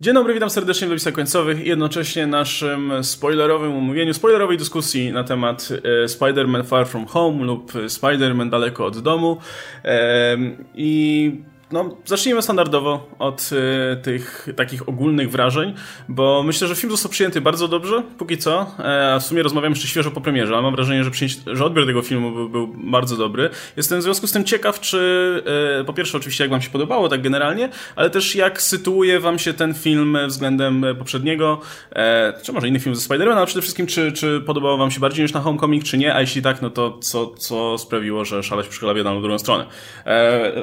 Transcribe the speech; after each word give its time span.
Dzień 0.00 0.14
dobry, 0.14 0.34
witam 0.34 0.50
serdecznie 0.50 0.86
w 0.86 0.90
napisach 0.90 1.14
końcowych 1.14 1.66
i 1.66 1.68
jednocześnie 1.68 2.26
naszym 2.26 2.92
spoilerowym 3.04 3.76
omówieniu, 3.76 4.14
spoilerowej 4.14 4.58
dyskusji 4.58 5.12
na 5.12 5.24
temat 5.24 5.68
e, 5.72 6.08
Spider-Man 6.08 6.64
Far 6.64 6.86
From 6.86 7.06
Home 7.06 7.44
lub 7.44 7.72
Spider-Man 7.72 8.50
Daleko 8.50 8.86
od 8.86 8.98
Domu. 8.98 9.36
E, 9.84 10.36
I 10.74 11.32
no, 11.70 11.96
zacznijmy 12.04 12.42
standardowo 12.42 13.06
od 13.18 13.50
y, 13.52 13.96
tych 14.02 14.48
takich 14.56 14.88
ogólnych 14.88 15.30
wrażeń, 15.30 15.74
bo 16.08 16.42
myślę, 16.42 16.68
że 16.68 16.74
film 16.74 16.90
został 16.90 17.10
przyjęty 17.10 17.40
bardzo 17.40 17.68
dobrze, 17.68 18.02
póki 18.18 18.38
co. 18.38 18.66
E, 18.78 19.20
w 19.20 19.22
sumie 19.22 19.42
rozmawiamy 19.42 19.72
jeszcze 19.72 19.88
świeżo 19.88 20.10
po 20.10 20.20
premierze, 20.20 20.54
ale 20.54 20.62
mam 20.62 20.74
wrażenie, 20.74 21.04
że, 21.04 21.10
że 21.46 21.64
odbiór 21.64 21.86
tego 21.86 22.02
filmu 22.02 22.32
był, 22.32 22.48
był, 22.48 22.66
bardzo 22.76 23.16
dobry. 23.16 23.50
Jestem 23.76 23.98
w 23.98 24.02
związku 24.02 24.26
z 24.26 24.32
tym 24.32 24.44
ciekaw, 24.44 24.80
czy 24.80 25.42
e, 25.80 25.84
po 25.84 25.92
pierwsze 25.92 26.18
oczywiście 26.18 26.44
jak 26.44 26.50
wam 26.50 26.62
się 26.62 26.70
podobało, 26.70 27.08
tak 27.08 27.22
generalnie, 27.22 27.68
ale 27.96 28.10
też 28.10 28.34
jak 28.34 28.62
sytuuje 28.62 29.20
wam 29.20 29.38
się 29.38 29.52
ten 29.52 29.74
film 29.74 30.18
względem 30.26 30.84
poprzedniego, 30.98 31.60
e, 31.92 32.32
czy 32.42 32.52
może 32.52 32.68
inny 32.68 32.80
film 32.80 32.94
ze 32.94 33.08
Spider-Man, 33.08 33.36
ale 33.36 33.46
przede 33.46 33.62
wszystkim 33.62 33.86
czy, 33.86 34.12
czy 34.12 34.40
podobało 34.40 34.76
wam 34.76 34.90
się 34.90 35.00
bardziej 35.00 35.22
niż 35.22 35.32
na 35.32 35.40
Homecoming, 35.40 35.84
czy 35.84 35.98
nie, 35.98 36.14
a 36.14 36.20
jeśli 36.20 36.42
tak, 36.42 36.62
no 36.62 36.70
to 36.70 36.98
co, 36.98 37.26
co 37.26 37.78
sprawiło, 37.78 38.24
że 38.24 38.42
szaleć 38.42 38.66
jedną 38.96 39.14
lub 39.14 39.22
drugą 39.22 39.38
stronę. 39.38 39.66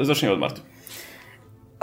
Zacznijmy 0.02 0.34
od 0.34 0.40
Marty. 0.40 0.73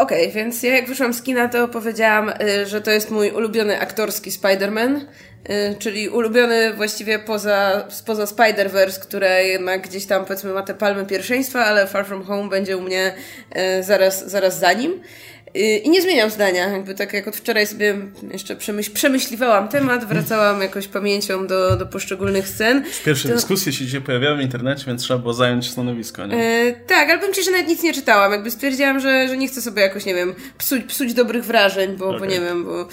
Okej, 0.00 0.22
okay, 0.22 0.34
więc 0.34 0.62
ja 0.62 0.74
jak 0.74 0.88
wyszłam 0.88 1.14
z 1.14 1.22
kina, 1.22 1.48
to 1.48 1.68
powiedziałam, 1.68 2.28
y, 2.28 2.66
że 2.66 2.80
to 2.80 2.90
jest 2.90 3.10
mój 3.10 3.30
ulubiony 3.30 3.80
aktorski 3.80 4.30
Spider-Man, 4.30 4.96
y, 4.96 5.74
czyli 5.78 6.08
ulubiony 6.08 6.74
właściwie 6.74 7.18
poza, 7.18 7.86
poza 8.06 8.24
Spider-Verse, 8.24 9.00
które 9.00 9.44
jednak 9.44 9.88
gdzieś 9.88 10.06
tam 10.06 10.24
powiedzmy 10.24 10.52
ma 10.52 10.62
te 10.62 10.74
palmy 10.74 11.06
pierwszeństwa, 11.06 11.64
ale 11.64 11.86
Far 11.86 12.06
From 12.06 12.24
Home 12.24 12.48
będzie 12.48 12.76
u 12.76 12.80
mnie 12.80 13.14
y, 13.78 13.82
zaraz, 13.82 14.30
zaraz 14.30 14.58
za 14.58 14.72
nim. 14.72 15.00
I 15.54 15.90
nie 15.90 16.02
zmieniam 16.02 16.30
zdania, 16.30 16.68
jakby 16.68 16.94
tak 16.94 17.12
jak 17.12 17.28
od 17.28 17.36
wczoraj 17.36 17.66
sobie 17.66 17.96
jeszcze 18.32 18.56
przemyśl, 18.56 18.92
przemyśliwałam 18.92 19.68
temat, 19.68 20.04
wracałam 20.04 20.62
jakoś 20.62 20.88
pamięcią 20.88 21.46
do, 21.46 21.76
do 21.76 21.86
poszczególnych 21.86 22.48
scen. 22.48 22.84
Już 22.86 23.00
pierwsze 23.00 23.28
to... 23.28 23.34
dyskusje 23.34 23.72
się 23.72 23.84
dzisiaj 23.84 24.00
pojawiały 24.00 24.36
w 24.36 24.40
internecie, 24.40 24.84
więc 24.86 25.02
trzeba 25.02 25.20
było 25.20 25.34
zająć 25.34 25.70
stanowisko, 25.70 26.26
nie? 26.26 26.36
E, 26.36 26.72
tak, 26.72 27.10
ale 27.10 27.18
powiem 27.18 27.34
Ci, 27.34 27.42
że 27.42 27.50
nawet 27.50 27.68
nic 27.68 27.82
nie 27.82 27.94
czytałam, 27.94 28.32
jakby 28.32 28.50
stwierdziłam, 28.50 29.00
że, 29.00 29.28
że 29.28 29.36
nie 29.36 29.48
chcę 29.48 29.62
sobie 29.62 29.82
jakoś, 29.82 30.04
nie 30.04 30.14
wiem, 30.14 30.34
psuć, 30.58 30.84
psuć 30.84 31.14
dobrych 31.14 31.44
wrażeń, 31.44 31.96
bo, 31.96 32.08
okay. 32.08 32.20
bo 32.20 32.26
nie 32.26 32.40
wiem, 32.40 32.64
bo 32.64 32.88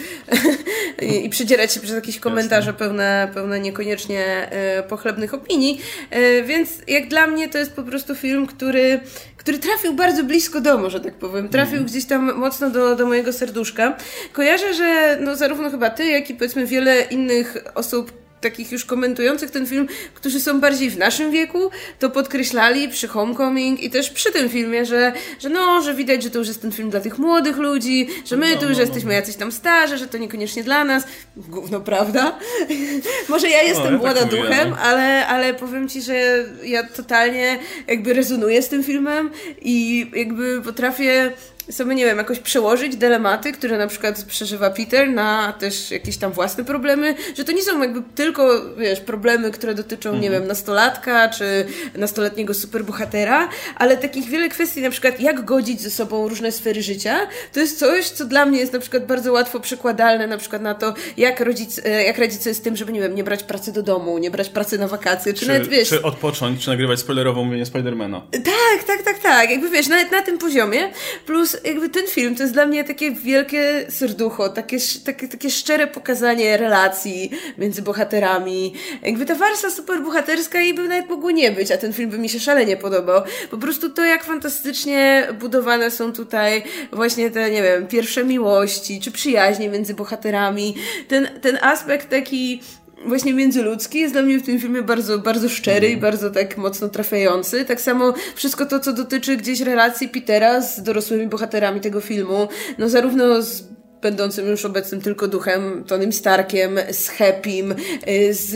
I, 1.07 1.25
i 1.25 1.29
przydzierać 1.29 1.73
się 1.73 1.79
przez 1.79 1.95
jakieś 1.95 2.19
komentarze 2.19 2.73
pełne, 2.73 3.31
pełne 3.33 3.59
niekoniecznie 3.59 4.51
e, 4.51 4.83
pochlebnych 4.83 5.33
opinii, 5.33 5.81
e, 6.09 6.43
więc 6.43 6.69
jak 6.87 7.07
dla 7.07 7.27
mnie 7.27 7.49
to 7.49 7.57
jest 7.57 7.73
po 7.73 7.83
prostu 7.83 8.15
film, 8.15 8.47
który 8.47 8.99
który 9.47 9.59
trafił 9.59 9.93
bardzo 9.93 10.23
blisko 10.23 10.61
domu, 10.61 10.89
że 10.89 10.99
tak 10.99 11.13
powiem. 11.13 11.49
Trafił 11.49 11.75
mm. 11.75 11.85
gdzieś 11.85 12.05
tam 12.05 12.35
mocno 12.35 12.69
do, 12.69 12.95
do 12.95 13.05
mojego 13.05 13.33
serduszka. 13.33 13.97
Kojarzę, 14.33 14.73
że 14.73 15.17
no 15.21 15.35
zarówno 15.35 15.69
chyba 15.69 15.89
ty, 15.89 16.05
jak 16.05 16.29
i 16.29 16.33
powiedzmy 16.33 16.65
wiele 16.65 17.01
innych 17.01 17.57
osób 17.75 18.26
takich 18.41 18.71
już 18.71 18.85
komentujących 18.85 19.51
ten 19.51 19.67
film, 19.67 19.87
którzy 20.13 20.39
są 20.39 20.59
bardziej 20.59 20.89
w 20.89 20.97
naszym 20.97 21.31
wieku, 21.31 21.71
to 21.99 22.09
podkreślali 22.09 22.89
przy 22.89 23.07
Homecoming 23.07 23.83
i 23.83 23.89
też 23.89 24.09
przy 24.09 24.31
tym 24.31 24.49
filmie, 24.49 24.85
że, 24.85 25.13
że 25.39 25.49
no, 25.49 25.81
że 25.81 25.93
widać, 25.93 26.23
że 26.23 26.29
to 26.29 26.39
już 26.39 26.47
jest 26.47 26.61
ten 26.61 26.71
film 26.71 26.89
dla 26.89 26.99
tych 26.99 27.17
młodych 27.17 27.57
ludzi, 27.57 28.07
że 28.25 28.37
my 28.37 28.53
no, 28.55 28.61
tu 28.61 28.67
już 28.67 28.77
no, 28.77 28.83
jesteśmy 28.83 29.09
no. 29.09 29.15
jacyś 29.15 29.35
tam 29.35 29.51
starzy, 29.51 29.97
że 29.97 30.07
to 30.07 30.17
niekoniecznie 30.17 30.63
dla 30.63 30.83
nas. 30.83 31.03
Gówno, 31.37 31.79
prawda? 31.79 32.39
Może 33.29 33.49
ja 33.49 33.63
jestem 33.63 33.93
ja 33.93 33.97
młoda 33.97 34.21
tak 34.21 34.29
duchem, 34.29 34.69
mówię, 34.69 34.81
ale, 34.81 35.27
ale 35.27 35.53
powiem 35.53 35.89
Ci, 35.89 36.01
że 36.01 36.45
ja 36.63 36.83
totalnie 36.83 37.59
jakby 37.87 38.13
rezonuję 38.13 38.61
z 38.61 38.69
tym 38.69 38.83
filmem 38.83 39.29
i 39.61 40.07
jakby 40.15 40.61
potrafię 40.61 41.31
sobie, 41.69 41.95
nie 41.95 42.05
wiem, 42.05 42.17
jakoś 42.17 42.39
przełożyć 42.39 42.95
dylematy, 42.95 43.51
które 43.51 43.77
na 43.77 43.87
przykład 43.87 44.23
przeżywa 44.23 44.69
Peter 44.69 45.09
na 45.09 45.53
też 45.53 45.91
jakieś 45.91 46.17
tam 46.17 46.31
własne 46.31 46.65
problemy, 46.65 47.15
że 47.37 47.43
to 47.43 47.51
nie 47.51 47.63
są 47.63 47.81
jakby 47.81 48.01
tylko, 48.15 48.61
wiesz, 48.77 48.99
problemy, 48.99 49.51
które 49.51 49.75
dotyczą, 49.75 50.09
mhm. 50.09 50.23
nie 50.23 50.31
wiem, 50.31 50.47
nastolatka 50.47 51.29
czy 51.29 51.65
nastoletniego 51.95 52.53
superbohatera, 52.53 53.49
ale 53.75 53.97
takich 53.97 54.29
wiele 54.29 54.49
kwestii, 54.49 54.81
na 54.81 54.89
przykład 54.89 55.19
jak 55.19 55.45
godzić 55.45 55.81
ze 55.81 55.89
sobą 55.89 56.27
różne 56.27 56.51
sfery 56.51 56.81
życia, 56.81 57.19
to 57.53 57.59
jest 57.59 57.79
coś, 57.79 58.09
co 58.09 58.25
dla 58.25 58.45
mnie 58.45 58.59
jest 58.59 58.73
na 58.73 58.79
przykład 58.79 59.05
bardzo 59.05 59.31
łatwo 59.31 59.59
przekładalne 59.59 60.27
na 60.27 60.37
przykład 60.37 60.61
na 60.61 60.75
to, 60.75 60.93
jak, 61.17 61.39
rodzic, 61.39 61.81
e, 61.85 62.03
jak 62.03 62.17
radzić 62.17 62.41
sobie 62.41 62.53
z 62.53 62.61
tym, 62.61 62.75
żeby, 62.75 62.91
nie 62.91 63.01
wiem, 63.01 63.15
nie 63.15 63.23
brać 63.23 63.43
pracy 63.43 63.73
do 63.73 63.83
domu, 63.83 64.17
nie 64.17 64.31
brać 64.31 64.49
pracy 64.49 64.77
na 64.77 64.87
wakacje, 64.87 65.33
czy, 65.33 65.39
czy 65.39 65.47
nawet, 65.47 65.67
wiesz... 65.67 65.89
Czy 65.89 66.01
odpocząć, 66.01 66.63
czy 66.63 66.69
nagrywać 66.69 66.99
spoilerową 66.99 67.43
mówienie 67.43 67.65
Spidermana. 67.65 68.21
Tak, 68.31 68.83
tak, 68.87 69.03
tak, 69.03 69.19
tak, 69.19 69.49
jakby, 69.49 69.69
wiesz, 69.69 69.87
nawet 69.87 70.11
na 70.11 70.21
tym 70.21 70.37
poziomie, 70.37 70.91
plus 71.25 71.56
jakby 71.63 71.89
ten 71.89 72.07
film 72.07 72.35
to 72.35 72.43
jest 72.43 72.53
dla 72.53 72.65
mnie 72.65 72.83
takie 72.83 73.11
wielkie 73.11 73.85
serducho, 73.89 74.49
takie, 74.49 74.77
takie, 75.05 75.27
takie 75.27 75.49
szczere 75.49 75.87
pokazanie 75.87 76.57
relacji 76.57 77.31
między 77.57 77.81
bohaterami. 77.81 78.73
Jakby 79.03 79.25
ta 79.25 79.35
warstwa 79.35 79.69
superbohaterska 79.69 80.61
i 80.61 80.73
by 80.73 80.87
nawet 80.87 81.09
mogło 81.09 81.31
nie 81.31 81.51
być, 81.51 81.71
a 81.71 81.77
ten 81.77 81.93
film 81.93 82.09
by 82.09 82.17
mi 82.17 82.29
się 82.29 82.39
szalenie 82.39 82.77
podobał. 82.77 83.21
Po 83.51 83.57
prostu 83.57 83.89
to, 83.89 84.05
jak 84.05 84.23
fantastycznie 84.23 85.27
budowane 85.39 85.91
są 85.91 86.13
tutaj 86.13 86.63
właśnie 86.91 87.31
te, 87.31 87.51
nie 87.51 87.63
wiem, 87.63 87.87
pierwsze 87.87 88.23
miłości, 88.23 88.99
czy 89.01 89.11
przyjaźnie 89.11 89.69
między 89.69 89.93
bohaterami. 89.93 90.75
Ten, 91.07 91.27
ten 91.41 91.57
aspekt 91.61 92.09
taki 92.09 92.61
właśnie 93.05 93.33
międzyludzki 93.33 93.99
jest 93.99 94.13
dla 94.13 94.21
mnie 94.21 94.39
w 94.39 94.45
tym 94.45 94.59
filmie 94.59 94.81
bardzo, 94.81 95.19
bardzo 95.19 95.49
szczery 95.49 95.87
i 95.87 95.93
mhm. 95.93 96.01
bardzo 96.01 96.31
tak 96.31 96.57
mocno 96.57 96.89
trafiający. 96.89 97.65
Tak 97.65 97.81
samo 97.81 98.13
wszystko 98.35 98.65
to, 98.65 98.79
co 98.79 98.93
dotyczy 98.93 99.37
gdzieś 99.37 99.61
relacji 99.61 100.09
Petera 100.09 100.61
z 100.61 100.83
dorosłymi 100.83 101.27
bohaterami 101.27 101.81
tego 101.81 102.01
filmu, 102.01 102.47
no 102.77 102.89
zarówno 102.89 103.41
z 103.41 103.63
będącym 104.01 104.47
już 104.47 104.65
obecnym 104.65 105.01
tylko 105.01 105.27
duchem, 105.27 105.83
Tonym 105.87 106.13
Starkiem, 106.13 106.79
z 106.91 107.09
Happym, 107.09 107.75
y, 108.07 108.33
z 108.33 108.55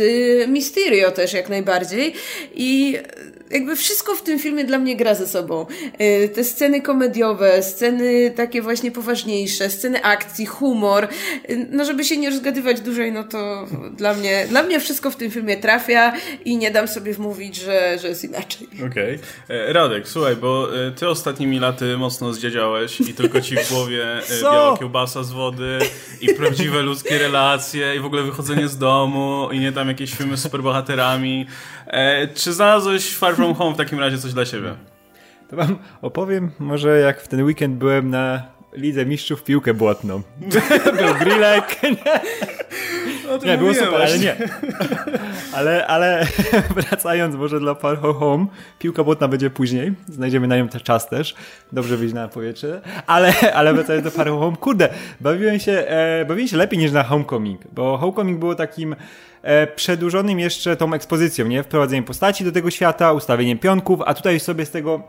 Mysterio 0.49 1.11
też 1.11 1.33
jak 1.33 1.49
najbardziej. 1.49 2.13
I 2.53 2.97
jakby 3.51 3.75
wszystko 3.75 4.15
w 4.15 4.21
tym 4.21 4.39
filmie 4.39 4.63
dla 4.63 4.77
mnie 4.79 4.95
gra 4.95 5.15
ze 5.15 5.27
sobą. 5.27 5.65
Y, 6.01 6.29
te 6.29 6.43
sceny 6.43 6.81
komediowe, 6.81 7.63
sceny 7.63 8.31
takie 8.35 8.61
właśnie 8.61 8.91
poważniejsze, 8.91 9.69
sceny 9.69 10.03
akcji, 10.03 10.45
humor. 10.45 11.07
Y, 11.49 11.67
no 11.71 11.85
żeby 11.85 12.03
się 12.03 12.17
nie 12.17 12.29
rozgadywać 12.29 12.81
dłużej, 12.81 13.11
no 13.11 13.23
to 13.23 13.67
dla 13.97 14.13
mnie, 14.13 14.45
dla 14.49 14.63
mnie 14.63 14.79
wszystko 14.79 15.11
w 15.11 15.15
tym 15.15 15.31
filmie 15.31 15.57
trafia 15.57 16.13
i 16.45 16.57
nie 16.57 16.71
dam 16.71 16.87
sobie 16.87 17.13
wmówić, 17.13 17.55
że, 17.55 17.97
że 18.01 18.07
jest 18.07 18.23
inaczej. 18.23 18.67
Okej. 18.91 19.15
Okay. 19.15 19.57
E, 19.57 19.73
Radek, 19.73 20.07
słuchaj, 20.07 20.35
bo 20.35 20.67
e, 20.87 20.91
ty 20.91 21.09
ostatnimi 21.09 21.59
laty 21.59 21.97
mocno 21.97 22.33
zdziedziałeś 22.33 23.01
i 23.01 23.13
tylko 23.13 23.41
ci 23.41 23.55
w 23.57 23.69
głowie 23.69 24.05
e, 24.17 24.41
biała 24.43 24.77
kiełbasa 24.77 25.23
z 25.23 25.31
wody 25.31 25.79
i 26.21 26.33
prawdziwe 26.33 26.81
ludzkie 26.81 27.17
relacje 27.17 27.95
i 27.95 27.99
w 27.99 28.05
ogóle 28.05 28.23
wychodzenie 28.23 28.67
z 28.67 28.77
domu 28.77 29.49
i 29.51 29.59
nie 29.59 29.71
tam 29.71 29.87
jakieś 29.87 30.13
filmy 30.13 30.37
z 30.37 30.41
superbohaterami. 30.41 31.45
Czy 32.35 32.53
znalazłeś 32.53 33.15
Far 33.15 33.35
From 33.35 33.53
Home 33.53 33.73
w 33.73 33.77
takim 33.77 33.99
razie 33.99 34.17
coś 34.17 34.33
dla 34.33 34.45
siebie. 34.45 34.75
To 35.49 35.55
wam 35.55 35.77
opowiem 36.01 36.51
może 36.59 36.99
jak 36.99 37.21
w 37.21 37.27
ten 37.27 37.43
weekend 37.43 37.77
byłem 37.77 38.09
na 38.09 38.43
Lidze 38.73 39.05
Mistrzów 39.05 39.43
piłkę 39.43 39.73
błotną. 39.73 40.21
Był 40.99 41.13
grillek. 41.19 41.81
Nie, 43.43 43.51
nie 43.51 43.57
było 43.57 43.73
super, 43.73 44.01
ale 44.01 44.19
nie. 44.19 44.35
Ale, 45.53 45.87
ale 45.87 46.27
wracając 46.75 47.35
może 47.35 47.59
dla 47.59 47.75
Far 47.75 47.97
Home, 47.97 48.45
piłka 48.79 49.03
błotna 49.03 49.27
będzie 49.27 49.49
później. 49.49 49.93
Znajdziemy 50.07 50.47
na 50.47 50.57
nią 50.57 50.69
czas 50.69 51.09
też. 51.09 51.35
Dobrze 51.71 51.97
wyjść 51.97 52.13
na 52.13 52.27
powietrze. 52.27 52.81
Ale, 53.07 53.33
ale 53.53 53.73
wracając 53.73 54.03
do 54.03 54.11
Far 54.11 54.29
Home, 54.29 54.57
kurde, 54.57 54.89
bawiłem 55.21 55.59
się, 55.59 55.71
e, 55.71 56.25
bawiłem 56.25 56.47
się 56.47 56.57
lepiej 56.57 56.79
niż 56.79 56.91
na 56.91 57.03
Homecoming, 57.03 57.61
bo 57.71 57.97
Homecoming 57.97 58.39
było 58.39 58.55
takim 58.55 58.93
e, 58.93 58.97
przedłużonym 59.75 60.39
jeszcze 60.39 60.77
tą 60.77 60.93
ekspozycją, 60.93 61.47
nie? 61.47 61.63
Wprowadzeniem 61.63 62.03
postaci 62.03 62.43
do 62.43 62.51
tego 62.51 62.71
świata, 62.71 63.13
ustawieniem 63.13 63.59
pionków, 63.59 63.99
a 64.05 64.13
tutaj 64.13 64.39
sobie 64.39 64.65
z 64.65 64.71
tego 64.71 65.03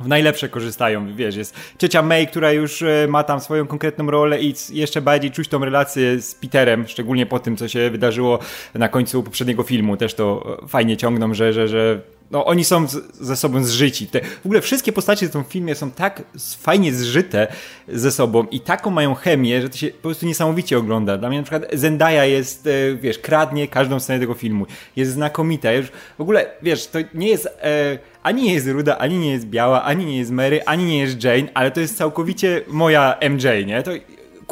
w 0.00 0.08
najlepsze 0.08 0.48
korzystają, 0.48 1.16
wiesz, 1.16 1.36
jest 1.36 1.54
ciocia 1.78 2.02
May, 2.02 2.26
która 2.26 2.52
już 2.52 2.82
e, 2.82 3.06
ma 3.08 3.24
tam 3.24 3.40
swoją 3.40 3.66
konkretną 3.66 4.10
rolę 4.10 4.40
i 4.40 4.54
jeszcze 4.70 5.02
bardziej 5.02 5.30
czuć 5.30 5.48
tą 5.48 5.64
relację 5.64 6.20
z 6.20 6.34
Peterem, 6.34 6.88
szczególnie 6.88 7.26
po 7.26 7.38
tym, 7.38 7.56
co 7.56 7.68
się 7.68 7.90
wydarzyło 7.90 8.38
na 8.74 8.88
końcu 8.88 9.22
poprzedniego 9.22 9.62
filmu, 9.62 9.96
też 9.96 10.14
to 10.14 10.58
e, 10.64 10.68
fajnie 10.68 10.96
ciągną, 10.96 11.34
że, 11.34 11.52
że, 11.52 11.68
że 11.68 12.00
no, 12.32 12.44
oni 12.44 12.64
są 12.64 12.88
z, 12.88 13.16
ze 13.20 13.36
sobą 13.36 13.64
zżyci. 13.64 14.06
Te, 14.06 14.20
w 14.20 14.46
ogóle 14.46 14.60
wszystkie 14.60 14.92
postacie 14.92 15.28
w 15.28 15.30
tym 15.30 15.44
filmie 15.44 15.74
są 15.74 15.90
tak 15.90 16.22
fajnie 16.58 16.92
zżyte 16.92 17.46
ze 17.88 18.12
sobą 18.12 18.44
i 18.50 18.60
taką 18.60 18.90
mają 18.90 19.14
chemię, 19.14 19.62
że 19.62 19.68
to 19.68 19.76
się 19.76 19.88
po 19.88 20.02
prostu 20.02 20.26
niesamowicie 20.26 20.78
ogląda. 20.78 21.18
Dla 21.18 21.28
mnie 21.28 21.38
na 21.38 21.44
przykład 21.44 21.64
Zendaya 21.72 22.30
jest, 22.30 22.66
e, 22.66 22.96
wiesz, 22.96 23.18
kradnie 23.18 23.68
każdą 23.68 24.00
scenę 24.00 24.20
tego 24.20 24.34
filmu. 24.34 24.66
Jest 24.96 25.12
znakomita. 25.12 25.72
Już 25.72 25.86
w 26.18 26.20
ogóle, 26.20 26.46
wiesz, 26.62 26.86
to 26.86 26.98
nie 27.14 27.28
jest... 27.28 27.46
E, 27.46 27.98
ani 28.22 28.42
nie 28.42 28.54
jest 28.54 28.68
ruda, 28.68 28.98
ani 28.98 29.18
nie 29.18 29.30
jest 29.30 29.46
biała, 29.46 29.82
ani 29.82 30.06
nie 30.06 30.18
jest 30.18 30.30
Mary, 30.30 30.64
ani 30.64 30.84
nie 30.84 30.98
jest 30.98 31.24
Jane, 31.24 31.48
ale 31.54 31.70
to 31.70 31.80
jest 31.80 31.96
całkowicie 31.96 32.62
moja 32.68 33.18
MJ, 33.30 33.66
nie? 33.66 33.82
To 33.82 33.90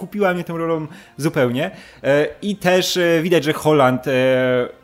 kupiła 0.00 0.34
mnie 0.34 0.44
tą 0.44 0.58
rolą 0.58 0.86
zupełnie. 1.16 1.70
E, 2.02 2.26
I 2.42 2.56
też 2.56 2.96
e, 2.96 3.22
widać, 3.22 3.44
że 3.44 3.52
Holland 3.52 4.06
e, 4.06 4.10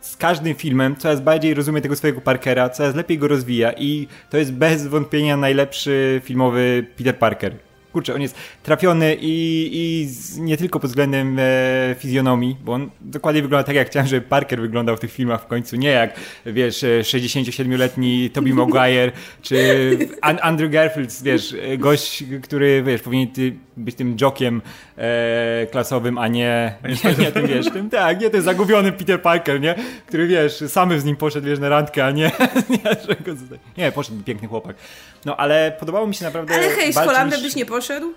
z 0.00 0.16
każdym 0.16 0.54
filmem 0.54 0.96
coraz 0.96 1.20
bardziej 1.20 1.54
rozumie 1.54 1.80
tego 1.80 1.96
swojego 1.96 2.20
Parkera, 2.20 2.68
coraz 2.68 2.94
lepiej 2.94 3.18
go 3.18 3.28
rozwija 3.28 3.72
i 3.72 4.08
to 4.30 4.38
jest 4.38 4.52
bez 4.52 4.86
wątpienia 4.86 5.36
najlepszy 5.36 6.20
filmowy 6.24 6.86
Peter 6.96 7.18
Parker 7.18 7.66
kurczę, 7.96 8.14
on 8.14 8.22
jest 8.22 8.36
trafiony 8.62 9.16
i, 9.20 9.70
i 9.72 10.08
nie 10.40 10.56
tylko 10.56 10.80
pod 10.80 10.90
względem 10.90 11.36
e, 11.38 11.42
fizjonomii, 11.98 12.56
bo 12.64 12.72
on 12.72 12.90
dokładnie 13.00 13.42
wygląda 13.42 13.64
tak, 13.64 13.76
jak 13.76 13.88
chciałem, 13.88 14.08
żeby 14.08 14.26
Parker 14.26 14.60
wyglądał 14.60 14.96
w 14.96 15.00
tych 15.00 15.12
filmach 15.12 15.42
w 15.42 15.46
końcu, 15.46 15.76
nie 15.76 15.88
jak, 15.88 16.20
wiesz, 16.46 16.84
67-letni 17.00 18.30
Tobey 18.30 18.52
Maguire, 18.60 19.12
czy 19.42 19.98
Andrew 20.20 20.70
Garfield, 20.70 21.22
wiesz, 21.22 21.56
gość, 21.78 22.24
który, 22.42 22.82
wiesz, 22.82 23.02
powinien 23.02 23.28
być 23.76 23.94
tym 23.94 24.16
jokiem 24.20 24.62
e, 24.96 25.66
klasowym, 25.70 26.18
a 26.18 26.28
nie, 26.28 26.74
nie, 27.04 27.24
nie 27.24 27.32
tym, 27.32 27.46
wiesz, 27.46 27.70
tym, 27.70 27.90
tak, 27.90 28.20
nie 28.20 28.30
ten 28.30 28.42
zagubiony 28.42 28.92
Peter 28.92 29.22
Parker, 29.22 29.60
nie, 29.60 29.74
który, 30.06 30.26
wiesz, 30.26 30.64
sam 30.68 31.00
z 31.00 31.04
nim 31.04 31.16
poszedł, 31.16 31.46
wiesz, 31.46 31.58
na 31.58 31.68
randkę, 31.68 32.04
a 32.04 32.10
nie, 32.10 32.30
nie, 32.70 32.78
nie 33.76 33.92
poszedł 33.92 34.22
piękny 34.22 34.48
chłopak. 34.48 34.76
No, 35.24 35.36
ale 35.36 35.76
podobało 35.80 36.06
mi 36.06 36.14
się 36.14 36.24
naprawdę... 36.24 36.54
Ale 36.54 36.68
hej, 36.68 36.92
z 36.92 36.96
Holandem 36.96 37.42
byś 37.42 37.56
nie 37.56 37.66
poszedł? 37.66 38.14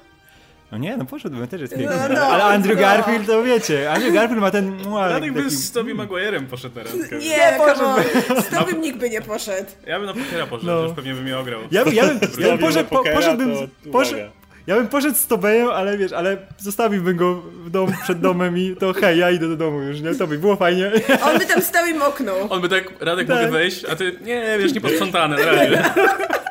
No 0.71 0.77
nie, 0.77 0.97
no 0.97 1.05
poszedłbym, 1.05 1.47
też 1.47 1.61
jest 1.61 1.75
piękny. 1.75 1.95
No, 2.09 2.15
no, 2.15 2.21
ale 2.21 2.43
Andrew 2.43 2.75
no. 2.75 2.81
Garfield, 2.81 3.27
to 3.27 3.43
wiecie, 3.43 3.91
Andrew 3.91 4.13
Garfield 4.13 4.41
ma 4.41 4.51
ten... 4.51 4.77
No, 4.89 5.09
Radek 5.09 5.33
by 5.33 5.49
z 5.49 5.71
Tobey 5.71 5.95
Maguire'em 5.95 6.45
poszedł 6.45 6.75
na 6.75 6.83
randkę. 6.83 7.17
Nie, 7.17 7.27
nie 7.27 7.57
poszedł. 7.57 8.41
z 8.41 8.49
Tobym 8.49 8.81
nikt 8.81 8.97
by 8.97 9.09
nie 9.09 9.21
poszedł. 9.21 9.69
Ja 9.87 9.99
bym 9.99 10.05
na 10.05 10.13
pokera 10.13 10.47
poszedł, 10.47 10.67
no. 10.67 10.81
już 10.81 10.91
pewnie 10.91 11.13
by 11.13 11.21
mnie 11.21 11.37
ograł. 11.37 11.59
Ja, 11.71 11.85
bym, 11.85 11.93
ja 11.93 12.07
bym, 12.07 12.19
ja 12.39 12.47
bym 12.47 12.57
poszedł, 12.57 12.89
po, 12.89 13.03
poszedłbym... 13.03 13.69
Poszedł, 13.91 14.31
ja 14.69 14.75
bym 14.75 14.87
poszedł 14.87 15.17
z 15.17 15.27
Tobejem, 15.27 15.69
ale 15.69 15.97
wiesz, 15.97 16.13
ale 16.13 16.37
zostawiłbym 16.57 17.17
go 17.17 17.35
w 17.35 17.69
dom, 17.69 17.91
przed 18.03 18.19
domem 18.19 18.57
i 18.57 18.75
to 18.75 18.93
hej, 18.93 19.19
ja 19.19 19.31
idę 19.31 19.47
do 19.47 19.55
domu 19.55 19.81
już, 19.81 20.01
nie? 20.01 20.15
To 20.15 20.27
by 20.27 20.37
było 20.37 20.55
fajnie. 20.55 20.91
On 21.23 21.39
by 21.39 21.45
tam 21.45 21.61
stał 21.61 21.87
i 21.87 21.93
moknął. 21.93 22.35
On 22.49 22.61
by 22.61 22.69
tak, 22.69 22.93
Radek 22.99 23.27
tak. 23.27 23.37
mogę 23.37 23.51
wejść, 23.51 23.85
a 23.85 23.95
ty, 23.95 24.19
nie, 24.21 24.57
wiesz, 24.59 24.73
nie 24.73 24.81
posprzątane, 24.81 25.45
razie. 25.45 25.83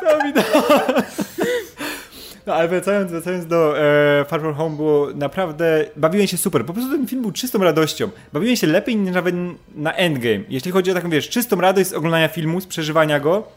To 0.00 0.16
mi 0.26 0.32
no 2.46 2.54
ale 2.54 2.68
wracając, 2.68 3.10
wracając 3.10 3.46
do 3.46 3.78
e, 3.78 4.24
Far 4.24 4.40
From 4.40 4.54
Home, 4.54 4.76
było 4.76 5.08
naprawdę, 5.14 5.84
bawiłem 5.96 6.26
się 6.26 6.36
super. 6.36 6.64
Po 6.64 6.72
prostu 6.72 6.90
ten 6.90 7.06
film 7.06 7.22
był 7.22 7.32
czystą 7.32 7.58
radością. 7.58 8.10
Bawiłem 8.32 8.56
się 8.56 8.66
lepiej 8.66 8.96
niż 8.96 9.14
nawet 9.14 9.34
na 9.74 9.92
Endgame. 9.92 10.40
Jeśli 10.48 10.70
chodzi 10.70 10.90
o 10.90 10.94
taką, 10.94 11.10
wiesz, 11.10 11.28
czystą 11.28 11.60
radość 11.60 11.88
z 11.88 11.92
oglądania 11.92 12.28
filmu, 12.28 12.60
z 12.60 12.66
przeżywania 12.66 13.20
go, 13.20 13.48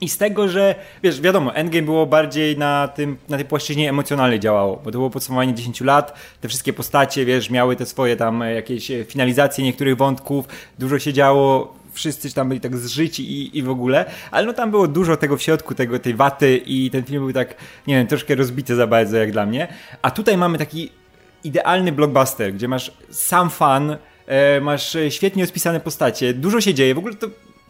i 0.00 0.08
z 0.08 0.18
tego, 0.18 0.48
że 0.48 0.74
wiesz, 1.02 1.20
wiadomo, 1.20 1.54
Endgame 1.54 1.82
było 1.82 2.06
bardziej 2.06 2.58
na, 2.58 2.88
tym, 2.88 3.16
na 3.28 3.36
tej 3.36 3.46
płaszczyźnie 3.46 3.90
emocjonalnej 3.90 4.40
działało, 4.40 4.76
bo 4.76 4.84
to 4.84 4.98
było 4.98 5.10
podsumowanie 5.10 5.54
10 5.54 5.80
lat, 5.80 6.18
te 6.40 6.48
wszystkie 6.48 6.72
postacie, 6.72 7.24
wiesz, 7.24 7.50
miały 7.50 7.76
te 7.76 7.86
swoje 7.86 8.16
tam 8.16 8.42
e, 8.42 8.54
jakieś 8.54 8.90
e, 8.90 9.04
finalizacje 9.04 9.64
niektórych 9.64 9.96
wątków, 9.96 10.46
dużo 10.78 10.98
się 10.98 11.12
działo, 11.12 11.74
wszyscy 11.92 12.34
tam 12.34 12.48
byli 12.48 12.60
tak 12.60 12.76
zżyci 12.76 13.32
i, 13.32 13.58
i 13.58 13.62
w 13.62 13.70
ogóle, 13.70 14.04
ale 14.30 14.46
no 14.46 14.52
tam 14.52 14.70
było 14.70 14.88
dużo 14.88 15.16
tego 15.16 15.36
w 15.36 15.42
środku, 15.42 15.74
tego, 15.74 15.98
tej 15.98 16.14
waty 16.14 16.56
i 16.66 16.90
ten 16.90 17.04
film 17.04 17.22
był 17.22 17.32
tak, 17.32 17.54
nie 17.86 17.94
wiem, 17.94 18.06
troszkę 18.06 18.34
rozbity 18.34 18.76
za 18.76 18.86
bardzo 18.86 19.16
jak 19.16 19.32
dla 19.32 19.46
mnie, 19.46 19.68
a 20.02 20.10
tutaj 20.10 20.36
mamy 20.36 20.58
taki 20.58 20.90
idealny 21.44 21.92
blockbuster, 21.92 22.54
gdzie 22.54 22.68
masz 22.68 22.92
sam 23.10 23.50
fan, 23.50 23.96
e, 24.26 24.60
masz 24.60 24.96
świetnie 25.08 25.42
rozpisane 25.42 25.80
postacie, 25.80 26.34
dużo 26.34 26.60
się 26.60 26.74
dzieje, 26.74 26.94
w 26.94 26.98
ogóle 26.98 27.14
to 27.14 27.26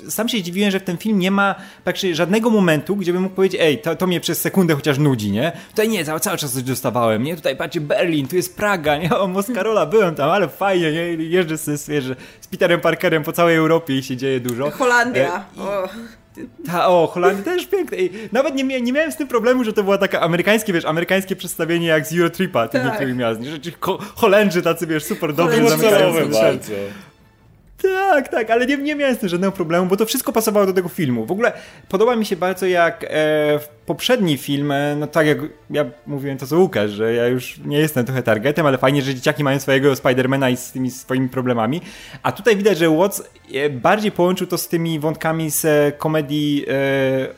sam 0.08 0.28
się 0.28 0.38
zdziwiłem, 0.38 0.70
że 0.70 0.80
w 0.80 0.82
tym 0.82 0.98
film 0.98 1.18
nie 1.18 1.30
ma 1.30 1.54
praktycznie 1.84 2.14
żadnego 2.14 2.50
momentu, 2.50 2.96
gdzie 2.96 3.12
bym 3.12 3.22
mógł 3.22 3.34
powiedzieć, 3.34 3.60
ej, 3.60 3.78
to, 3.78 3.96
to 3.96 4.06
mnie 4.06 4.20
przez 4.20 4.40
sekundę 4.40 4.74
chociaż 4.74 4.98
nudzi, 4.98 5.30
nie? 5.30 5.52
Tutaj 5.70 5.88
nie, 5.88 6.04
cały, 6.04 6.20
cały 6.20 6.38
czas 6.38 6.52
coś 6.52 6.62
dostawałem, 6.62 7.22
nie? 7.22 7.36
Tutaj 7.36 7.56
patrzcie 7.56 7.80
Berlin, 7.80 8.28
tu 8.28 8.36
jest 8.36 8.56
Praga, 8.56 8.96
nie? 8.96 9.16
O, 9.18 9.26
Moskarola, 9.26 9.86
byłem 9.86 10.14
tam, 10.14 10.30
ale 10.30 10.48
fajnie, 10.48 10.92
nie? 10.92 11.24
Jeżdżę 11.24 11.58
z, 11.58 11.64
z, 11.64 12.18
z 12.40 12.46
Peterem 12.46 12.80
Parkerem 12.80 13.22
po 13.22 13.32
całej 13.32 13.56
Europie 13.56 13.98
i 13.98 14.02
się 14.02 14.16
dzieje 14.16 14.40
dużo. 14.40 14.70
Holandia. 14.70 15.44
E, 15.58 15.62
o. 15.62 15.88
Ta, 16.66 16.88
o, 16.88 17.06
Holandia 17.06 17.44
też 17.44 17.66
piękne. 17.66 17.98
I 17.98 18.10
nawet 18.32 18.54
nie, 18.54 18.80
nie 18.80 18.92
miałem 18.92 19.12
z 19.12 19.16
tym 19.16 19.28
problemu, 19.28 19.64
że 19.64 19.72
to 19.72 19.82
było 19.82 19.98
takie 19.98 20.20
amerykańskie, 20.20 20.72
wiesz, 20.72 20.84
amerykańskie 20.84 21.36
przedstawienie 21.36 21.86
jak 21.86 22.06
z 22.06 22.12
Eurotripa 22.12 22.68
tych 22.68 22.82
tak. 22.82 22.90
niektórych 22.90 23.16
miast. 23.16 23.42
Że 23.42 23.60
ci 23.60 23.72
Holendrzy 24.14 24.62
tacy, 24.62 24.86
wiesz, 24.86 25.04
super 25.04 25.34
dobrzy 25.34 25.68
zamykają 25.68 26.12
bardzo. 26.12 26.72
Tak, 27.82 28.28
tak, 28.28 28.50
ale 28.50 28.66
nie, 28.66 28.76
nie 28.76 28.94
miałem 28.94 29.16
z 29.16 29.18
tym 29.18 29.28
żadnego 29.28 29.52
problemu, 29.52 29.86
bo 29.86 29.96
to 29.96 30.06
wszystko 30.06 30.32
pasowało 30.32 30.66
do 30.66 30.72
tego 30.72 30.88
filmu. 30.88 31.26
W 31.26 31.32
ogóle 31.32 31.52
podoba 31.88 32.16
mi 32.16 32.26
się 32.26 32.36
bardzo, 32.36 32.66
jak 32.66 33.04
e, 33.04 33.08
poprzedni 33.88 34.36
film, 34.36 34.72
e, 34.72 34.96
no 34.96 35.06
tak 35.06 35.26
jak 35.26 35.38
ja 35.70 35.84
mówiłem 36.06 36.38
to 36.38 36.46
co 36.46 36.58
Łukasz, 36.58 36.90
że 36.90 37.14
ja 37.14 37.26
już 37.26 37.58
nie 37.64 37.78
jestem 37.78 38.04
trochę 38.04 38.22
targetem, 38.22 38.66
ale 38.66 38.78
fajnie, 38.78 39.02
że 39.02 39.14
dzieciaki 39.14 39.44
mają 39.44 39.60
swojego 39.60 39.96
Spidermana 39.96 40.50
i 40.50 40.56
z 40.56 40.72
tymi 40.72 40.90
swoimi 40.90 41.28
problemami. 41.28 41.80
A 42.22 42.32
tutaj 42.32 42.56
widać, 42.56 42.78
że 42.78 42.90
Watts 42.90 43.22
e, 43.52 43.70
bardziej 43.70 44.12
połączył 44.12 44.46
to 44.46 44.58
z 44.58 44.68
tymi 44.68 45.00
wątkami 45.00 45.50
z 45.50 45.64
e, 45.64 45.92
komedii 45.92 46.66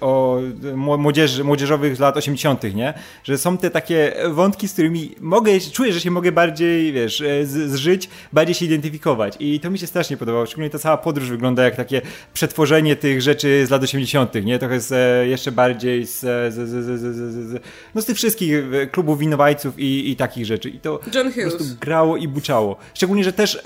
o 0.01 0.41
młodzieży, 0.77 1.45
młodzieżowych 1.45 1.97
z 1.97 1.99
lat 1.99 2.17
80., 2.17 2.75
nie? 2.75 2.95
Że 3.25 3.39
są 3.39 3.59
te 3.59 3.71
takie 3.71 4.13
wątki, 4.31 4.69
z 4.69 4.73
którymi 4.73 5.15
mogę, 5.21 5.53
czuję, 5.73 5.93
że 5.93 6.01
się 6.01 6.11
mogę 6.11 6.33
bardziej, 6.33 6.93
wiesz, 6.93 7.23
zżyć, 7.45 8.09
bardziej 8.33 8.55
się 8.55 8.65
identyfikować. 8.65 9.37
I 9.41 9.61
to 9.61 9.71
mi 9.71 9.79
się 9.79 9.87
strasznie 9.87 10.17
podobało. 10.17 10.47
Szczególnie 10.47 10.71
ta 10.71 10.79
cała 10.79 10.97
podróż 10.97 11.29
wygląda 11.29 11.63
jak 11.63 11.77
takie 11.77 12.03
przetworzenie 12.33 12.97
tych 12.97 13.23
rzeczy 13.23 13.67
z 13.67 13.71
lat 13.71 13.83
80., 13.83 14.35
nie? 14.45 14.59
Trochę 14.59 14.81
z, 14.81 15.29
jeszcze 15.29 15.53
bardziej 15.53 16.07
z 16.07 16.40
z, 16.49 16.55
z, 16.55 17.01
z, 17.01 17.63
no 17.95 18.03
z 18.03 18.05
tych 18.05 18.17
wszystkich 18.17 18.65
e, 18.73 18.87
klubów 18.87 19.19
winowajców 19.19 19.79
i, 19.79 20.11
i 20.11 20.17
takich 20.17 20.47
rzeczy. 20.47 20.69
I 20.69 20.81
to 20.81 21.01
John 21.15 21.33
Hughes. 21.33 21.53
po 21.53 21.59
prostu 21.59 21.77
grało 21.81 22.17
i 22.17 22.29
buczało. 22.29 22.77
Szczególnie, 22.95 23.25
że 23.25 23.33
też 23.33 23.57
e, 23.57 23.61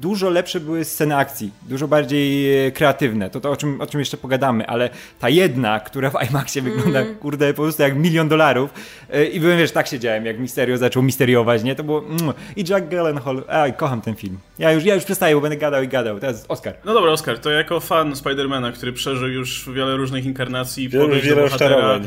dużo 0.00 0.30
lepsze 0.30 0.60
były 0.60 0.84
sceny 0.84 1.16
akcji, 1.16 1.50
dużo 1.68 1.88
bardziej 1.88 2.66
e, 2.66 2.70
kreatywne. 2.70 3.30
To 3.30 3.40
to, 3.40 3.50
o 3.50 3.56
czym, 3.56 3.80
o 3.80 3.86
czym 3.86 4.00
jeszcze 4.00 4.16
pogadamy, 4.16 4.66
ale 4.66 4.90
ta 5.20 5.28
jedna, 5.28 5.80
która 5.80 6.10
w 6.10 6.14
IMAXie 6.30 6.62
wygląda, 6.62 7.00
mm. 7.00 7.14
kurde, 7.14 7.54
po 7.54 7.62
prostu 7.62 7.82
jak 7.82 7.96
milion 7.96 8.28
dolarów 8.28 8.70
e, 9.10 9.24
i 9.24 9.40
byłem, 9.40 9.58
wiesz, 9.58 9.72
tak 9.72 9.86
siedziałem, 9.86 10.26
jak 10.26 10.38
Misterio 10.38 10.78
zaczął 10.78 11.02
misteriować, 11.02 11.62
nie? 11.62 11.74
To 11.74 11.84
było... 11.84 12.04
Mm. 12.04 12.34
I 12.56 12.64
Jack 12.68 12.88
Gyllenhaal, 12.88 13.44
aj, 13.48 13.74
kocham 13.74 14.00
ten 14.00 14.14
film. 14.14 14.38
Ja 14.58 14.72
już, 14.72 14.84
ja 14.84 14.94
już 14.94 15.04
przestaję, 15.04 15.34
bo 15.34 15.40
będę 15.40 15.56
gadał 15.56 15.82
i 15.82 15.88
gadał. 15.88 16.20
Teraz 16.20 16.44
Oscar. 16.48 16.74
No 16.84 16.94
dobra, 16.94 17.10
Oscar, 17.10 17.38
to 17.38 17.50
jako 17.50 17.80
fan 17.80 18.16
Spidermana, 18.16 18.72
który 18.72 18.92
przeżył 18.92 19.28
już 19.28 19.70
wiele 19.74 19.96
różnych 19.96 20.24
inkarnacji, 20.24 20.88
wiele, 20.88 21.20
wiele 21.20 21.42
bohatera, 21.42 21.99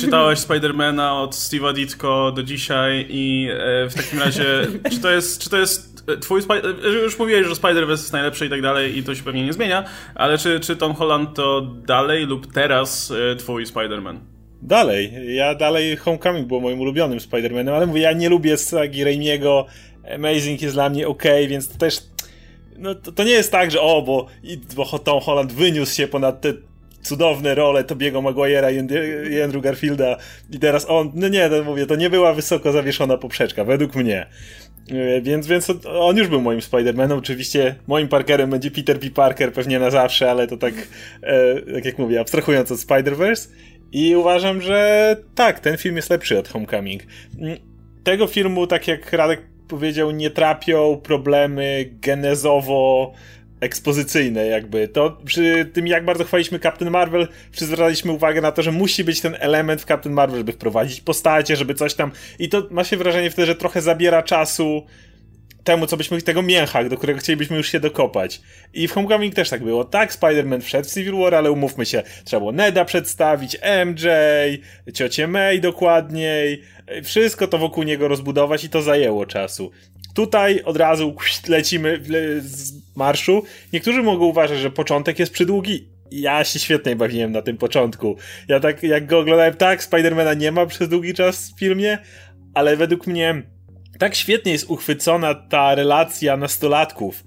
czytałeś 0.00 0.38
Spidermana 0.38 1.20
od 1.20 1.34
Steve'a 1.34 1.74
Ditko 1.74 2.32
do 2.32 2.42
dzisiaj 2.42 3.06
i 3.08 3.48
e, 3.50 3.88
w 3.88 3.94
takim 3.94 4.18
razie, 4.18 4.44
czy 4.92 5.00
to 5.00 5.10
jest, 5.10 5.42
czy 5.42 5.50
to 5.50 5.58
jest 5.58 6.04
e, 6.08 6.16
twój 6.16 6.42
Spider... 6.42 6.74
E, 6.84 6.88
już 6.88 7.18
mówiłeś, 7.18 7.46
że 7.46 7.54
Spider-Verse 7.54 7.90
jest 7.90 8.12
najlepszy 8.12 8.46
i 8.46 8.50
tak 8.50 8.62
dalej 8.62 8.98
i 8.98 9.02
to 9.02 9.14
się 9.14 9.22
pewnie 9.22 9.44
nie 9.44 9.52
zmienia, 9.52 9.84
ale 10.14 10.38
czy, 10.38 10.60
czy 10.60 10.76
Tom 10.76 10.94
Holland 10.94 11.34
to 11.34 11.60
dalej 11.86 12.26
lub 12.26 12.52
teraz 12.52 13.12
twój 13.38 13.66
Spider-Man? 13.66 14.16
Dalej. 14.62 15.12
Ja 15.36 15.54
dalej 15.54 15.96
Homecoming 15.96 16.48
był 16.48 16.60
moim 16.60 16.80
ulubionym 16.80 17.18
Spider-Manem, 17.18 17.70
ale 17.70 17.86
mówię, 17.86 18.00
ja 18.00 18.12
nie 18.12 18.28
lubię 18.28 18.56
sagi 18.56 19.04
Raimiego, 19.04 19.66
Amazing 20.14 20.62
jest 20.62 20.74
dla 20.74 20.90
mnie 20.90 21.08
ok, 21.08 21.22
więc 21.48 21.68
to 21.68 21.78
też 21.78 21.98
no 22.78 22.94
to, 22.94 23.12
to, 23.12 23.24
nie 23.24 23.30
jest 23.30 23.52
tak, 23.52 23.70
że 23.70 23.80
o, 23.80 24.02
bo, 24.02 24.26
bo 24.76 24.98
Tom 24.98 25.20
Holland 25.20 25.52
wyniósł 25.52 25.94
się 25.94 26.08
ponad 26.08 26.40
te 26.40 26.52
cudowne 27.02 27.54
role 27.54 27.84
Tobiego 27.84 28.22
Maguire'a 28.22 28.72
i 29.30 29.42
Andrew 29.42 29.62
Garfielda 29.62 30.16
i 30.50 30.58
teraz 30.58 30.86
on, 30.88 31.12
no 31.14 31.28
nie, 31.28 31.50
to 31.50 31.64
mówię, 31.64 31.86
to 31.86 31.96
nie 31.96 32.10
była 32.10 32.34
wysoko 32.34 32.72
zawieszona 32.72 33.18
poprzeczka, 33.18 33.64
według 33.64 33.94
mnie. 33.94 34.26
E, 34.90 35.20
więc, 35.20 35.46
więc 35.46 35.72
on 35.84 36.16
już 36.16 36.28
był 36.28 36.40
moim 36.40 36.60
Spider-Manem. 36.60 37.18
Oczywiście 37.18 37.74
moim 37.86 38.08
Parkerem 38.08 38.50
będzie 38.50 38.70
Peter 38.70 39.00
P. 39.00 39.10
Parker 39.10 39.52
pewnie 39.52 39.78
na 39.78 39.90
zawsze, 39.90 40.30
ale 40.30 40.46
to 40.46 40.56
tak, 40.56 40.74
e, 41.22 41.60
tak 41.74 41.84
jak 41.84 41.98
mówię, 41.98 42.20
abstrahując 42.20 42.72
od 42.72 42.78
Spider-Verse. 42.78 43.48
I 43.92 44.16
uważam, 44.16 44.60
że 44.60 45.16
tak, 45.34 45.60
ten 45.60 45.76
film 45.76 45.96
jest 45.96 46.10
lepszy 46.10 46.38
od 46.38 46.48
Homecoming. 46.48 47.02
Mm, 47.38 47.58
tego 48.04 48.26
filmu, 48.26 48.66
tak 48.66 48.88
jak 48.88 49.12
Radek 49.12 49.40
powiedział, 49.68 50.10
nie 50.10 50.30
trapią 50.30 51.00
problemy 51.02 51.90
genezowo 52.00 53.12
ekspozycyjne 53.62 54.46
jakby. 54.46 54.88
To 54.88 55.18
przy 55.24 55.70
tym 55.72 55.86
jak 55.86 56.04
bardzo 56.04 56.24
chwaliśmy 56.24 56.58
Captain 56.58 56.90
Marvel, 56.90 57.28
wszyscy 57.50 57.66
zwracaliśmy 57.66 58.12
uwagę 58.12 58.40
na 58.40 58.52
to, 58.52 58.62
że 58.62 58.72
musi 58.72 59.04
być 59.04 59.20
ten 59.20 59.36
element 59.40 59.82
w 59.82 59.84
Captain 59.84 60.14
Marvel, 60.14 60.38
żeby 60.38 60.52
wprowadzić 60.52 61.00
postacie, 61.00 61.56
żeby 61.56 61.74
coś 61.74 61.94
tam 61.94 62.12
i 62.38 62.48
to 62.48 62.66
ma 62.70 62.84
się 62.84 62.96
wrażenie 62.96 63.30
wtedy, 63.30 63.46
że 63.46 63.54
trochę 63.54 63.82
zabiera 63.82 64.22
czasu 64.22 64.86
temu, 65.64 65.86
co 65.86 65.96
byśmy 65.96 66.22
tego 66.22 66.42
mięcha, 66.42 66.84
do 66.84 66.96
którego 66.96 67.20
chcielibyśmy 67.20 67.56
już 67.56 67.72
się 67.72 67.80
dokopać. 67.80 68.40
I 68.74 68.88
w 68.88 68.92
Homecoming 68.92 69.34
też 69.34 69.50
tak 69.50 69.64
było. 69.64 69.84
Tak, 69.84 70.12
Spider-Man 70.12 70.60
wszedł 70.60 70.88
w 70.88 70.94
Civil 70.94 71.14
War, 71.14 71.34
ale 71.34 71.50
umówmy 71.50 71.86
się, 71.86 72.02
trzeba 72.24 72.40
było 72.40 72.52
Neda 72.52 72.84
przedstawić, 72.84 73.58
MJ, 73.86 74.06
ciocię 74.94 75.26
May 75.28 75.60
dokładniej, 75.60 76.62
wszystko 77.04 77.46
to 77.48 77.58
wokół 77.58 77.84
niego 77.84 78.08
rozbudować 78.08 78.64
i 78.64 78.68
to 78.68 78.82
zajęło 78.82 79.26
czasu. 79.26 79.70
Tutaj 80.14 80.62
od 80.64 80.76
razu 80.76 81.16
lecimy 81.48 82.00
marszu. 82.96 83.42
Niektórzy 83.72 84.02
mogą 84.02 84.24
uważać, 84.24 84.58
że 84.58 84.70
początek 84.70 85.18
jest 85.18 85.32
przydługi. 85.32 85.88
Ja 86.10 86.44
się 86.44 86.58
świetnie 86.58 86.96
bawiłem 86.96 87.32
na 87.32 87.42
tym 87.42 87.56
początku. 87.56 88.16
Ja 88.48 88.60
tak, 88.60 88.82
jak 88.82 89.06
go 89.06 89.18
oglądałem, 89.18 89.54
tak, 89.54 89.84
Spidermana 89.84 90.34
nie 90.34 90.52
ma 90.52 90.66
przez 90.66 90.88
długi 90.88 91.14
czas 91.14 91.52
w 91.52 91.58
filmie, 91.58 91.98
ale 92.54 92.76
według 92.76 93.06
mnie 93.06 93.42
tak 93.98 94.14
świetnie 94.14 94.52
jest 94.52 94.70
uchwycona 94.70 95.34
ta 95.34 95.74
relacja 95.74 96.36
nastolatków. 96.36 97.24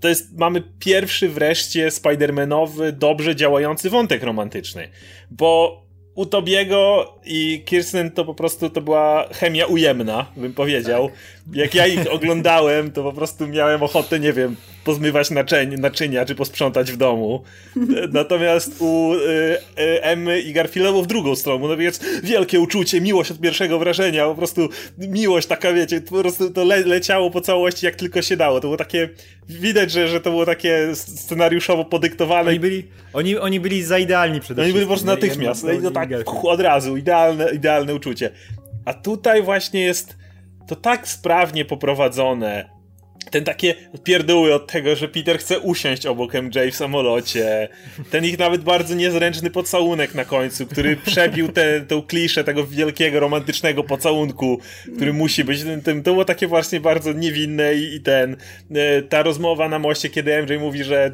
To 0.00 0.08
jest, 0.08 0.38
mamy 0.38 0.62
pierwszy 0.78 1.28
wreszcie 1.28 1.90
Spidermanowy, 1.90 2.92
dobrze 2.92 3.36
działający 3.36 3.90
wątek 3.90 4.22
romantyczny. 4.22 4.88
Bo 5.30 5.82
u 6.20 6.26
Tobiego 6.26 7.12
i 7.26 7.62
Kirsten 7.64 8.10
to 8.10 8.24
po 8.24 8.34
prostu 8.34 8.70
to 8.70 8.80
była 8.80 9.28
chemia 9.32 9.66
ujemna, 9.66 10.26
bym 10.36 10.52
powiedział. 10.52 11.08
Tak. 11.08 11.56
Jak 11.56 11.74
ja 11.74 11.86
ich 11.86 12.12
oglądałem, 12.12 12.92
to 12.92 13.02
po 13.02 13.12
prostu 13.12 13.46
miałem 13.46 13.82
ochotę, 13.82 14.20
nie 14.20 14.32
wiem, 14.32 14.56
pozmywać 14.84 15.30
naczyń, 15.30 15.74
naczynia 15.78 16.24
czy 16.24 16.34
posprzątać 16.34 16.92
w 16.92 16.96
domu. 16.96 17.42
Natomiast 18.12 18.76
u 18.78 19.14
y, 19.14 19.18
y, 19.78 20.02
Emmy 20.02 20.40
i 20.40 20.52
Garfieldowo 20.52 21.02
w 21.02 21.06
drugą 21.06 21.36
stronę, 21.36 21.68
no 21.68 21.76
więc 21.76 22.00
wielkie 22.22 22.60
uczucie, 22.60 23.00
miłość 23.00 23.30
od 23.30 23.40
pierwszego 23.40 23.78
wrażenia, 23.78 24.26
po 24.26 24.34
prostu 24.34 24.68
miłość 24.98 25.46
taka, 25.46 25.72
wiecie, 25.72 26.00
po 26.00 26.20
prostu 26.20 26.50
to 26.50 26.64
le, 26.64 26.80
leciało 26.80 27.30
po 27.30 27.40
całości 27.40 27.86
jak 27.86 27.96
tylko 27.96 28.22
się 28.22 28.36
dało. 28.36 28.60
To 28.60 28.66
było 28.66 28.76
takie, 28.76 29.08
widać, 29.58 29.92
że, 29.92 30.08
że 30.08 30.20
to 30.20 30.30
było 30.30 30.46
takie 30.46 30.94
scenariuszowo 30.94 31.84
podyktowane. 31.84 32.50
Oni 32.50 32.60
byli, 32.60 32.88
oni, 33.12 33.38
oni 33.38 33.60
byli 33.60 33.82
za 33.82 33.98
idealni 33.98 34.40
przede 34.40 34.62
wszystkim. 34.62 34.64
Oni 34.64 34.72
byli 34.72 34.84
po 34.84 34.88
prostu 34.88 35.06
natychmiast, 35.06 35.64
no 35.64 35.82
to 35.82 35.90
tak 35.90 36.10
od 36.42 36.60
razu, 36.60 36.96
idealne, 36.96 37.50
idealne 37.50 37.94
uczucie. 37.94 38.30
A 38.84 38.94
tutaj 38.94 39.42
właśnie 39.42 39.80
jest 39.80 40.16
to 40.66 40.76
tak 40.76 41.08
sprawnie 41.08 41.64
poprowadzone, 41.64 42.79
ten 43.30 43.44
takie 43.44 43.74
pierdoły 44.04 44.54
od 44.54 44.66
tego, 44.66 44.96
że 44.96 45.08
Peter 45.08 45.38
chce 45.38 45.58
usiąść 45.58 46.06
obok 46.06 46.34
MJ 46.34 46.58
w 46.70 46.76
samolocie. 46.76 47.68
Ten 48.10 48.24
ich 48.24 48.38
nawet 48.38 48.62
bardzo 48.62 48.94
niezręczny 48.94 49.50
pocałunek 49.50 50.14
na 50.14 50.24
końcu, 50.24 50.66
który 50.66 50.96
przebił 50.96 51.48
tę 51.48 51.84
kliszę 52.06 52.44
tego 52.44 52.66
wielkiego, 52.66 53.20
romantycznego 53.20 53.84
pocałunku, 53.84 54.60
który 54.96 55.12
musi 55.12 55.44
być. 55.44 55.62
Tym, 55.62 55.82
tym, 55.82 56.02
to 56.02 56.10
było 56.10 56.24
takie 56.24 56.46
właśnie 56.46 56.80
bardzo 56.80 57.12
niewinne 57.12 57.74
i, 57.74 57.94
i 57.94 58.00
ten, 58.00 58.36
e, 58.74 59.02
ta 59.02 59.22
rozmowa 59.22 59.68
na 59.68 59.78
moście, 59.78 60.08
kiedy 60.08 60.42
MJ 60.42 60.58
mówi, 60.58 60.84
że 60.84 61.12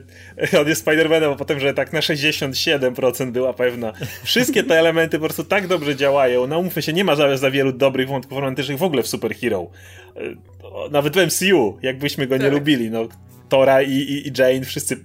on 0.61 0.69
jest 0.69 0.87
Spider-Manem, 0.87 1.33
a 1.33 1.37
potem, 1.37 1.61
że 1.61 1.75
tak 1.75 1.93
na 1.93 2.01
67% 2.01 3.31
była 3.31 3.53
pewna. 3.53 3.93
Wszystkie 4.25 4.63
te 4.65 4.79
elementy 4.79 5.19
po 5.19 5.25
prostu 5.25 5.45
tak 5.45 5.67
dobrze 5.67 5.97
działają. 5.97 6.47
No 6.47 6.59
umówmy 6.59 6.83
się, 6.83 6.93
nie 6.93 7.05
ma 7.05 7.17
za, 7.17 7.37
za 7.37 7.51
wielu 7.51 7.73
dobrych 7.73 8.09
wątków 8.09 8.39
romantycznych 8.39 8.79
w 8.79 8.83
ogóle 8.83 9.03
w 9.03 9.09
Superhero. 9.09 9.71
E, 10.17 10.91
nawet 10.91 11.17
w 11.17 11.27
MCU, 11.27 11.79
jakbyśmy 11.83 12.27
go 12.27 12.37
nie 12.37 12.45
tak. 12.45 12.53
lubili, 12.53 12.91
no 12.91 13.09
Tora 13.49 13.83
i, 13.83 13.93
i, 13.93 14.29
i, 14.29 14.33
Jane 14.39 14.65
wszyscy 14.65 15.05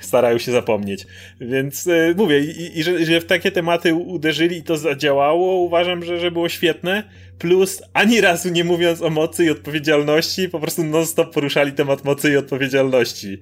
starają 0.00 0.38
się 0.38 0.52
zapomnieć. 0.52 1.06
Więc 1.40 1.86
y, 1.86 2.14
mówię, 2.16 2.40
i, 2.40 2.78
i 2.78 2.82
że, 2.82 3.04
że, 3.04 3.20
w 3.20 3.24
takie 3.24 3.50
tematy 3.50 3.94
uderzyli 3.94 4.56
i 4.56 4.62
to 4.62 4.76
zadziałało, 4.76 5.62
uważam, 5.62 6.04
że, 6.04 6.20
że 6.20 6.30
było 6.30 6.48
świetne. 6.48 7.02
Plus, 7.38 7.82
ani 7.92 8.20
razu 8.20 8.48
nie 8.48 8.64
mówiąc 8.64 9.02
o 9.02 9.10
mocy 9.10 9.44
i 9.44 9.50
odpowiedzialności, 9.50 10.48
po 10.48 10.60
prostu 10.60 10.84
non-stop 10.84 11.34
poruszali 11.34 11.72
temat 11.72 12.04
mocy 12.04 12.32
i 12.32 12.36
odpowiedzialności. 12.36 13.40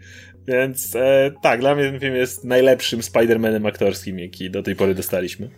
Więc 0.49 0.97
e, 0.97 1.33
tak, 1.43 1.61
dla 1.61 1.75
mnie 1.75 1.85
ten 1.85 2.01
film 2.01 2.17
jest 2.17 2.45
najlepszym 2.45 3.01
Spider-Manem 3.01 3.69
aktorskim, 3.69 4.19
jaki 4.19 4.51
do 4.51 4.63
tej 4.63 4.77
pory 4.77 4.95
dostaliśmy. 4.95 5.49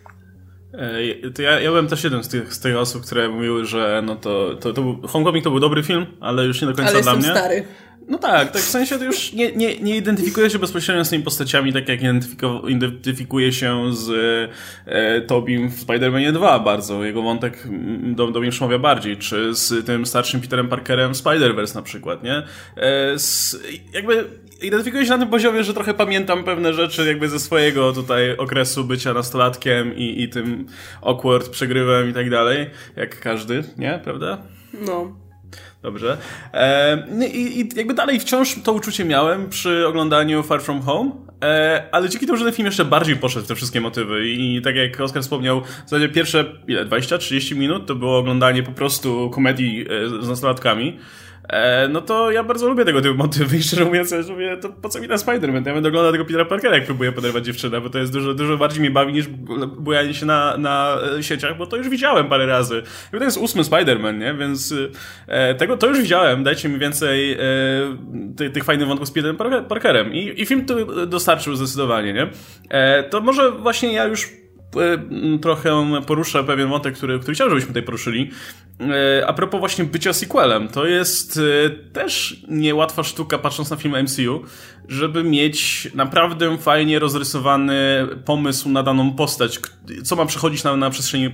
To 1.35 1.43
ja, 1.43 1.61
ja 1.61 1.71
byłem 1.71 1.89
też 1.89 2.05
jeden 2.05 2.25
z 2.25 2.29
tych, 2.29 2.55
z 2.55 2.61
tych 2.61 2.77
osób, 2.77 3.03
które 3.07 3.29
mówiły, 3.29 3.65
że 3.65 4.03
no 4.07 4.17
to, 4.17 4.55
to, 4.55 4.73
to 4.73 4.83
był, 4.83 5.09
Homecoming 5.09 5.45
to 5.45 5.51
był 5.51 5.61
dobry 5.61 5.83
film, 5.83 6.07
ale 6.21 6.45
już 6.45 6.61
nie 6.61 6.69
do 6.69 6.75
końca 6.75 6.93
ale 6.93 7.03
dla 7.03 7.15
mnie. 7.15 7.31
stary. 7.31 7.65
No 8.13 8.19
tak, 8.19 8.51
tak 8.51 8.63
w 8.63 8.69
sensie 8.69 8.99
to 8.99 9.05
już 9.05 9.33
nie, 9.33 9.53
nie, 9.53 9.81
nie 9.81 9.97
identyfikuje 9.97 10.51
się 10.51 10.59
bezpośrednio 10.59 11.05
z 11.05 11.11
tymi 11.11 11.25
postaciami, 11.25 11.73
tak 11.73 11.89
jak 11.89 12.01
identyfikuje 12.69 13.53
się 13.53 13.95
z 13.95 14.11
e, 14.87 15.21
Tobim 15.21 15.71
w 15.71 15.87
Spider-Manie 15.87 16.33
2 16.33 16.59
bardzo. 16.59 17.05
Jego 17.05 17.23
wątek 17.23 17.69
do, 18.03 18.31
do 18.31 18.41
mnie 18.41 18.51
przemawia 18.51 18.79
bardziej, 18.79 19.17
czy 19.17 19.55
z 19.55 19.87
tym 19.87 20.07
starszym 20.07 20.41
Peterem 20.41 20.69
Parkerem 20.69 21.13
Spider-Verse 21.13 21.75
na 21.75 21.83
przykład, 21.83 22.23
nie? 22.23 22.43
E, 22.77 23.19
z, 23.19 23.63
jakby 23.93 24.25
identyfikuję 24.63 25.05
się 25.05 25.11
na 25.11 25.19
tym 25.19 25.29
poziomie, 25.29 25.65
że 25.65 25.75
trochę 25.75 25.95
pamiętam 25.95 26.45
pewne 26.45 26.75
rzeczy 26.75 27.07
jakby 27.07 27.29
ze 27.29 27.41
swojego 27.41 27.93
tutaj 27.93 28.37
okresu 28.37 28.85
bycia 28.85 29.15
nastolatkiem 29.15 29.97
i, 29.97 30.23
i 30.23 30.29
tym 30.29 30.67
awkward 31.03 31.49
przegrywem 31.49 32.11
i 32.11 32.13
tak 32.13 32.31
dalej, 32.31 32.71
jak 32.97 33.21
każdy, 33.21 33.65
nie? 33.79 34.01
Prawda? 34.05 34.43
No. 34.87 35.23
Dobrze. 35.83 36.17
E, 36.55 37.27
i, 37.27 37.61
I 37.61 37.69
jakby 37.77 37.95
dalej 37.95 38.21
wciąż 38.21 38.63
to 38.65 38.73
uczucie 38.73 39.05
miałem 39.05 39.49
przy 39.49 39.87
oglądaniu 39.87 40.43
Far 40.43 40.63
From 40.63 40.83
Home, 40.83 41.11
e, 41.45 41.89
ale 41.93 42.09
dzięki 42.09 42.27
temu, 42.27 42.39
że 42.39 42.45
ten 42.45 42.55
film 42.55 42.67
jeszcze 42.67 42.85
bardziej 42.85 43.17
poszedł 43.17 43.45
w 43.45 43.49
te 43.49 43.55
wszystkie 43.55 43.81
motywy 43.81 44.29
i 44.29 44.63
tak 44.63 44.77
jak 44.77 45.01
Oskar 45.01 45.23
wspomniał, 45.23 45.61
w 45.61 45.91
zasadzie 45.91 46.09
pierwsze, 46.09 46.45
ile, 46.69 46.87
20-30 46.87 47.57
minut 47.57 47.87
to 47.87 47.95
było 47.95 48.19
oglądanie 48.19 48.63
po 48.63 48.73
prostu 48.73 49.31
komedii 49.31 49.87
e, 50.21 50.25
z 50.25 50.29
nastolatkami, 50.29 50.99
E, 51.53 51.89
no 51.89 52.01
to 52.01 52.31
ja 52.31 52.45
bardzo 52.45 52.69
lubię 52.69 52.85
tego 52.85 53.01
typu 53.01 53.15
motywy 53.15 53.57
i 53.57 53.63
szczerze 53.63 53.85
mówiąc, 53.85 54.11
ja 54.11 54.19
mówię, 54.33 54.57
to 54.57 54.69
po 54.69 54.89
co 54.89 55.01
mi 55.01 55.09
ten 55.09 55.17
Spider-Man? 55.17 55.67
Ja 55.67 55.75
będę 55.75 55.89
oglądał 55.89 56.13
tego 56.13 56.25
Petera 56.25 56.45
Parkera, 56.45 56.75
jak 56.75 56.87
próbuję 56.87 57.13
poderwać 57.13 57.45
dziewczynę, 57.45 57.81
bo 57.81 57.91
to 57.91 57.99
jest 57.99 58.13
dużo, 58.13 58.35
dużo 58.35 58.57
bardziej 58.57 58.81
mnie 58.81 58.91
bawi 58.91 59.13
niż 59.13 59.29
bujanie 59.79 60.15
się 60.15 60.27
na, 60.27 60.57
na 60.57 60.99
e, 61.19 61.23
sieciach, 61.23 61.57
bo 61.57 61.67
to 61.67 61.77
już 61.77 61.89
widziałem 61.89 62.29
parę 62.29 62.47
razy. 62.47 62.83
I 63.15 63.19
to 63.19 63.25
jest 63.25 63.39
ósmy 63.39 63.63
Spider-Man, 63.63 64.19
nie? 64.19 64.35
Więc 64.35 64.75
e, 65.29 65.55
tego 65.55 65.77
to 65.77 65.87
już 65.87 66.01
widziałem. 66.01 66.45
Dajcie 66.45 66.69
mi 66.69 66.79
więcej 66.79 67.33
e, 67.33 67.39
ty, 68.37 68.51
tych 68.51 68.65
fajnych 68.65 68.89
wątków 68.89 69.09
z 69.09 69.11
Peterem 69.11 69.37
Parkerem. 69.69 70.13
I, 70.13 70.43
I 70.43 70.47
film 70.47 70.67
to 70.67 71.07
dostarczył 71.07 71.57
zdecydowanie, 71.57 72.13
nie? 72.13 72.27
E, 72.69 73.03
to 73.03 73.21
może 73.21 73.51
właśnie 73.51 73.93
ja 73.93 74.05
już 74.05 74.43
trochę 75.43 76.01
poruszę 76.07 76.45
pewien 76.45 76.69
wątek, 76.69 76.95
który, 76.95 77.19
który 77.19 77.35
chciałem, 77.35 77.51
żebyśmy 77.51 77.69
tutaj 77.69 77.83
poruszyli. 77.83 78.31
E, 78.81 79.27
a 79.27 79.33
propos 79.33 79.61
właśnie 79.61 79.85
bycia 79.85 80.13
sequelem, 80.13 80.69
to 80.69 80.87
jest 80.87 81.41
e, 81.67 81.71
też 81.71 82.37
niełatwa 82.49 83.03
sztuka, 83.03 83.39
patrząc 83.39 83.71
na 83.71 83.77
film 83.77 83.95
MCU, 84.03 84.45
żeby 84.89 85.25
mieć 85.25 85.89
naprawdę 85.95 86.59
fajnie 86.59 86.99
rozrysowany 86.99 88.07
pomysł 88.25 88.69
na 88.69 88.83
daną 88.83 89.13
postać, 89.13 89.61
co 90.05 90.17
ma 90.17 90.27
przechodzić 90.27 90.65
na, 90.65 90.77
na 90.77 90.91
przestrzeni 90.91 91.27
e, 91.27 91.31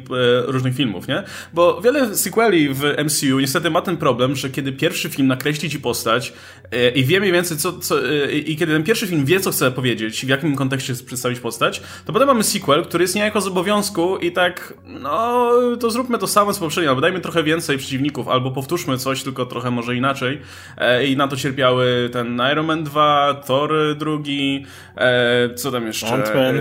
różnych 0.47 0.75
filmów, 0.75 1.09
nie? 1.09 1.23
Bo 1.53 1.81
wiele 1.81 2.17
sequeli 2.17 2.69
w 2.75 2.83
MCU 3.05 3.41
niestety 3.41 3.71
ma 3.71 3.83
ten 3.83 3.97
problem, 3.97 4.37
że 4.37 4.51
kiedy 4.51 4.73
pierwszy 4.73 5.09
film 5.09 5.29
nakreśli 5.29 5.71
ci 5.71 5.81
postać 5.81 6.33
i 6.95 7.05
wie 7.05 7.21
mniej 7.21 7.33
więcej 7.33 7.57
co, 7.57 7.79
co 7.79 7.95
i 8.47 8.57
kiedy 8.57 8.73
ten 8.73 8.85
pierwszy 8.85 9.07
film 9.07 9.25
wie, 9.25 9.41
co 9.41 9.51
chce 9.51 9.71
powiedzieć, 9.71 10.27
w 10.27 10.29
jakim 10.29 10.57
kontekście 10.57 10.95
przedstawić 10.95 11.41
postać, 11.41 11.83
to 12.07 12.13
potem 12.13 12.29
mamy 12.29 12.43
sequel, 12.43 12.85
który 12.85 13.05
jest 13.05 13.15
niejako 13.15 13.41
z 13.41 13.47
obowiązku 13.47 14.17
i 14.17 14.33
tak, 14.33 14.75
no, 14.87 15.53
to 15.81 15.91
zróbmy 15.91 16.19
to 16.19 16.27
samo 16.27 16.53
z 16.53 16.59
poprzednim, 16.59 16.89
albo 16.89 17.01
dajmy 17.01 17.21
trochę 17.29 17.43
więcej 17.43 17.79
przeciwników, 17.79 18.29
albo 18.29 18.51
powtórzmy 18.51 18.99
coś, 18.99 19.23
tylko 19.23 19.47
trochę 19.47 19.71
może 19.71 19.97
inaczej. 19.97 20.39
E, 20.77 21.07
I 21.07 21.17
na 21.17 21.29
to 21.29 21.37
cierpiały 21.37 22.11
ten 22.13 22.41
Iron 22.53 22.67
Man 22.67 22.85
2, 22.85 23.43
Thor 23.47 23.73
drugi, 23.99 24.67
e, 24.97 25.55
co 25.55 25.73
tam 25.73 25.87
jeszcze? 25.87 26.07
Ant-Man. 26.07 26.61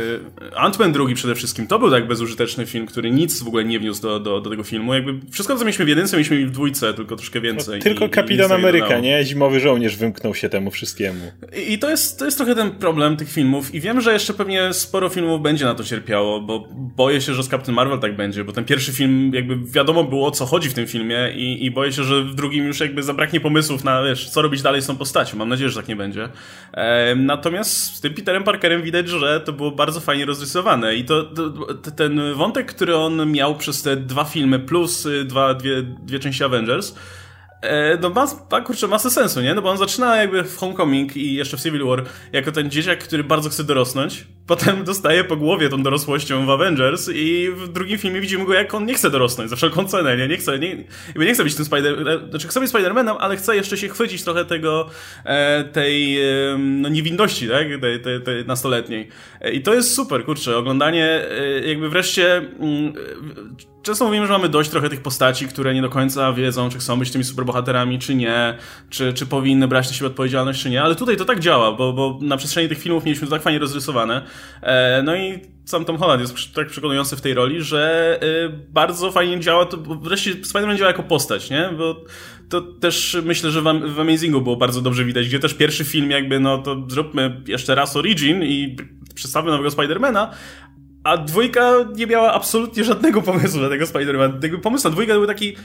E, 0.53 0.61
Ant-Man 0.61 0.91
drugi 0.91 1.15
przede 1.15 1.35
wszystkim. 1.35 1.67
To 1.67 1.79
był 1.79 1.91
tak 1.91 2.07
bezużyteczny 2.07 2.65
film, 2.65 2.85
który 2.85 3.11
nic 3.11 3.43
w 3.43 3.47
ogóle 3.47 3.65
nie 3.65 3.79
wniósł 3.79 4.01
do, 4.01 4.19
do, 4.19 4.41
do 4.41 4.49
tego 4.49 4.63
filmu. 4.63 4.93
Jakby 4.93 5.31
wszystko, 5.31 5.55
co 5.55 5.65
mieliśmy 5.65 5.85
w 5.85 5.87
jedynce, 5.87 6.17
mieliśmy 6.17 6.45
w 6.45 6.51
dwójce, 6.51 6.93
tylko 6.93 7.15
troszkę 7.15 7.41
więcej. 7.41 7.79
No, 7.79 7.83
tylko 7.83 8.05
i, 8.05 8.09
Kapitan 8.09 8.51
i 8.51 8.53
Ameryka, 8.53 8.99
nie? 8.99 9.23
Zimowy 9.23 9.59
żołnierz 9.59 9.95
wymknął 9.95 10.35
się 10.35 10.49
temu 10.49 10.71
wszystkiemu. 10.71 11.31
I, 11.67 11.73
I, 11.73 11.79
to, 11.79 11.89
jest, 11.89 12.19
to 12.19 12.25
jest 12.25 12.37
trochę 12.37 12.55
ten 12.55 12.71
problem 12.71 13.17
tych 13.17 13.31
filmów. 13.31 13.75
I 13.75 13.79
wiem, 13.79 14.01
że 14.01 14.13
jeszcze 14.13 14.33
pewnie 14.33 14.73
sporo 14.73 15.09
filmów 15.09 15.41
będzie 15.41 15.65
na 15.65 15.75
to 15.75 15.83
cierpiało, 15.83 16.41
bo 16.41 16.67
boję 16.73 17.21
się, 17.21 17.33
że 17.33 17.43
z 17.43 17.49
Captain 17.49 17.75
Marvel 17.75 17.99
tak 17.99 18.15
będzie, 18.15 18.43
bo 18.43 18.53
ten 18.53 18.65
pierwszy 18.65 18.93
film 18.93 19.31
jakby 19.33 19.57
wiadomo 19.71 20.03
było 20.03 20.27
o 20.27 20.31
co 20.31 20.45
chodzi 20.45 20.56
w 20.65 20.73
tym 20.73 20.87
filmie 20.87 21.31
i, 21.35 21.65
i 21.65 21.71
boję 21.71 21.93
się, 21.93 22.03
że 22.03 22.23
w 22.23 22.35
drugim 22.35 22.65
już 22.65 22.79
jakby 22.79 23.03
zabraknie 23.03 23.39
pomysłów 23.39 23.83
na, 23.83 24.03
wiesz, 24.03 24.29
co 24.29 24.41
robić 24.41 24.61
dalej 24.61 24.81
z 24.81 24.87
tą 24.87 24.97
postacią. 24.97 25.37
Mam 25.37 25.49
nadzieję, 25.49 25.69
że 25.69 25.79
tak 25.79 25.87
nie 25.87 25.95
będzie. 25.95 26.29
E, 26.73 27.15
natomiast 27.15 27.95
z 27.95 28.01
tym 28.01 28.13
Peterem 28.13 28.43
Parkerem 28.43 28.81
widać, 28.81 29.09
że 29.09 29.41
to 29.41 29.53
było 29.53 29.71
bardzo 29.71 29.99
fajnie 29.99 30.25
rozrysowane 30.25 30.95
i 30.95 31.05
to, 31.05 31.23
to, 31.23 31.91
ten 31.91 32.33
wątek, 32.33 32.73
który 32.73 32.95
on 32.95 33.31
miał 33.31 33.55
przez 33.55 33.83
te 33.83 33.95
dwa 33.95 34.23
filmy 34.23 34.59
plus 34.59 35.05
y, 35.05 35.25
dwa, 35.25 35.53
dwie, 35.53 35.81
dwie 35.81 36.19
części 36.19 36.43
Avengers, 36.43 36.95
E, 37.61 37.97
no 38.01 38.09
ma, 38.09 38.27
ma, 38.51 38.61
kurczę, 38.61 38.87
masę 38.87 39.09
sensu, 39.09 39.41
nie? 39.41 39.53
No 39.53 39.61
bo 39.61 39.69
on 39.69 39.77
zaczyna 39.77 40.17
jakby 40.17 40.43
w 40.43 40.57
Homecoming 40.57 41.17
i 41.17 41.33
jeszcze 41.33 41.57
w 41.57 41.61
Civil 41.61 41.85
War 41.85 42.03
jako 42.33 42.51
ten 42.51 42.71
dzieciak, 42.71 42.99
który 42.99 43.23
bardzo 43.23 43.49
chce 43.49 43.63
dorosnąć. 43.63 44.27
Potem 44.47 44.83
dostaje 44.83 45.23
po 45.23 45.35
głowie 45.35 45.69
tą 45.69 45.83
dorosłością 45.83 46.45
w 46.45 46.49
Avengers 46.49 47.09
i 47.13 47.49
w 47.55 47.67
drugim 47.67 47.97
filmie 47.97 48.21
widzimy 48.21 48.45
go, 48.45 48.53
jak 48.53 48.73
on 48.73 48.85
nie 48.85 48.93
chce 48.93 49.09
dorosnąć 49.09 49.49
za 49.49 49.55
wszelką 49.55 49.87
cenę, 49.87 50.17
nie? 50.17 50.27
Nie 50.27 50.37
chce, 50.37 50.59
nie, 50.59 50.83
nie 51.15 51.33
chce 51.33 51.43
być 51.43 51.55
tym 51.55 51.65
Spider... 51.65 52.09
E, 52.09 52.29
znaczy 52.29 52.47
chce 52.47 52.59
być 52.59 52.71
Spider-Manem, 52.71 53.15
ale 53.19 53.37
chce 53.37 53.55
jeszcze 53.55 53.77
się 53.77 53.89
chwycić 53.89 54.23
trochę 54.23 54.45
tego, 54.45 54.89
e, 55.25 55.63
tej 55.63 56.17
no, 56.57 56.89
niewinności, 56.89 57.47
tak? 57.47 57.67
Tej, 57.81 58.01
tej, 58.01 58.21
tej 58.21 58.45
nastoletniej. 58.45 59.07
I 59.53 59.61
to 59.61 59.73
jest 59.73 59.95
super, 59.95 60.25
kurczę, 60.25 60.57
oglądanie 60.57 61.25
jakby 61.65 61.89
wreszcie 61.89 62.37
mm, 62.37 62.93
często 63.87 64.05
mówimy, 64.05 64.27
że 64.27 64.33
mamy 64.33 64.49
dość 64.49 64.69
trochę 64.69 64.89
tych 64.89 65.01
postaci, 65.01 65.47
które 65.47 65.73
nie 65.73 65.81
do 65.81 65.89
końca 65.89 66.33
wiedzą, 66.33 66.69
czy 66.69 66.77
chcą 66.77 66.99
być 66.99 67.11
tymi 67.11 67.23
superbohaterami, 67.23 67.99
czy 67.99 68.15
nie, 68.15 68.57
czy, 68.89 69.13
czy 69.13 69.25
powinny 69.25 69.67
brać 69.67 69.87
na 69.87 69.93
siebie 69.93 70.07
odpowiedzialność, 70.07 70.63
czy 70.63 70.69
nie, 70.69 70.81
ale 70.81 70.95
tutaj 70.95 71.17
to 71.17 71.25
tak 71.25 71.39
działa, 71.39 71.71
bo, 71.71 71.93
bo 71.93 72.19
na 72.21 72.37
przestrzeni 72.37 72.69
tych 72.69 72.79
filmów 72.79 73.05
mieliśmy 73.05 73.27
to 73.27 73.31
tak 73.31 73.41
fajnie 73.41 73.59
rozrysowane. 73.59 74.21
E, 74.61 75.03
no 75.03 75.15
i 75.15 75.39
sam 75.65 75.85
Tom 75.85 75.97
Holland 75.97 76.21
jest 76.21 76.53
tak 76.53 76.67
przekonujący 76.67 77.15
w 77.15 77.21
tej 77.21 77.33
roli, 77.33 77.63
że 77.63 78.19
e, 78.21 78.49
bardzo 78.49 79.11
fajnie 79.11 79.39
działa, 79.39 79.65
to 79.65 79.77
wreszcie 79.77 80.35
Spider-Man 80.35 80.77
działa 80.77 80.87
jako 80.87 81.03
postać, 81.03 81.49
nie? 81.49 81.69
Bo 81.77 82.03
to 82.49 82.61
też 82.61 83.17
myślę, 83.23 83.51
że 83.51 83.61
w, 83.61 83.99
Amazingu 83.99 84.41
było 84.41 84.55
bardzo 84.55 84.81
dobrze 84.81 85.05
widać, 85.05 85.27
gdzie 85.27 85.39
też 85.39 85.53
pierwszy 85.53 85.83
film 85.83 86.11
jakby, 86.11 86.39
no 86.39 86.57
to 86.57 86.85
zróbmy 86.89 87.41
jeszcze 87.47 87.75
raz 87.75 87.95
Origin 87.95 88.43
i 88.43 88.75
przedstawmy 89.15 89.51
nowego 89.51 89.71
Spidermana, 89.71 90.31
a 91.03 91.17
dwójka 91.17 91.73
nie 91.95 92.07
miała 92.07 92.33
absolutnie 92.33 92.83
żadnego 92.83 93.21
pomysłu 93.21 93.61
na 93.61 93.69
tego 93.69 93.85
Spider-Man. 93.85 94.59
Pomysł 94.61 94.83
na 94.83 94.91
dwójkę 94.91 95.13
był 95.13 95.27
taki, 95.27 95.55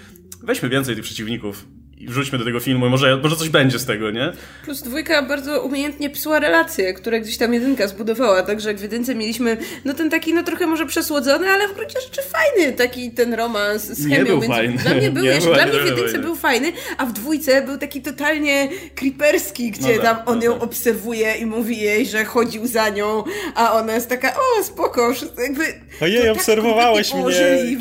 weźmy 0.42 0.68
więcej 0.68 0.94
tych 0.94 1.04
przeciwników 1.04 1.66
i 2.02 2.08
wrzućmy 2.08 2.38
do 2.38 2.44
tego 2.44 2.60
filmu 2.60 2.86
i 2.86 2.90
może, 2.90 3.16
może 3.16 3.36
coś 3.36 3.48
będzie 3.48 3.78
z 3.78 3.86
tego, 3.86 4.10
nie? 4.10 4.32
Plus 4.64 4.82
dwójka 4.82 5.22
bardzo 5.22 5.62
umiejętnie 5.62 6.10
psuła 6.10 6.38
relacje, 6.38 6.94
które 6.94 7.20
gdzieś 7.20 7.38
tam 7.38 7.54
jedynka 7.54 7.86
zbudowała, 7.86 8.42
także 8.42 8.68
jak 8.68 8.78
w 8.78 8.82
jedynce 8.82 9.14
mieliśmy 9.14 9.56
no 9.84 9.94
ten 9.94 10.10
taki, 10.10 10.34
no 10.34 10.42
trochę 10.42 10.66
może 10.66 10.86
przesłodzony, 10.86 11.48
ale 11.48 11.68
w 11.68 11.74
gruncie 11.74 12.00
rzeczy 12.00 12.20
fajny 12.22 12.72
taki 12.72 13.10
ten 13.10 13.34
romans 13.34 13.82
z 13.82 14.08
chemią. 14.08 14.18
Nie 14.18 14.24
był 14.24 14.42
fajny. 14.42 14.78
Dla 14.78 14.94
mnie 14.94 15.10
był, 15.14 15.22
nie 15.22 15.28
jeszcze, 15.28 15.54
dla 15.54 15.66
mnie 15.66 15.80
w 15.80 15.86
jedynce 15.86 16.18
był 16.18 16.36
fajny, 16.36 16.72
a 16.98 17.06
w 17.06 17.12
dwójce 17.12 17.62
był 17.62 17.78
taki 17.78 18.02
totalnie 18.02 18.68
creeperski, 18.94 19.70
gdzie 19.70 19.96
No 19.96 20.02
tam 20.02 20.16
tak, 20.16 20.28
on 20.28 20.38
no 20.38 20.44
ją 20.44 20.52
tak. 20.52 20.62
obserwuje 20.62 21.34
i 21.34 21.46
mówi 21.46 21.80
jej, 21.80 22.06
że 22.06 22.24
chodził 22.24 22.66
za 22.66 22.88
nią, 22.88 23.24
a 23.54 23.72
ona 23.72 23.94
jest 23.94 24.08
taka, 24.08 24.34
o 24.34 24.64
spoko, 24.64 25.14
jakby... 25.42 25.64
No 26.00 26.06
jej, 26.06 26.18
to 26.18 26.26
tak 26.26 26.36
obserwowałeś 26.36 27.14
mnie, 27.14 27.24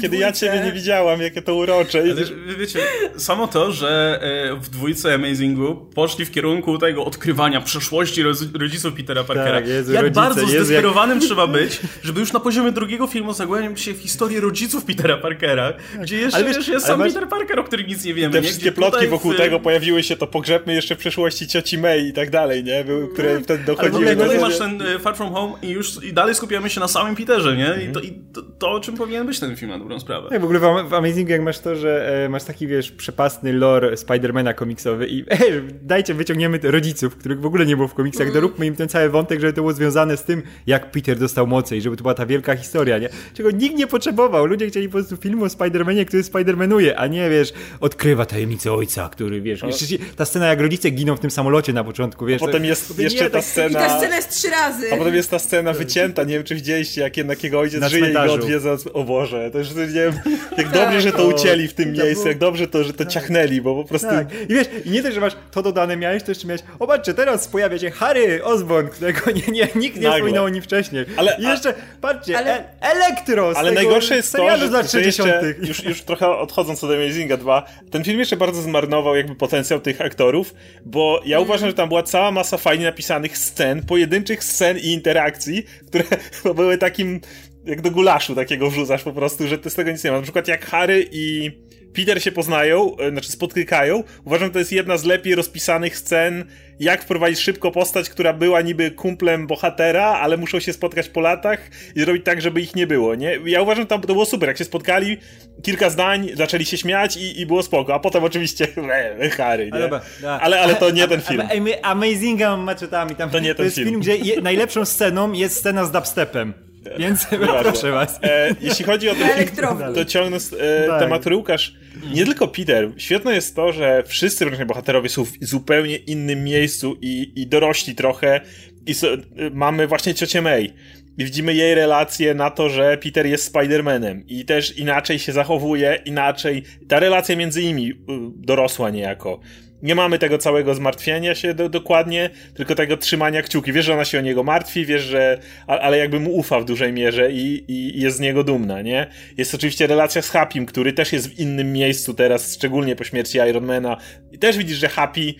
kiedy 0.01 0.17
ja 0.17 0.31
ciebie 0.31 0.61
nie 0.65 0.71
widziałam, 0.71 1.21
jakie 1.21 1.41
to 1.41 1.55
urocze. 1.55 2.07
I 2.07 2.11
Ale 2.11 2.25
wiecie, 2.57 2.79
samo 3.17 3.47
to, 3.47 3.71
że 3.71 4.10
e, 4.19 4.55
w 4.55 4.69
dwójce 4.69 5.13
Amazingu 5.13 5.75
poszli 5.95 6.25
w 6.25 6.31
kierunku 6.31 6.77
tego 6.77 7.05
odkrywania 7.05 7.61
przeszłości 7.61 8.23
rodziców 8.59 8.93
Petera 8.93 9.23
Parkera. 9.23 9.51
Tak, 9.51 9.67
Jezu, 9.67 9.93
jak 9.93 10.01
rodzice, 10.03 10.21
bardzo 10.21 10.41
Jezu, 10.41 10.53
jak- 10.55 10.65
zdesperowanym 10.65 11.19
trzeba 11.19 11.47
być, 11.47 11.79
żeby 12.03 12.19
już 12.19 12.33
na 12.33 12.39
poziomie 12.39 12.71
drugiego 12.71 13.07
filmu 13.07 13.33
zagłębić 13.33 13.81
się 13.81 13.93
w 13.93 13.97
historię 13.97 14.41
rodziców 14.41 14.85
Petera 14.85 15.17
Parkera, 15.17 15.73
gdzie 16.01 16.17
jeszcze 16.17 16.37
Ale 16.37 16.47
wiesz, 16.47 16.57
jest 16.57 16.69
ale 16.69 16.79
sam 16.81 16.99
masz- 16.99 17.13
Peter 17.13 17.29
Parker, 17.29 17.59
o 17.59 17.63
którym 17.63 17.87
nic 17.87 18.05
nie 18.05 18.13
wiemy. 18.13 18.33
te 18.33 18.41
nie? 18.41 18.47
wszystkie 18.47 18.71
plotki 18.71 19.07
wokół 19.07 19.31
w- 19.33 19.37
tego 19.37 19.59
pojawiły 19.59 20.03
się, 20.03 20.17
to 20.17 20.27
pogrzebmy 20.27 20.73
jeszcze 20.75 20.95
w 20.95 20.97
przeszłości 20.97 21.47
cioci 21.47 21.77
May 21.77 22.07
i 22.07 22.13
tak 22.13 22.29
dalej, 22.29 22.63
nie? 22.63 22.83
Były, 22.83 23.13
które 23.13 23.39
wtedy 23.39 23.53
Ale 23.53 23.63
w 23.63 23.65
dochodziły 23.65 24.11
tutaj 24.15 24.29
tego, 24.29 24.41
masz 24.41 24.57
ten 24.57 24.81
e, 24.81 24.99
Far 24.99 25.15
From 25.15 25.33
Home 25.33 25.53
i 25.61 25.69
już 25.69 26.03
i 26.03 26.13
dalej 26.13 26.35
skupiamy 26.35 26.69
się 26.69 26.79
na 26.79 26.87
samym 26.87 27.15
Peterze, 27.15 27.57
nie? 27.57 27.83
I, 27.89 27.91
to, 27.93 27.99
i 27.99 28.13
to, 28.33 28.41
to, 28.59 28.71
o 28.71 28.79
czym 28.79 28.97
powinien 28.97 29.27
być 29.27 29.39
ten 29.39 29.55
film 29.55 29.71
na 29.71 29.79
dobrą 29.79 29.99
sprawę. 29.99 30.29
Tak, 30.29 30.41
w 30.41 30.43
ogóle 30.43 30.59
w, 30.59 30.63
Am- 30.65 30.87
w 30.87 30.93
Amazingu 30.93 31.31
jak 31.31 31.41
masz 31.41 31.59
to, 31.59 31.75
że 31.75 32.23
e, 32.25 32.29
masz 32.29 32.43
taki, 32.43 32.67
wiesz, 32.67 32.91
przepasny 32.91 33.53
lore 33.53 33.97
Spidermana 34.01 34.53
komiksowy 34.53 35.07
i 35.07 35.19
e, 35.29 35.35
dajcie, 35.81 36.13
wyciągniemy 36.13 36.59
rodziców, 36.63 37.15
których 37.15 37.39
w 37.41 37.45
ogóle 37.45 37.65
nie 37.65 37.75
było 37.75 37.87
w 37.87 37.93
komiksach, 37.93 38.33
doróbmy 38.33 38.65
im 38.65 38.75
ten 38.75 38.89
cały 38.89 39.09
wątek, 39.09 39.39
żeby 39.39 39.53
to 39.53 39.61
było 39.61 39.73
związane 39.73 40.17
z 40.17 40.23
tym, 40.23 40.43
jak 40.67 40.91
Peter 40.91 41.17
dostał 41.19 41.47
moce 41.47 41.77
i 41.77 41.81
żeby 41.81 41.95
to 41.97 42.01
była 42.01 42.13
ta 42.13 42.25
wielka 42.25 42.55
historia, 42.55 42.97
nie? 42.97 43.09
Czego 43.33 43.51
nikt 43.51 43.75
nie 43.75 43.87
potrzebował. 43.87 44.45
Ludzie 44.45 44.67
chcieli 44.67 44.87
po 44.87 44.91
prostu 44.93 45.17
filmu 45.17 45.43
o 45.45 45.49
Spidermanie, 45.49 46.05
który 46.05 46.23
Spidermanuje, 46.23 46.97
a 46.99 47.07
nie, 47.07 47.29
wiesz, 47.29 47.53
odkrywa 47.79 48.25
tajemnicę 48.25 48.73
ojca, 48.73 49.09
który, 49.09 49.41
wiesz, 49.41 49.63
jeszcze 49.63 49.87
ci- 49.87 49.99
ta 49.99 50.25
scena 50.25 50.47
jak 50.47 50.61
rodzice 50.61 50.89
giną 50.89 51.15
w 51.15 51.19
tym 51.19 51.31
samolocie 51.31 51.73
na 51.73 51.83
początku, 51.83 52.25
wiesz. 52.25 52.39
Potem 52.39 52.61
to- 52.61 52.67
jest 52.67 52.95
to 52.95 53.01
jeszcze 53.01 53.23
nie, 53.23 53.29
ta 53.29 53.37
tak- 53.37 53.43
I 53.47 53.49
scena... 53.49 53.79
ta 53.79 53.97
scena 53.97 54.15
jest 54.15 54.29
trzy 54.29 54.49
razy. 54.49 54.93
A 54.93 54.97
potem 54.97 55.15
jest 55.15 55.29
ta 55.31 55.39
scena 55.39 55.73
wycięta, 55.73 56.23
nie 56.23 56.33
wiem 56.33 56.43
czy 56.43 56.55
widzieliście, 56.55 57.01
jak 57.01 57.17
jednak 57.17 57.43
jego 57.43 57.59
ojciec 57.59 57.81
Na 57.81 57.89
żyje 57.89 58.01
i 58.09 58.13
go 58.13 58.19
cmentarzu. 58.19 58.33
odwiedza. 58.43 58.77
O 58.93 59.03
Boże, 59.03 59.49
to 59.51 59.57
już 59.59 59.75
nie 59.75 59.85
wiem, 59.87 60.13
jak 60.57 60.69
dobrze, 60.81 61.01
że 61.01 61.11
to 61.11 61.27
ucięli 61.27 61.67
w 61.67 61.73
tym 61.73 61.91
miejscu, 61.93 62.27
jak 62.27 62.37
dobrze 62.37 62.67
to, 62.67 62.83
że 62.83 62.93
to 62.93 63.05
ciachnęli, 63.05 63.61
bo 63.61 63.75
po 63.83 63.83
prostu... 63.91 64.07
Tak. 64.07 64.27
I 64.49 64.53
wiesz, 64.53 64.67
i 64.85 64.89
nie 64.89 65.01
tylko, 65.01 65.15
że 65.15 65.21
masz 65.21 65.33
to 65.51 65.61
dodane 65.61 65.97
miałeś, 65.97 66.23
to 66.23 66.31
jeszcze 66.31 66.47
miałeś, 66.47 66.61
o 66.79 66.87
patrzcie, 66.87 67.13
teraz 67.13 67.47
pojawia 67.47 67.79
się 67.79 67.91
Harry 67.91 68.43
Osborn, 68.43 68.87
którego 68.87 69.31
nie, 69.31 69.53
nie, 69.53 69.67
nikt 69.75 69.97
nie 69.97 70.11
wspominał 70.11 70.45
o 70.45 70.49
nim 70.49 70.61
wcześniej. 70.61 71.05
Ale- 71.17 71.35
I 71.39 71.43
jeszcze, 71.43 71.73
patrzcie, 72.01 72.37
Ale- 72.37 72.57
e 72.57 72.81
Elektro 72.81 73.51
Ale 73.55 73.69
tego 73.69 73.81
najgorsze 73.81 74.15
jest 74.15 74.31
to, 74.31 74.57
że, 74.57 74.67
z 74.67 74.71
lat 74.71 74.91
że 74.91 75.01
jeszcze, 75.01 75.23
60. 75.23 75.67
już, 75.67 75.83
już 75.83 76.01
trochę 76.01 76.27
odchodząc 76.27 76.83
od 76.83 76.91
Amazinga 76.91 77.37
2, 77.37 77.65
ten 77.91 78.03
film 78.03 78.19
jeszcze 78.19 78.37
bardzo 78.37 78.61
zmarnował 78.61 79.15
jakby 79.15 79.35
potencjał 79.35 79.79
tych 79.79 80.01
aktorów, 80.01 80.53
bo 80.85 81.21
ja 81.25 81.39
uważam, 81.39 81.69
że 81.69 81.75
tam 81.75 81.87
była 81.87 82.03
cała 82.03 82.31
masa 82.31 82.57
fajnie 82.57 82.85
napisanych 82.85 83.37
scen, 83.37 83.85
pojedynczych 83.85 84.43
scen 84.43 84.77
i 84.77 84.87
interakcji, 84.87 85.65
które 85.87 86.03
były 86.55 86.77
takim, 86.77 87.21
jak 87.65 87.81
do 87.81 87.91
gulaszu 87.91 88.35
takiego 88.35 88.69
wrzucasz 88.69 89.03
po 89.03 89.13
prostu, 89.13 89.47
że 89.47 89.57
ty 89.57 89.69
z 89.69 89.75
tego 89.75 89.91
nic 89.91 90.03
nie 90.03 90.11
ma. 90.11 90.17
Na 90.17 90.23
przykład 90.23 90.47
jak 90.47 90.65
Harry 90.65 91.07
i 91.11 91.51
Peter 91.93 92.23
się 92.23 92.31
poznają, 92.31 92.97
e, 92.97 93.11
znaczy 93.11 93.31
spotykają, 93.31 94.03
uważam, 94.25 94.47
że 94.47 94.53
to 94.53 94.59
jest 94.59 94.71
jedna 94.71 94.97
z 94.97 95.03
lepiej 95.03 95.35
rozpisanych 95.35 95.97
scen, 95.97 96.45
jak 96.79 97.03
wprowadzić 97.03 97.39
szybko 97.39 97.71
postać, 97.71 98.09
która 98.09 98.33
była 98.33 98.61
niby 98.61 98.91
kumplem 98.91 99.47
bohatera, 99.47 100.05
ale 100.05 100.37
muszą 100.37 100.59
się 100.59 100.73
spotkać 100.73 101.09
po 101.09 101.21
latach 101.21 101.59
i 101.95 101.99
zrobić 101.99 102.25
tak, 102.25 102.41
żeby 102.41 102.61
ich 102.61 102.75
nie 102.75 102.87
było, 102.87 103.15
nie? 103.15 103.39
Ja 103.45 103.61
uważam, 103.61 103.83
że 103.83 103.87
tam 103.87 104.01
to 104.01 104.07
było 104.07 104.25
super, 104.25 104.49
jak 104.49 104.57
się 104.57 104.63
spotkali, 104.63 105.17
kilka 105.63 105.89
zdań, 105.89 106.29
zaczęli 106.33 106.65
się 106.65 106.77
śmiać 106.77 107.17
i, 107.17 107.41
i 107.41 107.45
było 107.45 107.63
spoko, 107.63 107.93
a 107.93 107.99
potem 107.99 108.23
oczywiście 108.23 108.67
e, 109.19 109.29
Harry, 109.29 109.65
nie? 109.65 109.73
Ale, 109.73 109.81
dobra, 109.83 110.01
ale, 110.41 110.59
ale 110.61 110.75
to 110.75 110.91
nie 110.91 111.07
ten 111.07 111.21
film. 111.21 111.43
Amazinga 111.81 112.57
maczetami 112.57 113.15
tam. 113.15 113.29
To 113.29 113.39
nie 113.39 113.55
ten 113.55 113.65
jest 113.65 113.75
film. 113.75 113.87
film, 113.87 114.01
gdzie 114.01 114.15
je, 114.15 114.41
najlepszą 114.41 114.85
sceną 114.85 115.31
jest 115.31 115.55
scena 115.55 115.85
z 115.85 115.91
dubstepem. 115.91 116.70
Więc 116.99 117.27
proszę 117.61 117.91
was. 117.91 118.19
E, 118.23 118.55
jeśli 118.61 118.85
chodzi 118.85 119.09
o 119.09 119.15
ten 119.15 119.45
film, 119.45 119.67
to 119.95 120.05
ciągnąc 120.05 120.53
e, 120.59 120.87
Tak. 120.87 120.99
temat 120.99 121.25
Łukasz, 121.27 121.73
nie 122.13 122.25
tylko 122.25 122.47
Peter. 122.47 122.91
Świetne 122.97 123.35
jest 123.35 123.55
to, 123.55 123.71
że 123.71 124.03
wszyscy 124.07 124.45
różni 124.45 124.65
bohaterowie 124.65 125.09
są 125.09 125.25
w 125.25 125.31
zupełnie 125.41 125.95
innym 125.95 126.43
miejscu 126.43 126.97
i, 127.01 127.31
i 127.35 127.47
dorośli 127.47 127.95
trochę 127.95 128.41
i 128.85 128.93
so, 128.93 129.13
e, 129.13 129.19
mamy 129.53 129.87
właśnie 129.87 130.13
ciocię 130.13 130.41
May. 130.41 130.73
I 131.17 131.25
widzimy 131.25 131.53
jej 131.53 131.75
relację 131.75 132.33
na 132.33 132.49
to, 132.49 132.69
że 132.69 132.97
Peter 132.97 133.25
jest 133.25 133.53
Spider-Manem 133.53 134.21
i 134.27 134.45
też 134.45 134.77
inaczej 134.77 135.19
się 135.19 135.31
zachowuje, 135.31 136.01
inaczej. 136.05 136.63
Ta 136.87 136.99
relacja 136.99 137.35
między 137.35 137.63
nimi 137.63 137.89
y, 137.89 137.95
dorosła 138.35 138.89
niejako. 138.89 139.39
Nie 139.83 139.95
mamy 139.95 140.19
tego 140.19 140.37
całego 140.37 140.75
zmartwienia 140.75 141.35
się 141.35 141.53
do, 141.53 141.69
dokładnie, 141.69 142.29
tylko 142.53 142.75
tego 142.75 142.97
trzymania 142.97 143.41
kciuki. 143.41 143.73
Wiesz, 143.73 143.85
że 143.85 143.93
ona 143.93 144.05
się 144.05 144.17
o 144.17 144.21
niego 144.21 144.43
martwi, 144.43 144.85
wiesz, 144.85 145.01
że. 145.01 145.37
Ale 145.67 145.97
jakby 145.97 146.19
mu 146.19 146.35
ufa 146.35 146.59
w 146.59 146.65
dużej 146.65 146.93
mierze 146.93 147.31
i, 147.31 147.63
i, 147.67 147.97
i 147.97 148.01
jest 148.01 148.17
z 148.17 148.19
niego 148.19 148.43
dumna, 148.43 148.81
nie? 148.81 149.07
Jest 149.37 149.55
oczywiście 149.55 149.87
relacja 149.87 150.21
z 150.21 150.29
Happym, 150.29 150.65
który 150.65 150.93
też 150.93 151.13
jest 151.13 151.29
w 151.29 151.39
innym 151.39 151.73
miejscu 151.73 152.13
teraz, 152.13 152.53
szczególnie 152.53 152.95
po 152.95 153.03
śmierci 153.03 153.37
Ironmana. 153.49 153.97
I 154.31 154.37
też 154.37 154.57
widzisz, 154.57 154.77
że 154.77 154.89
Happy. 154.89 155.33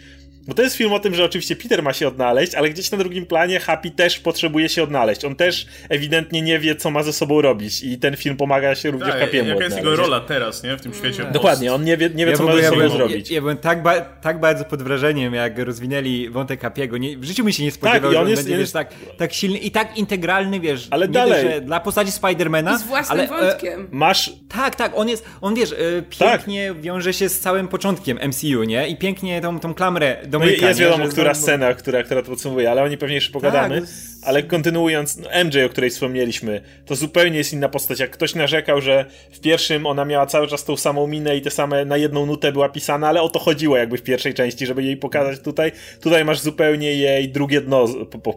Bo 0.47 0.53
to 0.53 0.61
jest 0.63 0.75
film 0.75 0.93
o 0.93 0.99
tym, 0.99 1.15
że 1.15 1.23
oczywiście 1.25 1.55
Peter 1.55 1.83
ma 1.83 1.93
się 1.93 2.07
odnaleźć, 2.07 2.55
ale 2.55 2.69
gdzieś 2.69 2.91
na 2.91 2.97
drugim 2.97 3.25
planie 3.25 3.59
Happy 3.59 3.91
też 3.91 4.19
potrzebuje 4.19 4.69
się 4.69 4.83
odnaleźć. 4.83 5.25
On 5.25 5.35
też 5.35 5.65
ewidentnie 5.89 6.41
nie 6.41 6.59
wie, 6.59 6.75
co 6.75 6.91
ma 6.91 7.03
ze 7.03 7.13
sobą 7.13 7.41
robić 7.41 7.83
i 7.83 7.97
ten 7.99 8.15
film 8.17 8.37
pomaga 8.37 8.75
się 8.75 8.91
również 8.91 9.09
Tak, 9.13 9.21
Happy'emu 9.31 9.47
jaka 9.47 9.63
jest 9.63 9.77
jego 9.77 9.95
rola 9.95 10.19
teraz, 10.19 10.63
nie? 10.63 10.77
W 10.77 10.81
tym 10.81 10.93
świecie. 10.93 11.21
post. 11.21 11.33
Dokładnie, 11.33 11.73
on 11.73 11.83
nie 11.83 11.97
wie, 11.97 12.09
nie 12.09 12.25
wie 12.25 12.31
Ja 12.31 12.37
co 12.37 12.43
ma 12.43 12.51
ze 12.53 12.57
ja 12.61 12.63
sobą 12.69 12.75
byłem, 12.81 12.91
zrobić. 12.91 13.29
ja, 13.29 13.35
ja 13.35 13.41
byłem 13.41 13.57
tak, 13.57 13.83
ba 13.83 14.01
tak 14.01 14.39
bardzo 14.39 14.65
pod 14.65 14.83
wrażeniem, 14.83 15.33
jak 15.33 15.59
rozwinęli 15.59 16.29
wątek 16.29 16.61
Happy'ego. 16.63 16.99
Nie, 16.99 17.17
w 17.17 17.23
życiu 17.23 17.43
mi 17.45 17.53
się 17.53 17.63
nie 17.63 17.71
spodziewał, 17.71 18.01
Tak, 18.01 18.03
i 18.03 18.07
on 18.07 18.13
że 18.13 18.19
on 18.21 18.29
jest- 18.29 18.41
będzie 18.41 18.53
on 18.53 18.57
wiesz, 18.59 18.63
jest- 18.63 18.73
tak, 18.73 18.93
tak 19.17 19.33
silny 19.33 19.57
i 19.57 19.71
tak 19.71 19.97
integralny, 19.97 20.59
wiesz, 20.59 20.87
Ale 20.91 21.07
dalej. 21.07 21.47
Że 21.51 21.61
dla 21.61 21.79
postaci 21.79 22.11
Spidermana, 22.11 22.77
z 22.77 22.83
własnym 22.83 23.19
ale, 23.19 23.39
e, 23.39 23.49
wątkiem. 23.49 23.87
Masz 23.91 24.33
Tak, 24.49 24.75
tak, 24.75 24.91
on 24.95 25.09
jest, 25.09 25.25
on 25.41 25.55
wiesz, 25.55 25.71
e, 25.71 25.75
pięknie 26.09 26.73
wiąże 26.81 27.13
się 27.13 27.29
z 27.29 27.39
całym 27.39 27.67
początkiem 27.67 28.17
MCU, 28.21 28.63
nie? 28.63 28.87
I 28.87 28.97
pięknie 28.97 29.41
tą, 29.41 29.59
tą 29.59 29.73
klamrę 29.73 30.17
domyka. 30.31 30.65
i 30.65 30.67
jest 30.67 30.79
nie? 30.79 30.85
wiadomo, 30.85 31.05
Że 31.05 31.11
która 31.11 31.33
znowu- 31.33 31.43
scena, 31.43 31.73
która, 31.73 32.03
która 32.03 32.21
to 32.21 32.29
podsumowuje, 32.29 32.71
ale 32.71 32.83
o 32.83 32.87
niej 32.87 32.97
pewnie 32.97 33.15
jeszcze 33.15 33.31
pogadamy. 33.31 33.75
Tak, 33.75 33.83
jest- 33.89 34.11
Ale 34.25 34.43
kontynuując, 34.43 35.17
no 35.17 35.29
MJ, 35.43 35.63
o 35.65 35.69
której 35.69 35.89
wspomnieliśmy, 35.89 36.61
to 36.85 36.95
zupełnie 36.95 37.37
jest 37.37 37.53
inna 37.53 37.69
postać. 37.69 37.99
Jak 37.99 38.11
ktoś 38.11 38.35
narzekał, 38.35 38.81
że 38.81 39.05
w 39.31 39.39
pierwszym 39.39 39.85
ona 39.85 40.05
miała 40.05 40.25
cały 40.25 40.47
czas 40.47 40.63
tą 40.63 40.77
samą 40.77 41.07
minę 41.07 41.37
i 41.37 41.41
te 41.41 41.51
same 41.51 41.85
na 41.85 41.97
jedną 41.97 42.25
nutę 42.25 42.51
była 42.51 42.69
pisana, 42.69 43.07
ale 43.07 43.21
o 43.21 43.29
to 43.29 43.39
chodziło 43.39 43.77
jakby 43.77 43.97
w 43.97 44.03
pierwszej 44.03 44.33
części, 44.33 44.65
żeby 44.65 44.83
jej 44.83 44.97
pokazać 44.97 45.39
tutaj. 45.39 45.71
Tutaj 46.01 46.25
masz 46.25 46.39
zupełnie 46.39 46.93
jej 46.95 47.29
drugie 47.29 47.61
dno 47.61 47.85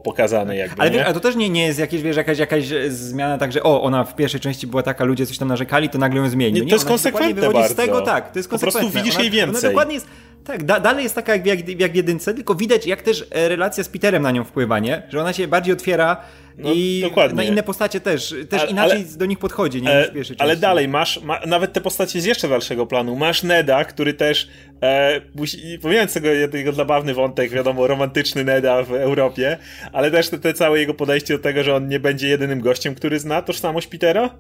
pokazane 0.04 0.56
jakby, 0.56 0.82
Ale 0.82 0.90
nie? 0.90 0.98
wiesz, 0.98 1.06
a 1.08 1.12
to 1.12 1.20
też 1.20 1.36
nie, 1.36 1.50
nie 1.50 1.66
jest 1.66 1.78
jakieś, 1.78 2.02
wiesz, 2.02 2.16
jakaś, 2.16 2.38
jakaś 2.38 2.64
zmiana, 2.88 3.38
tak, 3.38 3.52
że 3.52 3.62
o, 3.62 3.82
ona 3.82 4.04
w 4.04 4.16
pierwszej 4.16 4.40
części 4.40 4.66
była 4.66 4.82
taka, 4.82 5.04
ludzie 5.04 5.26
coś 5.26 5.38
tam 5.38 5.48
narzekali, 5.48 5.88
to 5.88 5.98
nagle 5.98 6.20
ją 6.20 6.28
zmienił. 6.28 6.64
Nie, 6.64 6.70
to 6.70 6.76
jest 6.76 6.84
konsekwentne 6.86 7.34
wychodzi 7.34 7.58
z 7.58 7.60
bardzo. 7.60 7.74
tego, 7.74 8.00
tak, 8.00 8.32
to 8.32 8.38
jest 8.38 8.50
Po 8.50 8.58
prostu 8.58 8.80
konsekwentne. 8.80 9.00
widzisz 9.02 9.14
ona, 9.14 9.22
jej 9.22 9.30
więcej. 9.32 9.60
Ona 9.60 9.68
dokładnie 9.68 9.94
jest, 9.94 10.06
tak, 10.44 10.64
da, 10.64 10.80
dalej 10.80 11.02
jest 11.02 11.14
taka 11.14 11.36
jak, 11.36 11.46
jak, 11.46 11.80
jak 11.80 11.92
w 11.92 11.94
jedynce, 11.94 12.34
tylko 12.34 12.54
widać 12.54 12.86
jak 12.86 13.02
też 13.02 13.26
e, 13.30 13.48
relacja 13.48 13.84
z 13.84 13.88
Peterem 13.88 14.22
na 14.22 14.30
nią 14.30 14.44
wpływa, 14.44 14.78
nie? 14.78 15.02
Że 15.08 15.20
ona 15.20 15.32
się 15.32 15.48
bardziej 15.48 15.72
otwiera 15.72 16.16
No, 16.58 16.70
i 16.74 17.00
dokładnie. 17.02 17.36
na 17.36 17.42
inne 17.42 17.62
postacie 17.62 18.00
też, 18.00 18.34
też 18.50 18.60
Ale- 18.62 18.70
inaczej 18.70 18.98
ale- 19.08 19.18
do 19.18 19.26
nich 19.26 19.38
podchodzi, 19.38 19.82
nie? 19.82 19.90
E, 19.90 20.10
ale 20.38 20.56
dalej, 20.56 20.88
masz 20.88 21.22
ma, 21.22 21.40
nawet 21.46 21.72
te 21.72 21.80
postacie 21.80 22.20
z 22.20 22.24
jeszcze 22.24 22.48
dalszego 22.48 22.86
planu. 22.86 23.16
Masz 23.16 23.42
Neda, 23.42 23.84
który 23.84 24.14
też, 24.14 24.48
e, 24.82 25.20
musi, 25.34 25.78
pomijając 25.82 26.14
tego 26.14 26.28
jego 26.28 26.72
zabawny 26.72 27.14
wątek, 27.14 27.50
wiadomo, 27.50 27.86
romantyczny 27.86 28.44
Neda 28.44 28.82
w 28.82 28.92
Europie, 28.92 29.58
ale 29.92 30.10
też 30.10 30.28
te, 30.28 30.38
te 30.38 30.54
całe 30.54 30.78
jego 30.78 30.94
podejście 30.94 31.36
do 31.36 31.42
tego, 31.42 31.62
że 31.62 31.74
on 31.74 31.88
nie 31.88 32.00
będzie 32.00 32.28
jedynym 32.28 32.60
gościem, 32.60 32.94
który 32.94 33.18
zna 33.18 33.42
tożsamość 33.42 33.86
Petera. 33.86 34.30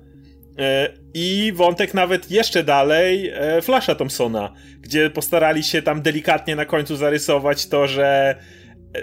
E, 0.58 0.88
I 1.14 1.52
wątek 1.54 1.94
nawet 1.94 2.30
jeszcze 2.30 2.64
dalej 2.64 3.30
e, 3.34 3.62
Flasha 3.62 3.94
Thompsona, 3.94 4.52
gdzie 4.80 5.10
postarali 5.10 5.62
się 5.62 5.82
tam 5.82 6.02
delikatnie 6.02 6.56
na 6.56 6.64
końcu 6.64 6.96
zarysować 6.96 7.66
to, 7.66 7.86
że 7.86 8.36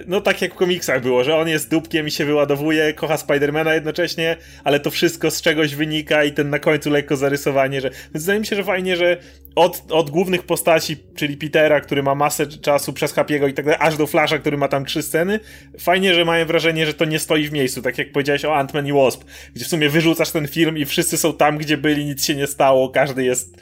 no 0.08 0.22
tak 0.22 0.42
jak 0.42 0.54
w 0.54 0.58
komiksach 0.58 1.02
było, 1.02 1.24
że 1.24 1.36
on 1.36 1.48
jest 1.48 1.70
dupkiem 1.70 2.08
i 2.08 2.12
się 2.12 2.26
wyładowuje, 2.26 2.94
kocha 2.94 3.18
Spidermana 3.18 3.74
jednocześnie, 3.74 4.38
ale 4.64 4.80
to 4.80 4.92
wszystko 4.92 5.32
z 5.32 5.42
czegoś 5.42 5.76
wynika 5.76 6.24
i 6.24 6.32
ten 6.32 6.50
na 6.50 6.60
końcu 6.60 6.90
lekko 6.90 7.16
zarysowanie, 7.16 7.82
że... 7.82 7.90
Więc 7.90 8.26
wydaje 8.26 8.40
mi 8.40 8.46
się, 8.46 8.56
że 8.56 8.64
fajnie, 8.64 8.96
że 8.96 9.18
od, 9.56 9.84
od 9.90 10.10
głównych 10.10 10.44
postaci, 10.44 10.98
czyli 11.16 11.38
Petera, 11.38 11.82
który 11.82 12.04
ma 12.04 12.16
masę 12.16 12.48
czasu 12.48 12.94
przez 12.94 13.16
Happy'ego 13.16 13.50
i 13.50 13.54
tak 13.54 13.66
dalej, 13.66 13.80
aż 13.82 13.98
do 13.98 14.08
Flasha, 14.08 14.38
który 14.38 14.58
ma 14.58 14.68
tam 14.68 14.86
trzy 14.86 15.02
sceny, 15.02 15.40
fajnie, 15.80 16.14
że 16.14 16.26
mają 16.26 16.46
wrażenie, 16.46 16.86
że 16.86 16.94
to 16.94 17.06
nie 17.06 17.20
stoi 17.20 17.48
w 17.48 17.52
miejscu, 17.52 17.82
tak 17.82 17.98
jak 17.98 18.12
powiedziałeś 18.12 18.46
o 18.46 18.50
Ant-Man 18.50 18.88
i 18.88 18.94
Wasp, 18.94 19.24
gdzie 19.54 19.66
w 19.66 19.68
sumie 19.68 19.90
wyrzucasz 19.90 20.32
ten 20.32 20.48
film 20.48 20.78
i 20.78 20.86
wszyscy 20.86 21.18
są 21.18 21.34
tam, 21.34 21.58
gdzie 21.58 21.78
byli, 21.78 22.06
nic 22.06 22.26
się 22.26 22.36
nie 22.36 22.48
stało, 22.48 22.90
każdy 22.90 23.24
jest... 23.24 23.58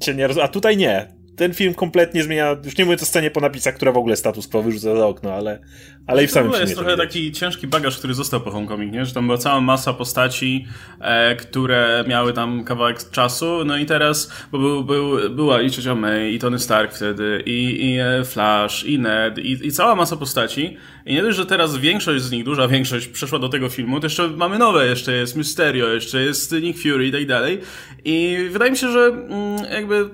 Cię 0.00 0.14
nie 0.14 0.26
roz... 0.26 0.38
A 0.38 0.48
tutaj 0.48 0.76
nie 0.76 1.17
ten 1.38 1.54
film 1.54 1.74
kompletnie 1.74 2.22
zmienia, 2.22 2.56
już 2.64 2.76
nie 2.76 2.84
mówię 2.84 2.96
o 3.02 3.04
scenie 3.04 3.30
po 3.30 3.40
napisach, 3.40 3.74
która 3.74 3.92
w 3.92 3.96
ogóle 3.96 4.16
status 4.16 4.48
quo 4.48 4.62
wyrzuca 4.62 4.96
za 4.96 5.06
okno, 5.06 5.34
ale, 5.34 5.58
ale 6.06 6.24
i 6.24 6.26
w 6.26 6.30
samym 6.30 6.50
filmie. 6.50 6.64
To 6.64 6.70
jest 6.70 6.80
trochę 6.80 6.96
taki 6.96 7.32
ciężki 7.32 7.66
bagaż, 7.66 7.98
który 7.98 8.14
został 8.14 8.40
po 8.40 8.50
Homecoming, 8.50 8.92
nie? 8.92 9.04
że 9.04 9.14
tam 9.14 9.26
była 9.26 9.38
cała 9.38 9.60
masa 9.60 9.92
postaci, 9.92 10.66
e, 11.00 11.36
które 11.36 12.04
miały 12.08 12.32
tam 12.32 12.64
kawałek 12.64 13.10
czasu, 13.10 13.64
no 13.64 13.76
i 13.76 13.86
teraz, 13.86 14.32
bo 14.52 14.58
był, 14.58 14.84
był, 14.84 15.30
była 15.30 15.62
i 15.62 15.70
Ciocia 15.70 15.94
May, 15.94 16.34
i 16.34 16.38
Tony 16.38 16.58
Stark 16.58 16.94
wtedy, 16.94 17.42
i, 17.46 17.86
i 17.86 17.98
e, 17.98 18.24
Flash, 18.24 18.84
i 18.84 18.98
Ned, 18.98 19.38
i, 19.38 19.66
i 19.66 19.72
cała 19.72 19.94
masa 19.94 20.16
postaci. 20.16 20.76
I 21.06 21.14
nie 21.14 21.22
dość, 21.22 21.36
że 21.36 21.46
teraz 21.46 21.76
większość 21.76 22.24
z 22.24 22.30
nich, 22.30 22.44
duża 22.44 22.68
większość 22.68 23.08
przeszła 23.08 23.38
do 23.38 23.48
tego 23.48 23.68
filmu, 23.68 24.00
to 24.00 24.06
jeszcze 24.06 24.28
mamy 24.28 24.58
nowe, 24.58 24.86
jeszcze 24.86 25.12
jest 25.12 25.36
Mysterio, 25.36 25.88
jeszcze 25.88 26.22
jest 26.22 26.52
Nick 26.52 26.82
Fury 26.82 27.06
i 27.06 27.12
tak 27.12 27.26
dalej. 27.26 27.60
I 28.04 28.36
wydaje 28.50 28.70
mi 28.70 28.76
się, 28.76 28.92
że 28.92 29.06
mm, 29.06 29.64
jakby 29.72 30.10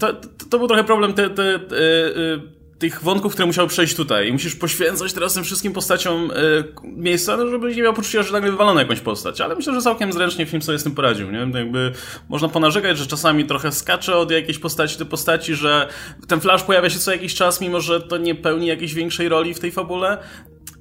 to, 0.00 0.12
to, 0.50 0.58
był 0.58 0.68
trochę 0.68 0.84
problem 0.84 1.12
te, 1.12 1.30
te, 1.30 1.58
te, 1.58 1.76
tych 2.78 3.02
wątków, 3.02 3.32
które 3.32 3.46
musiały 3.46 3.68
przejść 3.68 3.94
tutaj. 3.94 4.28
I 4.28 4.32
musisz 4.32 4.56
poświęcać 4.56 5.12
teraz 5.12 5.34
tym 5.34 5.44
wszystkim 5.44 5.72
postaciom 5.72 6.30
miejsca, 6.82 7.36
no, 7.36 7.48
żeby 7.48 7.76
nie 7.76 7.82
miał 7.82 7.94
poczucia, 7.94 8.22
że 8.22 8.32
nagle 8.32 8.50
wywalono 8.50 8.80
jakąś 8.80 9.00
postać. 9.00 9.40
Ale 9.40 9.54
myślę, 9.54 9.74
że 9.74 9.80
całkiem 9.82 10.12
zręcznie 10.12 10.46
film 10.46 10.62
sobie 10.62 10.78
z 10.78 10.82
tym 10.82 10.94
poradził. 10.94 11.30
Nie? 11.30 11.52
To 11.52 11.58
jakby 11.58 11.92
można 12.28 12.48
ponarzekać, 12.48 12.98
że 12.98 13.06
czasami 13.06 13.44
trochę 13.44 13.72
skacze 13.72 14.16
od 14.16 14.30
jakiejś 14.30 14.58
postaci 14.58 14.98
do 14.98 15.06
postaci, 15.06 15.54
że 15.54 15.88
ten 16.28 16.40
Flash 16.40 16.62
pojawia 16.62 16.90
się 16.90 16.98
co 16.98 17.12
jakiś 17.12 17.34
czas, 17.34 17.60
mimo 17.60 17.80
że 17.80 18.00
to 18.00 18.16
nie 18.16 18.34
pełni 18.34 18.66
jakiejś 18.66 18.94
większej 18.94 19.28
roli 19.28 19.54
w 19.54 19.60
tej 19.60 19.72
fabule. 19.72 20.18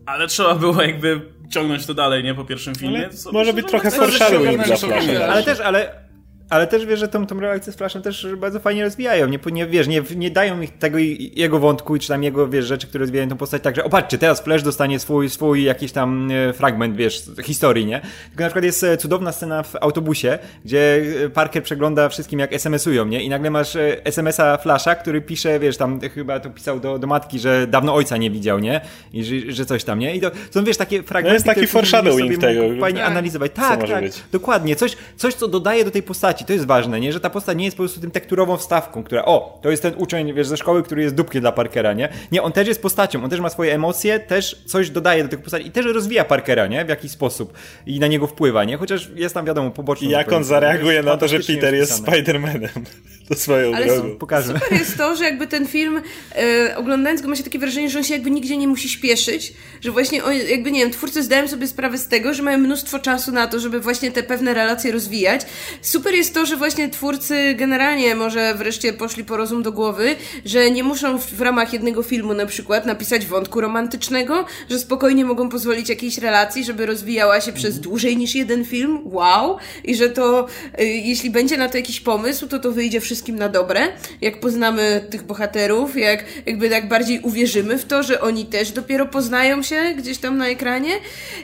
Ale 0.05 0.27
trzeba 0.27 0.55
było 0.55 0.81
jakby 0.81 1.21
ciągnąć 1.49 1.85
to 1.85 1.93
dalej, 1.93 2.23
nie? 2.23 2.35
Po 2.35 2.45
pierwszym 2.45 2.75
filmie. 2.75 3.09
może 3.31 3.53
być 3.53 3.67
trochę 3.67 3.91
foreshadowing 3.91 4.63
dla 4.63 4.77
Flasha. 4.77 5.27
Ale 5.29 5.43
też, 5.43 5.59
ale 5.59 6.04
ale 6.49 6.67
też 6.67 6.85
wiesz, 6.85 6.99
że 6.99 7.07
tą, 7.07 7.27
tą 7.27 7.39
relację 7.39 7.73
z 7.73 7.75
Flashem 7.75 8.01
też 8.01 8.27
bardzo 8.37 8.59
fajnie 8.59 8.83
rozwijają. 8.83 9.27
Nie, 9.27 9.39
nie, 9.51 9.67
wiesz, 9.67 9.87
nie, 9.87 10.01
nie 10.15 10.31
dają 10.31 10.61
ich 10.61 10.77
tego 10.77 10.97
jego 11.35 11.59
wątku, 11.59 11.97
czy 11.97 12.07
tam 12.07 12.23
jego 12.23 12.47
wiesz, 12.47 12.65
rzeczy, 12.65 12.87
które 12.87 13.01
rozwijają 13.01 13.29
tą 13.29 13.37
postać 13.37 13.63
tak, 13.63 13.75
że 13.75 13.83
opatrzcie, 13.83 14.17
teraz 14.17 14.41
Flash 14.41 14.63
dostanie 14.63 14.99
swój, 14.99 15.29
swój 15.29 15.63
jakiś 15.63 15.91
tam 15.91 16.31
e, 16.31 16.53
fragment, 16.53 16.95
wiesz, 16.95 17.23
historii, 17.43 17.85
nie? 17.85 18.01
Tylko 18.29 18.43
na 18.43 18.49
przykład 18.49 18.65
jest 18.65 18.83
e, 18.83 18.97
cudowna 18.97 19.31
scena 19.31 19.63
w 19.63 19.75
autobusie, 19.75 20.39
gdzie 20.65 21.01
e, 21.25 21.29
Parker 21.29 21.63
przegląda 21.63 22.09
wszystkim, 22.09 22.39
jak 22.39 22.53
SMS-ują, 22.53 23.05
nie? 23.05 23.23
I 23.23 23.29
nagle 23.29 23.49
masz 23.49 23.77
SMS-a 24.03 24.57
Flasha, 24.57 24.95
który 24.95 25.21
pisze, 25.21 25.59
wiesz, 25.59 25.77
tam 25.77 25.99
chyba 25.99 26.39
to 26.39 26.49
pisał 26.49 26.79
do, 26.79 26.99
do 26.99 27.07
matki, 27.07 27.39
że 27.39 27.67
dawno 27.67 27.95
ojca 27.95 28.17
nie 28.17 28.31
widział, 28.31 28.59
nie? 28.59 28.81
I 29.13 29.23
że, 29.23 29.35
że 29.47 29.65
coś 29.65 29.83
tam, 29.83 29.99
nie? 29.99 30.15
I 30.15 30.21
to 30.21 30.31
są, 30.51 30.63
wiesz, 30.63 30.77
takie 30.77 31.03
fragmenty, 31.03 31.27
no 31.27 31.33
jest 31.33 31.45
taki 31.45 31.67
foreshadowing 31.67 32.37
tego. 32.37 32.61
Fajnie 32.79 32.99
tak. 32.99 33.11
analizować. 33.11 33.51
Tak, 33.55 33.87
tak, 33.87 34.03
dokładnie. 34.31 34.75
Coś, 34.75 34.97
coś, 35.15 35.33
co 35.33 35.47
dodaje 35.47 35.85
do 35.85 35.91
tej 35.91 36.03
postaci 36.03 36.34
postaci. 36.35 36.45
To 36.45 36.53
jest 36.53 36.65
ważne, 36.65 36.99
nie? 36.99 37.13
Że 37.13 37.19
ta 37.19 37.29
postać 37.29 37.57
nie 37.57 37.65
jest 37.65 37.77
po 37.77 37.83
prostu 37.83 38.01
tym 38.01 38.11
tekturową 38.11 38.57
wstawką, 38.57 39.03
która, 39.03 39.25
o, 39.25 39.59
to 39.61 39.71
jest 39.71 39.83
ten 39.83 39.93
uczeń, 39.97 40.33
wiesz, 40.33 40.47
ze 40.47 40.57
szkoły, 40.57 40.83
który 40.83 41.01
jest 41.01 41.15
dupkiem 41.15 41.41
dla 41.41 41.51
Parkera, 41.51 41.93
nie? 41.93 42.09
Nie, 42.31 42.43
on 42.43 42.51
też 42.51 42.67
jest 42.67 42.81
postacią, 42.81 43.23
on 43.23 43.29
też 43.29 43.39
ma 43.39 43.49
swoje 43.49 43.73
emocje, 43.73 44.19
też 44.19 44.61
coś 44.65 44.89
dodaje 44.89 45.23
do 45.23 45.29
tych 45.29 45.41
postaci 45.41 45.67
i 45.67 45.71
też 45.71 45.85
rozwija 45.85 46.25
Parkera, 46.25 46.67
nie? 46.67 46.85
W 46.85 46.89
jakiś 46.89 47.11
sposób 47.11 47.53
i 47.85 47.99
na 47.99 48.07
niego 48.07 48.27
wpływa, 48.27 48.63
nie? 48.63 48.77
Chociaż 48.77 49.09
jest 49.15 49.35
tam, 49.35 49.45
wiadomo, 49.45 49.71
poboczny. 49.71 50.07
I 50.07 50.11
jak 50.11 50.33
on 50.33 50.43
zareaguje 50.43 51.03
na 51.03 51.17
to, 51.17 51.27
że 51.27 51.39
Peter 51.39 51.75
jest 51.75 52.05
Spider-Manem. 52.05 52.81
To 53.29 53.35
swoją 53.35 53.75
Ale 53.75 53.85
drogą. 53.85 54.17
Pokażmy. 54.17 54.53
super 54.53 54.73
jest 54.73 54.97
to, 54.97 55.15
że 55.15 55.23
jakby 55.23 55.47
ten 55.47 55.67
film, 55.67 56.01
e, 56.35 56.77
oglądając 56.77 57.21
go, 57.21 57.27
ma 57.27 57.35
się 57.35 57.43
takie 57.43 57.59
wrażenie, 57.59 57.89
że 57.89 57.97
on 57.97 58.03
się 58.03 58.13
jakby 58.13 58.31
nigdzie 58.31 58.57
nie 58.57 58.67
musi 58.67 58.89
śpieszyć, 58.89 59.53
że 59.81 59.91
właśnie 59.91 60.23
on, 60.23 60.33
jakby, 60.49 60.71
nie 60.71 60.79
wiem, 60.79 60.91
twórcy 60.91 61.23
zdają 61.23 61.47
sobie 61.47 61.67
sprawę 61.67 61.97
z 61.97 62.07
tego, 62.07 62.33
że 62.33 62.43
mają 62.43 62.57
mnóstwo 62.57 62.99
czasu 62.99 63.31
na 63.31 63.47
to, 63.47 63.59
żeby 63.59 63.79
właśnie 63.79 64.11
te 64.11 64.23
pewne 64.23 64.53
relacje 64.53 64.91
rozwijać. 64.91 65.41
Super 65.81 66.13
jest 66.13 66.24
to, 66.33 66.45
że 66.45 66.57
właśnie 66.57 66.89
twórcy 66.89 67.53
generalnie 67.53 68.15
może 68.15 68.53
wreszcie 68.53 68.93
poszli 68.93 69.23
po 69.23 69.37
rozum 69.37 69.63
do 69.63 69.71
głowy, 69.71 70.15
że 70.45 70.71
nie 70.71 70.83
muszą 70.83 71.19
w, 71.19 71.25
w 71.25 71.41
ramach 71.41 71.73
jednego 71.73 72.03
filmu 72.03 72.33
na 72.33 72.45
przykład 72.45 72.85
napisać 72.85 73.25
wątku 73.25 73.61
romantycznego, 73.61 74.45
że 74.69 74.79
spokojnie 74.79 75.25
mogą 75.25 75.49
pozwolić 75.49 75.89
jakiejś 75.89 76.17
relacji, 76.17 76.63
żeby 76.63 76.85
rozwijała 76.85 77.41
się 77.41 77.53
przez 77.53 77.79
dłużej 77.79 78.17
niż 78.17 78.35
jeden 78.35 78.65
film. 78.65 78.99
Wow! 79.03 79.57
I 79.83 79.95
że 79.95 80.09
to, 80.09 80.47
y, 80.79 80.85
jeśli 80.85 81.29
będzie 81.29 81.57
na 81.57 81.69
to 81.69 81.77
jakiś 81.77 82.01
pomysł, 82.01 82.47
to 82.47 82.59
to 82.59 82.71
wyjdzie 82.71 83.01
wszystkim 83.01 83.35
na 83.35 83.49
dobre. 83.49 83.87
Jak 84.21 84.39
poznamy 84.39 85.05
tych 85.09 85.23
bohaterów, 85.23 85.97
jak 85.97 86.25
jakby 86.45 86.69
tak 86.69 86.87
bardziej 86.87 87.19
uwierzymy 87.19 87.77
w 87.77 87.85
to, 87.85 88.03
że 88.03 88.21
oni 88.21 88.45
też 88.45 88.71
dopiero 88.71 89.05
poznają 89.05 89.63
się 89.63 89.93
gdzieś 89.97 90.17
tam 90.17 90.37
na 90.37 90.47
ekranie. 90.47 90.91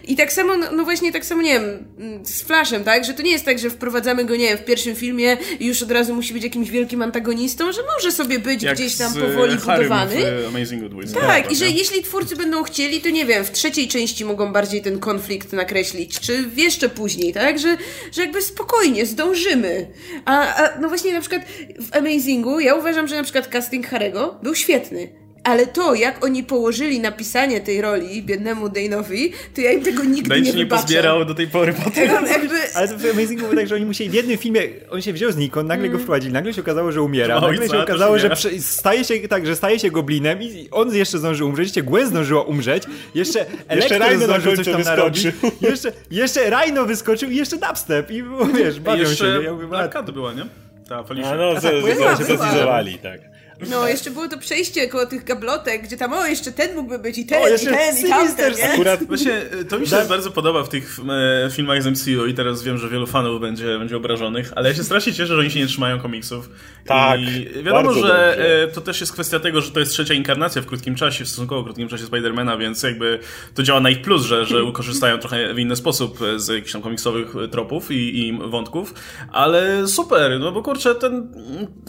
I 0.03 0.15
tak 0.15 0.33
samo, 0.33 0.57
no, 0.57 0.67
no 0.71 0.83
właśnie 0.83 1.11
tak 1.11 1.25
samo, 1.25 1.41
nie 1.41 1.59
wiem, 1.59 1.85
z 2.23 2.41
Flashem, 2.41 2.83
tak? 2.83 3.05
Że 3.05 3.13
to 3.13 3.21
nie 3.21 3.31
jest 3.31 3.45
tak, 3.45 3.59
że 3.59 3.69
wprowadzamy 3.69 4.25
go, 4.25 4.35
nie 4.35 4.47
wiem, 4.47 4.57
w 4.57 4.63
pierwszym 4.71 4.95
filmie 4.95 5.37
już 5.59 5.83
od 5.83 5.91
razu 5.91 6.15
musi 6.15 6.33
być 6.33 6.43
jakimś 6.43 6.69
wielkim 6.69 7.01
antagonistą, 7.01 7.71
że 7.71 7.81
może 7.95 8.11
sobie 8.11 8.39
być 8.39 8.63
Jak 8.63 8.75
gdzieś 8.75 8.97
tam 8.97 9.13
powoli 9.13 9.55
budowany. 9.55 10.15
W 10.15 11.13
tak, 11.13 11.43
tak, 11.43 11.51
i 11.51 11.55
że 11.55 11.69
jeśli 11.69 12.03
twórcy 12.03 12.35
będą 12.35 12.63
chcieli, 12.63 13.01
to 13.01 13.09
nie 13.09 13.25
wiem, 13.25 13.45
w 13.45 13.51
trzeciej 13.51 13.87
części 13.87 14.25
mogą 14.25 14.53
bardziej 14.53 14.81
ten 14.81 14.99
konflikt 14.99 15.53
nakreślić, 15.53 16.19
czy 16.19 16.49
jeszcze 16.55 16.89
później, 16.89 17.33
tak? 17.33 17.59
Że, 17.59 17.77
że 18.11 18.21
jakby 18.21 18.41
spokojnie, 18.41 19.05
zdążymy. 19.05 19.87
A, 20.25 20.55
a 20.55 20.79
no 20.79 20.87
właśnie 20.87 21.13
na 21.13 21.21
przykład 21.21 21.41
w 21.79 21.95
Amazingu 21.95 22.59
ja 22.59 22.75
uważam, 22.75 23.07
że 23.07 23.15
na 23.15 23.23
przykład 23.23 23.47
casting 23.47 23.87
Harego 23.87 24.39
był 24.43 24.55
świetny. 24.55 25.20
Ale 25.43 25.67
to, 25.67 25.95
jak 25.95 26.25
oni 26.25 26.43
położyli 26.43 26.99
napisanie 26.99 27.61
tej 27.61 27.81
roli 27.81 28.23
biednemu 28.23 28.67
Dane'owi, 28.67 29.31
to 29.55 29.61
ja 29.61 29.71
im 29.71 29.83
tego 29.83 30.03
nigdy 30.03 30.29
Dane 30.29 30.41
nie 30.41 30.53
wybaczę. 30.53 30.63
nie 30.63 30.81
pozbierał 30.81 31.25
do 31.25 31.35
tej 31.35 31.47
pory 31.47 31.73
po 31.73 31.89
tym. 31.89 32.09
Jakby... 32.09 32.55
Ale 32.75 32.87
to 32.87 32.97
w 32.97 33.05
Amazing 33.05 33.39
było 33.39 33.55
tak, 33.55 33.67
że 33.67 33.75
oni 33.75 33.85
musieli 33.85 34.09
w 34.09 34.13
jednym 34.13 34.37
filmie, 34.37 34.61
on 34.89 35.01
się 35.01 35.13
wziął 35.13 35.31
znikąd, 35.31 35.67
nagle 35.67 35.87
go 35.87 35.93
mm. 35.93 36.03
wprowadzili, 36.03 36.33
nagle 36.33 36.53
się 36.53 36.61
okazało, 36.61 36.91
że 36.91 37.01
umiera, 37.01 37.35
Ojca, 37.35 37.47
nagle 37.47 37.69
się 37.69 37.83
okazało, 37.83 38.19
że 38.19 38.29
staje 38.59 39.03
się 39.03 39.27
tak, 39.27 39.45
że 39.45 39.55
staje 39.55 39.79
się 39.79 39.91
goblinem 39.91 40.41
i 40.41 40.67
on 40.71 40.95
jeszcze 40.95 41.17
zdążył 41.17 41.47
umrzeć, 41.49 41.65
jeszcze 41.65 41.81
Gwen 41.81 42.07
zdążyła 42.07 42.43
umrzeć, 42.43 42.83
jeszcze 43.15 43.45
Elektro 43.67 44.17
zdążył 44.17 44.55
coś 44.55 44.65
tam 44.65 44.81
narobić, 44.81 45.27
jeszcze, 45.61 45.91
jeszcze 46.11 46.49
Rhino 46.49 46.85
wyskoczył 46.85 47.29
i 47.29 47.35
jeszcze 47.35 47.57
dubstep 47.57 48.11
i 48.11 48.23
wiesz, 48.55 48.79
bawią 48.79 48.99
jeszcze 48.99 49.15
się. 49.15 49.43
Ja 49.43 49.53
mówię, 49.53 49.67
Black 49.67 49.93
Cat 49.93 50.11
była, 50.11 50.33
nie? 50.33 50.45
Ta 50.89 51.03
Felicia. 51.03 51.31
A 51.31 51.35
no, 51.35 51.53
tak, 51.53 51.61
z, 51.61 53.01
tak. 53.01 53.30
No, 53.69 53.87
jeszcze 53.87 54.11
było 54.11 54.27
to 54.27 54.37
przejście 54.37 54.87
koło 54.87 55.05
tych 55.05 55.23
gablotek, 55.23 55.83
gdzie 55.83 55.97
tam, 55.97 56.13
o, 56.13 56.25
jeszcze 56.25 56.51
ten 56.51 56.75
mógłby 56.75 56.99
być 56.99 57.17
i 57.17 57.25
ten, 57.25 57.43
o, 57.43 57.47
i 57.47 57.59
ten, 57.59 57.97
i 57.97 58.09
tamten, 58.09 58.53
nie? 58.53 58.73
Akurat 58.73 59.03
właśnie 59.03 59.41
to 59.69 59.79
mi 59.79 59.87
się 59.87 60.05
bardzo 60.09 60.31
podoba 60.31 60.63
w 60.63 60.69
tych 60.69 60.99
e, 61.45 61.49
filmach 61.51 61.83
z 61.83 61.87
MCU 61.87 62.25
i 62.25 62.33
teraz 62.33 62.63
wiem, 62.63 62.77
że 62.77 62.89
wielu 62.89 63.07
fanów 63.07 63.41
będzie, 63.41 63.79
będzie 63.79 63.97
obrażonych, 63.97 64.51
ale 64.55 64.69
ja 64.69 64.75
się 64.75 64.83
strasznie 64.83 65.13
cieszę, 65.13 65.27
że 65.27 65.39
oni 65.39 65.51
się 65.51 65.59
nie 65.59 65.67
trzymają 65.67 65.99
komiksów. 65.99 66.49
Tak, 66.85 67.19
I 67.21 67.63
wiadomo, 67.63 67.93
że 67.93 68.37
e, 68.63 68.67
to 68.67 68.81
też 68.81 69.01
jest 69.01 69.13
kwestia 69.13 69.39
tego, 69.39 69.61
że 69.61 69.71
to 69.71 69.79
jest 69.79 69.91
trzecia 69.91 70.13
inkarnacja 70.13 70.61
w 70.61 70.65
krótkim 70.65 70.95
czasie, 70.95 71.25
w 71.25 71.27
stosunkowo 71.27 71.63
krótkim 71.63 71.87
czasie 71.87 72.05
Spidermana, 72.05 72.57
więc 72.57 72.83
jakby 72.83 73.19
to 73.53 73.63
działa 73.63 73.79
na 73.79 73.89
ich 73.89 74.01
plus, 74.01 74.25
że, 74.25 74.45
że 74.45 74.57
korzystają 74.73 75.17
trochę 75.17 75.53
w 75.53 75.59
inny 75.59 75.75
sposób 75.75 76.19
z 76.35 76.47
jakichś 76.47 76.71
tam 76.71 76.81
komiksowych 76.81 77.33
tropów 77.51 77.91
i, 77.91 78.27
i 78.27 78.39
wątków, 78.49 78.93
ale 79.31 79.87
super, 79.87 80.39
no 80.39 80.51
bo 80.51 80.63
kurczę, 80.63 80.95
ten, 80.95 81.33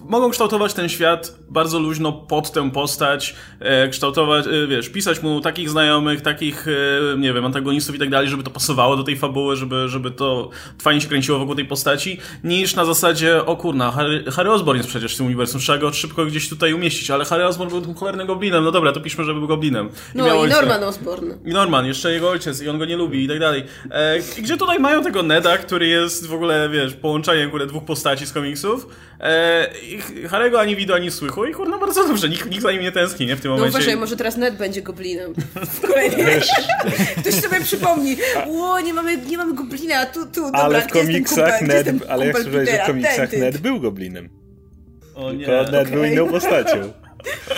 mogą 0.04 0.30
kształtować 0.30 0.74
ten 0.74 0.88
świat 0.88 1.34
bardzo 1.48 1.61
luźno 1.78 2.12
pod 2.12 2.52
tę 2.52 2.70
postać, 2.70 3.36
e, 3.60 3.88
kształtować, 3.88 4.46
e, 4.46 4.66
wiesz, 4.66 4.88
pisać 4.88 5.22
mu 5.22 5.40
takich 5.40 5.70
znajomych, 5.70 6.20
takich, 6.20 6.66
e, 6.68 7.18
nie 7.18 7.32
wiem, 7.32 7.44
antagonistów 7.44 7.96
i 7.96 7.98
tak 7.98 8.10
dalej, 8.10 8.28
żeby 8.28 8.42
to 8.42 8.50
pasowało 8.50 8.96
do 8.96 9.02
tej 9.02 9.16
fabuły, 9.16 9.56
żeby, 9.56 9.88
żeby 9.88 10.10
to 10.10 10.50
fajnie 10.82 11.00
się 11.00 11.08
kręciło 11.08 11.38
wokół 11.38 11.54
tej 11.54 11.64
postaci, 11.64 12.18
niż 12.44 12.74
na 12.74 12.84
zasadzie, 12.84 13.46
o 13.46 13.56
kurna, 13.56 13.90
Harry, 13.90 14.24
Harry 14.32 14.50
Osborn 14.50 14.78
jest 14.78 14.88
przecież 14.88 15.14
w 15.14 15.16
tym 15.16 15.26
uniwersum, 15.26 15.60
trzeba 15.60 15.78
go 15.78 15.92
szybko 15.92 16.26
gdzieś 16.26 16.48
tutaj 16.48 16.74
umieścić, 16.74 17.10
ale 17.10 17.24
Harry 17.24 17.46
Osborn 17.46 17.70
był 17.70 17.80
tym 17.80 17.94
cholernym 17.94 18.26
goblinem, 18.26 18.64
no 18.64 18.70
dobra, 18.70 18.92
to 18.92 19.00
piszmy, 19.00 19.24
żeby 19.24 19.38
był 19.38 19.48
goblinem. 19.48 19.88
I 20.14 20.18
no 20.18 20.44
i 20.44 20.48
Norman 20.48 20.84
Osborn. 20.84 21.32
I 21.44 21.50
Norman, 21.52 21.86
jeszcze 21.86 22.12
jego 22.12 22.30
ojciec 22.30 22.62
i 22.62 22.68
on 22.68 22.78
go 22.78 22.84
nie 22.84 22.96
lubi 22.96 23.24
i 23.24 23.28
tak 23.28 23.38
dalej. 23.38 23.64
E, 23.90 24.18
gdzie 24.38 24.56
tutaj 24.56 24.78
mają 24.78 25.02
tego 25.02 25.22
Neda, 25.22 25.58
który 25.58 25.86
jest 25.86 26.26
w 26.26 26.34
ogóle, 26.34 26.68
wiesz, 26.68 26.94
połączeniem 26.94 27.46
w 27.46 27.48
ogóle 27.48 27.66
dwóch 27.66 27.84
postaci 27.84 28.26
z 28.26 28.32
komiksów, 28.32 28.86
e, 29.20 29.68
i 29.82 29.98
Harry'ego 30.28 30.56
ani 30.56 30.76
widu, 30.76 30.94
ani 30.94 31.10
słychu 31.10 31.44
i 31.52 31.54
kurna, 31.54 31.78
bardzo 31.78 32.08
dobrze, 32.08 32.28
nikt, 32.28 32.50
nikt 32.50 32.62
za 32.62 32.72
nim 32.72 32.82
nie 32.82 32.92
tęskni, 32.92 33.26
nie? 33.26 33.36
W 33.36 33.40
tym 33.40 33.50
no 33.50 33.56
momencie. 33.56 33.78
No 33.78 33.78
uważaj, 33.78 33.96
może 33.96 34.16
teraz 34.16 34.36
Ned 34.36 34.56
będzie 34.56 34.82
goblinem. 34.82 35.34
Ktoś 37.20 37.34
sobie 37.34 37.60
przypomni, 37.60 38.16
ło, 38.46 38.80
nie 38.80 38.94
mamy, 38.94 39.16
nie 39.16 39.36
mamy 39.36 39.54
goblina, 39.54 40.06
tu, 40.06 40.26
tu, 40.26 40.42
dobra, 40.42 40.60
Ale 40.60 40.82
w 40.82 40.86
komiksach 40.86 41.62
Ned, 41.62 41.88
ale 42.08 42.26
jak 42.26 42.38
słyszałeś, 42.38 42.70
że 42.70 42.78
w 42.78 42.86
komiksach 42.86 43.30
ten, 43.30 43.40
Ned 43.40 43.58
był 43.58 43.80
goblinem. 43.80 44.28
O 45.14 45.32
nie. 45.32 45.46
Tylko 45.46 45.62
Ned 45.62 45.86
okay. 45.86 45.92
był 45.92 46.04
inną 46.04 46.28
postacią. 46.28 46.92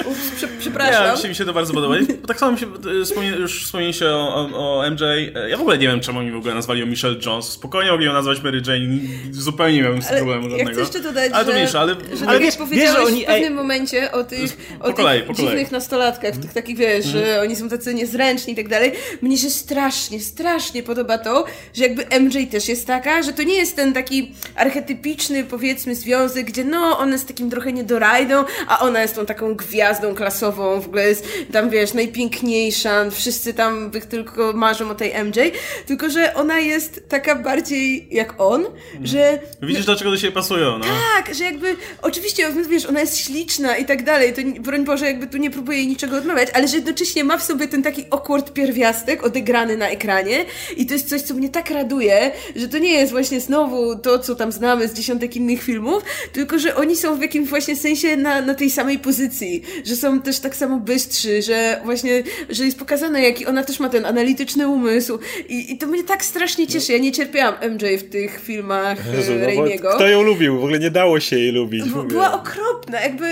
Ups, 0.05 0.31
prze, 0.37 0.49
przepraszam. 0.59 1.19
Ja, 1.23 1.29
mi 1.29 1.35
się 1.35 1.45
to 1.45 1.53
bardzo 1.53 1.75
podoba. 1.75 1.95
Bo 2.23 2.29
tak 2.29 2.39
samo 2.39 2.53
mi 2.53 2.59
się, 2.59 2.67
e, 2.67 3.41
już 3.41 3.65
wspomnieliście 3.65 4.11
o, 4.11 4.35
o, 4.35 4.79
o, 4.79 4.91
MJ. 4.91 5.03
E, 5.03 5.51
ja 5.51 5.57
w 5.57 5.61
ogóle 5.61 5.79
nie 5.79 5.87
wiem, 5.87 6.01
czemu 6.01 6.19
oni 6.19 6.31
w 6.31 6.37
ogóle 6.37 6.55
nazwali 6.55 6.81
ją 6.81 6.87
Michelle 6.87 7.17
Jones. 7.27 7.45
Spokojnie 7.45 7.91
mogli 7.91 8.07
ją 8.07 8.13
nazwać 8.13 8.43
Mary 8.43 8.63
Jane. 8.67 9.01
Zupełnie 9.31 9.77
nie 9.77 9.83
miałem 9.83 10.03
z 10.03 10.09
tym 10.09 10.17
problemu 10.17 10.51
żadnego. 10.51 10.71
Ja 10.71 10.75
chcę 10.75 10.81
jeszcze 10.81 11.01
dodać, 11.01 11.33
ale 11.33 11.45
to 11.45 11.51
że, 11.51 11.57
mniejsze, 11.57 11.81
ale... 11.81 11.95
że 11.95 12.27
ale 12.27 12.33
tak 12.33 12.43
wiesz, 12.43 12.55
jak 12.55 12.69
powiedziałeś 12.69 12.99
wiesz, 12.99 13.07
oni, 13.07 13.23
w 13.23 13.27
pewnym 13.27 13.53
ej, 13.53 13.55
momencie 13.55 14.13
o 14.13 14.25
tych, 14.25 14.77
o 14.81 14.87
tych 14.87 14.97
kolei, 14.97 15.23
dziwnych 15.35 15.73
nastolatkach, 15.73 16.37
tych 16.37 16.53
takich, 16.53 16.77
wiesz, 16.77 17.07
mm. 17.07 17.19
że 17.19 17.41
oni 17.41 17.57
są 17.57 17.69
tacy 17.69 17.95
niezręczni 17.95 18.53
i 18.53 18.57
tak 18.57 18.69
dalej. 18.69 18.93
Mnie 19.23 19.39
się 19.39 19.51
strasznie, 19.51 20.21
strasznie 20.21 20.83
podoba 20.83 21.19
to, 21.19 21.45
że 21.75 21.83
jakby 21.83 22.21
MJ 22.21 22.47
też 22.51 22.69
jest 22.69 22.87
taka, 22.87 23.23
że 23.23 23.33
to 23.33 23.43
nie 23.43 23.55
jest 23.55 23.77
ten 23.77 23.93
taki 23.93 24.33
archetypiczny, 24.57 25.45
powiedzmy, 25.45 25.95
związek, 25.95 26.47
gdzie 26.47 26.65
no, 26.65 26.99
ona 26.99 27.13
jest 27.13 27.29
takim 27.29 27.51
trochę 27.51 27.73
niedorajdą, 27.73 28.45
a 28.69 28.79
ona 28.79 29.03
jest 29.03 29.15
tą 29.15 29.27
taką 29.27 29.54
gwiazdą 29.57 30.15
klasową, 30.15 30.81
w 30.81 30.87
ogóle 30.87 31.09
jest 31.09 31.29
tam, 31.53 31.71
wiesz, 31.71 31.95
najpiękniejsza, 31.95 33.11
wszyscy 33.11 33.55
tam 33.55 33.91
tylko 34.11 34.53
marzą 34.53 34.91
o 34.91 34.95
tej 34.95 35.25
MJ, 35.25 35.41
tylko, 35.87 36.11
że 36.11 36.35
ona 36.35 36.59
jest 36.59 37.09
taka 37.09 37.35
bardziej 37.35 38.09
jak 38.11 38.35
on, 38.39 38.67
mhm. 38.67 39.07
że... 39.07 39.39
Widzisz, 39.63 39.85
dlaczego 39.85 40.11
do 40.11 40.17
siebie 40.17 40.33
pasują, 40.33 40.79
no. 40.79 40.85
Tak, 41.17 41.35
że 41.35 41.45
jakby, 41.45 41.77
oczywiście, 42.03 42.53
wiesz, 42.69 42.87
ona 42.87 43.01
jest 43.01 43.19
śliczna 43.19 43.77
i 43.77 43.85
tak 43.85 44.05
dalej, 44.05 44.33
to 44.33 44.61
broń 44.61 44.85
Boże, 44.85 45.07
jakby 45.07 45.27
tu 45.27 45.39
nie 45.39 45.51
próbuję 45.51 45.79
jej 45.79 45.87
niczego 45.87 46.17
odmawiać, 46.17 46.49
ale 46.55 46.69
że 46.69 46.77
jednocześnie 46.77 47.25
ma 47.25 47.39
w 47.39 47.43
sobie 47.43 47.69
ten 47.69 47.83
taki 47.83 48.05
awkward 48.11 48.53
pierwiastek 48.53 49.25
odegrany 49.25 49.77
na 49.77 49.89
ekranie 49.89 50.45
i 50.77 50.87
to 50.87 50.95
jest 50.95 51.09
coś, 51.09 51.23
co 51.23 51.35
mnie 51.35 51.49
tak 51.49 51.71
raduje, 51.71 52.33
że 52.57 52.69
to 52.69 52.79
nie 52.79 52.93
jest 52.93 53.13
właśnie 53.13 53.41
znowu 53.41 53.99
to, 53.99 54.19
co 54.19 54.35
tam 54.35 54.53
znamy 54.53 54.89
z 54.89 54.95
dziesiątek 54.95 55.37
innych 55.37 55.63
filmów, 55.63 56.03
tylko, 56.33 56.59
że 56.59 56.77
oni 56.77 56.97
są 56.97 57.17
w 57.17 57.23
jakimś 57.23 57.49
właśnie 57.49 57.77
sensie 57.77 58.17
na, 58.17 58.41
na 58.41 58.55
tej 58.55 58.71
samej 58.71 58.99
pozycji, 58.99 59.44
że 59.85 59.97
są 59.97 60.21
też 60.21 60.39
tak 60.39 60.57
samo 60.57 60.79
bystrzy, 60.81 61.43
że 61.43 61.81
właśnie, 61.85 62.23
że 62.51 62.65
jest 62.65 62.79
pokazane, 62.79 63.23
jaki 63.23 63.47
ona 63.47 63.65
też 63.65 63.81
ma 63.81 63.89
ten 63.89 64.05
analityczny 64.05 64.69
umysł 64.69 65.19
i, 65.49 65.73
i 65.73 65.79
to 65.79 65.87
mnie 65.87 66.05
tak 66.05 66.25
strasznie 66.25 66.67
cieszy. 66.67 66.93
Ja 66.93 66.99
nie 66.99 67.13
cierpiałam 67.13 67.55
MJ 67.71 67.97
w 67.99 68.11
tych 68.11 68.41
filmach 68.41 68.99
Jezu, 69.17 69.33
no 69.41 69.47
Raimiego. 69.47 69.91
Kto 69.95 70.09
ją 70.09 70.23
lubił? 70.23 70.55
W 70.55 70.65
ogóle 70.65 70.79
nie 70.79 70.91
dało 70.91 71.21
się 71.21 71.39
jej 71.39 71.53
lubić. 71.53 71.85
była 72.09 72.33
okropna, 72.33 73.01
jakby 73.01 73.27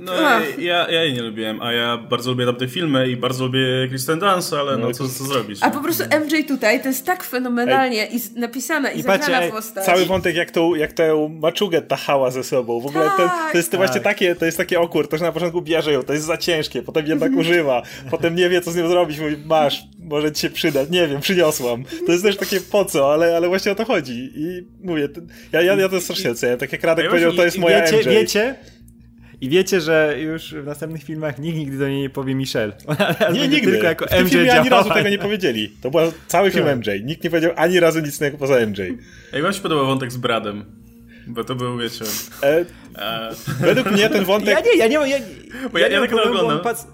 no 0.00 0.12
ja, 0.58 0.88
ja, 0.88 1.02
jej 1.02 1.12
nie 1.12 1.22
lubiłem, 1.22 1.62
a 1.62 1.72
ja 1.72 1.96
bardzo 1.96 2.30
lubię 2.30 2.46
tamte 2.46 2.68
filmy 2.68 3.08
i 3.10 3.16
bardzo 3.16 3.44
lubię 3.44 3.88
Kristen 3.88 4.18
Dunst, 4.18 4.52
ale 4.52 4.76
no, 4.76 4.86
no 4.86 4.92
co, 4.92 5.08
co 5.08 5.24
zrobić? 5.24 5.58
A 5.62 5.70
po 5.70 5.80
prostu 5.80 6.04
MJ 6.04 6.44
tutaj 6.48 6.82
to 6.82 6.88
jest 6.88 7.06
tak 7.06 7.24
fenomenalnie 7.24 8.10
ej. 8.10 8.16
i 8.16 8.40
napisana 8.40 8.90
i, 8.90 8.98
I 8.98 9.02
zagrana 9.02 9.38
patrzcie, 9.38 9.52
postać. 9.52 9.84
Cały 9.84 10.06
wątek 10.06 10.36
jak 10.36 10.50
tą, 10.50 10.74
jak 10.74 10.92
tę 10.92 11.28
maczugę 11.40 11.82
tachała 11.82 12.30
ze 12.30 12.44
sobą. 12.44 12.80
W 12.80 12.86
ogóle 12.86 13.04
tak, 13.04 13.16
ten, 13.16 13.28
to 13.52 13.58
jest 13.58 13.70
tak. 13.70 13.80
właśnie 13.80 14.00
takie, 14.00 14.34
to 14.34 14.44
jest 14.44 14.58
takie 14.58 14.80
okór, 14.80 15.08
to 15.08 15.18
że 15.18 15.24
na 15.24 15.32
początku 15.32 15.62
bierze 15.62 15.92
ją, 15.92 16.02
to 16.02 16.12
jest 16.12 16.26
za 16.26 16.36
ciężkie, 16.36 16.82
potem 16.82 17.06
jednak 17.06 17.36
używa, 17.40 17.82
potem 18.10 18.36
nie 18.36 18.48
wie 18.48 18.60
co 18.60 18.70
z 18.70 18.76
nią 18.76 18.88
zrobić, 18.88 19.18
mówi 19.18 19.36
masz, 19.46 19.82
może 19.98 20.32
ci 20.32 20.42
się 20.42 20.50
przydać, 20.50 20.90
nie 20.90 21.08
wiem, 21.08 21.20
przyniosłam. 21.20 21.84
To 22.06 22.12
jest 22.12 22.24
też 22.24 22.36
takie 22.36 22.60
po 22.60 22.84
co, 22.84 23.12
ale, 23.12 23.36
ale 23.36 23.48
właśnie 23.48 23.72
o 23.72 23.74
to 23.74 23.84
chodzi. 23.84 24.32
I 24.36 24.66
mówię, 24.86 25.08
ja, 25.52 25.62
ja, 25.62 25.74
ja 25.74 25.88
to 25.88 26.00
strasznie 26.00 26.34
cenię. 26.34 26.56
Tak 26.56 26.72
jak 26.72 26.84
Radek 26.84 27.08
powiedział, 27.08 27.32
to 27.32 27.44
jest 27.44 27.58
moja 27.58 27.82
wiecie, 27.82 27.96
MJ. 27.96 28.08
Wiecie, 28.08 28.54
i 29.40 29.48
wiecie, 29.48 29.80
że 29.80 30.16
już 30.20 30.54
w 30.54 30.66
następnych 30.66 31.02
filmach 31.04 31.38
nikt 31.38 31.58
nigdy 31.58 31.78
do 31.78 31.88
niej 31.88 32.00
nie 32.00 32.10
powie 32.10 32.34
Michelle. 32.34 32.72
Ona 32.86 33.30
nie, 33.32 33.48
nigdy. 33.48 33.70
Tylko 33.70 33.86
jako 33.86 34.06
w 34.06 34.08
tym 34.08 34.24
MJ 34.24 34.30
filmie 34.30 34.52
ani 34.52 34.68
razu 34.68 34.90
tego 34.90 35.08
nie 35.08 35.18
powiedzieli. 35.18 35.72
To 35.82 35.90
był 35.90 36.00
cały 36.26 36.50
film 36.50 36.64
tak. 36.64 36.78
MJ. 36.78 37.04
Nikt 37.04 37.24
nie 37.24 37.30
powiedział 37.30 37.52
ani 37.56 37.80
razu 37.80 38.00
nic 38.00 38.20
innego 38.20 38.38
poza 38.38 38.66
MJ. 38.66 38.78
Jak 39.32 39.42
wam 39.42 39.52
się 39.52 39.60
podoba 39.60 39.84
wątek 39.84 40.12
z 40.12 40.16
Bradem? 40.16 40.64
Bo 41.26 41.44
to 41.44 41.54
był, 41.54 41.78
wiecie... 41.78 42.04
E, 42.42 42.64
e... 42.96 43.30
Według 43.60 43.90
mnie 43.90 44.08
ten 44.08 44.24
wątek... 44.24 44.48
Ja 44.48 44.60
nie, 44.60 44.76
ja 44.76 44.86
nie... 44.86 45.10
Ja, 45.10 45.18
Bo 45.72 45.78
ja, 45.78 45.88
ja, 45.88 45.94
ja 45.94 46.00
tak 46.00 46.10
to 46.10 46.22
oglądam. 46.22 46.60
Pac... 46.60 46.86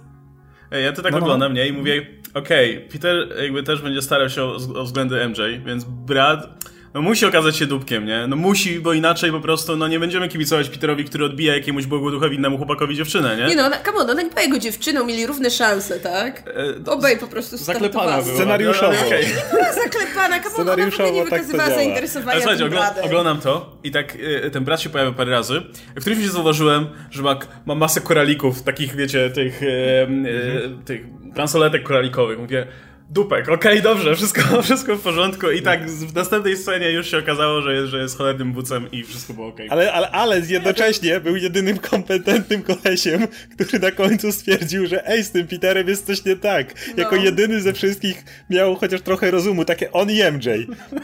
Ja 0.71 0.93
to 0.93 1.03
tak 1.03 1.13
no, 1.13 1.19
no. 1.19 1.25
oglądam, 1.25 1.55
nie? 1.55 1.69
I 1.69 1.73
mówię, 1.73 2.07
okej, 2.35 2.77
okay, 2.77 2.89
Peter 2.89 3.43
jakby 3.43 3.63
też 3.63 3.83
będzie 3.83 4.03
starał 4.03 4.29
się 4.29 4.43
o, 4.43 4.55
o 4.55 4.85
względy 4.85 5.29
MJ, 5.29 5.41
więc 5.67 5.85
Brad 5.85 6.65
no 6.95 7.03
musi 7.03 7.27
okazać 7.27 7.57
się 7.57 7.67
dupkiem, 7.67 8.07
nie? 8.07 8.27
No 8.27 8.37
musi, 8.37 8.81
bo 8.81 8.93
inaczej 8.93 9.31
po 9.31 9.41
prostu, 9.41 9.77
no 9.77 9.89
nie 9.89 10.01
będziemy 10.01 10.29
kibicować 10.29 10.69
Peterowi, 10.69 11.05
który 11.05 11.25
odbija 11.25 11.55
jakiemuś 11.55 11.87
błogłoduchowi 11.87 12.37
innemu 12.37 12.57
chłopakowi 12.57 12.97
dziewczynę, 12.97 13.37
nie? 13.37 13.47
Nie 13.47 13.57
no, 13.57 13.71
come 13.85 13.99
on, 13.99 14.11
ona 14.11 14.23
nie 14.23 14.31
była 14.31 14.43
jego 14.43 14.59
dziewczyną, 14.59 15.05
mieli 15.05 15.27
równe 15.27 15.51
szanse, 15.51 16.01
tak? 16.01 16.43
E, 16.87 16.91
Obaj 16.91 17.19
po 17.19 17.27
prostu 17.27 17.57
Zaklepana 17.57 18.23
była. 18.23 18.35
Scenariuszowo. 18.35 19.07
Okay. 19.07 19.21
Nie 19.21 19.51
była 19.53 19.73
zaklepana, 19.73 20.41
come 20.41 20.57
on, 20.57 20.63
Scenariuszowo 20.63 21.09
ona 21.09 21.17
nie 21.17 21.23
tak 21.23 21.31
wykazywała 21.31 21.69
tak 21.69 21.79
zainteresowania 21.79 22.33
Ale 22.33 22.41
słuchajcie, 22.41 22.65
ogl 22.65 22.79
oglądam 23.03 23.41
to 23.41 23.77
i 23.85 23.91
tak 23.91 24.15
y, 24.15 24.51
ten 24.51 24.65
brat 24.65 24.81
się 24.81 24.91
pojawia 24.91 25.13
parę 25.13 25.31
razy. 25.31 25.63
W 25.97 26.01
którymś 26.01 26.25
się 26.25 26.31
zauważyłem, 26.31 26.87
że 27.11 27.23
ma, 27.23 27.39
ma 27.67 27.75
masę 27.75 28.01
koralików, 28.01 28.63
takich 28.63 28.97
wiecie, 28.97 29.31
tych, 29.31 29.63
y, 29.63 29.67
y, 29.67 30.85
tych 30.85 31.07
bransoletek 31.35 31.83
koralikowych. 31.83 32.39
Mówię, 32.39 32.67
Dupek, 33.14 33.48
okej, 33.48 33.55
okay, 33.55 33.83
dobrze, 33.83 34.16
wszystko, 34.16 34.42
wszystko 34.62 34.96
w 34.96 35.00
porządku 35.00 35.50
i 35.50 35.62
tak 35.62 35.90
w 35.90 36.14
następnej 36.14 36.57
scenie 36.57 36.90
już 36.90 37.11
się 37.11 37.18
okazało, 37.18 37.62
że 37.62 37.74
jest, 37.74 37.88
że 37.88 37.98
jest 37.98 38.18
cholernym 38.18 38.53
bucem 38.53 38.90
i 38.92 39.03
wszystko 39.03 39.35
było 39.35 39.46
okej. 39.46 39.66
Okay. 39.66 39.79
Ale, 39.79 39.92
ale, 39.92 40.11
ale 40.11 40.40
jednocześnie 40.40 41.20
był 41.20 41.37
jedynym 41.37 41.79
kompetentnym 41.79 42.62
kolesiem, 42.62 43.27
który 43.57 43.79
na 43.79 43.90
końcu 43.90 44.33
stwierdził, 44.33 44.87
że 44.87 45.07
ej, 45.07 45.24
z 45.24 45.31
tym 45.31 45.46
Peterem 45.46 45.88
jest 45.88 46.07
coś 46.07 46.24
nie 46.24 46.37
tak. 46.37 46.74
No. 46.88 47.03
Jako 47.03 47.16
jedyny 47.16 47.61
ze 47.61 47.72
wszystkich 47.72 48.24
miał 48.50 48.77
chociaż 48.77 49.03
trochę 49.03 49.31
rozumu, 49.31 49.64
takie 49.64 49.92
on 49.92 50.11
i 50.11 50.22
MJ. 50.33 50.48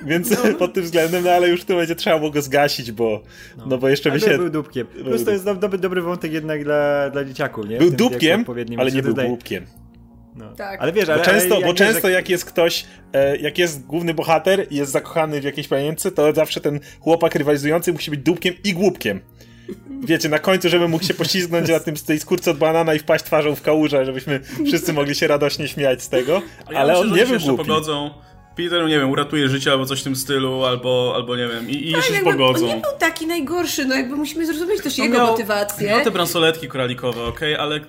Więc 0.06 0.30
no. 0.30 0.54
pod 0.58 0.72
tym 0.72 0.84
względem, 0.84 1.24
no 1.24 1.30
ale 1.30 1.48
już 1.48 1.64
tu 1.64 1.76
będzie 1.76 1.94
trzeba 1.94 2.18
było 2.18 2.30
go 2.30 2.42
zgasić, 2.42 2.92
bo 2.92 3.22
no, 3.56 3.66
no 3.66 3.78
bo 3.78 3.88
jeszcze 3.88 4.10
by 4.10 4.20
się... 4.20 4.38
był 4.38 4.50
dupkiem. 4.50 4.86
Plus 4.86 5.24
to 5.24 5.30
jest 5.30 5.44
dobry, 5.44 5.78
dobry 5.78 6.02
wątek 6.02 6.32
jednak 6.32 6.64
dla, 6.64 7.10
dla 7.10 7.24
dzieciaków, 7.24 7.68
nie? 7.68 7.78
Był 7.78 7.90
dupkiem, 7.90 8.44
ale 8.78 8.92
nie 8.92 9.02
był 9.02 9.14
głupkiem. 9.14 9.66
No. 10.34 10.54
Tak. 10.56 10.80
Ale 10.82 10.92
wiesz, 10.92 11.08
ale, 11.08 11.18
bo 11.18 11.24
często, 11.24 11.56
ale, 11.56 11.66
bo 11.66 11.74
często 11.74 12.08
jak 12.08 12.28
jest 12.28 12.44
ktoś, 12.44 12.86
e, 13.12 13.36
jak 13.36 13.58
jest 13.58 13.86
główny 13.86 14.14
bohater 14.14 14.66
i 14.70 14.76
jest 14.76 14.92
zakochany 14.92 15.40
w 15.40 15.44
jakiejś 15.44 15.68
panience, 15.68 16.10
to 16.10 16.32
zawsze 16.32 16.60
ten 16.60 16.80
chłopak 17.00 17.34
rywalizujący 17.34 17.92
musi 17.92 18.10
być 18.10 18.20
dupkiem 18.20 18.54
i 18.64 18.72
głupkiem. 18.72 19.20
Wiecie, 20.04 20.28
na 20.28 20.38
końcu, 20.38 20.68
żeby 20.68 20.88
mógł 20.88 21.04
się 21.04 21.14
poślizgnąć 21.14 21.68
na 21.68 21.80
tym, 21.80 21.96
z 21.96 22.04
tej 22.04 22.20
skórce 22.20 22.50
od 22.50 22.58
banana 22.58 22.94
i 22.94 22.98
wpaść 22.98 23.24
twarzą 23.24 23.54
w 23.54 23.62
kałużę, 23.62 24.04
żebyśmy 24.04 24.40
wszyscy 24.66 24.92
mogli 24.92 25.14
się 25.14 25.26
radośnie 25.26 25.68
śmiać 25.68 26.02
z 26.02 26.08
tego, 26.08 26.42
ale 26.66 26.78
ja 26.78 26.86
myślę, 26.86 27.00
on 27.00 27.16
nie 27.16 27.26
był 27.26 27.38
głupi. 27.38 27.68
Pogodzą. 27.68 28.10
Peter, 28.56 28.86
nie 28.86 28.98
wiem, 28.98 29.10
uratuje 29.10 29.48
życie 29.48 29.72
albo 29.72 29.86
coś 29.86 30.00
w 30.00 30.04
tym 30.04 30.16
stylu, 30.16 30.64
albo, 30.64 31.12
albo 31.16 31.36
nie 31.36 31.48
wiem, 31.48 31.70
i, 31.70 31.90
i 31.90 31.92
tak, 31.92 32.04
się 32.04 32.24
pogodzą. 32.24 32.70
On 32.70 32.76
nie 32.76 32.82
był 32.82 32.98
taki 32.98 33.26
najgorszy, 33.26 33.84
no 33.84 33.94
jakby 33.94 34.16
musimy 34.16 34.46
zrozumieć 34.46 34.82
też 34.82 34.98
no 34.98 35.04
jego 35.04 35.16
miał, 35.16 35.26
motywację. 35.26 35.96
No 35.98 36.04
te 36.04 36.10
bransoletki 36.10 36.68
koralikowe, 36.68 37.24
okej, 37.24 37.54
okay, 37.54 37.64
ale 37.64 37.80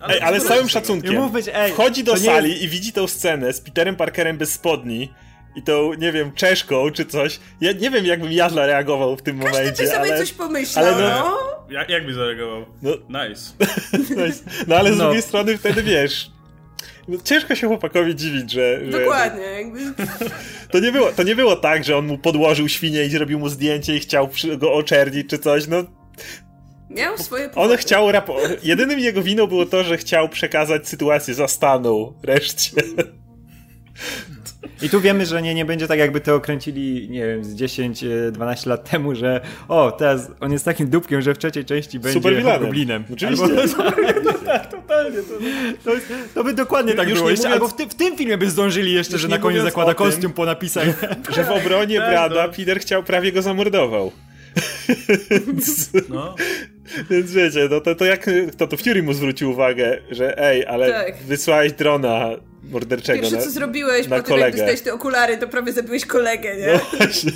ale, 0.00 0.14
ej, 0.14 0.20
ale 0.20 0.40
z 0.40 0.46
całym 0.46 0.68
szacunkiem. 0.68 1.30
Być, 1.30 1.46
ej, 1.54 1.72
wchodzi 1.72 2.04
do 2.04 2.16
sali 2.16 2.50
jest... 2.50 2.62
i 2.62 2.68
widzi 2.68 2.92
tą 2.92 3.06
scenę 3.06 3.52
z 3.52 3.60
Peterem 3.60 3.96
Parkerem 3.96 4.38
bez 4.38 4.52
spodni 4.52 5.08
i 5.56 5.62
tą, 5.62 5.94
nie 5.94 6.12
wiem, 6.12 6.32
czeszką 6.32 6.90
czy 6.90 7.04
coś. 7.04 7.40
Ja 7.60 7.72
nie 7.72 7.90
wiem, 7.90 8.06
jakbym 8.06 8.32
ja 8.32 8.50
zareagował 8.50 9.16
w 9.16 9.22
tym 9.22 9.40
Każdy 9.40 9.58
momencie. 9.58 9.70
Każdy 9.70 9.84
by 9.84 9.90
sobie 9.90 10.12
ale... 10.12 10.18
coś 10.18 10.32
pomyślał, 10.32 10.84
ale 10.84 11.02
no. 11.02 11.08
no. 11.08 11.38
Jak, 11.74 11.88
jak 11.88 12.06
by 12.06 12.14
zareagował? 12.14 12.66
No. 12.82 12.90
Nice. 13.08 13.52
nice. 14.24 14.44
No 14.66 14.76
ale 14.76 14.92
z 14.92 14.98
no. 14.98 15.04
drugiej 15.04 15.22
strony 15.22 15.58
wtedy 15.58 15.82
wiesz... 15.82 16.30
No, 17.08 17.18
ciężko 17.24 17.54
się 17.54 17.66
chłopakowi 17.66 18.16
dziwić, 18.16 18.50
że... 18.52 18.80
że 18.90 19.00
Dokładnie. 19.00 19.42
Jakby... 19.42 19.80
To, 20.70 20.78
nie 20.78 20.92
było, 20.92 21.12
to 21.12 21.22
nie 21.22 21.36
było 21.36 21.56
tak, 21.56 21.84
że 21.84 21.96
on 21.96 22.06
mu 22.06 22.18
podłożył 22.18 22.68
świnię 22.68 23.04
i 23.04 23.10
zrobił 23.10 23.38
mu 23.38 23.48
zdjęcie 23.48 23.96
i 23.96 24.00
chciał 24.00 24.28
go 24.58 24.72
oczernić 24.72 25.26
czy 25.30 25.38
coś, 25.38 25.66
no 25.66 25.84
Miał 26.90 27.18
swoje 27.18 27.48
powody. 27.48 27.72
On 27.72 27.78
chciał 27.78 28.08
rapo- 28.08 28.56
Jedynym 28.62 28.98
jego 28.98 29.22
winą 29.22 29.46
było 29.46 29.66
to, 29.66 29.84
że 29.84 29.96
chciał 29.96 30.28
przekazać 30.28 30.88
sytuację 30.88 31.34
za 31.34 31.48
staną 31.48 32.12
reszcie. 32.22 32.70
I 34.82 34.90
tu 34.90 35.00
wiemy, 35.00 35.26
że 35.26 35.42
nie, 35.42 35.54
nie 35.54 35.64
będzie 35.64 35.88
tak, 35.88 35.98
jakby 35.98 36.20
to 36.20 36.34
okręcili, 36.34 37.10
nie 37.10 37.26
wiem, 37.26 37.44
z 37.44 37.54
10-12 37.54 38.66
lat 38.66 38.90
temu, 38.90 39.14
że 39.14 39.40
o, 39.68 39.92
teraz 39.92 40.30
on 40.40 40.52
jest 40.52 40.64
takim 40.64 40.90
dupkiem, 40.90 41.22
że 41.22 41.34
w 41.34 41.38
trzeciej 41.38 41.64
części 41.64 42.00
będzie 42.00 42.42
Goblinem. 42.60 43.04
Oczywiście. 43.12 43.44
Albo, 43.44 44.32
tak, 44.46 44.70
totalnie. 44.70 45.16
To, 45.16 45.34
to, 45.84 45.94
jest, 45.94 46.12
to 46.34 46.44
by 46.44 46.54
dokładnie 46.54 46.94
tak 46.94 47.08
Już 47.08 47.18
było. 47.18 47.30
Jeszcze, 47.30 47.48
mówiąc, 47.48 47.62
albo 47.62 47.68
w, 47.68 47.76
ty, 47.76 47.86
w, 47.86 47.94
tym 47.94 48.16
filmie 48.16 48.38
by 48.38 48.50
zdążyli 48.50 48.92
jeszcze, 48.92 49.18
że 49.18 49.28
na 49.28 49.38
koniec 49.38 49.62
zakłada 49.62 49.94
tym, 49.94 49.96
kostium 49.96 50.32
po 50.32 50.46
napisach. 50.46 50.86
Że 51.34 51.44
w 51.44 51.50
obronie 51.50 51.98
tak, 51.98 52.10
Brada 52.10 52.46
no. 52.46 52.52
Peter 52.52 52.80
chciał, 52.80 53.02
prawie 53.02 53.32
go 53.32 53.42
zamordował. 53.42 54.12
No. 56.08 56.34
Więc 57.10 57.32
wiecie, 57.32 57.68
no 57.70 57.80
to, 57.80 57.94
to 57.94 58.04
jak 58.04 58.26
to, 58.56 58.66
to 58.66 58.76
Fury 58.76 59.02
mu 59.02 59.12
zwrócił 59.12 59.50
uwagę, 59.50 59.98
że 60.10 60.38
ej, 60.38 60.66
ale 60.66 60.92
tak. 60.92 61.22
wysłałeś 61.22 61.72
drona 61.72 62.30
morderczego 62.62 63.20
Pierwsze, 63.20 63.36
na, 63.36 63.42
co 63.42 63.50
zrobiłeś 63.50 64.08
na 64.08 64.16
po 64.16 64.22
tym, 64.22 64.38
jak 64.38 64.52
dostałeś 64.52 64.80
te 64.80 64.94
okulary, 64.94 65.38
to 65.38 65.48
prawie 65.48 65.72
zabiłeś 65.72 66.06
kolegę, 66.06 66.56
nie? 66.56 66.72
No 66.72 66.98
właśnie. 66.98 67.32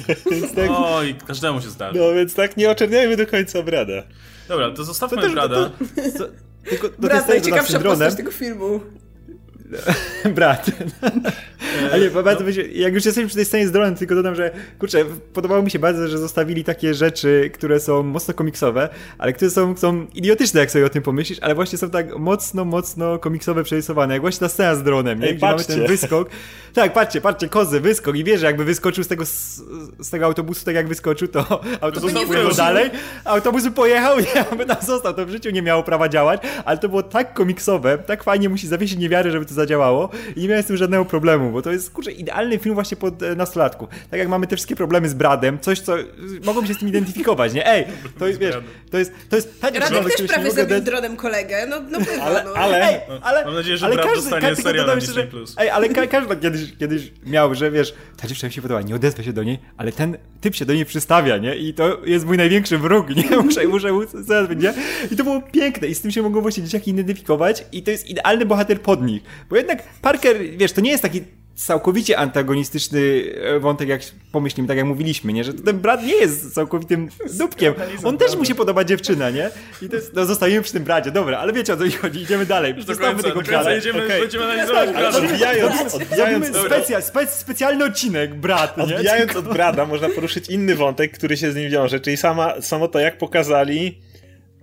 tak, 0.56 0.70
Oj, 0.70 1.14
każdemu 1.26 1.60
się 1.60 1.70
zdarzy. 1.70 1.98
No 1.98 2.14
więc 2.14 2.34
tak 2.34 2.56
nie 2.56 2.70
oczerniajmy 2.70 3.16
do 3.16 3.26
końca 3.26 3.62
Brada. 3.62 4.02
Dobra, 4.48 4.70
to 4.70 4.84
zostawmy 4.84 5.16
to 5.16 5.22
też, 5.22 5.32
Brada. 5.32 5.56
To, 5.56 5.70
to, 6.18 6.28
tylko, 6.70 6.88
to 6.88 6.94
Brad, 6.98 7.28
najciekawsza 7.28 7.80
postać 7.80 8.14
tego 8.14 8.30
filmu. 8.30 8.80
Brat. 10.34 10.70
Ale 11.92 12.00
nie, 12.00 12.10
bardzo, 12.10 12.44
jak 12.72 12.94
już 12.94 13.04
jesteśmy 13.04 13.28
przy 13.28 13.36
tej 13.36 13.44
scenie 13.44 13.68
z 13.68 13.72
dronem, 13.72 13.94
tylko 13.94 14.14
dodam, 14.14 14.34
że 14.34 14.50
kurczę, 14.78 15.04
podobało 15.32 15.62
mi 15.62 15.70
się 15.70 15.78
bardzo, 15.78 16.08
że 16.08 16.18
zostawili 16.18 16.64
takie 16.64 16.94
rzeczy, 16.94 17.50
które 17.54 17.80
są 17.80 18.02
mocno 18.02 18.34
komiksowe, 18.34 18.88
ale 19.18 19.32
które 19.32 19.50
są, 19.50 19.76
są 19.76 20.06
idiotyczne, 20.14 20.60
jak 20.60 20.70
sobie 20.70 20.86
o 20.86 20.88
tym 20.88 21.02
pomyślisz, 21.02 21.38
ale 21.42 21.54
właśnie 21.54 21.78
są 21.78 21.90
tak 21.90 22.18
mocno, 22.18 22.64
mocno 22.64 23.18
komiksowe 23.18 23.64
przerysowane. 23.64 24.14
Jak 24.14 24.20
właśnie 24.20 24.40
ta 24.40 24.48
scena 24.48 24.74
z 24.74 24.82
dronem, 24.82 25.20
nie? 25.20 25.26
Ej, 25.26 25.32
gdzie 25.32 25.40
patrzcie. 25.40 25.72
mamy 25.72 25.88
ten 25.88 25.98
wyskok. 25.98 26.30
Tak, 26.74 26.92
patrzcie, 26.92 27.20
patrzcie, 27.20 27.48
kozy, 27.48 27.80
wyskok 27.80 28.16
i 28.16 28.24
wie, 28.24 28.38
że 28.38 28.46
jakby 28.46 28.64
wyskoczył 28.64 29.04
z 29.04 29.08
tego, 29.08 29.26
z, 29.26 30.10
tego 30.10 30.24
autobusu, 30.24 30.64
tak 30.64 30.74
jak 30.74 30.88
wyskoczył, 30.88 31.28
to 31.28 31.60
autobus 31.80 32.12
wrócił. 32.12 32.54
dalej, 32.56 32.90
autobus 33.24 33.68
pojechał 33.74 34.18
i 34.18 34.24
ja 34.34 34.44
by 34.56 34.66
tam 34.66 34.76
został, 34.82 35.14
to 35.14 35.26
w 35.26 35.30
życiu 35.30 35.50
nie 35.50 35.62
miało 35.62 35.82
prawa 35.82 36.08
działać, 36.08 36.42
ale 36.64 36.78
to 36.78 36.88
było 36.88 37.02
tak 37.02 37.34
komiksowe, 37.34 37.98
tak 37.98 38.24
fajnie 38.24 38.48
musi 38.48 38.68
zawiesić 38.68 38.98
niewiarę, 38.98 39.30
żeby 39.30 39.46
to 39.46 39.53
zadziałało 39.54 40.08
i 40.36 40.40
nie 40.40 40.48
miałem 40.48 40.62
z 40.64 40.66
tym 40.66 40.76
żadnego 40.76 41.04
problemu, 41.04 41.50
bo 41.50 41.62
to 41.62 41.72
jest, 41.72 41.90
kurczę, 41.90 42.12
idealny 42.12 42.58
film 42.58 42.74
właśnie 42.74 42.96
pod 42.96 43.22
e, 43.22 43.34
nastolatku. 43.34 43.88
Tak 44.10 44.18
jak 44.18 44.28
mamy 44.28 44.46
te 44.46 44.56
wszystkie 44.56 44.76
problemy 44.76 45.08
z 45.08 45.14
Bradem, 45.14 45.58
coś, 45.60 45.80
co 45.80 45.96
mogą 46.44 46.66
się 46.66 46.74
z 46.74 46.78
tym 46.78 46.88
identyfikować, 46.88 47.54
nie? 47.54 47.66
Ej, 47.66 47.84
to 48.18 48.26
jest, 48.26 48.40
wiesz, 48.40 48.54
to 48.90 48.98
jest, 48.98 49.12
to 49.30 49.36
jest 49.36 49.60
ta 49.60 49.70
dziewczyna, 49.70 49.98
Radek 49.98 50.12
do 50.12 50.18
też 50.18 50.32
prawie 50.32 50.50
zabił 50.50 50.76
dać- 50.76 50.84
dronem 50.84 51.16
kolegę, 51.16 51.66
no, 51.66 51.76
no 51.90 51.98
bywa, 51.98 52.22
Ale, 52.22 52.44
no. 52.44 52.50
ale, 52.54 52.88
Ej, 52.88 53.00
ale, 53.22 53.44
Mam 53.44 53.54
nadzieję, 53.54 53.76
że 53.76 53.86
ale 53.86 53.94
Brad 53.94 54.06
każdy, 54.06 54.22
dostanie 54.22 54.48
każdy, 54.48 54.62
serial 54.62 54.86
na 54.86 54.96
Disney+. 54.96 55.14
że, 55.14 55.28
Ej, 55.58 55.70
ale 55.70 55.88
ka 55.88 56.06
każdy 56.06 56.36
kiedyś, 56.36 56.76
kiedyś 56.78 57.12
miał, 57.26 57.54
że 57.54 57.70
wiesz, 57.70 57.94
ta 58.16 58.28
dziewczyna 58.28 58.48
mi 58.48 58.52
się 58.52 58.62
podoba, 58.62 58.82
nie 58.82 58.94
odezwę 58.94 59.24
się 59.24 59.32
do 59.32 59.42
niej, 59.42 59.58
ale 59.76 59.92
ten 59.92 60.16
typ 60.40 60.54
się 60.54 60.64
do 60.64 60.74
niej 60.74 60.84
przystawia, 60.84 61.36
nie? 61.38 61.56
I 61.56 61.74
to 61.74 61.98
jest 62.04 62.26
mój 62.26 62.36
największy 62.36 62.78
wróg, 62.78 63.16
nie? 63.16 63.36
Muszę, 63.44 63.66
muszę 63.68 63.92
mu 63.92 64.00
zadać, 64.14 64.58
nie? 64.58 64.74
I 65.10 65.16
to 65.16 65.24
było 65.24 65.42
piękne 65.52 65.88
i 65.88 65.94
z 65.94 66.00
tym 66.00 66.10
się 66.10 66.22
mogą 66.22 66.40
właśnie 66.40 66.62
dzieciaki 66.62 66.90
identyfikować 66.90 67.64
i 67.72 67.82
to 67.82 67.90
jest 67.90 68.08
idealny 68.10 68.46
bohater 68.46 68.80
pod 68.80 69.02
nich. 69.02 69.22
Bo 69.50 69.56
jednak 69.56 69.82
Parker, 70.02 70.36
wiesz, 70.56 70.72
to 70.72 70.80
nie 70.80 70.90
jest 70.90 71.02
taki 71.02 71.22
całkowicie 71.54 72.18
antagonistyczny 72.18 73.00
e, 73.36 73.60
wątek, 73.60 73.88
jak 73.88 74.00
pomyślimy, 74.32 74.68
tak 74.68 74.76
jak 74.76 74.86
mówiliśmy, 74.86 75.32
nie? 75.32 75.44
Że 75.44 75.54
ten 75.54 75.78
brat 75.78 76.02
nie 76.02 76.14
jest 76.14 76.54
całkowitym 76.54 77.08
dupkiem. 77.38 77.74
On 78.04 78.18
też 78.18 78.36
mu 78.36 78.44
się 78.44 78.54
podoba 78.54 78.84
dziewczyna, 78.84 79.30
nie? 79.30 79.50
I 79.82 79.88
to 79.88 79.96
jest, 79.96 80.14
no 80.14 80.24
zostajemy 80.26 80.62
przy 80.62 80.72
tym 80.72 80.84
bracie, 80.84 81.10
dobra, 81.10 81.38
ale 81.38 81.52
wiecie 81.52 81.72
o 81.72 81.76
co 81.76 81.84
mi 81.84 81.90
chodzi, 81.92 82.20
idziemy 82.20 82.46
dalej. 82.46 82.74
Zostawmy 82.86 83.22
tego 83.22 83.42
brata. 83.42 83.72
jedziemy, 83.72 84.04
Okej. 84.04 84.20
będziemy 84.20 84.44
analizować 84.44 84.88
Ale 84.88 84.98
Brada. 84.98 85.18
odbijając, 85.18 85.94
odbijając, 85.94 86.46
Zrobimy 86.46 86.66
specja, 86.68 87.00
spe, 87.00 87.26
specjalny 87.26 87.84
odcinek, 87.84 88.34
brat, 88.34 88.76
nie? 88.76 88.82
odbijając 88.84 89.36
od 89.36 89.48
Brada, 89.48 89.86
można 89.86 90.08
poruszyć 90.08 90.48
inny 90.48 90.74
wątek, 90.74 91.12
który 91.18 91.36
się 91.36 91.52
z 91.52 91.56
nim 91.56 91.70
wiąże, 91.70 92.00
czyli 92.00 92.16
sama, 92.16 92.60
samo 92.60 92.88
to, 92.88 92.98
jak 92.98 93.18
pokazali, 93.18 93.98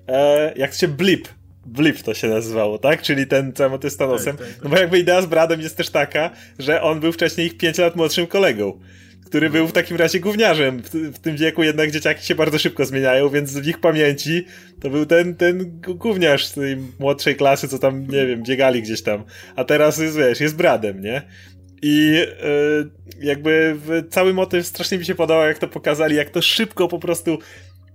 e, 0.07 0.53
jak 0.55 0.73
się 0.73 0.87
blip. 0.87 1.27
Blip 1.65 2.01
to 2.01 2.13
się 2.13 2.27
nazywało, 2.27 2.77
tak? 2.77 3.01
Czyli 3.01 3.27
ten 3.27 3.53
motyw 3.69 3.93
z 3.93 3.97
Thanosem. 3.97 4.37
Tak, 4.37 4.47
tak, 4.47 4.55
tak. 4.55 4.63
No 4.63 4.69
bo 4.69 4.77
jakby 4.77 4.99
idea 4.99 5.21
z 5.21 5.25
Bradem 5.25 5.61
jest 5.61 5.77
też 5.77 5.89
taka, 5.89 6.29
że 6.59 6.81
on 6.81 6.99
był 6.99 7.11
wcześniej 7.11 7.47
ich 7.47 7.57
5 7.57 7.77
lat 7.77 7.95
młodszym 7.95 8.27
kolegą. 8.27 8.79
Który 9.25 9.49
był 9.49 9.67
w 9.67 9.71
takim 9.71 9.97
razie 9.97 10.19
gówniarzem. 10.19 10.81
W, 10.83 10.89
w 10.89 11.19
tym 11.19 11.37
wieku 11.37 11.63
jednak 11.63 11.91
dzieciaki 11.91 12.25
się 12.25 12.35
bardzo 12.35 12.59
szybko 12.59 12.85
zmieniają, 12.85 13.29
więc 13.29 13.53
w 13.53 13.67
ich 13.67 13.79
pamięci 13.79 14.45
to 14.81 14.89
był 14.89 15.05
ten, 15.05 15.35
ten 15.35 15.81
gówniarz 15.81 16.45
z 16.45 16.53
tej 16.53 16.77
młodszej 16.99 17.35
klasy, 17.35 17.67
co 17.67 17.79
tam, 17.79 18.07
nie 18.07 18.27
wiem, 18.27 18.43
biegali 18.43 18.81
gdzieś 18.81 19.01
tam. 19.01 19.23
A 19.55 19.63
teraz 19.63 19.97
jest, 19.97 20.17
wiesz, 20.17 20.39
jest 20.39 20.55
Bradem, 20.55 21.01
nie? 21.01 21.21
I 21.81 22.25
e, 22.43 23.25
jakby 23.25 23.75
w, 23.75 24.09
cały 24.09 24.33
motyw 24.33 24.67
strasznie 24.67 24.97
mi 24.97 25.05
się 25.05 25.15
podobał, 25.15 25.47
jak 25.47 25.59
to 25.59 25.67
pokazali, 25.67 26.15
jak 26.15 26.29
to 26.29 26.41
szybko 26.41 26.87
po 26.87 26.99
prostu. 26.99 27.37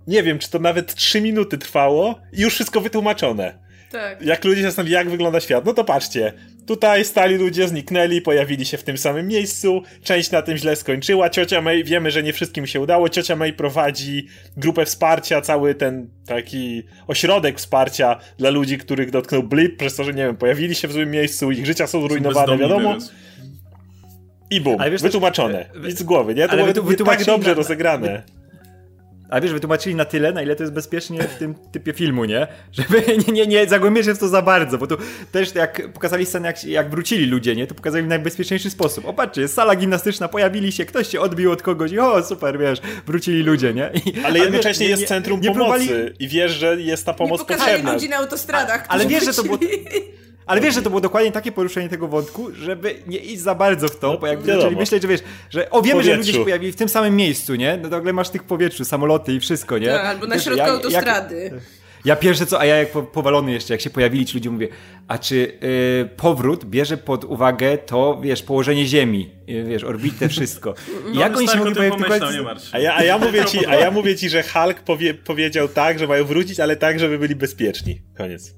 Nie 0.07 0.23
wiem, 0.23 0.39
czy 0.39 0.49
to 0.49 0.59
nawet 0.59 0.95
3 0.95 1.21
minuty 1.21 1.57
trwało 1.57 2.19
i 2.33 2.41
już 2.41 2.53
wszystko 2.53 2.81
wytłumaczone. 2.81 3.67
Tak. 3.91 4.21
Jak 4.21 4.45
ludzie 4.45 4.57
się 4.61 4.67
zastanawiali, 4.67 4.93
jak 5.05 5.09
wygląda 5.09 5.39
świat, 5.39 5.65
no 5.65 5.73
to 5.73 5.83
patrzcie. 5.83 6.33
Tutaj 6.65 7.05
stali 7.05 7.35
ludzie, 7.35 7.67
zniknęli, 7.67 8.21
pojawili 8.21 8.65
się 8.65 8.77
w 8.77 8.83
tym 8.83 8.97
samym 8.97 9.27
miejscu, 9.27 9.81
część 10.03 10.31
na 10.31 10.41
tym 10.41 10.57
źle 10.57 10.75
skończyła, 10.75 11.29
ciocia 11.29 11.61
May, 11.61 11.83
wiemy, 11.83 12.11
że 12.11 12.23
nie 12.23 12.33
wszystkim 12.33 12.67
się 12.67 12.79
udało, 12.81 13.09
ciocia 13.09 13.35
May 13.35 13.53
prowadzi 13.53 14.27
grupę 14.57 14.85
wsparcia, 14.85 15.41
cały 15.41 15.75
ten 15.75 16.09
taki 16.25 16.83
ośrodek 17.07 17.57
wsparcia 17.57 18.19
dla 18.37 18.49
ludzi, 18.49 18.77
których 18.77 19.11
dotknął 19.11 19.43
blip, 19.43 19.77
przez 19.77 19.95
to, 19.95 20.03
że 20.03 20.13
nie 20.13 20.25
wiem, 20.25 20.37
pojawili 20.37 20.75
się 20.75 20.87
w 20.87 20.91
złym 20.91 21.11
miejscu, 21.11 21.51
ich 21.51 21.65
życia 21.65 21.87
są 21.87 22.01
zrujnowane, 22.07 22.57
wiadomo. 22.57 22.89
teraz. 22.89 23.11
I 24.49 24.61
bum, 24.61 24.77
wiesz, 24.91 25.01
wytłumaczone. 25.01 25.65
wy- 25.75 25.87
Nic 25.87 25.99
z 25.99 26.03
głowy, 26.03 26.35
nie? 26.35 26.47
To 26.47 26.55
było 26.55 26.67
wytu- 26.67 27.05
tak 27.05 27.25
dobrze 27.25 27.49
na- 27.49 27.55
rozegrane. 27.55 28.23
A 29.29 29.41
wiesz, 29.41 29.53
wytłumaczyli 29.53 29.95
na 29.95 30.05
tyle, 30.05 30.31
na 30.31 30.41
ile 30.41 30.55
to 30.55 30.63
jest 30.63 30.73
bezpiecznie 30.73 31.23
w 31.23 31.35
tym 31.35 31.55
typie 31.71 31.93
filmu, 31.93 32.25
nie? 32.25 32.47
Żeby 32.77 33.03
nie, 33.27 33.33
nie, 33.33 33.47
nie 33.47 33.67
zagłębiać 33.67 34.05
się 34.05 34.13
w 34.15 34.19
to 34.19 34.27
za 34.27 34.41
bardzo, 34.41 34.77
bo 34.77 34.87
tu 34.87 34.97
też 35.31 35.55
jak 35.55 35.93
pokazali 35.93 36.25
scenę, 36.25 36.47
jak, 36.47 36.63
jak 36.63 36.89
wrócili 36.89 37.25
ludzie, 37.25 37.55
nie? 37.55 37.67
To 37.67 37.75
pokazali 37.75 38.03
w 38.03 38.07
najbezpieczniejszy 38.07 38.69
sposób. 38.69 39.05
O, 39.07 39.13
patrzcie, 39.13 39.41
jest 39.41 39.53
sala 39.53 39.75
gimnastyczna, 39.75 40.27
pojawili 40.27 40.71
się, 40.71 40.85
ktoś 40.85 41.07
się 41.07 41.19
odbił 41.21 41.51
od 41.51 41.61
kogoś 41.61 41.91
i 41.91 41.99
o, 41.99 42.23
super, 42.23 42.59
wiesz, 42.59 42.79
wrócili 43.05 43.43
ludzie, 43.43 43.73
nie? 43.73 43.91
I, 44.05 44.13
Ale 44.25 44.39
jednocześnie 44.39 44.83
wiesz, 44.87 44.89
jest 44.89 45.01
nie- 45.01 45.07
centrum 45.07 45.41
nie 45.41 45.51
pomocy 45.51 45.85
próbowali- 45.85 46.11
i 46.19 46.27
wiesz, 46.27 46.51
że 46.51 46.81
jest 46.81 47.05
ta 47.05 47.11
Nie 47.11 47.17
pomoc 47.17 47.39
pokazali 47.41 47.69
potrzebna. 47.71 47.93
ludzi 47.93 48.09
na 48.09 48.17
autostradach, 48.17 48.85
Ale 48.87 48.99
którzy 49.05 49.15
wiesz, 49.15 49.25
że 49.25 49.33
to 49.33 49.43
było... 49.43 49.57
Ale 50.47 50.61
wiesz, 50.61 50.75
że 50.75 50.81
to 50.81 50.89
było 50.89 51.01
dokładnie 51.01 51.31
takie 51.31 51.51
poruszenie 51.51 51.89
tego 51.89 52.07
wątku, 52.07 52.51
żeby 52.55 52.95
nie 53.07 53.17
iść 53.17 53.39
za 53.41 53.55
bardzo 53.55 53.87
w 53.87 53.99
to, 53.99 54.17
bo 54.17 54.27
jakby 54.27 54.45
wiadomo. 54.47 54.61
zaczęli 54.61 54.79
myśleć, 54.79 55.01
że 55.01 55.07
wiesz, 55.07 55.21
że 55.49 55.69
o 55.69 55.81
wiemy, 55.81 56.03
że 56.03 56.15
ludzie 56.15 56.33
się 56.33 56.43
pojawili 56.43 56.71
w 56.71 56.75
tym 56.75 56.89
samym 56.89 57.15
miejscu, 57.15 57.55
nie? 57.55 57.79
No 57.81 57.89
nagle 57.89 58.13
masz 58.13 58.29
tych 58.29 58.43
powietrzu, 58.43 58.85
samoloty 58.85 59.33
i 59.33 59.39
wszystko, 59.39 59.77
nie? 59.77 59.87
Tak, 59.87 60.05
albo 60.05 60.27
na 60.27 60.35
Wiesz, 60.35 60.43
środku 60.43 60.59
jak- 60.59 60.69
autostrady. 60.69 61.51
Ja 62.05 62.15
pierwsze 62.15 62.45
co, 62.45 62.59
a 62.59 62.65
ja 62.65 62.75
jak 62.77 62.91
po, 62.91 63.03
powalony 63.03 63.51
jeszcze, 63.51 63.73
jak 63.73 63.81
się 63.81 63.89
pojawili 63.89 64.25
ci 64.25 64.37
ludzie, 64.37 64.49
mówię, 64.49 64.67
a 65.07 65.17
czy 65.17 65.35
y, 65.35 66.09
powrót 66.17 66.65
bierze 66.65 66.97
pod 66.97 67.23
uwagę 67.23 67.77
to, 67.77 68.19
wiesz, 68.23 68.43
położenie 68.43 68.85
Ziemi, 68.85 69.29
y, 69.49 69.63
wiesz, 69.63 69.83
orbitę, 69.83 70.29
wszystko. 70.35 70.73
I 71.11 71.13
No, 71.15 71.19
jak 71.21 71.37
oni 71.37 71.47
się 71.47 71.53
tak 71.53 71.61
o 71.61 71.65
mogli 71.65 71.89
pomyślał, 71.89 72.09
tylko- 72.19 72.31
nie 72.33 72.41
martw. 72.41 72.69
A 72.75 72.79
ja, 72.79 72.95
a 72.95 73.03
ja 73.03 73.17
mówię 73.25 73.45
ci, 73.45 73.65
a 73.65 73.75
ja 73.75 73.91
mówię 73.91 74.15
ci, 74.15 74.29
że 74.29 74.43
Hulk 74.43 74.79
powie, 74.79 75.13
powiedział 75.13 75.67
tak, 75.67 75.99
że 75.99 76.07
mają 76.07 76.25
wrócić, 76.25 76.59
ale 76.59 76.75
tak, 76.75 76.99
żeby 76.99 77.19
byli 77.19 77.35
bezpieczni. 77.35 78.01
Koniec. 78.17 78.55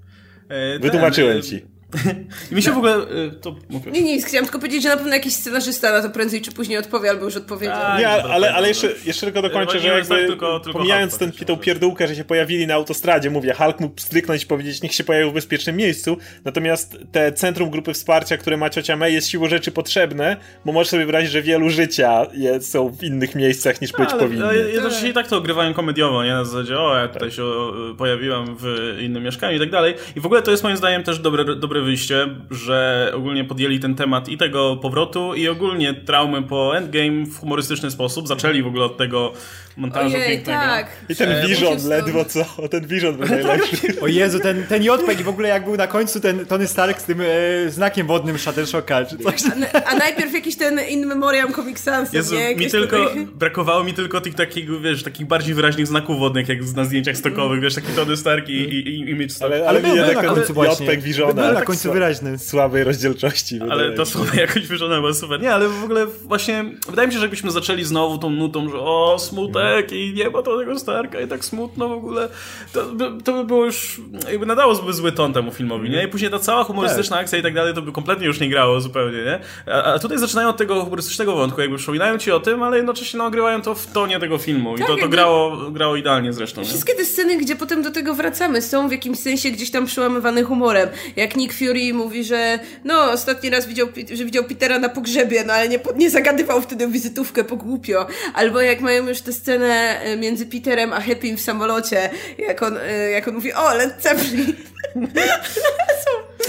E, 0.49 0.73
ten, 0.73 0.81
Wytłumaczyłem 0.81 1.37
e, 1.37 1.41
ci. 1.41 1.65
I 2.51 2.55
mi 2.55 2.61
się 2.61 2.71
w 2.71 2.77
ogóle... 2.77 2.93
e, 2.95 3.31
To 3.41 3.55
mówię. 3.69 3.91
Nie, 3.91 4.01
nie, 4.01 4.21
chciałam 4.21 4.45
tylko 4.45 4.59
powiedzieć, 4.59 4.83
że 4.83 4.89
na 4.89 4.97
pewno 4.97 5.13
jakiś 5.13 5.33
scenarzysta 5.33 5.91
na 5.91 6.01
to 6.01 6.09
prędzej 6.09 6.41
czy 6.41 6.51
później 6.51 6.77
odpowie, 6.77 7.09
albo 7.09 7.25
już 7.25 7.35
odpowiedział. 7.35 7.75
A, 7.85 7.99
Nie, 7.99 8.07
ale, 8.09 8.21
dobra, 8.23 8.51
ale 8.55 8.67
jeszcze, 8.67 8.87
dobra. 8.87 9.03
jeszcze 9.05 9.25
tylko 9.25 9.41
dokończę, 9.41 9.79
że 9.79 9.87
jakby 9.87 10.09
tak, 10.15 10.27
tylko- 10.27 10.59
tylko 10.59 10.79
pomijając 10.79 11.17
ten, 11.17 11.31
tą 11.31 11.55
że- 11.55 11.59
pierdółkę, 11.61 12.07
że 12.07 12.15
się 12.15 12.23
pojawili 12.23 12.67
na 12.67 12.73
autostradzie, 12.73 13.29
mówię, 13.29 13.53
Hulk 13.53 13.79
mógł 13.79 14.01
stryknąć 14.01 14.43
i 14.43 14.45
powiedzieć, 14.47 14.81
niech 14.81 14.93
się 14.93 15.03
pojawił 15.03 15.31
w 15.31 15.33
bezpiecznym 15.33 15.75
miejscu, 15.75 16.17
natomiast 16.45 16.97
te 17.11 17.31
centrum 17.33 17.69
grupy 17.69 17.93
wsparcia, 17.93 18.37
które 18.37 18.57
ma 18.57 18.69
ciocia 18.69 18.95
May 18.95 19.13
jest 19.13 19.27
siłą 19.27 19.47
rzeczy 19.49 19.71
potrzebne, 19.71 20.37
bo 20.65 20.71
możesz 20.71 20.89
sobie 20.89 20.99
wyobrazić, 21.03 21.31
że 21.31 21.41
wielu 21.41 21.69
życia 21.69 22.25
jest, 22.33 22.71
są 22.71 22.89
w 22.89 23.03
innych 23.03 23.35
miejscach 23.35 23.81
niż 23.81 23.91
być 23.91 24.09
ale, 24.09 24.19
powinny. 24.23 24.45
ale 24.45 24.57
jednocześnie 24.57 25.09
i 25.09 25.13
tak 25.13 25.27
to 25.27 25.37
ogrywają 25.37 25.73
komediowo, 25.73 26.23
nie? 26.23 26.33
Na 26.33 26.45
zasadzie, 26.45 26.79
o, 26.79 26.97
ja 26.97 27.07
tutaj 27.07 27.31
się 27.31 27.43
o, 27.43 27.73
pojawiłam 27.97 28.55
w 28.59 28.97
innym 29.01 29.23
mieszkaniu 29.23 29.55
i 29.57 29.59
tak 29.59 29.69
dalej. 29.69 29.93
I 30.15 30.19
w 30.19 30.25
ogóle 30.25 30.41
to 30.41 30.51
jest 30.51 30.63
moim 30.63 30.77
zdaniem 30.77 31.03
też 31.03 31.19
dobre, 31.19 31.45
dobre 31.55 31.78
wyjście, 31.81 32.27
że 32.51 33.11
ogólnie 33.15 33.43
podjęli 33.45 33.79
ten 33.79 33.95
temat 33.95 34.29
i 34.29 34.37
tego 34.37 34.77
powrotu 34.77 35.35
i 35.35 35.47
ogólnie 35.47 35.93
traumy 35.93 36.43
po 36.43 36.77
Endgame 36.77 37.25
w 37.25 37.37
humorystyczny 37.39 37.91
sposób. 37.91 38.27
Zaczęli 38.27 38.61
w 38.63 38.67
ogóle 38.67 38.85
od 38.85 38.97
tego 38.97 39.33
montażu 39.77 40.15
Ojej, 40.15 40.29
pięknego. 40.29 40.59
tak. 40.59 40.87
I 41.09 41.15
ten 41.15 41.47
Vision 41.47 41.77
ledwo 41.87 42.25
co, 42.25 42.45
ten 42.71 42.87
Vision 42.87 43.17
był 43.17 43.27
najlepszy. 43.37 43.77
O 44.01 44.07
Jezu, 44.07 44.39
ten, 44.39 44.63
ten 44.63 44.83
JPEG 44.83 45.19
i 45.19 45.23
w 45.23 45.27
ogóle 45.29 45.49
jak 45.49 45.65
był 45.65 45.77
na 45.77 45.87
końcu 45.87 46.19
ten 46.19 46.45
Tony 46.45 46.67
Stark 46.67 47.01
z 47.01 47.03
tym 47.03 47.21
e, 47.21 47.25
znakiem 47.69 48.07
wodnym 48.07 48.37
Shuttershocka, 48.37 49.05
czy 49.05 49.17
coś. 49.17 49.33
A, 49.73 49.83
a 49.83 49.95
najpierw 49.95 50.33
jakiś 50.33 50.55
ten 50.55 50.79
In 50.89 51.05
Memoriam 51.05 51.53
Comic 51.53 51.79
Sans, 51.79 52.13
Jezu, 52.13 52.35
nie? 52.35 52.55
mi 52.55 52.67
tylko, 52.71 52.97
tutaj- 53.07 53.27
brakowało 53.35 53.83
mi 53.83 53.93
tylko 53.93 54.21
tych 54.21 54.35
takich, 54.35 54.81
wiesz, 54.81 55.03
takich 55.03 55.27
bardziej 55.27 55.53
wyraźnych 55.55 55.87
znaków 55.87 56.19
wodnych, 56.19 56.49
jak 56.49 56.57
na 56.75 56.83
zdjęciach 56.85 57.17
stokowych, 57.17 57.61
wiesz, 57.61 57.75
taki 57.75 57.87
Tony 57.95 58.17
Stark 58.17 58.49
i, 58.49 58.53
i, 58.53 58.89
i 58.89 59.09
Image 59.09 59.29
Stock. 59.29 59.43
Ale, 59.51 59.55
ale, 59.55 59.67
Ale 59.69 59.79
był, 59.81 59.95
był 59.95 60.05
ten 60.21 60.35
końcu 60.35 60.53
właśnie. 60.53 60.85
JPEG 60.85 61.01
Visiona. 61.01 61.33
Był 61.33 61.43
na 61.43 61.53
tak 61.53 61.65
końcu 61.69 61.89
sła- 61.89 61.93
wyraźny. 61.93 62.37
Słabej 62.39 62.83
rozdzielczości. 62.83 63.59
Ale 63.69 63.91
to 63.91 64.05
słowo 64.05 64.35
jakoś 64.35 64.67
było 64.67 65.13
super. 65.13 65.41
Nie, 65.41 65.53
ale 65.53 65.67
w 65.67 65.83
ogóle 65.83 66.05
właśnie 66.05 66.65
wydaje 66.89 67.07
mi 67.07 67.13
się, 67.13 67.19
że 67.19 67.25
jakbyśmy 67.25 67.51
zaczęli 67.51 67.83
znowu 67.83 68.17
tą 68.17 68.29
nutą, 68.29 68.69
że 68.69 68.79
o, 68.79 69.17
smutek 69.19 69.91
i 69.91 70.13
nie 70.15 70.29
ma 70.29 70.41
tego 70.41 70.79
Starka 70.79 71.21
i 71.21 71.27
tak 71.27 71.45
smutno 71.45 71.89
w 71.89 71.91
ogóle, 71.91 72.29
to 72.73 72.85
by, 72.85 73.23
to 73.23 73.33
by 73.33 73.43
było 73.43 73.65
już, 73.65 74.01
jakby 74.31 74.45
nadało 74.45 74.75
zły, 74.75 74.93
zły 74.93 75.11
ton 75.11 75.33
temu 75.33 75.51
filmowi, 75.51 75.89
nie? 75.89 76.03
I 76.03 76.07
później 76.07 76.31
ta 76.31 76.39
cała 76.39 76.63
humorystyczna 76.63 77.17
akcja 77.17 77.39
i 77.39 77.41
tak 77.43 77.53
dalej, 77.53 77.73
to 77.73 77.81
by 77.81 77.91
kompletnie 77.91 78.27
już 78.27 78.39
nie 78.39 78.49
grało 78.49 78.81
zupełnie, 78.81 79.17
nie? 79.23 79.39
A, 79.73 79.83
a 79.83 79.99
tutaj 79.99 80.17
zaczynają 80.17 80.49
od 80.49 80.57
tego 80.57 80.83
humorystycznego 80.83 81.35
wątku, 81.35 81.61
jakby 81.61 81.77
przypominają 81.77 82.17
ci 82.17 82.31
o 82.31 82.39
tym, 82.39 82.63
ale 82.63 82.77
jednocześnie 82.77 83.17
no, 83.17 83.25
ogrywają 83.25 83.61
to 83.61 83.75
w 83.75 83.87
tonie 83.87 84.19
tego 84.19 84.37
filmu 84.37 84.75
i 84.75 84.79
to, 84.79 84.85
to 84.85 84.91
jakby- 84.91 85.09
grało, 85.09 85.71
grało 85.71 85.95
idealnie 85.95 86.33
zresztą, 86.33 86.61
nie? 86.61 86.67
Wszystkie 86.67 86.95
te 86.95 87.05
sceny, 87.05 87.37
gdzie 87.37 87.55
potem 87.55 87.81
do 87.81 87.91
tego 87.91 88.13
wracamy, 88.13 88.61
są 88.61 88.87
w 88.87 88.91
jakimś 88.91 89.19
sensie 89.19 89.51
gdzieś 89.51 89.71
tam 89.71 89.85
przełamywane 89.85 90.43
humorem. 90.43 90.89
Jak 91.15 91.35
Nick 91.35 91.53
Fury 91.59 91.93
mówi, 91.93 92.23
że 92.23 92.59
no, 92.83 93.11
ostatni 93.11 93.49
raz 93.49 93.67
widział, 93.67 93.87
że 94.13 94.25
widział 94.25 94.43
Petera 94.43 94.79
na 94.79 94.89
pogrzebie, 94.89 95.43
no 95.47 95.53
ale 95.53 95.69
nie, 95.69 95.79
nie 95.95 96.09
zagadywał 96.09 96.61
wtedy 96.61 96.87
wizytówkę 96.87 97.43
po 97.43 97.55
głupio. 97.55 98.07
Albo 98.33 98.61
jak 98.61 98.81
mają 98.81 99.07
już 99.07 99.21
tę 99.21 99.33
scenę 99.33 100.01
e, 100.01 100.17
między 100.17 100.45
Peterem 100.45 100.93
a 100.93 101.01
Happym 101.01 101.37
w 101.37 101.41
samolocie, 101.41 102.09
jak 102.37 102.63
on, 102.63 102.77
e, 102.77 103.09
jak 103.09 103.27
on 103.27 103.33
mówi, 103.33 103.53
o, 103.53 103.73
Led 103.75 104.03
Zeppelin. 104.03 104.53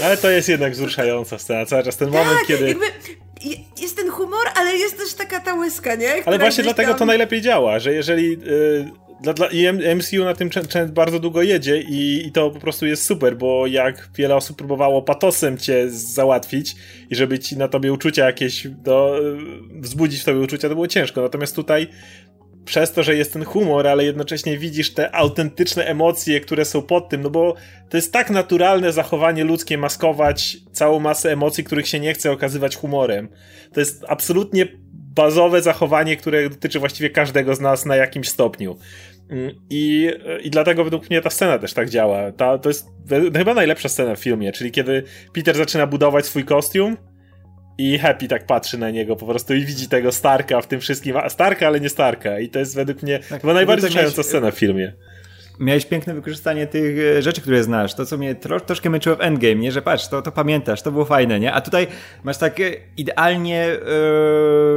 Ale 0.03 0.17
to 0.17 0.29
jest 0.29 0.49
jednak 0.49 0.73
wzruszająca 0.73 1.39
scena, 1.39 1.65
cały 1.65 1.83
czas 1.83 1.97
ten 1.97 2.09
moment, 2.09 2.37
tak, 2.37 2.47
kiedy... 2.47 2.67
Jakby 2.67 2.85
jest 3.81 3.95
ten 3.95 4.09
humor, 4.09 4.47
ale 4.55 4.75
jest 4.75 4.97
też 4.97 5.13
taka 5.13 5.39
ta 5.39 5.53
łyska, 5.53 5.95
nie? 5.95 6.09
Która 6.09 6.23
ale 6.25 6.39
właśnie 6.39 6.63
dlatego 6.63 6.89
tam... 6.89 6.99
to 6.99 7.05
najlepiej 7.05 7.41
działa, 7.41 7.79
że 7.79 7.93
jeżeli... 7.93 8.29
Yy, 8.29 8.91
dla, 9.21 9.33
dla, 9.33 9.47
MCU 9.95 10.23
na 10.23 10.33
tym 10.33 10.49
bardzo 10.89 11.19
długo 11.19 11.41
jedzie 11.41 11.81
i, 11.81 12.27
i, 12.27 12.31
to 12.31 12.51
po 12.51 12.59
prostu 12.59 12.85
jest 12.85 13.03
super, 13.03 13.37
bo 13.37 13.67
jak 13.67 14.09
wiele 14.15 14.35
osób 14.35 14.57
próbowało 14.57 15.01
patosem 15.01 15.57
cię 15.57 15.89
załatwić 15.89 16.75
i 17.09 17.15
żeby 17.15 17.39
ci 17.39 17.57
na 17.57 17.67
tobie 17.67 17.93
uczucia 17.93 18.25
jakieś 18.25 18.67
do, 18.67 19.19
wzbudzić 19.71 20.21
w 20.21 20.25
tobie 20.25 20.39
uczucia, 20.39 20.69
to 20.69 20.75
było 20.75 20.87
ciężko. 20.87 21.21
Natomiast 21.21 21.55
tutaj 21.55 21.87
przez 22.65 22.91
to, 22.91 23.03
że 23.03 23.15
jest 23.15 23.33
ten 23.33 23.45
humor, 23.45 23.87
ale 23.87 24.05
jednocześnie 24.05 24.57
widzisz 24.57 24.93
te 24.93 25.15
autentyczne 25.15 25.85
emocje, 25.85 26.39
które 26.39 26.65
są 26.65 26.81
pod 26.81 27.09
tym, 27.09 27.21
no 27.21 27.29
bo 27.29 27.55
to 27.89 27.97
jest 27.97 28.13
tak 28.13 28.29
naturalne 28.29 28.91
zachowanie 28.91 29.43
ludzkie 29.43 29.77
maskować 29.77 30.57
całą 30.71 30.99
masę 30.99 31.31
emocji, 31.31 31.63
których 31.63 31.87
się 31.87 31.99
nie 31.99 32.13
chce 32.13 32.31
okazywać 32.31 32.75
humorem. 32.75 33.27
To 33.73 33.79
jest 33.79 34.05
absolutnie 34.07 34.67
bazowe 35.15 35.61
zachowanie, 35.61 36.17
które 36.17 36.49
dotyczy 36.49 36.79
właściwie 36.79 37.09
każdego 37.09 37.55
z 37.55 37.59
nas 37.59 37.85
na 37.85 37.95
jakimś 37.95 38.29
stopniu. 38.29 38.77
I, 39.69 40.11
I 40.43 40.49
dlatego 40.49 40.83
według 40.83 41.09
mnie 41.09 41.21
ta 41.21 41.29
scena 41.29 41.59
też 41.59 41.73
tak 41.73 41.89
działa. 41.89 42.31
Ta, 42.31 42.57
to 42.57 42.69
jest 42.69 42.87
chyba 43.37 43.53
najlepsza 43.53 43.89
scena 43.89 44.15
w 44.15 44.19
filmie, 44.19 44.51
czyli 44.51 44.71
kiedy 44.71 45.03
Peter 45.33 45.57
zaczyna 45.57 45.87
budować 45.87 46.25
swój 46.25 46.43
kostium 46.43 46.97
i 47.77 47.97
Happy 47.97 48.27
tak 48.27 48.45
patrzy 48.45 48.77
na 48.77 48.89
niego 48.89 49.15
po 49.15 49.25
prostu 49.25 49.53
i 49.53 49.65
widzi 49.65 49.89
tego 49.89 50.11
Starka 50.11 50.61
w 50.61 50.67
tym 50.67 50.79
wszystkim. 50.79 51.15
Starka, 51.27 51.67
ale 51.67 51.79
nie 51.79 51.89
Starka. 51.89 52.39
I 52.39 52.49
to 52.49 52.59
jest 52.59 52.75
według 52.75 53.03
mnie 53.03 53.19
tak, 53.29 53.41
chyba 53.41 53.53
najbardziej 53.53 53.89
wzruszająca 53.89 54.23
scena 54.23 54.51
w 54.51 54.55
filmie 54.55 54.93
miałeś 55.59 55.85
piękne 55.85 56.13
wykorzystanie 56.13 56.67
tych 56.67 57.17
e, 57.17 57.21
rzeczy, 57.21 57.41
które 57.41 57.63
znasz. 57.63 57.93
To, 57.93 58.05
co 58.05 58.17
mnie 58.17 58.35
tro, 58.35 58.59
troszkę 58.59 58.89
męczyło 58.89 59.15
w 59.15 59.21
Endgame, 59.21 59.55
nie? 59.55 59.71
Że 59.71 59.81
patrz, 59.81 60.07
to, 60.07 60.21
to 60.21 60.31
pamiętasz, 60.31 60.81
to 60.81 60.91
było 60.91 61.05
fajne, 61.05 61.39
nie? 61.39 61.53
A 61.53 61.61
tutaj 61.61 61.87
masz 62.23 62.37
takie 62.37 62.77
idealnie 62.97 63.67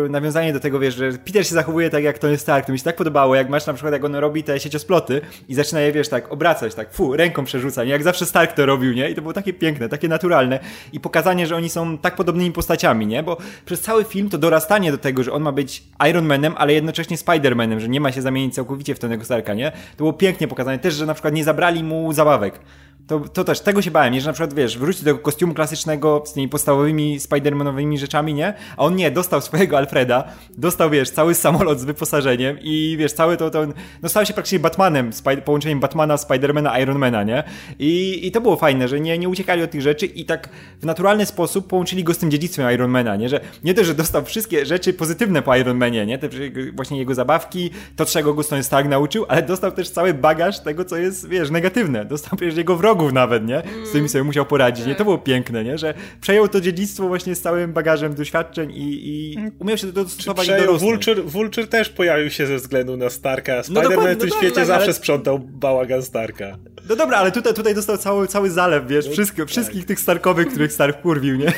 yy, 0.02 0.08
nawiązanie 0.10 0.52
do 0.52 0.60
tego, 0.60 0.78
wiesz, 0.78 0.94
że 0.94 1.12
Peter 1.12 1.46
się 1.46 1.54
zachowuje 1.54 1.90
tak 1.90 2.04
jak 2.04 2.18
Tony 2.18 2.38
Stark. 2.38 2.66
To 2.66 2.72
mi 2.72 2.78
się 2.78 2.84
tak 2.84 2.96
podobało, 2.96 3.34
jak 3.34 3.48
masz 3.48 3.66
na 3.66 3.72
przykład, 3.74 3.92
jak 3.92 4.04
on 4.04 4.14
robi 4.14 4.44
te 4.44 4.60
sieciosploty 4.60 5.20
i 5.48 5.54
zaczyna 5.54 5.80
je, 5.80 5.92
wiesz, 5.92 6.08
tak 6.08 6.32
obracać, 6.32 6.74
tak 6.74 6.92
fu, 6.92 7.16
ręką 7.16 7.44
przerzuca, 7.44 7.84
nie? 7.84 7.90
Jak 7.90 8.02
zawsze 8.02 8.26
Stark 8.26 8.52
to 8.52 8.66
robił, 8.66 8.92
nie? 8.92 9.10
I 9.10 9.14
to 9.14 9.22
było 9.22 9.32
takie 9.32 9.52
piękne, 9.52 9.88
takie 9.88 10.08
naturalne. 10.08 10.60
I 10.92 11.00
pokazanie, 11.00 11.46
że 11.46 11.56
oni 11.56 11.68
są 11.68 11.98
tak 11.98 12.16
podobnymi 12.16 12.52
postaciami, 12.52 13.06
nie? 13.06 13.22
Bo 13.22 13.36
przez 13.66 13.80
cały 13.80 14.04
film 14.04 14.30
to 14.30 14.38
dorastanie 14.38 14.92
do 14.92 14.98
tego, 14.98 15.22
że 15.22 15.32
on 15.32 15.42
ma 15.42 15.52
być 15.52 15.82
Iron 16.10 16.26
Manem, 16.26 16.54
ale 16.56 16.72
jednocześnie 16.72 17.16
Spider-Manem, 17.16 17.78
że 17.78 17.88
nie 17.88 18.00
ma 18.00 18.12
się 18.12 18.22
zamienić 18.22 18.54
całkowicie 18.54 18.94
w 18.94 18.98
Tonego 18.98 19.24
Starka, 19.24 19.54
nie? 19.54 19.70
To 19.70 19.96
było 19.96 20.12
pięknie 20.12 20.48
pokazane 20.48 20.63
też, 20.78 20.94
że 20.94 21.06
na 21.06 21.14
przykład 21.14 21.34
nie 21.34 21.44
zabrali 21.44 21.84
mu 21.84 22.12
zabawek. 22.12 22.60
To, 23.06 23.20
to 23.20 23.44
też, 23.44 23.60
tego 23.60 23.82
się 23.82 23.90
bałem, 23.90 24.12
nie? 24.12 24.20
że 24.20 24.26
na 24.26 24.32
przykład, 24.32 24.54
wiesz, 24.54 24.78
wróci 24.78 24.98
do 24.98 25.04
tego 25.04 25.18
kostiumu 25.18 25.54
klasycznego 25.54 26.22
z 26.26 26.32
tymi 26.32 26.48
podstawowymi 26.48 27.20
Spidermanowymi 27.20 27.98
rzeczami, 27.98 28.34
nie? 28.34 28.54
A 28.76 28.84
on 28.84 28.96
nie, 28.96 29.10
dostał 29.10 29.40
swojego 29.40 29.78
Alfreda, 29.78 30.24
dostał, 30.58 30.90
wiesz, 30.90 31.10
cały 31.10 31.34
samolot 31.34 31.80
z 31.80 31.84
wyposażeniem 31.84 32.58
i, 32.62 32.96
wiesz, 32.98 33.12
cały 33.12 33.36
to, 33.36 33.50
to 33.50 33.66
no 34.02 34.08
stał 34.08 34.26
się 34.26 34.34
praktycznie 34.34 34.58
Batmanem, 34.58 35.10
połączeniem 35.44 35.80
Batmana, 35.80 36.16
Spidermana, 36.16 36.78
Ironmana, 36.78 37.22
nie? 37.22 37.42
I, 37.78 38.20
I 38.26 38.32
to 38.32 38.40
było 38.40 38.56
fajne, 38.56 38.88
że 38.88 39.00
nie, 39.00 39.18
nie 39.18 39.28
uciekali 39.28 39.62
od 39.62 39.70
tych 39.70 39.82
rzeczy 39.82 40.06
i 40.06 40.24
tak 40.24 40.48
w 40.80 40.86
naturalny 40.86 41.26
sposób 41.26 41.68
połączyli 41.68 42.04
go 42.04 42.14
z 42.14 42.18
tym 42.18 42.30
dziedzictwem 42.30 42.74
Ironmana, 42.74 43.16
nie? 43.16 43.28
Że 43.28 43.40
nie 43.64 43.74
to, 43.74 43.84
że 43.84 43.94
dostał 43.94 44.24
wszystkie 44.24 44.66
rzeczy 44.66 44.92
pozytywne 44.92 45.42
po 45.42 45.56
Ironmanie, 45.56 46.06
nie? 46.06 46.18
Te 46.18 46.28
właśnie 46.72 46.98
jego 46.98 47.14
zabawki, 47.14 47.70
to 47.96 48.06
czego 48.06 48.34
go 48.34 48.42
Stone 48.42 48.62
Stark 48.62 48.88
nauczył, 48.88 49.26
ale 49.28 49.42
dostał 49.42 49.72
też 49.72 49.90
cały 49.90 50.14
bagaż 50.14 50.60
tego, 50.60 50.84
co 50.84 50.96
jest, 50.96 51.28
wiesz, 51.28 51.50
negatywne. 51.50 52.04
Dostał 52.04 52.36
przecież 52.36 52.56
jego 52.56 52.76
wrogów 52.76 52.93
wrogów 52.94 53.12
nawet, 53.12 53.46
nie? 53.46 53.62
Z 53.84 53.88
którymi 53.88 54.08
sobie 54.08 54.24
musiał 54.24 54.46
poradzić, 54.46 54.86
nie? 54.86 54.94
To 54.94 55.04
było 55.04 55.18
piękne, 55.18 55.64
nie? 55.64 55.78
Że 55.78 55.94
przejął 56.20 56.48
to 56.48 56.60
dziedzictwo 56.60 57.08
właśnie 57.08 57.34
z 57.34 57.40
całym 57.40 57.72
bagażem 57.72 58.14
doświadczeń 58.14 58.70
i, 58.70 59.08
i 59.08 59.36
umiał 59.58 59.78
się 59.78 59.86
dostosować 59.86 60.48
do 60.48 60.56
dorosłych. 60.56 60.80
Vulture, 60.80 61.22
Vulture 61.24 61.66
też 61.66 61.88
pojawił 61.88 62.30
się 62.30 62.46
ze 62.46 62.56
względu 62.56 62.96
na 62.96 63.10
Starka. 63.10 63.62
No 63.70 63.80
Spider-Man 63.80 64.08
no 64.08 64.14
w 64.14 64.16
tym 64.16 64.28
no 64.28 64.36
świecie 64.36 64.54
tak, 64.54 64.66
zawsze 64.66 64.84
ale... 64.84 64.94
sprzątał 64.94 65.38
bałagan 65.38 66.02
Starka. 66.02 66.58
No 66.88 66.96
dobra, 66.96 67.16
ale 67.16 67.32
tutaj, 67.32 67.54
tutaj 67.54 67.74
dostał 67.74 67.98
cały, 67.98 68.28
cały 68.28 68.50
zalew, 68.50 68.86
wiesz, 68.86 69.06
no, 69.06 69.12
wszystko, 69.12 69.38
tak. 69.38 69.48
wszystkich 69.48 69.86
tych 69.86 70.00
Starkowych, 70.00 70.48
których 70.48 70.72
Stark 70.72 71.00
kurwił, 71.00 71.36
nie? 71.36 71.52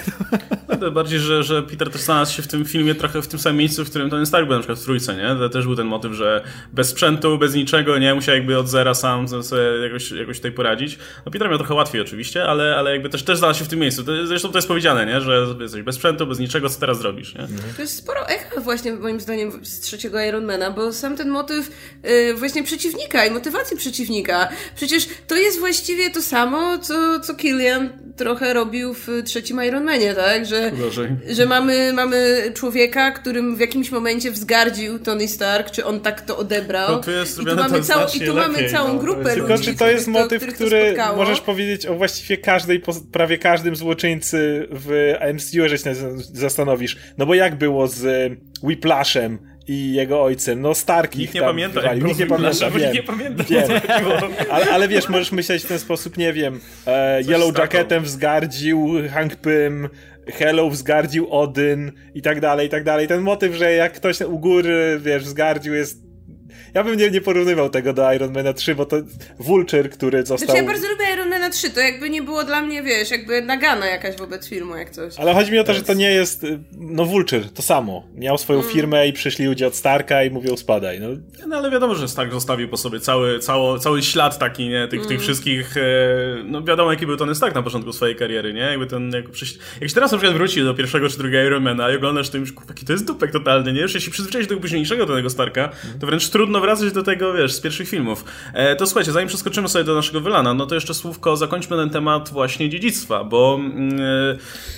No, 0.80 0.90
bardziej, 0.90 1.18
że, 1.18 1.42
że 1.42 1.62
Peter 1.62 1.90
też 1.90 2.00
znalazł 2.00 2.34
się 2.34 2.42
w 2.42 2.46
tym 2.46 2.64
filmie 2.64 2.94
trochę 2.94 3.22
w 3.22 3.26
tym 3.26 3.40
samym 3.40 3.56
miejscu, 3.56 3.84
w 3.84 3.90
którym 3.90 4.10
ten 4.10 4.26
Stark 4.26 4.46
był 4.46 4.54
na 4.54 4.60
przykład 4.60 4.78
w 4.78 4.84
Trójce, 4.84 5.16
nie? 5.16 5.36
To 5.38 5.48
też 5.48 5.64
był 5.64 5.76
ten 5.76 5.86
motyw, 5.86 6.12
że 6.12 6.44
bez 6.72 6.88
sprzętu, 6.88 7.38
bez 7.38 7.54
niczego, 7.54 7.98
nie? 7.98 8.14
Musiał 8.14 8.34
jakby 8.34 8.58
od 8.58 8.68
zera 8.68 8.94
sam 8.94 9.28
sobie 9.28 9.62
jakoś, 9.82 10.10
jakoś 10.10 10.36
tutaj 10.36 10.52
poradzić. 10.52 10.98
No 11.26 11.32
Peter 11.32 11.48
miał 11.48 11.58
trochę 11.58 11.74
łatwiej 11.74 12.00
oczywiście, 12.00 12.44
ale, 12.44 12.76
ale 12.76 12.92
jakby 12.92 13.08
też, 13.08 13.24
też 13.24 13.38
znalazł 13.38 13.58
się 13.58 13.64
w 13.64 13.68
tym 13.68 13.78
miejscu. 13.78 14.04
To, 14.04 14.26
zresztą 14.26 14.48
to 14.48 14.58
jest 14.58 14.68
powiedziane, 14.68 15.06
nie? 15.06 15.20
Że 15.20 15.46
jesteś 15.60 15.82
bez 15.82 15.94
sprzętu, 15.94 16.26
bez 16.26 16.38
niczego, 16.38 16.68
co 16.68 16.80
teraz 16.80 16.98
zrobisz, 16.98 17.34
nie? 17.34 17.40
Mhm. 17.40 17.60
To 17.76 17.82
jest 17.82 17.96
sporo 17.96 18.28
echa 18.28 18.60
właśnie 18.60 18.92
moim 18.92 19.20
zdaniem 19.20 19.64
z 19.64 19.80
trzeciego 19.80 20.20
Ironmana, 20.20 20.70
bo 20.70 20.92
sam 20.92 21.16
ten 21.16 21.28
motyw 21.28 21.70
yy, 22.02 22.34
właśnie 22.34 22.62
przeciwnika 22.62 23.26
i 23.26 23.30
motywacji 23.30 23.76
przeciwnika. 23.76 24.48
Przecież 24.76 25.08
to 25.26 25.36
jest 25.36 25.58
właściwie 25.58 26.10
to 26.10 26.22
samo, 26.22 26.78
co, 26.78 27.20
co 27.20 27.34
Killian 27.34 27.88
trochę 28.16 28.54
robił 28.54 28.94
w 28.94 29.08
trzecim 29.24 29.64
Ironmanie, 29.64 30.14
tak? 30.14 30.46
Że, 30.46 30.72
że 31.30 31.46
mamy, 31.46 31.92
mamy 31.92 32.50
człowieka, 32.54 33.10
którym 33.10 33.56
w 33.56 33.60
jakimś 33.60 33.90
momencie 33.90 34.30
wzgardził 34.30 34.98
Tony 34.98 35.28
Stark, 35.28 35.70
czy 35.70 35.84
on 35.84 36.00
tak 36.00 36.20
to 36.20 36.36
odebrał. 36.36 36.90
No 36.90 37.02
tu 37.02 37.10
jest 37.10 37.38
I 37.38 37.46
tu 37.46 37.56
mamy, 37.56 37.82
cał, 37.82 38.06
i 38.14 38.26
tu 38.26 38.34
mamy 38.34 38.70
całą 38.70 38.92
no. 38.92 38.98
grupę 38.98 39.34
Tylko 39.34 39.48
ludzi, 39.48 39.64
czy 39.64 39.74
to 39.74 39.88
jest 39.88 40.08
motyw, 40.08 40.54
który 40.54 40.94
możesz 41.16 41.40
powiedzieć 41.40 41.86
o 41.86 41.94
właściwie 41.94 42.36
każdej, 42.36 42.82
prawie 43.12 43.38
każdym 43.38 43.76
złoczyńcy 43.76 44.68
w 44.70 45.14
MCU, 45.34 45.68
że 45.68 45.78
się 45.78 45.94
zastanowisz. 46.18 46.96
No 47.18 47.26
bo 47.26 47.34
jak 47.34 47.54
było 47.54 47.88
z 47.88 48.32
Whiplashem, 48.62 49.38
i 49.68 49.92
jego 49.92 50.22
ojcem. 50.22 50.60
No 50.60 50.74
Stark 50.74 51.16
nikt 51.16 51.34
nie 51.34 51.40
pamięta. 51.40 51.94
Nikt 51.94 52.18
nie 52.18 52.26
pamięta, 52.26 52.70
wiem, 52.70 52.92
nie 52.92 53.02
pamięta. 53.02 53.44
Wiem. 53.44 53.68
ale, 54.50 54.70
ale 54.70 54.88
wiesz, 54.88 55.08
możesz 55.08 55.32
myśleć 55.32 55.64
w 55.64 55.68
ten 55.68 55.78
sposób, 55.78 56.16
nie 56.16 56.32
wiem, 56.32 56.60
e, 56.86 57.22
Yellow 57.22 57.58
Jacketem 57.58 58.04
wzgardził 58.04 58.88
Hank 59.10 59.36
Pym, 59.36 59.88
Hello 60.26 60.70
wzgardził 60.70 61.32
Odyn 61.32 61.92
i 62.14 62.22
tak 62.22 62.40
dalej, 62.40 62.66
i 62.66 62.70
tak 62.70 62.84
dalej. 62.84 63.08
Ten 63.08 63.20
motyw, 63.20 63.54
że 63.54 63.72
jak 63.72 63.92
ktoś 63.92 64.20
u 64.20 64.38
góry, 64.38 65.00
wiesz, 65.02 65.24
wzgardził 65.24 65.74
jest 65.74 66.05
ja 66.74 66.84
bym 66.84 66.96
nie, 66.96 67.10
nie 67.10 67.20
porównywał 67.20 67.70
tego 67.70 67.92
do 67.92 68.12
Iron 68.12 68.32
Mana 68.32 68.52
3, 68.52 68.74
bo 68.74 68.86
to 68.86 68.96
Vulture, 69.38 69.90
który 69.90 70.26
został... 70.26 70.46
Znaczy 70.46 70.62
ja 70.62 70.66
bardzo 70.66 70.88
lubię 70.88 71.04
Iron 71.14 71.25
Mana 71.46 71.54
3, 71.54 71.70
to 71.70 71.80
jakby 71.80 72.10
nie 72.10 72.22
było 72.22 72.44
dla 72.44 72.62
mnie, 72.62 72.82
wiesz, 72.82 73.10
jakby 73.10 73.42
nagana 73.42 73.86
jakaś 73.86 74.16
wobec 74.16 74.48
filmu, 74.48 74.76
jak 74.76 74.90
coś. 74.90 75.14
Ale 75.18 75.34
chodzi 75.34 75.52
mi 75.52 75.58
o 75.58 75.64
to, 75.64 75.74
że 75.74 75.82
to 75.82 75.94
nie 75.94 76.10
jest, 76.10 76.46
no 76.72 77.04
Vulture, 77.04 77.50
to 77.54 77.62
samo. 77.62 78.08
Miał 78.14 78.38
swoją 78.38 78.60
mm. 78.60 78.72
firmę 78.72 79.08
i 79.08 79.12
przyszli 79.12 79.46
ludzie 79.46 79.66
od 79.66 79.74
Starka 79.74 80.24
i 80.24 80.30
mówią 80.30 80.56
spadaj, 80.56 81.00
no. 81.00 81.08
No 81.46 81.56
ale 81.56 81.70
wiadomo, 81.70 81.94
że 81.94 82.08
Stark 82.08 82.32
zostawił 82.32 82.68
po 82.68 82.76
sobie 82.76 83.00
cały, 83.00 83.38
cały, 83.38 83.78
cały 83.78 84.02
ślad 84.02 84.38
taki, 84.38 84.68
nie, 84.68 84.88
tych, 84.88 84.98
mm. 84.98 85.08
tych 85.08 85.20
wszystkich, 85.20 85.76
e, 85.76 85.80
no 86.44 86.62
wiadomo 86.62 86.90
jaki 86.90 87.06
był 87.06 87.16
Tony 87.16 87.34
Stark 87.34 87.54
na 87.54 87.62
początku 87.62 87.92
swojej 87.92 88.16
kariery, 88.16 88.54
nie, 88.54 88.60
jakby 88.60 88.86
ten, 88.86 89.12
jak, 89.12 89.30
przyś... 89.30 89.58
jak 89.80 89.88
się 89.88 89.94
teraz 89.94 90.12
na 90.12 90.18
przykład 90.18 90.36
wróci 90.36 90.64
do 90.64 90.74
pierwszego 90.74 91.08
czy 91.08 91.18
drugiego 91.18 91.46
Ironmana 91.46 91.90
i 91.90 91.96
oglądasz, 91.96 92.28
to 92.28 92.38
już, 92.38 92.52
jaki 92.68 92.86
to 92.86 92.92
jest 92.92 93.06
dupek 93.06 93.32
totalny, 93.32 93.72
nie, 93.72 93.80
już 93.80 93.94
jeśli 93.94 94.12
przyzwyczaić 94.12 94.46
do 94.46 94.48
tego 94.48 94.60
późniejszego 94.60 95.06
Tonego 95.06 95.30
Starka, 95.30 95.70
to 96.00 96.06
wręcz 96.06 96.28
trudno 96.28 96.60
wracać 96.60 96.92
do 96.92 97.02
tego, 97.02 97.32
wiesz, 97.32 97.52
z 97.52 97.60
pierwszych 97.60 97.88
filmów. 97.88 98.24
E, 98.54 98.76
to 98.76 98.86
słuchajcie, 98.86 99.12
zanim 99.12 99.28
przeskoczymy 99.28 99.68
sobie 99.68 99.84
do 99.84 99.94
naszego 99.94 100.20
wylana, 100.20 100.54
no 100.54 100.66
to 100.66 100.74
jeszcze 100.74 100.94
słówko, 100.94 101.35
zakończmy 101.36 101.76
ten 101.76 101.90
temat 101.90 102.30
właśnie 102.30 102.68
dziedzictwa, 102.68 103.24
bo 103.24 103.60
mm, 103.60 104.00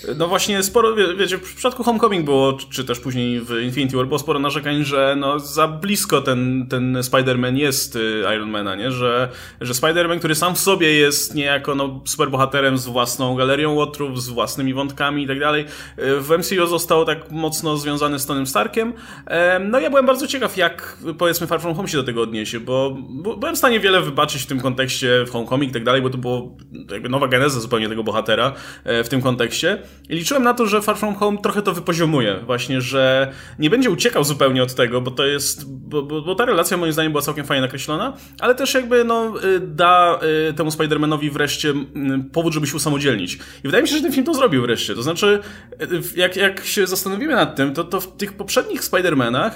e, 0.09 0.15
no 0.17 0.29
właśnie 0.29 0.63
sporo, 0.63 0.95
wie, 0.95 1.15
wiecie, 1.15 1.39
w 1.39 1.55
przypadku 1.55 1.85
Homecoming 1.85 2.25
było, 2.25 2.53
czy 2.71 2.85
też 2.85 3.01
później 3.01 3.41
w 3.41 3.63
Infinity 3.63 3.97
War 3.97 4.07
było 4.07 4.19
sporo 4.19 4.39
narzekań, 4.39 4.85
że 4.85 5.17
no 5.19 5.41
za 5.41 5.69
blisko 5.69 6.21
ten, 6.21 6.67
ten 6.71 6.97
Spider-Man 6.97 7.57
jest 7.57 7.97
y, 7.97 8.23
Iron 8.37 8.51
Mana, 8.51 8.77
nie? 8.77 8.91
Że, 8.91 9.29
że 9.61 9.73
Spider-Man, 9.73 10.19
który 10.19 10.35
sam 10.35 10.55
w 10.55 10.59
sobie 10.59 10.93
jest 10.93 11.35
niejako 11.35 11.75
no, 11.75 12.01
superbohaterem 12.05 12.79
z 12.79 12.87
własną 12.87 13.37
galerią 13.37 13.73
łotrów, 13.73 14.23
z 14.23 14.29
własnymi 14.29 14.75
wątkami 14.75 15.23
i 15.23 15.27
tak 15.27 15.41
dalej, 15.41 15.65
y, 15.99 16.21
w 16.21 16.31
MCU 16.39 16.67
został 16.67 17.05
tak 17.05 17.31
mocno 17.31 17.77
związany 17.77 18.19
z 18.19 18.27
Tonym 18.27 18.47
Starkiem. 18.47 18.93
No 19.61 19.81
ja 19.81 19.91
byłem 19.91 20.07
bardzo 20.07 20.27
ciekaw, 20.27 20.57
jak 20.57 20.99
powiedzmy 21.19 21.47
Far 21.47 21.61
From 21.61 21.75
Home 21.75 21.89
się 21.89 21.97
do 21.97 22.05
tego 22.05 22.23
odniesie, 22.23 22.61
bo 22.61 22.97
byłem 23.39 23.55
w 23.55 23.59
stanie 23.59 23.81
wiele 23.81 24.01
wybaczyć 24.01 24.43
w 24.43 24.47
tym 24.47 24.61
kontekście 24.61 25.25
w 25.27 25.31
Homecoming 25.31 25.71
i 25.71 25.75
tak 25.75 25.85
dalej, 25.85 26.03
bo 26.03 26.11
to 26.11 26.19
było 26.19 26.48
jakby 26.91 27.09
nowa 27.09 27.29
geneza 27.29 27.61
zupełnie 27.61 27.89
tego 27.89 28.05
bohatera 28.05 28.53
e, 28.85 29.05
w 29.05 29.09
tym 29.09 29.23
kontekście. 29.23 29.83
I 30.09 30.15
liczyłem 30.15 30.43
na 30.43 30.55
to, 30.55 30.67
że 30.67 30.83
Far 30.83 30.97
From 30.97 31.15
Home 31.15 31.39
trochę 31.43 31.63
to 31.63 31.73
wypoziomuje, 31.73 32.41
właśnie, 32.47 32.81
że 32.81 33.33
nie 33.59 33.71
będzie 33.71 33.91
uciekał 33.91 34.25
zupełnie 34.25 34.63
od 34.63 34.75
tego, 34.75 35.01
bo 35.01 35.11
to 35.11 35.27
jest, 35.27 35.71
bo, 35.71 36.03
bo, 36.03 36.23
bo 36.23 36.35
ta 36.35 36.45
relacja 36.45 36.77
moim 36.77 36.93
zdaniem 36.93 37.13
była 37.13 37.23
całkiem 37.23 37.47
fajnie 37.47 37.63
nakreślona, 37.63 38.17
ale 38.41 38.55
też 38.55 38.75
jakby 38.75 39.05
no 39.05 39.35
y, 39.45 39.61
da 39.61 40.21
y, 40.51 40.53
temu 40.53 40.71
Spider-Manowi 40.71 41.31
wreszcie 41.31 41.75
powód, 42.33 42.55
żeby 42.55 42.67
się 42.67 42.77
usamodzielnić. 42.77 43.35
I 43.35 43.63
wydaje 43.63 43.83
mi 43.83 43.89
się, 43.89 43.97
że 43.97 44.03
ten 44.03 44.13
film 44.13 44.27
to 44.27 44.35
zrobił 44.35 44.63
wreszcie. 44.63 44.95
To 44.95 45.03
znaczy, 45.03 45.41
y, 45.83 45.87
jak, 46.17 46.37
jak 46.37 46.65
się 46.65 46.87
zastanowimy 46.87 47.35
nad 47.35 47.57
tym, 47.57 47.75
to, 47.75 47.85
to 47.85 48.01
w 48.01 48.17
tych 48.17 48.33
poprzednich 48.33 48.81
Spider-Manach 48.83 49.51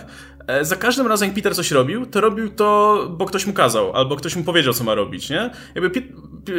za 0.63 0.77
każdym 0.77 1.07
razem 1.07 1.29
jak 1.29 1.35
Peter 1.35 1.55
coś 1.55 1.71
robił, 1.71 2.07
to 2.07 2.21
robił 2.21 2.51
to, 2.51 3.07
bo 3.19 3.27
ktoś 3.27 3.47
mu 3.47 3.53
kazał, 3.53 3.93
albo 3.97 4.17
ktoś 4.17 4.37
mu 4.37 4.45
powiedział, 4.45 4.75
co 4.75 4.85
ma 4.85 4.95
robić, 4.95 5.31
nie? 5.31 5.51
Jakby 5.75 6.03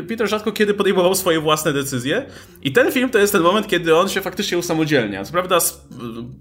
Peter 0.08 0.30
rzadko 0.30 0.52
kiedy 0.52 0.74
podejmował 0.74 1.16
swoje 1.16 1.40
własne 1.40 1.74
decyzje 1.74 2.26
i 2.62 2.72
ten 2.72 2.92
film 2.92 3.10
to 3.10 3.20
jest 3.20 3.34
ten 3.34 3.42
moment, 3.42 3.68
kiedy 3.68 3.96
on 3.96 4.10
się 4.10 4.22
faktycznie 4.22 4.58
usamodzielnia. 4.58 5.24
Co 5.24 5.32
prawda 5.32 5.60
z, 5.60 5.88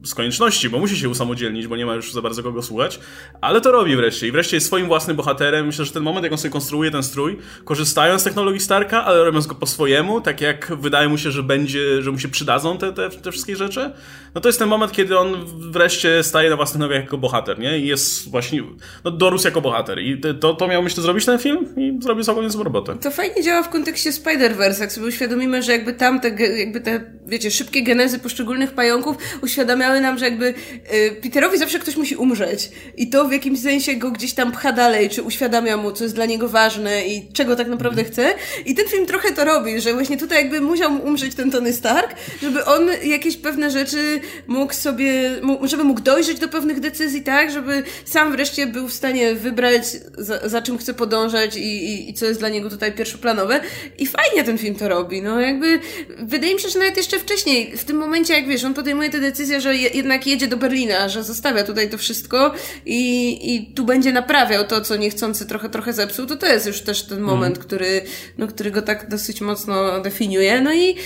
z 0.05 0.15
konieczności, 0.15 0.71
bo 0.71 0.79
musi 0.79 0.97
się 0.97 1.09
usamodzielnić, 1.09 1.67
bo 1.67 1.77
nie 1.77 1.87
ma 1.87 1.95
już 1.95 2.13
za 2.13 2.23
bardzo 2.23 2.43
kogo 2.43 2.63
słuchać, 2.63 3.01
ale 3.41 3.61
to 3.61 3.73
robi 3.73 3.97
wreszcie 3.97 4.29
i 4.29 4.33
wreszcie 4.33 4.57
jest 4.57 4.67
swoim 4.67 4.87
własnym 4.87 5.17
bohaterem. 5.17 5.67
Myślę, 5.67 5.85
że 5.85 5.93
ten 5.93 6.03
moment, 6.03 6.25
jak 6.25 6.33
on 6.33 6.39
sobie 6.39 6.53
konstruuje 6.53 6.91
ten 6.91 7.03
strój, 7.03 7.39
korzystając 7.65 8.21
z 8.21 8.25
technologii 8.25 8.61
Starka, 8.61 9.05
ale 9.05 9.25
robiąc 9.25 9.47
go 9.47 9.55
po 9.55 9.67
swojemu, 9.67 10.21
tak 10.21 10.41
jak 10.41 10.73
wydaje 10.81 11.09
mu 11.09 11.19
się, 11.19 11.31
że 11.31 11.43
będzie, 11.43 12.03
że 12.03 12.13
mu 12.13 12.19
się 12.19 12.29
przydadzą 12.29 12.79
te, 12.79 12.93
te, 12.93 13.11
te 13.11 13.33
wszystkie 13.33 13.57
rzeczy, 13.57 13.91
no 14.35 14.41
to 14.41 14.49
jest 14.49 14.59
ten 14.59 14.69
moment, 14.69 14.93
kiedy 14.93 15.19
on 15.19 15.45
wreszcie 15.71 16.23
staje 16.23 16.51
na 16.51 16.57
własnych 16.57 16.81
nogach 16.81 17.01
jako 17.01 17.19
bohater, 17.19 17.32
nie? 17.59 17.79
I 17.79 17.87
jest 17.87 18.31
właśnie, 18.31 18.63
no 19.05 19.11
dorósł 19.11 19.47
jako 19.47 19.61
bohater. 19.61 19.99
I 19.99 20.21
to, 20.41 20.55
to 20.55 20.69
miał, 20.69 20.83
myślę, 20.83 21.03
zrobić 21.03 21.25
ten 21.25 21.39
film 21.39 21.75
i 21.77 21.99
zrobił 22.03 22.25
całkiem 22.25 22.45
niezłą 22.45 22.65
robotę. 22.65 22.97
To 23.01 23.11
fajnie 23.11 23.43
działa 23.43 23.63
w 23.63 23.69
kontekście 23.69 24.11
Spider-Verse, 24.11 24.81
jak 24.81 24.93
sobie 24.93 25.07
uświadomimy, 25.07 25.63
że 25.63 25.73
jakby 25.73 25.93
tam 25.93 26.21
te, 26.21 26.29
jakby 26.59 26.81
te, 26.81 27.01
wiecie, 27.27 27.51
szybkie 27.51 27.83
genezy 27.83 28.19
poszczególnych 28.19 28.73
pająków 28.73 29.17
uświadamiały 29.43 30.01
nam, 30.01 30.19
że 30.19 30.25
jakby 30.25 30.55
y, 30.95 31.17
Peterowi 31.23 31.59
zawsze 31.59 31.79
ktoś 31.79 31.97
musi 31.97 32.17
umrzeć. 32.17 32.71
I 32.97 33.11
to 33.11 33.29
w 33.29 33.33
jakimś 33.33 33.61
sensie 33.61 33.95
go 33.95 34.11
gdzieś 34.11 34.35
tam 34.35 34.53
pcha 34.53 34.73
dalej, 34.73 35.09
czy 35.09 35.23
uświadamia 35.23 35.77
mu, 35.77 35.93
co 35.93 36.05
jest 36.05 36.15
dla 36.15 36.27
niego 36.27 36.49
ważne 36.49 37.07
i 37.07 37.33
czego 37.33 37.57
tak 37.57 37.69
naprawdę 37.69 38.05
chce. 38.05 38.35
I 38.67 38.75
ten 38.75 38.89
film 38.89 39.07
trochę 39.07 39.33
to 39.33 39.45
robi, 39.45 39.81
że 39.81 39.93
właśnie 39.93 40.17
tutaj 40.17 40.39
jakby 40.39 40.61
musiał 40.61 41.05
umrzeć 41.05 41.35
ten 41.35 41.51
Tony 41.51 41.73
Stark, 41.73 42.15
żeby 42.43 42.65
on 42.65 42.89
jakieś 43.05 43.37
pewne 43.37 43.71
rzeczy 43.71 44.21
mógł 44.47 44.75
sobie, 44.75 45.41
żeby 45.63 45.85
mógł 45.85 46.01
dojrzeć 46.01 46.39
do 46.39 46.49
pewnych 46.49 46.81
decyzji, 46.81 47.22
tak, 47.23 47.51
żeby 47.51 47.83
sam 48.05 48.33
wreszcie 48.33 48.67
był 48.67 48.89
w 48.89 48.93
stanie 48.93 49.35
wybrać, 49.35 49.83
za, 50.19 50.49
za 50.49 50.63
czym 50.63 50.79
chce 50.79 50.95
podążać 50.95 51.57
i, 51.57 51.61
i, 51.61 52.11
i, 52.11 52.15
co 52.15 52.27
jest 52.27 52.41
dla 52.41 52.49
niego 52.49 52.71
tutaj 52.71 52.93
pierwszoplanowe. 52.93 53.61
I 53.99 54.07
fajnie 54.07 54.45
ten 54.45 54.59
film 54.59 54.75
to 54.75 54.89
robi, 54.89 55.23
no 55.23 55.41
jakby 55.41 55.81
wydaje 56.19 56.55
mi 56.55 56.61
się, 56.61 56.69
że 56.69 56.79
nawet 56.79 56.97
jeszcze 56.97 57.19
wcześniej, 57.19 57.77
w 57.77 57.85
tym 57.85 57.97
momencie, 57.97 58.35
jak 58.35 58.49
wiesz, 58.49 58.65
on 58.65 58.75
podejmuje 58.75 59.11
tę 59.11 59.21
decyzję, 59.21 59.61
że 59.61 59.77
je, 59.77 59.89
jednak 59.89 60.27
jedzie 60.27 60.49
do 60.49 60.57
Berlina, 60.57 61.09
że 61.09 61.25
zostawia 61.25 61.65
tutaj 61.65 61.91
to 61.91 61.99
wszystko 61.99 62.55
i, 62.87 63.55
i 63.55 63.75
tu 63.75 63.85
będzie 63.85 64.13
naprawiał 64.13 64.65
to, 64.65 64.81
co 64.81 64.97
niechcący 64.97 65.47
trochę, 65.47 65.69
trochę 65.69 65.93
zepsuł, 65.93 66.27
to 66.27 66.37
to 66.37 66.47
jest 66.47 66.67
już 66.67 66.81
też 66.81 67.03
ten 67.03 67.21
moment, 67.21 67.57
mm. 67.57 67.67
który, 67.67 68.03
no, 68.39 68.47
który 68.47 68.71
go 68.71 68.83
tak 68.83 69.09
dosyć 69.09 69.41
mocno 69.41 70.01
definiuje. 70.01 70.61
No 70.61 70.75
i 70.75 70.97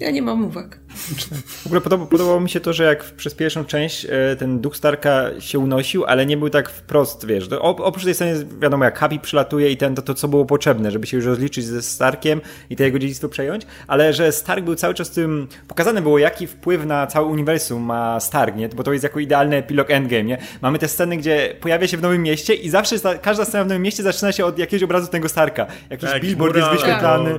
ja 0.00 0.10
nie 0.10 0.22
mam 0.22 0.44
uwag. 0.44 0.78
W 1.62 1.66
ogóle 1.66 1.80
podoba, 1.80 2.06
podobało 2.06 2.40
mi 2.40 2.50
się 2.50 2.60
to, 2.60 2.72
że 2.72 2.84
jak 2.84 3.04
przez 3.04 3.34
pierwszą 3.34 3.64
część 3.64 4.04
e, 4.04 4.36
ten 4.38 4.60
duch 4.60 4.76
Starka 4.76 5.30
się 5.38 5.58
unosił, 5.58 6.04
ale 6.04 6.26
nie 6.26 6.36
był 6.36 6.50
tak 6.50 6.70
wprost, 6.70 7.26
wiesz. 7.26 7.48
oprócz 7.60 8.04
tej 8.04 8.14
sceny, 8.14 8.46
wiadomo, 8.60 8.84
jak 8.84 8.98
Happy 8.98 9.18
przylatuje 9.18 9.70
i 9.70 9.76
ten, 9.76 9.94
to, 9.94 10.02
to 10.02 10.14
co 10.14 10.28
było 10.28 10.44
potrzebne, 10.44 10.90
żeby 10.90 11.06
się 11.06 11.16
już 11.16 11.26
rozliczyć 11.26 11.64
ze 11.64 11.82
Starkiem 11.82 12.40
i 12.70 12.76
to 12.76 12.82
jego 12.82 12.98
dziedzictwo 12.98 13.28
przejąć, 13.28 13.66
ale 13.86 14.12
że 14.12 14.32
Stark 14.32 14.64
był 14.64 14.74
cały 14.74 14.94
czas 14.94 15.10
tym, 15.10 15.48
pokazane 15.68 16.02
było, 16.02 16.18
jaki 16.18 16.46
wpływ 16.46 16.86
na 16.86 17.06
cały 17.06 17.26
uniwersum 17.26 17.82
ma 17.82 18.20
Stark, 18.20 18.56
nie? 18.56 18.68
Bo 18.68 18.82
to 18.82 18.92
jest 18.92 19.02
jako 19.02 19.20
idealny 19.20 19.56
epilog 19.56 19.90
Endgame, 19.90 20.24
nie? 20.24 20.38
Mamy 20.62 20.78
te 20.78 20.88
sceny, 20.88 21.16
gdzie 21.16 21.56
pojawia 21.60 21.86
się 21.86 21.96
w 21.96 22.02
Nowym 22.02 22.22
Mieście 22.22 22.54
i 22.54 22.70
zawsze 22.70 22.96
każda 23.22 23.44
scena 23.44 23.64
w 23.64 23.66
Nowym 23.66 23.82
Mieście 23.82 24.02
zaczyna 24.02 24.32
się 24.32 24.44
od 24.44 24.58
jakiegoś 24.58 24.82
obrazu 24.82 25.06
tego 25.06 25.28
Starka. 25.28 25.66
Jakiś 25.90 26.10
tak, 26.10 26.22
billboard 26.22 26.56
jest 26.56 26.68
wyświetlany. 26.68 27.38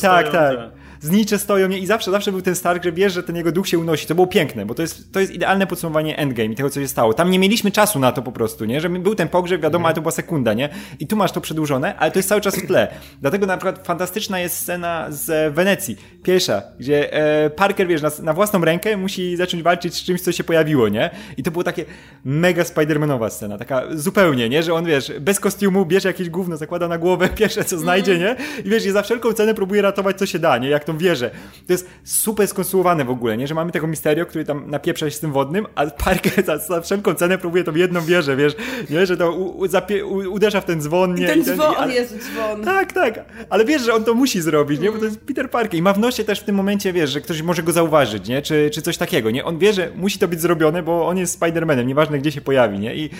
Tak, 0.00 0.28
tak. 0.28 0.56
tak 0.56 0.85
znicze 1.06 1.38
stoją 1.38 1.68
nie? 1.68 1.78
i 1.78 1.86
zawsze, 1.86 2.10
zawsze 2.10 2.32
był 2.32 2.42
ten 2.42 2.54
Stark, 2.54 2.84
że 2.84 2.92
wiesz, 2.92 3.12
że 3.12 3.22
ten 3.22 3.36
jego 3.36 3.52
duch 3.52 3.68
się 3.68 3.78
unosi. 3.78 4.06
To 4.06 4.14
było 4.14 4.26
piękne, 4.26 4.66
bo 4.66 4.74
to 4.74 4.82
jest, 4.82 5.12
to 5.12 5.20
jest 5.20 5.32
idealne 5.32 5.66
podsumowanie 5.66 6.18
Endgame 6.18 6.52
i 6.52 6.56
tego, 6.56 6.70
co 6.70 6.80
się 6.80 6.88
stało. 6.88 7.14
Tam 7.14 7.30
nie 7.30 7.38
mieliśmy 7.38 7.70
czasu 7.70 7.98
na 7.98 8.12
to 8.12 8.22
po 8.22 8.32
prostu, 8.32 8.64
nie? 8.64 8.80
Że 8.80 8.90
był 8.90 9.14
ten 9.14 9.28
pogrzeb, 9.28 9.62
wiadomo, 9.62 9.82
mhm. 9.82 9.86
ale 9.86 9.94
to 9.94 10.00
była 10.00 10.12
sekunda, 10.12 10.54
nie? 10.54 10.68
I 11.00 11.06
tu 11.06 11.16
masz 11.16 11.32
to 11.32 11.40
przedłużone, 11.40 11.96
ale 11.96 12.10
to 12.10 12.18
jest 12.18 12.28
cały 12.28 12.40
czas 12.40 12.56
w 12.56 12.66
tle. 12.66 12.88
Dlatego 13.20 13.46
na 13.46 13.56
przykład 13.56 13.86
fantastyczna 13.86 14.40
jest 14.40 14.56
scena 14.56 15.06
z 15.10 15.54
Wenecji, 15.54 15.96
pierwsza, 16.22 16.62
gdzie 16.78 17.12
e, 17.12 17.50
Parker, 17.50 17.86
wiesz, 17.86 18.02
na, 18.02 18.10
na, 18.22 18.32
własną 18.32 18.64
rękę 18.64 18.96
musi 18.96 19.36
zacząć 19.36 19.62
walczyć 19.62 19.94
z 19.94 20.04
czymś, 20.04 20.20
co 20.20 20.32
się 20.32 20.44
pojawiło, 20.44 20.88
nie? 20.88 21.10
I 21.36 21.42
to 21.42 21.50
było 21.50 21.64
takie 21.64 21.84
mega 22.24 22.64
Spidermanowa 22.64 23.30
scena, 23.30 23.58
taka 23.58 23.82
zupełnie, 23.90 24.48
nie? 24.48 24.62
Że 24.62 24.74
on, 24.74 24.84
wiesz, 24.84 25.12
bez 25.20 25.40
kostiumu 25.40 25.86
bierze 25.86 26.08
jakieś 26.08 26.30
gówno, 26.30 26.56
zakłada 26.56 26.88
na 26.88 26.98
głowę 26.98 27.28
pierwsze, 27.38 27.64
co 27.64 27.78
znajdzie, 27.78 28.12
mhm. 28.12 28.36
nie? 28.36 28.62
I 28.64 28.70
wiesz, 28.70 28.86
i 28.86 28.90
za 28.90 29.02
wszelką 29.02 29.32
cenę 29.32 29.54
próbuje 29.54 29.82
ratować, 29.82 30.18
co 30.18 30.26
się 30.26 30.38
da, 30.38 30.58
nie? 30.58 30.68
Jak 30.68 30.84
tą 30.96 30.98
wieżę. 30.98 31.30
To 31.66 31.72
jest 31.72 31.88
super 32.04 32.48
skonstruowane 32.48 33.04
w 33.04 33.10
ogóle, 33.10 33.36
nie? 33.36 33.46
Że 33.46 33.54
mamy 33.54 33.72
tego 33.72 33.86
Misterio, 33.86 34.26
który 34.26 34.44
tam 34.44 34.70
napieprza 34.70 35.10
się 35.10 35.16
z 35.16 35.20
tym 35.20 35.32
wodnym, 35.32 35.66
a 35.74 35.86
Parker 35.86 36.44
za, 36.44 36.58
za 36.58 36.80
wszelką 36.80 37.14
cenę 37.14 37.38
próbuje 37.38 37.64
tą 37.64 37.74
jedną 37.74 38.00
wieżę, 38.00 38.36
wiesz? 38.36 38.56
Nie? 38.90 39.06
Że 39.06 39.16
to 39.16 39.32
u, 39.32 39.66
u, 40.04 40.32
uderza 40.32 40.60
w 40.60 40.64
ten 40.64 40.80
dzwon, 40.80 41.14
nie? 41.14 41.24
I 41.24 41.26
ten, 41.26 41.40
I 41.40 41.44
ten 41.44 41.54
dzwon, 41.54 41.74
ale, 41.78 41.94
jest 41.94 42.18
dzwon. 42.18 42.64
Tak, 42.64 42.92
tak. 42.92 43.24
Ale 43.50 43.64
wiesz, 43.64 43.82
że 43.82 43.94
on 43.94 44.04
to 44.04 44.14
musi 44.14 44.40
zrobić, 44.40 44.80
nie? 44.80 44.92
Bo 44.92 44.98
to 44.98 45.04
jest 45.04 45.20
Peter 45.20 45.50
Parker 45.50 45.78
i 45.78 45.82
ma 45.82 45.92
w 45.92 45.98
nosie 45.98 46.24
też 46.24 46.40
w 46.40 46.44
tym 46.44 46.56
momencie, 46.56 46.92
wiesz, 46.92 47.10
że 47.10 47.20
ktoś 47.20 47.42
może 47.42 47.62
go 47.62 47.72
zauważyć, 47.72 48.28
nie? 48.28 48.42
Czy, 48.42 48.70
czy 48.72 48.82
coś 48.82 48.96
takiego, 48.96 49.30
nie? 49.30 49.44
On 49.44 49.58
wie, 49.58 49.72
że 49.72 49.90
musi 49.96 50.18
to 50.18 50.28
być 50.28 50.40
zrobione, 50.40 50.82
bo 50.82 51.06
on 51.08 51.18
jest 51.18 51.40
Spider-Manem, 51.40 51.86
nieważne 51.86 52.18
gdzie 52.18 52.32
się 52.32 52.40
pojawi, 52.40 52.78
nie? 52.78 52.94
I 52.96 53.10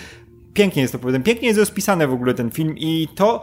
pięknie 0.53 0.81
jest 0.81 0.93
to 0.93 0.99
powiedziane, 0.99 1.23
pięknie 1.23 1.47
jest 1.47 1.59
rozpisane 1.59 2.07
w 2.07 2.13
ogóle 2.13 2.33
ten 2.33 2.51
film 2.51 2.75
i 2.77 3.07
to 3.15 3.41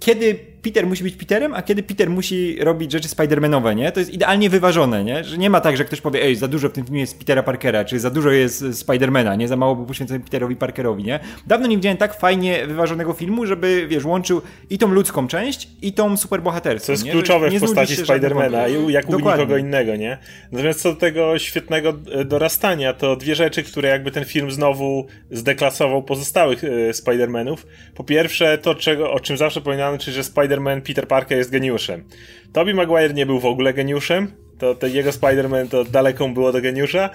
kiedy 0.00 0.38
Peter 0.68 0.86
musi 0.86 1.02
być 1.02 1.16
Peterem, 1.16 1.54
a 1.54 1.62
kiedy 1.62 1.82
Peter 1.82 2.10
musi 2.10 2.56
robić 2.60 2.92
rzeczy 2.92 3.08
Spidermanowe, 3.08 3.74
nie? 3.74 3.92
To 3.92 4.00
jest 4.00 4.12
idealnie 4.12 4.50
wyważone, 4.50 5.04
nie? 5.04 5.24
Że 5.24 5.38
nie 5.38 5.50
ma 5.50 5.60
tak, 5.60 5.76
że 5.76 5.84
ktoś 5.84 6.00
powie, 6.00 6.22
ej, 6.22 6.36
za 6.36 6.48
dużo 6.48 6.68
w 6.68 6.72
tym 6.72 6.84
filmie 6.84 7.00
jest 7.00 7.18
Petera 7.18 7.42
Parkera, 7.42 7.84
czy 7.84 8.00
za 8.00 8.10
dużo 8.10 8.30
jest 8.30 8.64
Spidermana, 8.78 9.34
nie? 9.34 9.48
Za 9.48 9.56
mało 9.56 9.76
był 9.76 9.86
poświęcony 9.86 10.20
Peterowi 10.20 10.56
Parkerowi, 10.56 11.04
nie? 11.04 11.20
Dawno 11.46 11.66
nie 11.66 11.76
widziałem 11.76 11.98
tak 11.98 12.20
fajnie 12.20 12.66
wyważonego 12.66 13.12
filmu, 13.12 13.46
żeby, 13.46 13.86
wiesz, 13.88 14.04
łączył 14.04 14.42
i 14.70 14.78
tą 14.78 14.88
ludzką 14.88 15.28
część, 15.28 15.68
i 15.82 15.92
tą 15.92 16.16
superbohaterską, 16.16 16.86
Co 16.86 16.92
jest 16.92 17.04
nie? 17.04 17.12
kluczowe 17.12 17.50
w 17.50 17.60
postaci 17.60 17.96
Spidermana, 17.96 18.68
jak 18.88 19.08
u 19.08 19.16
nikogo 19.16 19.56
innego, 19.56 19.96
nie? 19.96 20.18
Natomiast 20.52 20.80
co 20.80 20.92
do 20.92 21.00
tego 21.00 21.38
świetnego 21.38 21.94
e, 22.12 22.24
dorastania, 22.24 22.92
to 22.92 23.16
dwie 23.16 23.34
rzeczy, 23.34 23.62
które 23.62 23.88
jakby 23.88 24.10
ten 24.10 24.24
film 24.24 24.50
znowu 24.50 25.06
zdeklasował 25.30 26.02
pozostałych 26.02 26.64
e, 26.64 26.92
Spidermanów. 26.92 27.66
Po 27.94 28.04
pierwsze, 28.04 28.58
to, 28.58 28.74
czego, 28.74 29.12
o 29.12 29.20
czym 29.20 29.36
zawsze 29.36 29.60
powinnamy, 29.60 29.98
czyli 29.98 30.16
że 30.16 30.24
Spider 30.24 30.57
Spider-Man 30.58 30.80
Peter 30.80 31.08
Parker 31.08 31.38
jest 31.38 31.50
geniuszem. 31.50 32.04
Tobey 32.52 32.74
Maguire 32.74 33.14
nie 33.14 33.26
był 33.26 33.40
w 33.40 33.46
ogóle 33.46 33.72
geniuszem, 33.72 34.32
to, 34.58 34.74
to 34.74 34.86
jego 34.86 35.10
Spider-Man 35.10 35.68
to 35.68 35.84
daleko 35.84 36.28
było 36.28 36.52
do 36.52 36.60
geniusza, 36.60 37.10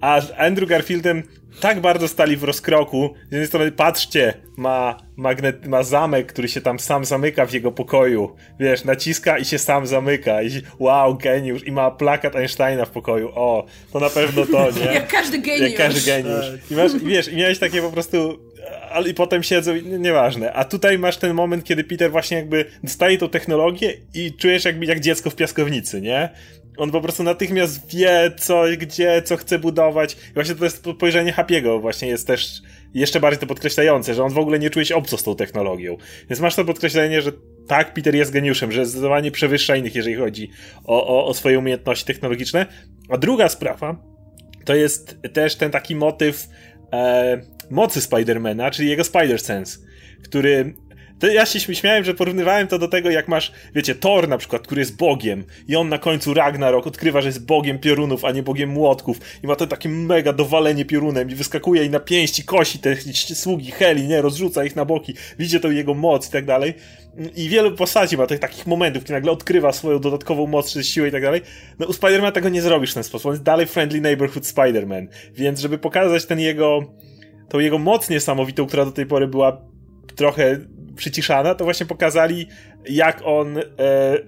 a 0.00 0.20
Andrew 0.36 0.68
Garfieldem 0.68 1.22
tak 1.60 1.80
bardzo 1.80 2.08
stali 2.08 2.36
w 2.36 2.44
rozkroku. 2.44 3.14
Z 3.28 3.32
jednej 3.32 3.46
strony, 3.46 3.72
patrzcie, 3.72 4.34
ma, 4.56 4.96
magnet, 5.16 5.66
ma 5.66 5.82
zamek, 5.82 6.32
który 6.32 6.48
się 6.48 6.60
tam 6.60 6.78
sam 6.78 7.04
zamyka 7.04 7.46
w 7.46 7.52
jego 7.52 7.72
pokoju. 7.72 8.36
Wiesz, 8.60 8.84
naciska 8.84 9.38
i 9.38 9.44
się 9.44 9.58
sam 9.58 9.86
zamyka. 9.86 10.42
I 10.42 10.50
wow, 10.78 11.14
geniusz. 11.14 11.66
I 11.66 11.72
ma 11.72 11.90
plakat 11.90 12.36
Einsteina 12.36 12.84
w 12.84 12.90
pokoju. 12.90 13.30
O, 13.34 13.66
to 13.92 14.00
na 14.00 14.10
pewno 14.10 14.46
to, 14.46 14.70
nie? 14.70 14.94
Jak 14.94 15.08
każdy 15.08 15.38
geniusz. 15.38 15.70
Jak 15.70 15.76
każdy 15.76 16.10
geniusz. 16.10 16.46
I, 16.70 16.74
masz, 16.74 16.94
wiesz, 16.94 17.28
i 17.28 17.36
miałeś 17.36 17.58
takie 17.58 17.82
po 17.82 17.90
prostu 17.90 18.38
ale 18.90 19.08
i 19.08 19.14
potem 19.14 19.42
siedzą, 19.42 19.74
nieważne. 19.98 20.52
A 20.52 20.64
tutaj 20.64 20.98
masz 20.98 21.16
ten 21.16 21.34
moment, 21.34 21.64
kiedy 21.64 21.84
Peter 21.84 22.10
właśnie 22.10 22.36
jakby 22.36 22.64
dostaje 22.82 23.18
tą 23.18 23.28
technologię 23.28 23.94
i 24.14 24.32
czujesz 24.32 24.64
jakby 24.64 24.86
jak 24.86 25.00
dziecko 25.00 25.30
w 25.30 25.36
piaskownicy, 25.36 26.00
nie? 26.00 26.28
On 26.76 26.90
po 26.90 27.00
prostu 27.00 27.22
natychmiast 27.22 27.90
wie, 27.96 28.32
co, 28.38 28.64
gdzie, 28.78 29.22
co 29.22 29.36
chce 29.36 29.58
budować. 29.58 30.16
I 30.30 30.34
właśnie 30.34 30.54
to 30.54 30.64
jest 30.64 30.86
spojrzenie 30.96 31.32
Happy'ego 31.32 31.80
właśnie 31.80 32.08
jest 32.08 32.26
też 32.26 32.62
jeszcze 32.94 33.20
bardziej 33.20 33.40
to 33.40 33.46
podkreślające, 33.46 34.14
że 34.14 34.24
on 34.24 34.32
w 34.32 34.38
ogóle 34.38 34.58
nie 34.58 34.70
czuje 34.70 34.84
się 34.84 34.96
obco 34.96 35.18
z 35.18 35.22
tą 35.22 35.36
technologią. 35.36 35.96
Więc 36.30 36.40
masz 36.40 36.54
to 36.54 36.64
podkreślenie, 36.64 37.22
że 37.22 37.32
tak, 37.66 37.94
Peter 37.94 38.14
jest 38.14 38.32
geniuszem, 38.32 38.72
że 38.72 38.86
zdecydowanie 38.86 39.30
przewyższa 39.30 39.76
innych, 39.76 39.94
jeżeli 39.94 40.16
chodzi 40.16 40.50
o, 40.84 41.06
o, 41.06 41.26
o 41.26 41.34
swoje 41.34 41.58
umiejętności 41.58 42.04
technologiczne. 42.04 42.66
A 43.08 43.18
druga 43.18 43.48
sprawa, 43.48 43.96
to 44.64 44.74
jest 44.74 45.16
też 45.32 45.56
ten 45.56 45.70
taki 45.70 45.96
motyw 45.96 46.48
e, 46.92 47.40
mocy 47.70 48.00
Spidermana, 48.00 48.70
czyli 48.70 48.88
jego 48.88 49.02
Spider-Sense, 49.02 49.78
który 50.22 50.74
ja 51.32 51.46
się 51.46 51.74
śmiałem, 51.74 52.04
że 52.04 52.14
porównywałem 52.14 52.66
to 52.66 52.78
do 52.78 52.88
tego, 52.88 53.10
jak 53.10 53.28
masz, 53.28 53.52
wiecie, 53.74 53.94
Thor 53.94 54.28
na 54.28 54.38
przykład, 54.38 54.62
który 54.62 54.80
jest 54.80 54.96
bogiem 54.96 55.44
i 55.68 55.76
on 55.76 55.88
na 55.88 55.98
końcu 55.98 56.34
Ragnarok 56.34 56.86
odkrywa, 56.86 57.20
że 57.20 57.28
jest 57.28 57.46
bogiem 57.46 57.78
piorunów, 57.78 58.24
a 58.24 58.32
nie 58.32 58.42
bogiem 58.42 58.70
młotków 58.70 59.20
i 59.42 59.46
ma 59.46 59.56
to 59.56 59.66
takie 59.66 59.88
mega 59.88 60.32
dowalenie 60.32 60.84
piorunem 60.84 61.30
i 61.30 61.34
wyskakuje 61.34 61.84
i 61.84 61.90
na 61.90 62.00
pięści 62.00 62.44
kosi 62.44 62.78
te 62.78 62.96
sługi 63.34 63.70
Heli, 63.70 64.08
nie, 64.08 64.22
rozrzuca 64.22 64.64
ich 64.64 64.76
na 64.76 64.84
boki, 64.84 65.14
widzi 65.38 65.60
to 65.60 65.70
jego 65.70 65.94
moc 65.94 66.28
i 66.28 66.32
tak 66.32 66.44
dalej. 66.44 66.74
I 67.36 67.48
wielu 67.48 67.76
postaci 67.76 68.16
ma 68.16 68.26
tych 68.26 68.40
takich 68.40 68.66
momentów, 68.66 69.02
kiedy 69.02 69.12
nagle 69.12 69.30
odkrywa 69.32 69.72
swoją 69.72 69.98
dodatkową 69.98 70.46
moc 70.46 70.72
czy 70.72 70.84
siłę 70.84 71.08
i 71.08 71.12
tak 71.12 71.22
dalej. 71.22 71.40
No 71.78 71.86
u 71.86 71.92
Spidermana 71.92 72.32
tego 72.32 72.48
nie 72.48 72.62
zrobisz 72.62 72.90
w 72.90 72.94
ten 72.94 73.04
sposób. 73.04 73.26
On 73.26 73.32
jest 73.32 73.42
dalej 73.42 73.66
friendly 73.66 74.00
neighborhood 74.00 74.44
Spider-Man. 74.44 75.06
Więc 75.34 75.60
żeby 75.60 75.78
pokazać 75.78 76.26
ten 76.26 76.40
jego, 76.40 76.94
tą 77.48 77.58
jego 77.58 77.78
moc 77.78 78.10
niesamowitą, 78.10 78.66
która 78.66 78.84
do 78.84 78.92
tej 78.92 79.06
pory 79.06 79.28
była 79.28 79.60
trochę 80.16 80.58
przyciszana, 80.98 81.54
to 81.54 81.64
właśnie 81.64 81.86
pokazali, 81.86 82.46
jak 82.88 83.22
on 83.24 83.58
e, 83.58 83.62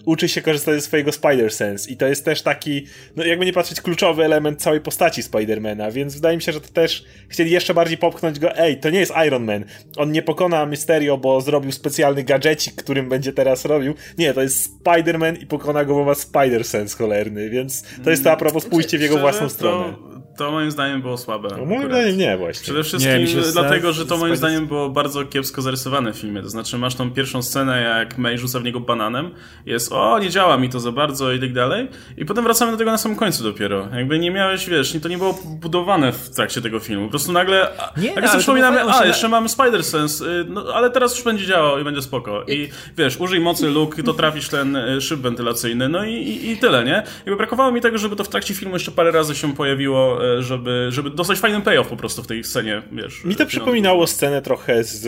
uczy 0.04 0.28
się 0.28 0.42
korzystać 0.42 0.74
ze 0.74 0.80
swojego 0.80 1.10
Spider-Sense. 1.10 1.90
I 1.90 1.96
to 1.96 2.06
jest 2.06 2.24
też 2.24 2.42
taki, 2.42 2.86
no 3.16 3.24
jakby 3.24 3.46
nie 3.46 3.52
patrzeć, 3.52 3.80
kluczowy 3.80 4.24
element 4.24 4.62
całej 4.62 4.80
postaci 4.80 5.22
Spidermana, 5.22 5.90
więc 5.90 6.14
wydaje 6.14 6.36
mi 6.36 6.42
się, 6.42 6.52
że 6.52 6.60
to 6.60 6.68
też 6.68 7.04
chcieli 7.28 7.50
jeszcze 7.50 7.74
bardziej 7.74 7.98
popchnąć 7.98 8.38
go, 8.38 8.56
ej, 8.56 8.80
to 8.80 8.90
nie 8.90 8.98
jest 8.98 9.12
Iron 9.26 9.44
Man. 9.44 9.64
On 9.96 10.12
nie 10.12 10.22
pokona 10.22 10.66
Mysterio, 10.66 11.18
bo 11.18 11.40
zrobił 11.40 11.72
specjalny 11.72 12.24
gadżecik, 12.24 12.74
którym 12.74 13.08
będzie 13.08 13.32
teraz 13.32 13.64
robił. 13.64 13.94
Nie, 14.18 14.34
to 14.34 14.42
jest 14.42 14.84
Spider-Man 14.84 15.42
i 15.42 15.46
pokona 15.46 15.84
go, 15.84 15.94
bo 15.94 16.04
ma 16.04 16.12
Spider-Sense 16.12 16.98
cholerny, 16.98 17.50
więc 17.50 17.84
to 18.04 18.10
jest 18.10 18.24
to 18.24 18.32
a 18.32 18.36
propos 18.36 18.64
spójrzcie 18.64 18.98
w 18.98 19.00
jego 19.00 19.18
własną 19.18 19.48
stronę. 19.48 20.19
To 20.40 20.50
moim 20.50 20.70
zdaniem 20.70 21.02
było 21.02 21.16
słabe. 21.16 21.48
No, 21.58 21.64
moim 21.64 21.88
zdaniem 21.88 22.18
nie 22.18 22.36
właśnie. 22.36 22.62
Przede 22.62 22.84
wszystkim 22.84 23.24
nie, 23.24 23.52
dlatego, 23.52 23.92
że 23.92 24.06
to 24.06 24.16
moim 24.16 24.36
zdaniem 24.36 24.66
było 24.66 24.88
bardzo 24.88 25.24
kiepsko 25.24 25.62
zarysowane 25.62 26.12
w 26.12 26.16
filmie. 26.16 26.42
To 26.42 26.48
znaczy 26.48 26.78
masz 26.78 26.94
tą 26.94 27.10
pierwszą 27.10 27.42
scenę, 27.42 27.82
jak 27.82 28.18
May 28.18 28.38
rzuca 28.38 28.60
w 28.60 28.64
niego 28.64 28.80
bananem, 28.80 29.30
jest 29.66 29.92
o, 29.92 30.18
nie 30.18 30.30
działa 30.30 30.56
mi 30.56 30.68
to 30.68 30.80
za 30.80 30.92
bardzo 30.92 31.32
i 31.32 31.40
tak 31.40 31.52
dalej. 31.52 31.88
I 32.16 32.24
potem 32.24 32.44
wracamy 32.44 32.72
do 32.72 32.78
tego 32.78 32.90
na 32.90 32.98
samym 32.98 33.18
końcu 33.18 33.42
dopiero. 33.42 33.88
Jakby 33.96 34.18
nie 34.18 34.30
miałeś, 34.30 34.68
wiesz, 34.68 34.96
to 35.02 35.08
nie 35.08 35.18
było 35.18 35.38
budowane 35.44 36.12
w 36.12 36.30
trakcie 36.30 36.60
tego 36.60 36.78
filmu. 36.78 37.04
Po 37.04 37.10
prostu 37.10 37.32
nagle, 37.32 37.68
nie, 37.96 38.08
jak 38.08 38.22
no, 38.22 38.28
sobie 38.28 38.38
przypominamy, 38.38 38.80
a, 38.94 39.06
jeszcze 39.06 39.28
mamy 39.28 39.48
Spider-Sense, 39.48 40.26
y, 40.26 40.44
no, 40.48 40.64
ale 40.74 40.90
teraz 40.90 41.16
już 41.16 41.24
będzie 41.24 41.46
działał 41.46 41.80
i 41.80 41.84
będzie 41.84 42.02
spoko. 42.02 42.44
I 42.48 42.68
wiesz, 42.96 43.20
użyj 43.20 43.40
mocy 43.40 43.70
Luke, 43.70 44.02
to 44.02 44.14
trafisz 44.14 44.48
ten 44.48 44.76
y, 44.76 45.00
szyb 45.00 45.20
wentylacyjny, 45.20 45.88
no 45.88 46.04
i, 46.04 46.12
i, 46.12 46.50
i 46.50 46.56
tyle, 46.56 46.84
nie? 46.84 47.02
Jakby 47.16 47.36
brakowało 47.36 47.72
mi 47.72 47.80
tego, 47.80 47.98
żeby 47.98 48.16
to 48.16 48.24
w 48.24 48.28
trakcie 48.28 48.54
filmu 48.54 48.74
jeszcze 48.74 48.90
parę 48.90 49.10
razy 49.10 49.34
się 49.34 49.54
pojawiło, 49.54 50.24
y, 50.24 50.29
żeby, 50.38 50.86
żeby 50.90 51.10
dostać 51.10 51.38
fajny 51.38 51.60
payoff 51.60 51.88
po 51.88 51.96
prostu 51.96 52.22
w 52.22 52.26
tej 52.26 52.44
scenie, 52.44 52.82
wiesz. 52.92 53.24
Mi 53.24 53.36
to 53.36 53.46
przypominało 53.46 54.06
scenę 54.06 54.42
trochę 54.42 54.84
z 54.84 55.06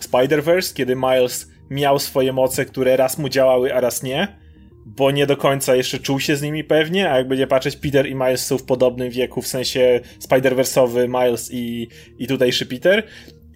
Spider-Verse, 0.00 0.74
kiedy 0.74 0.96
Miles 0.96 1.50
miał 1.70 1.98
swoje 1.98 2.32
moce, 2.32 2.64
które 2.64 2.96
raz 2.96 3.18
mu 3.18 3.28
działały, 3.28 3.74
a 3.74 3.80
raz 3.80 4.02
nie, 4.02 4.36
bo 4.86 5.10
nie 5.10 5.26
do 5.26 5.36
końca 5.36 5.76
jeszcze 5.76 5.98
czuł 5.98 6.20
się 6.20 6.36
z 6.36 6.42
nimi 6.42 6.64
pewnie, 6.64 7.10
a 7.10 7.16
jak 7.16 7.28
będzie 7.28 7.46
patrzeć, 7.46 7.76
Peter 7.76 8.06
i 8.06 8.14
Miles 8.14 8.46
są 8.46 8.58
w 8.58 8.62
podobnym 8.62 9.10
wieku, 9.10 9.42
w 9.42 9.46
sensie 9.46 10.00
Spider-Verse'owy 10.28 11.08
Miles 11.08 11.50
i, 11.52 11.88
i 12.18 12.26
tutejszy 12.26 12.66
Peter. 12.66 13.02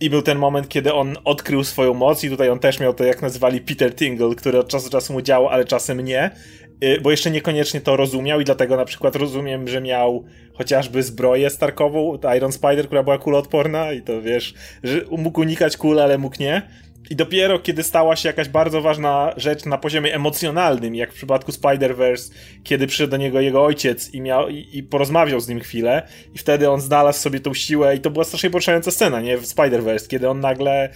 I 0.00 0.10
był 0.10 0.22
ten 0.22 0.38
moment, 0.38 0.68
kiedy 0.68 0.92
on 0.92 1.16
odkrył 1.24 1.64
swoją 1.64 1.94
moc 1.94 2.24
i 2.24 2.30
tutaj 2.30 2.50
on 2.50 2.58
też 2.58 2.80
miał 2.80 2.94
to, 2.94 3.04
jak 3.04 3.22
nazywali 3.22 3.60
Peter 3.60 3.94
Tingle, 3.94 4.34
który 4.34 4.58
od 4.58 4.68
czasu 4.68 4.84
do 4.84 4.90
czasu 4.90 5.12
mu 5.12 5.22
działał, 5.22 5.48
ale 5.48 5.64
czasem 5.64 6.00
nie, 6.00 6.26
y, 6.26 6.69
bo 7.02 7.10
jeszcze 7.10 7.30
niekoniecznie 7.30 7.80
to 7.80 7.96
rozumiał 7.96 8.40
i 8.40 8.44
dlatego 8.44 8.76
na 8.76 8.84
przykład 8.84 9.16
rozumiem, 9.16 9.68
że 9.68 9.80
miał 9.80 10.24
chociażby 10.54 11.02
zbroję 11.02 11.50
Starkową, 11.50 12.18
Iron 12.36 12.52
Spider, 12.52 12.86
która 12.86 13.02
była 13.02 13.18
kuloodporna 13.18 13.92
i 13.92 14.02
to 14.02 14.22
wiesz, 14.22 14.54
że 14.82 15.00
mógł 15.10 15.40
unikać 15.40 15.76
kul, 15.76 16.00
ale 16.00 16.18
mógł 16.18 16.36
nie. 16.40 16.62
I 17.10 17.16
dopiero 17.16 17.58
kiedy 17.58 17.82
stała 17.82 18.16
się 18.16 18.28
jakaś 18.28 18.48
bardzo 18.48 18.82
ważna 18.82 19.34
rzecz 19.36 19.64
na 19.64 19.78
poziomie 19.78 20.14
emocjonalnym, 20.14 20.94
jak 20.94 21.12
w 21.12 21.14
przypadku 21.14 21.52
Spider-Verse, 21.52 22.32
kiedy 22.64 22.86
przyszedł 22.86 23.10
do 23.10 23.16
niego 23.16 23.40
jego 23.40 23.64
ojciec 23.64 24.14
i, 24.14 24.20
miał, 24.20 24.48
i, 24.48 24.68
i 24.72 24.82
porozmawiał 24.82 25.40
z 25.40 25.48
nim 25.48 25.60
chwilę, 25.60 26.08
i 26.34 26.38
wtedy 26.38 26.70
on 26.70 26.80
znalazł 26.80 27.20
sobie 27.20 27.40
tą 27.40 27.54
siłę, 27.54 27.96
i 27.96 28.00
to 28.00 28.10
była 28.10 28.24
strasznie 28.24 28.50
poruszająca 28.50 28.90
scena, 28.90 29.20
nie? 29.20 29.38
W 29.38 29.46
Spider-Verse, 29.46 30.08
kiedy 30.08 30.28
on 30.28 30.40
nagle 30.40 30.88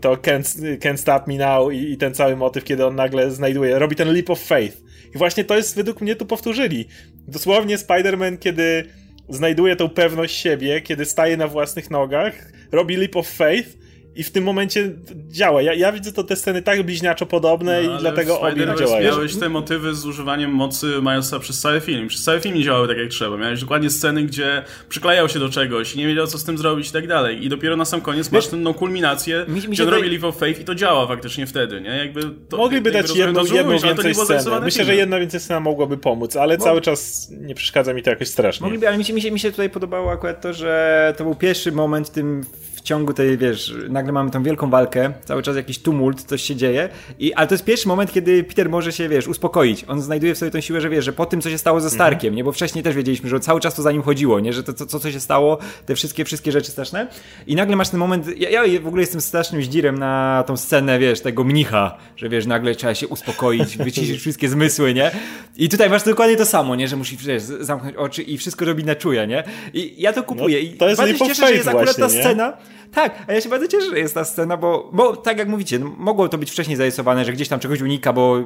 to 0.00 0.16
can't, 0.16 0.78
can't 0.78 0.96
Stop 0.96 1.26
Me 1.26 1.34
Now 1.34 1.72
i, 1.72 1.92
i, 1.92 1.96
ten 1.96 2.14
cały 2.14 2.36
motyw, 2.36 2.64
kiedy 2.64 2.86
on 2.86 2.94
nagle 2.94 3.30
znajduje, 3.30 3.78
robi 3.78 3.96
ten 3.96 4.08
leap 4.12 4.30
of 4.30 4.40
faith. 4.40 4.76
I 5.14 5.18
właśnie 5.18 5.44
to 5.44 5.56
jest, 5.56 5.76
według 5.76 6.00
mnie 6.00 6.16
tu 6.16 6.26
powtórzyli. 6.26 6.88
Dosłownie 7.28 7.78
Spider-Man, 7.78 8.38
kiedy 8.38 8.84
znajduje 9.28 9.76
tą 9.76 9.88
pewność 9.88 10.36
siebie, 10.36 10.80
kiedy 10.80 11.04
staje 11.04 11.36
na 11.36 11.48
własnych 11.48 11.90
nogach, 11.90 12.52
robi 12.72 12.96
leap 12.96 13.16
of 13.16 13.28
faith, 13.28 13.68
i 14.16 14.22
w 14.22 14.30
tym 14.30 14.44
momencie 14.44 14.90
działa. 15.28 15.62
Ja, 15.62 15.74
ja 15.74 15.92
widzę 15.92 16.12
to 16.12 16.24
te 16.24 16.36
sceny 16.36 16.62
tak 16.62 16.82
bliźniaczo 16.82 17.26
podobne 17.26 17.82
no, 17.82 17.96
i 17.96 18.00
dlatego 18.00 18.40
obie 18.40 18.66
działają. 18.78 19.10
Miałeś 19.10 19.36
te 19.36 19.48
motywy 19.48 19.94
z 19.94 20.06
używaniem 20.06 20.50
mocy 20.50 20.86
Milesa 21.00 21.38
przez 21.38 21.60
cały 21.60 21.80
film. 21.80 22.08
Przez 22.08 22.22
cały 22.22 22.40
film 22.40 22.54
nie 22.54 22.64
działały 22.64 22.88
tak 22.88 22.98
jak 22.98 23.08
trzeba. 23.08 23.36
Miałeś 23.36 23.60
dokładnie 23.60 23.90
sceny, 23.90 24.22
gdzie 24.22 24.62
przyklejał 24.88 25.28
się 25.28 25.38
do 25.38 25.48
czegoś 25.48 25.94
i 25.94 25.98
nie 25.98 26.06
wiedział 26.06 26.26
co 26.26 26.38
z 26.38 26.44
tym 26.44 26.58
zrobić 26.58 26.88
i 26.88 26.92
tak 26.92 27.06
dalej. 27.06 27.44
I 27.44 27.48
dopiero 27.48 27.76
na 27.76 27.84
sam 27.84 28.00
koniec 28.00 28.32
masz 28.32 28.46
tę 28.46 28.56
no, 28.56 28.74
kulminację, 28.74 29.44
mi, 29.48 29.54
mi 29.54 29.60
gdzie 29.60 29.82
on 29.82 29.88
robi 29.88 30.08
Leave 30.08 30.24
of 30.24 30.36
Faith 30.36 30.60
i 30.60 30.64
to 30.64 30.74
działa 30.74 31.06
faktycznie 31.06 31.46
wtedy, 31.46 31.80
nie? 31.80 31.90
Jakby 31.90 32.22
to, 32.48 32.56
Mogliby 32.56 32.90
jakby 32.90 33.08
dać 33.08 33.16
jedną, 33.16 33.44
jedną 33.44 33.78
więcej 33.78 34.14
scenę. 34.14 34.60
Myślę, 34.60 34.84
że 34.84 34.96
jedna 34.96 35.20
więcej 35.20 35.40
scena 35.40 35.60
mogłaby 35.60 35.98
pomóc, 35.98 36.36
ale 36.36 36.58
cały 36.58 36.80
czas 36.80 37.28
nie 37.30 37.54
przeszkadza 37.54 37.94
mi 37.94 38.02
to 38.02 38.10
jakoś 38.10 38.28
strasznie. 38.28 38.64
Mogliby, 38.64 38.88
ale 38.88 38.98
mi 38.98 39.04
się, 39.04 39.12
mi 39.12 39.22
się, 39.22 39.30
mi 39.30 39.40
się 39.40 39.50
tutaj 39.50 39.70
podobało 39.70 40.12
akurat 40.12 40.40
to, 40.40 40.52
że 40.52 41.14
to 41.16 41.24
był 41.24 41.34
pierwszy 41.34 41.72
moment 41.72 42.08
w 42.08 42.10
tym 42.10 42.44
ciągu 42.84 43.14
tej, 43.14 43.38
wiesz, 43.38 43.74
nagle 43.88 44.12
mamy 44.12 44.30
tą 44.30 44.42
wielką 44.42 44.70
walkę, 44.70 45.12
cały 45.24 45.42
czas 45.42 45.56
jakiś 45.56 45.78
tumult, 45.78 46.22
coś 46.22 46.42
się 46.42 46.56
dzieje, 46.56 46.88
i, 47.18 47.34
ale 47.34 47.46
to 47.46 47.54
jest 47.54 47.64
pierwszy 47.64 47.88
moment, 47.88 48.12
kiedy 48.12 48.44
Peter 48.44 48.70
może 48.70 48.92
się, 48.92 49.08
wiesz, 49.08 49.28
uspokoić. 49.28 49.84
On 49.88 50.02
znajduje 50.02 50.34
w 50.34 50.38
sobie 50.38 50.50
tą 50.50 50.60
siłę, 50.60 50.80
że 50.80 50.88
wiesz, 50.90 51.04
że 51.04 51.12
po 51.12 51.26
tym, 51.26 51.40
co 51.40 51.50
się 51.50 51.58
stało 51.58 51.80
ze 51.80 51.90
Starkiem, 51.90 52.28
mhm. 52.28 52.34
nie? 52.34 52.44
Bo 52.44 52.52
wcześniej 52.52 52.84
też 52.84 52.94
wiedzieliśmy, 52.94 53.28
że 53.28 53.40
cały 53.40 53.60
czas 53.60 53.74
to 53.74 53.82
za 53.82 53.92
nim 53.92 54.02
chodziło, 54.02 54.40
nie? 54.40 54.52
Że 54.52 54.62
to, 54.62 54.72
co, 54.72 55.00
co 55.00 55.10
się 55.10 55.20
stało, 55.20 55.58
te 55.86 55.94
wszystkie, 55.94 56.24
wszystkie 56.24 56.52
rzeczy 56.52 56.70
straszne. 56.70 57.06
I 57.46 57.56
nagle 57.56 57.76
masz 57.76 57.88
ten 57.88 58.00
moment, 58.00 58.40
ja, 58.40 58.50
ja 58.50 58.80
w 58.80 58.86
ogóle 58.86 59.02
jestem 59.02 59.20
strasznym 59.20 59.62
zdzirem 59.62 59.98
na 59.98 60.44
tą 60.46 60.56
scenę, 60.56 60.98
wiesz, 60.98 61.20
tego 61.20 61.44
mnicha, 61.44 61.96
że 62.16 62.28
wiesz, 62.28 62.46
nagle 62.46 62.74
trzeba 62.74 62.94
się 62.94 63.08
uspokoić, 63.08 63.76
wyciszyć 63.86 64.20
wszystkie 64.20 64.48
zmysły, 64.48 64.94
nie? 64.94 65.10
I 65.56 65.68
tutaj 65.68 65.90
masz 65.90 66.02
dokładnie 66.02 66.36
to 66.36 66.46
samo, 66.46 66.76
nie? 66.76 66.88
Że 66.88 66.96
musisz, 66.96 67.26
wiesz, 67.26 67.42
zamknąć 67.42 67.96
oczy 67.96 68.22
i 68.22 68.38
wszystko 68.38 68.64
robić 68.64 68.86
na 68.86 68.94
czuje, 68.94 69.26
nie? 69.26 69.44
I 69.74 69.94
ja 69.98 70.12
to 70.12 70.22
kupuję. 70.22 70.58
No, 70.62 70.78
to 70.78 70.88
jest 70.88 71.00
I 71.00 71.02
bardzo 71.02 71.18
się 71.18 71.26
cieszę, 71.26 71.46
że 71.46 71.54
jest 71.54 71.68
akurat 71.68 71.96
ta 71.96 72.08
scena, 72.08 72.52
tak, 72.94 73.24
a 73.28 73.32
ja 73.32 73.40
się 73.40 73.48
bardzo 73.48 73.68
cieszę, 73.68 73.90
że 73.90 73.98
jest 73.98 74.14
ta 74.14 74.24
scena, 74.24 74.56
bo, 74.56 74.90
bo 74.92 75.16
tak 75.16 75.38
jak 75.38 75.48
mówicie, 75.48 75.78
no, 75.78 75.92
mogło 75.98 76.28
to 76.28 76.38
być 76.38 76.50
wcześniej 76.50 76.76
zarysowane, 76.76 77.24
że 77.24 77.32
gdzieś 77.32 77.48
tam 77.48 77.60
czegoś 77.60 77.80
unika, 77.80 78.12
bo 78.12 78.38
y, 78.38 78.44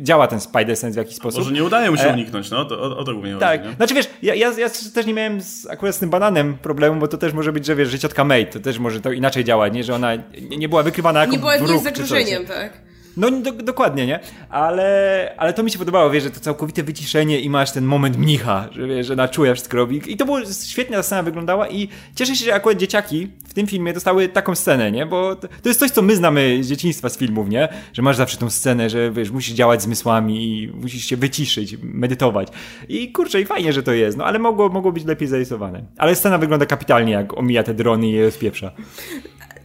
działa 0.00 0.26
ten 0.26 0.38
Spider-Sense 0.38 0.92
w 0.92 0.96
jakiś 0.96 1.16
sposób. 1.16 1.40
Może 1.40 1.52
nie 1.52 1.64
udaje 1.64 1.90
mu 1.90 1.96
się 1.96 2.08
e... 2.08 2.12
uniknąć, 2.12 2.50
no, 2.50 2.64
to, 2.64 2.80
o, 2.80 2.98
o 2.98 3.04
to 3.04 3.12
głównie 3.12 3.36
tak. 3.36 3.60
chodzi. 3.60 3.68
Tak, 3.68 3.76
znaczy 3.76 3.94
wiesz, 3.94 4.08
ja, 4.22 4.34
ja, 4.34 4.52
ja 4.58 4.68
też 4.94 5.06
nie 5.06 5.14
miałem 5.14 5.40
z, 5.40 5.66
akurat 5.66 5.94
z 5.94 5.98
tym 5.98 6.10
bananem 6.10 6.58
problemu, 6.58 7.00
bo 7.00 7.08
to 7.08 7.18
też 7.18 7.32
może 7.32 7.52
być, 7.52 7.66
że 7.66 7.76
wiesz, 7.76 7.88
że 7.88 7.98
ciotka 7.98 8.24
May, 8.24 8.46
to 8.46 8.60
też 8.60 8.78
może 8.78 9.00
to 9.00 9.12
inaczej 9.12 9.44
działać, 9.44 9.72
nie, 9.72 9.84
że 9.84 9.94
ona 9.94 10.12
nie 10.58 10.68
była 10.68 10.82
wykrywana 10.82 11.20
jako 11.20 11.32
Nie 11.32 11.38
była 11.38 11.56
jakimś 11.56 11.80
zagrożeniem, 11.80 12.46
tak? 12.46 12.85
No 13.16 13.30
do, 13.30 13.52
dokładnie, 13.52 14.06
nie? 14.06 14.20
Ale, 14.50 15.34
ale 15.36 15.52
to 15.52 15.62
mi 15.62 15.70
się 15.70 15.78
podobało, 15.78 16.10
wiesz, 16.10 16.22
że 16.22 16.30
to 16.30 16.40
całkowite 16.40 16.82
wyciszenie 16.82 17.40
i 17.40 17.50
masz 17.50 17.72
ten 17.72 17.84
moment 17.84 18.16
mnicha, 18.16 18.68
że 18.72 18.86
wiesz, 18.86 19.06
że 19.06 19.16
na 19.16 19.28
czuje 19.28 19.54
wszystko 19.54 19.76
robi. 19.76 20.12
I 20.12 20.16
to 20.16 20.24
było 20.24 20.40
świetnie 20.66 20.96
ta 20.96 21.02
scena 21.02 21.22
wyglądała 21.22 21.68
i 21.68 21.88
cieszę 22.14 22.36
się, 22.36 22.44
że 22.44 22.54
akurat 22.54 22.78
dzieciaki 22.78 23.28
w 23.48 23.54
tym 23.54 23.66
filmie 23.66 23.92
dostały 23.92 24.28
taką 24.28 24.54
scenę, 24.54 24.92
nie? 24.92 25.06
Bo 25.06 25.36
to, 25.36 25.48
to 25.48 25.68
jest 25.68 25.80
coś, 25.80 25.90
co 25.90 26.02
my 26.02 26.16
znamy 26.16 26.64
z 26.64 26.68
dzieciństwa, 26.68 27.08
z 27.08 27.18
filmów, 27.18 27.48
nie? 27.48 27.68
Że 27.92 28.02
masz 28.02 28.16
zawsze 28.16 28.36
tą 28.36 28.50
scenę, 28.50 28.90
że 28.90 29.10
wiesz, 29.10 29.30
musisz 29.30 29.54
działać 29.54 29.82
zmysłami 29.82 30.62
i 30.62 30.68
musisz 30.68 31.04
się 31.04 31.16
wyciszyć, 31.16 31.76
medytować. 31.82 32.48
I 32.88 33.12
kurczę, 33.12 33.40
i 33.40 33.44
fajnie, 33.44 33.72
że 33.72 33.82
to 33.82 33.92
jest, 33.92 34.18
no 34.18 34.24
ale 34.24 34.38
mogło, 34.38 34.68
mogło 34.68 34.92
być 34.92 35.04
lepiej 35.04 35.28
zarysowane. 35.28 35.82
Ale 35.98 36.14
scena 36.14 36.38
wygląda 36.38 36.66
kapitalnie, 36.66 37.12
jak 37.12 37.38
omija 37.38 37.62
te 37.62 37.74
drony 37.74 38.08
i 38.08 38.12
je 38.12 38.24
rozpieprza. 38.24 38.72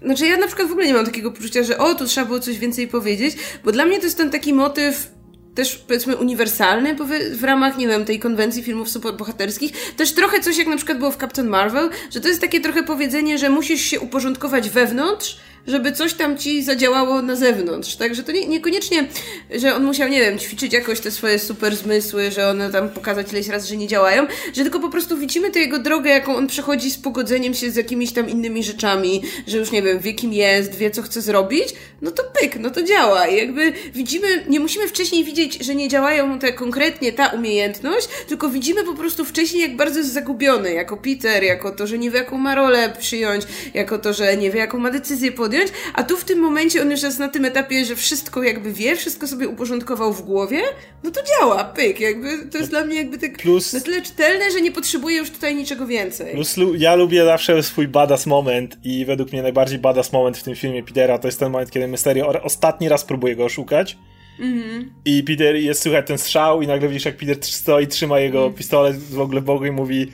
Znaczy 0.02 0.28
ja 0.28 0.38
na 0.38 0.48
przykład 0.48 0.68
w 0.68 0.72
ogóle 0.72 0.88
nie 0.88 0.94
mam 0.94 1.06
takiego 1.06 1.32
poczucia, 1.32 1.64
że 1.64 1.78
o, 1.78 1.96
tu 1.96 2.06
trzeba 2.06 2.28
było 2.28 2.40
coś 2.40 2.60
więcej 2.60 2.88
powiedzieć, 2.88 3.36
bo 3.64 3.72
dla 3.72 3.86
mnie 3.86 3.98
to 3.98 4.04
jest 4.04 4.18
ten 4.18 4.30
taki 4.30 4.54
motyw 4.54 5.12
też 5.56 5.76
powiedzmy 5.76 6.18
uniwersalny 6.18 6.96
w 7.32 7.44
ramach, 7.44 7.78
nie 7.78 7.88
wiem, 7.88 8.06
tej 8.06 8.20
konwencji 8.20 8.64
filmów 8.64 8.90
superbohaterskich. 8.90 9.96
Też 9.96 10.14
trochę 10.14 10.40
coś 10.40 10.58
jak 10.58 10.68
na 10.68 10.76
przykład 10.76 10.98
było 10.98 11.12
w 11.12 11.18
Captain 11.18 11.48
Marvel, 11.48 11.90
że 12.12 12.22
to 12.22 12.28
jest 12.28 12.42
takie 12.42 12.62
trochę 12.62 12.84
powiedzenie, 12.84 13.38
że 13.38 13.50
musisz 13.50 13.82
się 13.82 14.00
uporządkować 14.00 14.70
wewnątrz, 14.70 15.38
żeby 15.68 15.92
coś 15.92 16.14
tam 16.14 16.38
ci 16.38 16.64
zadziałało 16.64 17.22
na 17.22 17.36
zewnątrz. 17.36 17.96
Także 17.96 18.24
to 18.24 18.32
nie, 18.32 18.48
niekoniecznie, 18.48 19.08
że 19.56 19.76
on 19.76 19.84
musiał, 19.84 20.10
nie 20.10 20.20
wiem, 20.20 20.40
ćwiczyć 20.40 20.74
jakoś 20.74 21.00
te 21.00 21.12
swoje 21.12 21.40
super 21.40 21.76
zmysły, 21.76 22.32
że 22.32 22.50
one 22.50 22.72
tam 22.72 22.90
pokazać 22.90 23.32
ileś 23.32 23.48
razy, 23.48 23.68
że 23.68 23.78
nie 23.78 23.88
działają, 23.88 24.28
że 24.54 24.62
tylko 24.62 24.80
po 24.80 24.90
prostu 24.90 25.18
widzimy 25.18 25.52
tę 25.52 25.60
jego 25.60 25.80
drogę, 25.80 26.10
jaką 26.10 26.36
on 26.36 26.48
przechodzi 26.48 26.92
z 26.92 26.98
pogodzeniem 26.98 27.54
się 27.54 27.72
z 27.72 27.76
jakimiś 27.76 28.12
tam 28.12 28.30
innymi 28.30 28.64
rzeczami, 28.64 29.22
że 29.48 29.58
już 29.58 29.72
nie 29.72 29.82
wiem, 29.82 30.00
wie 30.00 30.14
kim 30.14 30.34
jest, 30.34 30.76
wie 30.76 30.92
co 30.92 31.02
chce 31.02 31.22
zrobić, 31.22 31.74
no 32.02 32.12
to 32.12 32.24
pyk, 32.42 32.60
no 32.60 32.70
to 32.70 32.84
działa. 32.84 33.28
I 33.28 33.38
jakby 33.38 33.74
widzimy, 33.94 34.28
nie 34.50 34.60
musimy 34.60 34.88
wcześniej 34.88 35.24
widzieć, 35.24 35.66
że 35.66 35.76
nie 35.76 35.88
działają 35.88 36.40
te 36.40 36.54
konkretnie 36.54 37.14
ta 37.14 37.28
umiejętność, 37.28 38.08
tylko 38.28 38.50
widzimy 38.50 38.84
po 38.84 38.94
prostu 38.94 39.26
wcześniej, 39.26 39.62
jak 39.62 39.76
bardzo 39.76 40.00
jest 40.00 40.14
zagubiony, 40.14 40.74
jako 40.74 40.98
Peter, 40.98 41.44
jako 41.44 41.72
to, 41.72 41.88
że 41.88 41.98
nie 41.98 42.12
wie 42.12 42.20
jaką 42.20 42.38
ma 42.38 42.56
rolę 42.56 42.94
przyjąć, 43.00 43.44
jako 43.74 43.98
to, 43.98 44.14
że 44.14 44.38
nie 44.38 44.52
wie 44.52 44.60
jaką 44.60 44.78
ma 44.78 44.92
decyzję 44.92 45.32
podjąć, 45.32 45.51
podjąć, 45.52 45.72
a 45.94 46.04
tu 46.04 46.18
w 46.18 46.26
tym 46.26 46.40
momencie 46.40 46.82
on 46.82 46.92
już 46.92 47.04
jest 47.04 47.20
na 47.20 47.30
tym 47.30 47.46
etapie, 47.46 47.86
że 47.86 47.96
wszystko 47.96 48.44
jakby 48.44 48.74
wie, 48.74 48.96
wszystko 48.96 49.28
sobie 49.28 49.48
uporządkował 49.48 50.14
w 50.14 50.22
głowie, 50.22 50.62
no 51.04 51.12
to 51.12 51.22
działa, 51.24 51.64
pyk, 51.64 52.00
jakby 52.00 52.46
to 52.52 52.58
jest 52.58 52.70
dla 52.70 52.86
mnie 52.86 52.96
jakby 52.96 53.18
tak 53.18 53.38
plus, 53.38 53.74
na 53.74 53.80
tyle 53.80 54.02
czytelne, 54.02 54.52
że 54.52 54.62
nie 54.62 54.72
potrzebuję 54.72 55.18
już 55.18 55.30
tutaj 55.30 55.56
niczego 55.56 55.88
więcej. 55.88 56.34
Plus 56.34 56.56
ja 56.78 56.96
lubię 56.96 57.26
zawsze 57.26 57.64
swój 57.64 57.88
badass 57.88 58.26
moment 58.26 58.78
i 58.84 59.06
według 59.06 59.32
mnie 59.32 59.42
najbardziej 59.42 59.80
badass 59.80 60.14
moment 60.14 60.38
w 60.38 60.44
tym 60.44 60.56
filmie 60.56 60.84
Petera 60.84 61.18
to 61.18 61.28
jest 61.28 61.40
ten 61.40 61.52
moment, 61.52 61.72
kiedy 61.72 61.88
Mysterio 61.88 62.44
ostatni 62.44 62.90
raz 62.90 63.06
próbuje 63.06 63.36
go 63.36 63.46
oszukać 63.46 63.98
Mm-hmm. 64.40 64.86
I 65.06 65.24
Peter 65.24 65.56
jest 65.56 65.82
słychać 65.82 66.08
ten 66.08 66.18
strzał 66.18 66.62
i 66.62 66.68
nagle 66.68 66.88
widzisz 66.88 67.06
jak 67.06 67.18
Peter 67.18 67.38
stoi, 67.42 67.88
trzyma 67.88 68.20
jego 68.20 68.42
mm. 68.42 68.54
pistolet 68.54 68.98
w 68.98 69.20
ogóle 69.20 69.42
w 69.42 69.44
bogu 69.44 69.66
i 69.66 69.72
mówi 69.72 70.12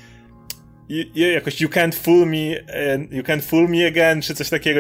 jakoś 1.16 1.62
you 1.62 1.70
can't 1.70 1.96
fool 1.96 2.26
me, 2.26 2.38
you 3.12 3.24
can't 3.24 3.42
fool 3.42 3.70
me 3.70 3.88
again, 3.88 4.22
czy 4.22 4.36
coś 4.36 4.50
takiego. 4.50 4.80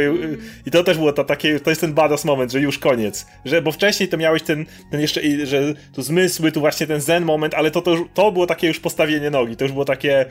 I 0.65 0.71
to 0.71 0.83
też 0.83 0.97
było 0.97 1.13
to 1.13 1.23
takie, 1.23 1.59
to 1.59 1.69
jest 1.69 1.81
ten 1.81 1.93
badass 1.93 2.25
moment, 2.25 2.51
że 2.51 2.59
już 2.59 2.79
koniec. 2.79 3.25
Że, 3.45 3.61
bo 3.61 3.71
wcześniej 3.71 4.09
to 4.09 4.17
miałeś 4.17 4.43
ten, 4.43 4.65
ten 4.91 5.01
jeszcze, 5.01 5.21
że 5.45 5.73
tu 5.93 6.01
zmysły, 6.01 6.51
tu 6.51 6.59
właśnie 6.59 6.87
ten 6.87 7.01
zen 7.01 7.25
moment, 7.25 7.53
ale 7.53 7.71
to, 7.71 7.81
to, 7.81 8.05
to 8.13 8.31
było 8.31 8.47
takie 8.47 8.67
już 8.67 8.79
postawienie 8.79 9.29
nogi, 9.29 9.55
to 9.55 9.65
już 9.65 9.71
było 9.71 9.85
takie 9.85 10.25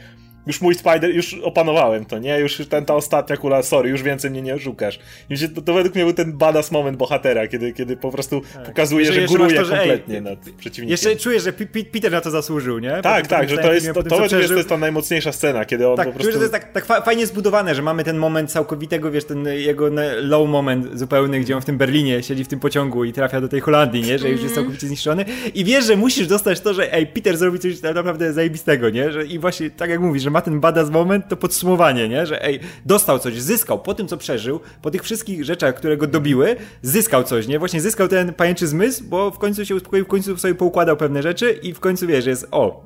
już 0.46 0.60
mój 0.60 0.74
Spider, 0.74 1.14
już 1.14 1.34
opanowałem 1.34 2.04
to, 2.04 2.18
nie? 2.18 2.38
Już 2.38 2.62
ten, 2.68 2.84
ta 2.84 2.94
ostatnia 2.94 3.36
kula, 3.36 3.62
sorry, 3.62 3.90
już 3.90 4.02
więcej 4.02 4.30
mnie 4.30 4.42
nie 4.42 4.54
oszukasz. 4.54 4.98
I 5.30 5.48
to, 5.48 5.62
to 5.62 5.74
według 5.74 5.94
mnie 5.94 6.04
był 6.04 6.12
ten 6.12 6.32
badass 6.32 6.70
moment 6.70 6.98
bohatera, 6.98 7.48
kiedy, 7.48 7.72
kiedy 7.72 7.96
po 7.96 8.10
prostu 8.10 8.42
tak. 8.54 8.64
pokazuje, 8.64 9.12
że 9.12 9.26
góruje 9.26 9.56
to, 9.56 9.64
że, 9.64 9.76
kompletnie 9.76 10.16
ej, 10.16 10.22
nad 10.22 10.38
przeciwnikiem. 10.38 10.90
Jeszcze 10.90 11.16
czujesz, 11.16 11.42
że 11.42 11.52
P 11.52 11.66
Peter 11.66 12.12
na 12.12 12.20
to 12.20 12.30
zasłużył, 12.30 12.78
nie? 12.78 13.02
tak, 13.02 13.26
tak, 13.26 13.48
że 13.48 13.58
to 13.58 13.74
jest, 13.74 13.86
to, 13.94 14.02
to, 14.02 14.28
to 14.28 14.36
jest 14.36 14.68
ta 14.68 14.76
najmocniejsza 14.76 15.32
scena, 15.32 15.64
kiedy 15.64 15.88
on 15.88 15.96
tak, 15.96 16.06
po 16.06 16.12
prostu... 16.12 16.32
że 16.32 16.38
to 16.38 16.42
jest 16.42 16.52
tak, 16.52 16.72
tak 16.72 17.04
fajnie 17.04 17.26
zbudowane, 17.26 17.74
że 17.74 17.82
mamy 17.82 18.04
ten 18.04 18.18
moment 18.18 18.50
całkowitego, 18.50 19.10
wiesz, 19.10 19.24
ten 19.24 19.46
jego 19.46 19.90
low 20.20 20.48
moment 20.48 20.98
zupełny, 20.98 21.40
gdzie 21.40 21.56
on 21.56 21.62
w 21.62 21.64
tym 21.64 21.78
Berlinie 21.78 22.22
siedzi 22.22 22.44
w 22.44 22.48
tym 22.48 22.60
pociągu 22.60 23.04
i 23.04 23.12
trafia 23.12 23.40
do 23.40 23.48
tej 23.48 23.60
Holandii, 23.60 24.02
nie? 24.02 24.18
Że 24.18 24.30
już 24.30 24.42
jest 24.42 24.42
mhm. 24.42 24.54
całkowicie 24.54 24.86
zniszczony 24.86 25.24
i 25.54 25.64
wiesz, 25.64 25.86
że 25.86 25.96
musisz 25.96 26.26
dostać 26.26 26.60
to, 26.60 26.74
że 26.74 26.92
ej, 26.92 27.06
Peter 27.06 27.36
zrobi 27.36 27.58
coś 27.58 27.82
naprawdę 27.82 28.32
zajebistego, 28.32 28.90
nie? 28.90 29.12
Że, 29.12 29.24
I 29.24 29.38
właśnie 29.38 29.70
tak 29.70 29.90
jak 29.90 30.00
mówisz, 30.00 30.22
że 30.22 30.30
ma 30.36 30.42
ten 30.42 30.60
badass 30.60 30.90
moment 30.90 31.28
to 31.28 31.36
podsumowanie, 31.36 32.08
nie? 32.08 32.26
Że 32.26 32.44
ej, 32.44 32.60
dostał 32.86 33.18
coś, 33.18 33.40
zyskał 33.40 33.78
po 33.78 33.94
tym, 33.94 34.08
co 34.08 34.16
przeżył, 34.16 34.60
po 34.82 34.90
tych 34.90 35.02
wszystkich 35.02 35.44
rzeczach, 35.44 35.74
które 35.74 35.96
go 35.96 36.06
dobiły, 36.06 36.56
zyskał 36.82 37.24
coś, 37.24 37.46
nie? 37.46 37.58
Właśnie 37.58 37.80
zyskał 37.80 38.08
ten 38.08 38.34
pajęczy 38.34 38.66
zmysł, 38.66 39.04
bo 39.04 39.30
w 39.30 39.38
końcu 39.38 39.64
się 39.64 39.74
uspokoił, 39.74 40.04
w 40.04 40.08
końcu 40.08 40.36
sobie 40.36 40.54
poukładał 40.54 40.96
pewne 40.96 41.22
rzeczy 41.22 41.52
i 41.52 41.74
w 41.74 41.80
końcu, 41.80 42.06
wiesz, 42.06 42.26
jest 42.26 42.48
o, 42.50 42.84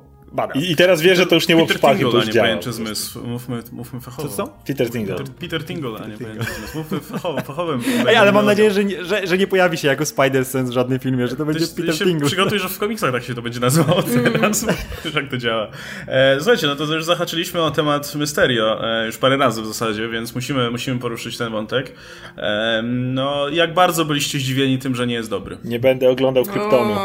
i, 0.55 0.71
I, 0.71 0.75
teraz 0.75 1.01
wie, 1.01 1.15
że 1.15 1.25
to 1.25 1.35
już 1.35 1.47
nie 1.47 1.55
było 1.55 1.67
przypadkiem, 1.67 2.11
to 2.11 2.17
już 2.17 2.25
działa. 2.25 2.47
pajęczy 2.47 2.73
zmysł. 2.73 3.27
Mówmy, 3.27 3.63
mówmy 3.71 4.01
fachowo. 4.01 4.29
Co, 4.29 4.35
co? 4.35 4.53
Peter 4.67 4.89
Tingle. 4.89 5.15
Peter, 5.15 5.35
Peter 5.35 5.65
Tingle, 5.65 5.99
a 6.03 6.07
nie 6.07 6.17
zmysł. 6.17 6.51
Mówmy 6.75 6.99
fachowo, 6.99 7.41
fachowym. 7.41 7.81
Ej, 8.07 8.15
ale 8.15 8.31
mam 8.31 8.45
nadzieję, 8.45 8.71
że 8.71 8.85
nie, 8.85 9.05
że, 9.05 9.27
że 9.27 9.37
nie 9.37 9.47
pojawi 9.47 9.77
się 9.77 9.87
jako 9.87 10.03
Spider-Sense 10.03 10.69
w 10.69 10.71
żadnym 10.71 10.99
filmie, 10.99 11.27
że 11.27 11.35
to 11.35 11.45
będzie 11.45 11.67
Tyś, 11.67 11.69
Peter 11.69 11.95
Tingle. 12.07 12.27
Przygotuj, 12.27 12.59
że 12.59 12.69
w 12.69 12.77
komiksach 12.77 13.11
tak 13.11 13.23
się 13.23 13.35
to 13.35 13.41
będzie 13.41 13.59
nazywało 13.59 14.03
teraz. 14.33 14.65
Wiesz, 15.05 15.13
jak 15.13 15.29
to 15.29 15.37
działa. 15.37 15.67
E, 16.07 16.35
słuchajcie, 16.37 16.67
no 16.67 16.75
to 16.75 16.83
już 16.83 17.03
zahaczyliśmy 17.03 17.61
o 17.61 17.71
temat 17.71 18.15
Mysterio 18.15 18.87
e, 19.01 19.05
już 19.05 19.17
parę 19.17 19.37
razy 19.37 19.61
w 19.61 19.67
zasadzie, 19.67 20.09
więc 20.09 20.35
musimy, 20.35 20.71
musimy 20.71 20.99
poruszyć 20.99 21.37
ten 21.37 21.51
wątek. 21.51 21.95
E, 22.37 22.81
no, 22.83 23.49
jak 23.49 23.73
bardzo 23.73 24.05
byliście 24.05 24.39
zdziwieni 24.39 24.79
tym, 24.79 24.95
że 24.95 25.07
nie 25.07 25.13
jest 25.13 25.29
dobry? 25.29 25.57
Nie 25.63 25.79
będę 25.79 26.09
oglądał 26.09 26.43
Kryptonu. 26.43 26.95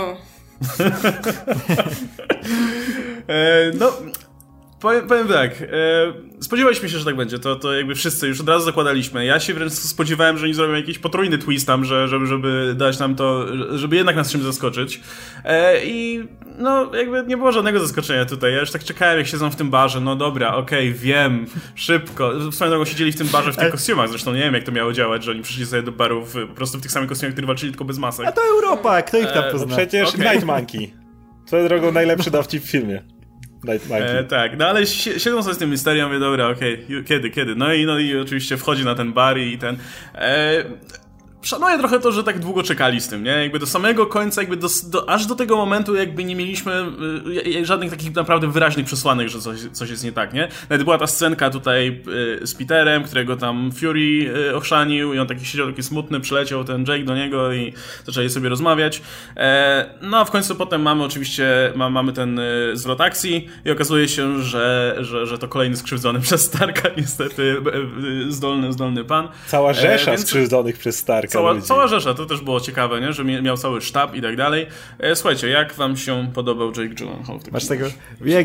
e, 3.29 3.73
no, 3.79 3.93
Powiem, 4.81 5.09
powiem 5.09 5.29
tak, 5.29 5.63
e, 5.63 5.67
spodziewaliśmy 6.41 6.89
się, 6.89 6.99
że 6.99 7.05
tak 7.05 7.17
będzie, 7.17 7.39
to, 7.39 7.57
to 7.57 7.75
jakby 7.75 7.95
wszyscy 7.95 8.29
już 8.29 8.41
od 8.41 8.49
razu 8.49 8.65
zakładaliśmy. 8.65 9.25
Ja 9.25 9.41
się 9.41 9.55
wręcz 9.55 9.73
spodziewałem, 9.73 10.39
że 10.39 10.45
oni 10.45 10.55
zrobią 10.55 10.75
jakiś 10.75 10.99
potrójny 10.99 11.39
twist 11.39 11.67
tam, 11.67 11.85
że, 11.85 12.09
żeby, 12.09 12.27
żeby 12.27 12.75
dać 12.77 12.99
nam 12.99 13.15
to, 13.15 13.47
żeby 13.79 13.97
jednak 13.97 14.17
nas 14.17 14.31
czymś 14.31 14.45
zaskoczyć. 14.45 15.01
E, 15.45 15.85
I 15.85 16.29
no, 16.59 16.95
jakby 16.95 17.25
nie 17.27 17.37
było 17.37 17.53
żadnego 17.53 17.81
zaskoczenia 17.81 18.25
tutaj. 18.25 18.53
Ja 18.53 18.61
już 18.61 18.71
tak 18.71 18.85
czekałem, 18.85 19.19
jak 19.19 19.27
siedzą 19.27 19.51
w 19.51 19.57
tym 19.57 19.71
barze, 19.71 20.01
no 20.01 20.17
dobra, 20.17 20.55
okej, 20.55 20.89
okay, 20.89 21.01
wiem, 21.01 21.47
szybko. 21.75 22.53
Swoją 22.53 22.71
drogą 22.71 22.85
siedzieli 22.85 23.13
w 23.13 23.19
tym 23.19 23.27
barze 23.29 23.53
w 23.53 23.57
tych 23.57 23.71
kostiumach, 23.71 24.09
zresztą 24.09 24.33
nie 24.33 24.41
wiem, 24.41 24.55
jak 24.55 24.65
to 24.65 24.73
miało 24.73 24.93
działać, 24.93 25.25
że 25.25 25.31
oni 25.31 25.43
przyszli 25.43 25.67
sobie 25.67 25.83
do 25.83 25.93
barów 25.93 26.35
po 26.49 26.55
prostu 26.55 26.79
w 26.79 26.83
tych 26.83 26.91
samych 26.91 27.09
kostiumach, 27.09 27.33
które 27.33 27.47
walczyli, 27.47 27.73
tylko 27.73 27.85
bez 27.85 27.99
masek. 27.99 28.27
A 28.27 28.33
to 28.33 28.41
Europa, 28.45 29.03
kto 29.03 29.19
ich 29.19 29.33
tam 29.33 29.45
e, 29.45 29.53
pozna? 29.53 29.77
Przecież 29.77 30.09
okay. 30.09 30.33
Night 30.33 30.45
Monkey. 30.47 30.95
Swoją 31.47 31.69
drogą 31.69 31.93
najlepszy 31.93 32.31
dowcip 32.31 32.65
w 32.65 32.71
filmie. 32.71 33.16
E, 34.05 34.25
tak, 34.25 34.59
no 34.59 34.67
ale 34.67 34.87
siedzą 34.87 35.43
sobie 35.43 35.55
z 35.55 35.59
tym 35.59 35.71
misterią, 35.71 36.07
mówię, 36.07 36.19
dobra, 36.19 36.49
okej, 36.49 36.85
okay, 36.85 37.05
kiedy, 37.05 37.31
kiedy? 37.31 37.55
No 37.55 37.73
i, 37.73 37.87
no 37.87 37.99
i 37.99 38.17
oczywiście 38.17 38.57
wchodzi 38.57 38.85
na 38.85 38.95
ten 38.95 39.13
bar 39.13 39.39
i 39.39 39.59
ten... 39.59 39.77
E, 40.15 40.65
szanuję 41.47 41.79
trochę 41.79 42.01
to, 42.01 42.13
że 42.13 42.25
tak 42.25 42.39
długo 42.39 42.63
czekali 42.63 43.01
z 43.01 43.09
tym, 43.09 43.25
nie? 43.25 43.31
Jakby 43.31 43.59
do 43.59 43.67
samego 43.67 44.07
końca, 44.07 44.41
jakby 44.41 44.57
do, 44.57 44.69
do, 44.87 45.11
aż 45.11 45.27
do 45.27 45.35
tego 45.35 45.57
momentu 45.57 45.95
jakby 45.95 46.25
nie 46.25 46.37
mieliśmy 46.37 46.87
y, 47.47 47.67
żadnych 47.67 47.91
takich 47.91 48.15
naprawdę 48.15 48.51
wyraźnych 48.51 48.87
przesłanek, 48.87 49.29
że 49.29 49.41
coś, 49.41 49.59
coś 49.73 49.91
jest 49.91 50.05
nie 50.05 50.13
tak, 50.13 50.35
nie? 50.35 50.49
Nawet 50.71 50.85
była 50.85 50.99
ta 50.99 51.07
scenka 51.07 51.51
tutaj 51.51 52.03
y, 52.43 52.47
z 52.47 52.55
Peterem, 52.55 53.05
którego 53.05 53.37
tam 53.37 53.73
Fury 53.73 54.35
y, 54.51 54.57
ochrzanił 54.57 55.15
i 55.15 55.19
on 55.19 55.27
taki 55.27 55.45
siedział 55.45 55.67
taki 55.67 55.83
smutny, 55.83 56.21
przyleciał 56.21 56.65
ten 56.65 56.85
Jake 56.89 57.05
do 57.05 57.17
niego 57.17 57.53
i 57.53 57.73
zaczęli 58.05 58.31
sobie 58.31 58.49
rozmawiać. 58.49 59.03
E, 59.37 59.91
no 60.03 60.19
a 60.19 60.25
w 60.25 60.31
końcu 60.31 60.55
potem 60.55 60.83
mamy 60.83 61.05
oczywiście, 61.05 61.73
ma, 61.75 61.91
mamy 61.91 62.13
ten 62.13 62.39
y, 62.39 62.71
zwrot 62.75 63.01
akcji 63.01 63.49
i 63.65 63.71
okazuje 63.71 64.09
się, 64.09 64.43
że, 64.43 64.97
że, 65.01 65.27
że 65.27 65.39
to 65.39 65.49
kolejny 65.49 65.77
skrzywdzony 65.77 66.21
przez 66.27 66.43
Starka, 66.43 66.89
niestety 66.97 67.43
y, 68.29 68.33
zdolny, 68.33 68.73
zdolny 68.73 69.05
pan. 69.05 69.29
Cała 69.47 69.73
rzesza 69.73 70.11
e, 70.11 70.17
więc... 70.17 70.27
skrzywdzonych 70.27 70.79
przez 70.79 70.97
Starka 70.97 71.36
cała, 71.37 71.61
cała 71.61 71.87
rzesza, 71.87 72.15
to 72.15 72.27
też 72.27 72.41
było 72.41 72.61
ciekawe, 72.61 73.01
nie? 73.01 73.13
że 73.13 73.25
miał 73.25 73.57
cały 73.57 73.81
sztab 73.81 74.15
i 74.15 74.23
tak 74.23 74.37
dalej. 74.37 74.67
E, 74.99 75.17
słuchajcie, 75.17 75.49
jak 75.49 75.75
wam 75.75 75.97
się 75.97 76.31
podobał 76.35 76.69
Jake 76.69 76.89
Gyllenhaal? 76.89 77.39
Masz 77.53 77.67
tego... 77.67 77.87
Ja, 78.25 78.39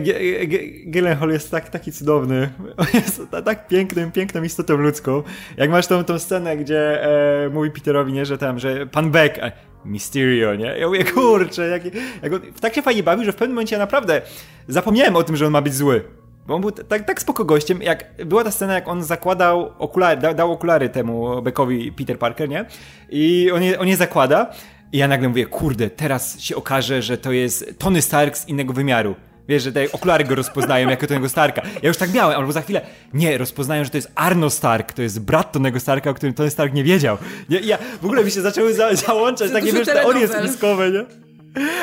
Gyllenhaal 0.85 1.29
jest 1.29 1.51
tak, 1.51 1.69
taki 1.69 1.91
cudowny. 1.91 2.49
On 2.77 2.87
jest 2.93 3.21
tak 3.45 3.67
pięknym, 3.67 4.11
piękną 4.11 4.43
istotą 4.43 4.77
ludzką. 4.77 5.23
Jak 5.57 5.69
masz 5.69 5.87
tą, 5.87 6.03
tą 6.03 6.19
scenę, 6.19 6.57
gdzie 6.57 7.05
e, 7.45 7.49
mówi 7.49 7.71
Peterowi, 7.71 8.13
nie, 8.13 8.25
że 8.25 8.37
tam, 8.37 8.59
że 8.59 8.85
pan 8.85 9.11
Beck... 9.11 9.39
A, 9.43 9.51
Mysterio, 9.85 10.55
nie? 10.55 10.65
Ja 10.65 10.87
mówię, 10.87 11.03
kurczę, 11.03 11.67
jak, 11.67 11.83
jak 12.23 12.33
on, 12.33 12.41
tak 12.61 12.75
się 12.75 12.81
fajnie 12.81 13.03
bawił, 13.03 13.25
że 13.25 13.31
w 13.31 13.35
pewnym 13.35 13.55
momencie 13.55 13.75
ja 13.75 13.79
naprawdę 13.79 14.21
zapomniałem 14.67 15.15
o 15.15 15.23
tym, 15.23 15.35
że 15.35 15.45
on 15.45 15.51
ma 15.51 15.61
być 15.61 15.73
zły. 15.73 16.03
Bo 16.47 16.55
on 16.55 16.61
był 16.61 16.71
tak, 16.71 17.05
tak 17.05 17.21
spoko 17.21 17.45
gościem, 17.45 17.81
jak 17.81 18.25
była 18.25 18.43
ta 18.43 18.51
scena, 18.51 18.73
jak 18.73 18.87
on 18.87 19.03
zakładał 19.03 19.71
okulary, 19.79 20.21
da, 20.21 20.33
dał 20.33 20.51
okulary 20.51 20.89
temu 20.89 21.41
Beckowi 21.41 21.91
Peter 21.91 22.19
Parker, 22.19 22.49
nie? 22.49 22.65
I 23.09 23.51
on 23.53 23.63
je, 23.63 23.79
on 23.79 23.87
je 23.87 23.97
zakłada 23.97 24.51
i 24.91 24.97
ja 24.97 25.07
nagle 25.07 25.29
mówię, 25.29 25.45
kurde, 25.45 25.89
teraz 25.89 26.39
się 26.39 26.55
okaże, 26.55 27.01
że 27.01 27.17
to 27.17 27.31
jest 27.31 27.75
Tony 27.77 28.01
Stark 28.01 28.37
z 28.37 28.47
innego 28.47 28.73
wymiaru. 28.73 29.15
Wiesz, 29.47 29.63
że 29.63 29.71
te 29.71 29.91
okulary 29.91 30.23
go 30.23 30.35
rozpoznają 30.35 30.89
jako 30.89 31.07
Tonego 31.07 31.29
Starka. 31.29 31.61
Ja 31.81 31.87
już 31.87 31.97
tak 31.97 32.13
miałem, 32.13 32.39
albo 32.39 32.51
za 32.51 32.61
chwilę, 32.61 32.81
nie, 33.13 33.37
rozpoznają, 33.37 33.83
że 33.83 33.89
to 33.89 33.97
jest 33.97 34.11
Arno 34.15 34.49
Stark, 34.49 34.93
to 34.93 35.01
jest 35.01 35.19
brat 35.19 35.51
Tonego 35.51 35.79
Starka, 35.79 36.09
o 36.09 36.13
którym 36.13 36.33
Tony 36.33 36.49
Stark 36.49 36.73
nie 36.73 36.83
wiedział. 36.83 37.17
Ja, 37.49 37.59
ja 37.59 37.77
w 38.01 38.05
ogóle 38.05 38.23
mi 38.23 38.31
się 38.31 38.41
zaczęły 38.41 38.73
za, 38.73 38.95
załączać 38.95 39.51
takie, 39.51 39.73
wiesz, 39.73 39.85
teorie 39.85 40.27
spiskowe, 40.27 40.91
nie? 40.91 41.05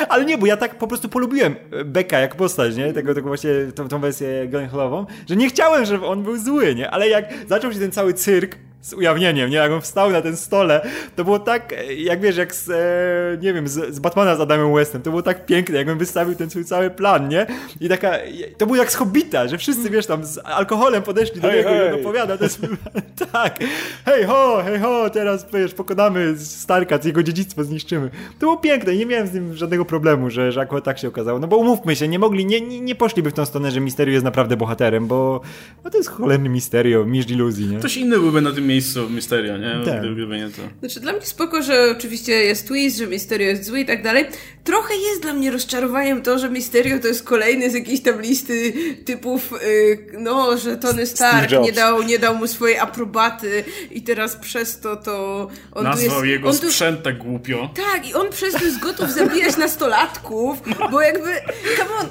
Ale 0.09 0.25
nie, 0.25 0.37
bo 0.37 0.45
ja 0.45 0.57
tak 0.57 0.75
po 0.77 0.87
prostu 0.87 1.09
polubiłem 1.09 1.55
Beka 1.85 2.19
jak 2.19 2.35
postać, 2.35 2.75
nie? 2.75 2.93
Tego, 2.93 3.13
tego 3.13 3.27
właśnie, 3.27 3.51
tą, 3.75 3.87
tą 3.87 3.99
wersję 3.99 4.47
Gyllenhaalową, 4.47 5.05
że 5.29 5.35
nie 5.35 5.49
chciałem, 5.49 5.85
żeby 5.85 6.05
on 6.05 6.23
był 6.23 6.37
zły, 6.37 6.75
nie? 6.75 6.91
Ale 6.91 7.09
jak 7.09 7.33
zaczął 7.47 7.73
się 7.73 7.79
ten 7.79 7.91
cały 7.91 8.13
cyrk, 8.13 8.57
z 8.81 8.93
ujawnieniem, 8.93 9.49
nie? 9.49 9.57
Jak 9.57 9.71
on 9.71 9.81
wstał 9.81 10.11
na 10.11 10.21
ten 10.21 10.37
stole, 10.37 10.89
to 11.15 11.23
było 11.23 11.39
tak, 11.39 11.73
jak 11.97 12.21
wiesz, 12.21 12.37
jak 12.37 12.55
z, 12.55 12.69
e, 12.69 13.43
nie 13.45 13.53
wiem, 13.53 13.67
z, 13.67 13.95
z, 13.95 13.99
Batmana 13.99 14.35
z 14.35 14.41
Adamem 14.41 14.73
Westem, 14.73 15.01
to 15.01 15.09
było 15.09 15.21
tak 15.21 15.45
piękne, 15.45 15.77
jak 15.77 15.89
on 15.89 15.97
wystawił 15.97 16.35
ten 16.35 16.49
swój 16.49 16.65
cały 16.65 16.89
plan, 16.89 17.27
nie? 17.29 17.45
I 17.81 17.89
taka, 17.89 18.11
to 18.57 18.65
było 18.65 18.77
jak 18.77 18.91
z 18.91 18.95
Hobbita, 18.95 19.47
że 19.47 19.57
wszyscy, 19.57 19.89
wiesz, 19.89 20.05
tam 20.05 20.25
z 20.25 20.39
alkoholem 20.43 21.03
podeszli 21.03 21.41
do 21.41 21.51
niego 21.51 21.69
i 21.69 21.93
on 21.93 21.99
opowiada, 21.99 22.37
to 22.37 22.43
jest, 22.43 22.59
tak, 23.31 23.59
hej 24.05 24.23
ho, 24.23 24.61
hej 24.65 24.79
ho, 24.79 25.09
teraz, 25.09 25.45
wiesz, 25.53 25.73
pokonamy 25.73 26.35
Starka, 26.37 26.99
jego 27.03 27.23
dziedzictwo 27.23 27.63
zniszczymy. 27.63 28.09
To 28.09 28.39
było 28.39 28.57
piękne 28.57 28.95
nie 28.95 29.05
miałem 29.05 29.27
z 29.27 29.31
tym 29.31 29.55
żadnego 29.55 29.85
problemu, 29.85 30.29
że, 30.29 30.51
że 30.51 30.61
akurat 30.61 30.83
tak 30.83 30.99
się 30.99 31.07
okazało, 31.07 31.39
no 31.39 31.47
bo 31.47 31.57
umówmy 31.57 31.95
się, 31.95 32.07
nie 32.07 32.19
mogli, 32.19 32.45
nie, 32.45 32.61
nie, 32.61 32.81
nie 32.81 32.95
poszliby 32.95 33.31
w 33.31 33.33
tą 33.33 33.45
stronę, 33.45 33.71
że 33.71 33.79
Misterio 33.79 34.13
jest 34.13 34.25
naprawdę 34.25 34.57
bohaterem, 34.57 35.07
bo 35.07 35.41
no 35.83 35.89
to 35.89 35.97
jest 35.97 36.09
cholerny 36.09 36.49
Misterio, 36.49 37.05
mistrz 37.05 37.31
iluzji, 37.31 37.67
nie? 37.67 37.77
Ktoś 37.77 37.97
inny 37.97 38.19
byłby 38.19 38.41
na 38.41 38.51
tym 38.51 38.68
miejscu 38.69 39.09
Mysterio, 39.09 39.57
nie? 39.57 39.85
Tak. 39.85 40.01
Gdyby 40.01 40.37
nie 40.37 40.49
to. 40.49 40.61
Znaczy 40.79 40.99
dla 40.99 41.13
mnie 41.13 41.25
spoko, 41.25 41.63
że 41.63 41.93
oczywiście 41.97 42.31
jest 42.31 42.67
twist, 42.67 42.97
że 42.97 43.07
Mysterio 43.07 43.47
jest 43.47 43.65
zły 43.65 43.79
i 43.79 43.85
tak 43.85 44.03
dalej. 44.03 44.25
Trochę 44.63 44.93
jest 44.95 45.21
dla 45.21 45.33
mnie 45.33 45.51
rozczarowaniem 45.51 46.21
to, 46.21 46.39
że 46.39 46.49
Mysterio 46.49 46.99
to 46.99 47.07
jest 47.07 47.23
kolejny 47.23 47.69
z 47.69 47.73
jakiejś 47.73 48.01
tam 48.01 48.21
listy 48.21 48.73
typów, 49.05 49.51
yy, 49.51 50.19
no, 50.19 50.57
że 50.57 50.77
Tony 50.77 51.05
Stark 51.05 51.51
nie 51.63 51.71
dał, 51.71 52.03
nie 52.03 52.19
dał 52.19 52.35
mu 52.35 52.47
swojej 52.47 52.77
aprobaty 52.77 53.63
i 53.91 54.01
teraz 54.01 54.35
przez 54.35 54.79
to 54.79 54.95
to 54.95 55.47
on 55.71 55.83
Nazwał 55.83 56.09
tu 56.09 56.15
jest, 56.15 56.25
jego 56.25 56.49
on 56.49 56.55
sprzęt 56.55 57.03
tak 57.03 57.17
głupio. 57.17 57.69
Tak, 57.75 58.09
i 58.09 58.13
on 58.13 58.29
przez 58.29 58.53
to 58.53 58.65
jest 58.65 58.79
gotów 58.79 59.11
zabijać 59.11 59.57
nastolatków, 59.57 60.61
bo 60.91 61.01
jakby, 61.01 61.29
come 61.77 61.89
on. 61.99 62.07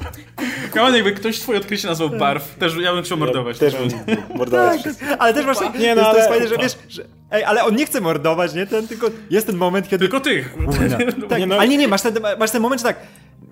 Come 0.73 0.83
on, 0.83 0.95
jakby 0.95 1.13
ktoś 1.13 1.39
twój 1.39 1.57
odkrycie 1.57 1.89
nazwał 1.89 2.11
Barf, 2.11 2.55
też 2.55 2.77
ja 2.77 2.95
bym 2.95 3.03
chciał 3.03 3.19
mordować. 3.19 3.61
Ja 3.61 3.71
też 3.71 3.81
bym 3.81 4.17
mordować. 4.37 4.83
Tak, 4.83 5.17
ale 5.19 5.35
też 5.35 5.45
właśnie, 5.45 5.71
nie, 5.79 5.95
no, 5.95 6.11
to 6.11 6.17
jest 6.17 6.29
fajne, 6.29 6.48
że 6.49 6.57
wiesz, 6.59 6.79
że, 6.89 7.05
ej, 7.31 7.45
ale 7.45 7.65
on 7.65 7.77
nie 7.77 7.87
chce 7.87 8.01
mordować, 8.01 8.55
nie? 8.55 8.67
Ten, 8.67 8.89
tylko 8.89 9.11
jest 9.31 9.47
ten 9.47 9.57
moment, 9.57 9.89
kiedy... 9.89 10.05
Tylko 10.05 10.21
tych. 10.21 10.55
tak, 11.29 11.39
nie, 11.39 11.47
no. 11.47 11.55
Ale 11.55 11.69
nie, 11.69 11.77
nie, 11.77 11.89
masz 11.89 12.03
ten, 12.03 12.15
masz 12.39 12.51
ten 12.51 12.63
moment, 12.63 12.81
że 12.81 12.89
tak, 12.89 12.97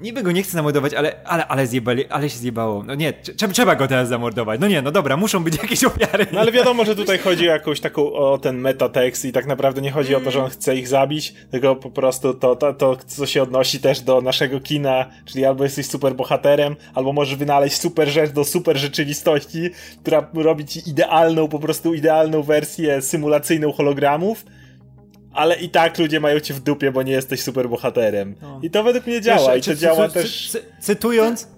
niby 0.00 0.22
go 0.22 0.32
nie 0.32 0.42
chcę 0.42 0.52
zamordować, 0.52 0.94
ale, 0.94 1.12
ale, 1.24 1.46
ale, 1.46 1.66
zjebali, 1.66 2.06
ale 2.06 2.30
się 2.30 2.38
zjebało. 2.38 2.82
No 2.82 2.94
nie, 2.94 3.12
trzeba, 3.12 3.52
trzeba 3.52 3.76
go 3.76 3.88
teraz 3.88 4.08
zamordować. 4.08 4.60
No 4.60 4.68
nie, 4.68 4.82
no 4.82 4.90
dobra, 4.90 5.16
muszą 5.16 5.44
być 5.44 5.56
jakieś 5.62 5.84
ofiary. 5.84 6.26
No 6.32 6.40
ale 6.40 6.52
wiadomo, 6.52 6.84
że 6.84 6.96
tutaj 6.96 7.18
chodzi 7.18 7.48
o 7.48 7.52
jakąś 7.52 7.80
taką, 7.80 8.12
o 8.12 8.38
ten 8.38 8.58
metatekst 8.58 9.24
i 9.24 9.32
tak 9.32 9.46
naprawdę 9.46 9.80
nie 9.80 9.90
chodzi 9.90 10.14
mm. 10.14 10.22
o 10.22 10.24
to, 10.24 10.30
że 10.30 10.44
on 10.44 10.50
chce 10.50 10.76
ich 10.76 10.88
zabić, 10.88 11.34
tylko 11.50 11.76
po 11.76 11.90
prostu 11.90 12.34
to, 12.34 12.56
to, 12.56 12.74
to, 12.74 12.96
co 13.06 13.26
się 13.26 13.42
odnosi 13.42 13.80
też 13.80 14.00
do 14.00 14.20
naszego 14.20 14.60
kina, 14.60 15.06
czyli 15.24 15.44
albo 15.44 15.64
jesteś 15.64 15.86
super 15.86 16.14
bohaterem, 16.14 16.76
albo 16.94 17.12
możesz 17.12 17.36
wynaleźć 17.36 17.80
super 17.80 18.08
rzecz 18.08 18.30
do 18.30 18.44
super 18.44 18.76
rzeczywistości, 18.76 19.70
która 20.02 20.30
robi 20.34 20.64
ci 20.64 20.90
idealną, 20.90 21.48
po 21.48 21.58
prostu 21.58 21.94
idealną 21.94 22.42
wersję 22.42 23.02
symulacyjną 23.02 23.72
hologramów, 23.72 24.44
ale 25.36 25.56
i 25.56 25.68
tak 25.68 25.98
ludzie 25.98 26.20
mają 26.20 26.40
cię 26.40 26.54
w 26.54 26.60
dupie, 26.60 26.92
bo 26.92 27.02
nie 27.02 27.12
jesteś 27.12 27.42
super 27.42 27.68
bohaterem. 27.68 28.34
No. 28.42 28.60
I 28.62 28.70
to 28.70 28.82
według 28.82 29.06
mnie 29.06 29.20
działa 29.20 29.52
Wiesz, 29.52 29.58
i 29.58 29.60
to 29.60 29.70
czy, 29.70 29.76
działa 29.76 30.08
czy, 30.08 30.14
też... 30.14 30.50
Cy, 30.50 30.64
cytując, 30.80 31.48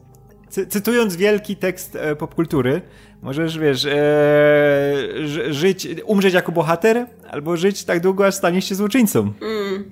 cy, 0.49 0.67
cytując 0.67 1.17
wielki 1.17 1.57
tekst 1.57 1.97
e, 1.97 2.17
popkultury, 2.17 2.83
możesz, 3.23 3.59
wiesz, 3.59 3.85
e, 3.85 3.93
żyć, 5.51 5.89
umrzeć 6.05 6.35
jako 6.35 6.53
bohater, 6.53 7.07
albo 7.31 7.57
żyć 7.57 7.85
tak 7.85 8.01
długo, 8.01 8.27
aż 8.27 8.35
staniesz 8.35 8.65
się 8.65 8.75
złoczyńcą. 8.75 9.33
Mm. 9.41 9.91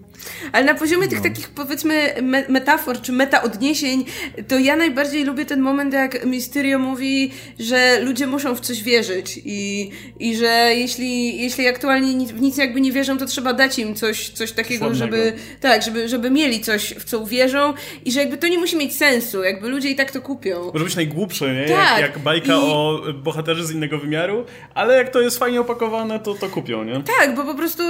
Ale 0.52 0.64
na 0.64 0.74
poziomie 0.74 1.08
tych 1.08 1.18
no. 1.18 1.24
takich 1.24 1.48
powiedzmy 1.48 2.14
me 2.22 2.44
metafor 2.48 3.00
czy 3.00 3.12
meta 3.12 3.42
odniesień, 3.42 4.04
to 4.48 4.58
ja 4.58 4.76
najbardziej 4.76 5.24
lubię 5.24 5.44
ten 5.44 5.60
moment, 5.60 5.94
jak 5.94 6.24
Mysterio 6.24 6.78
mówi, 6.78 7.30
że 7.58 8.00
ludzie 8.00 8.26
muszą 8.26 8.54
w 8.54 8.60
coś 8.60 8.82
wierzyć 8.82 9.40
i, 9.44 9.90
i 10.20 10.36
że 10.36 10.72
jeśli, 10.74 11.42
jeśli 11.42 11.68
aktualnie 11.68 12.26
w 12.26 12.40
nic 12.40 12.56
jakby 12.56 12.80
nie 12.80 12.92
wierzą, 12.92 13.18
to 13.18 13.26
trzeba 13.26 13.52
dać 13.52 13.78
im 13.78 13.94
coś, 13.94 14.28
coś 14.30 14.52
takiego, 14.52 14.94
żeby 14.94 15.32
tak, 15.60 15.82
żeby, 15.82 16.08
żeby 16.08 16.30
mieli 16.30 16.60
coś, 16.60 16.94
w 16.94 17.04
co 17.04 17.18
uwierzą 17.18 17.74
i 18.04 18.12
że 18.12 18.20
jakby 18.20 18.36
to 18.36 18.48
nie 18.48 18.58
musi 18.58 18.76
mieć 18.76 18.96
sensu, 18.96 19.42
jakby 19.42 19.68
ludzie 19.68 19.90
i 19.90 19.96
tak 19.96 20.10
to 20.10 20.20
kupią. 20.20 20.70
Może 20.72 20.84
być 20.84 20.96
najgłupsze, 20.96 21.54
nie? 21.54 21.68
Tak. 21.68 22.00
Jak, 22.00 22.00
jak 22.00 22.18
bajka 22.18 22.52
I... 22.52 22.56
o 22.56 23.00
bohaterze 23.14 23.64
z 23.66 23.70
innego 23.70 23.98
wymiaru, 23.98 24.44
ale 24.74 24.96
jak 24.96 25.08
to 25.08 25.20
jest 25.20 25.38
fajnie 25.38 25.60
opakowane, 25.60 26.20
to 26.20 26.34
to 26.34 26.48
kupią, 26.48 26.84
nie? 26.84 27.02
Tak, 27.20 27.34
bo 27.34 27.44
po 27.44 27.54
prostu 27.54 27.82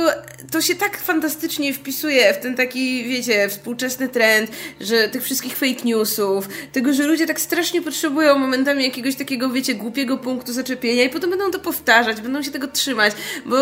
to 0.51 0.61
się 0.63 0.75
tak 0.75 0.99
fantastycznie 0.99 1.75
wpisuje 1.75 2.26
w 2.35 2.39
ten 2.39 2.57
taki, 2.57 3.05
wiecie, 3.05 3.49
współczesny 3.49 4.09
trend, 4.09 4.51
że 4.81 5.09
tych 5.09 5.23
wszystkich 5.23 5.57
fake 5.57 5.85
newsów, 5.85 6.49
tego, 6.73 6.93
że 6.93 7.07
ludzie 7.07 7.27
tak 7.27 7.41
strasznie 7.41 7.83
potrzebują 7.83 8.39
momentami 8.39 8.85
jakiegoś 8.85 9.15
takiego, 9.15 9.51
wiecie, 9.51 9.75
głupiego 9.75 10.19
punktu 10.19 10.53
zaczepienia 10.53 11.05
i 11.05 11.09
potem 11.09 11.31
będą 11.31 11.51
to 11.51 11.59
powtarzać, 11.59 12.21
będą 12.21 12.43
się 12.43 12.51
tego 12.51 12.69
trzymać, 12.69 13.13
bo 13.47 13.57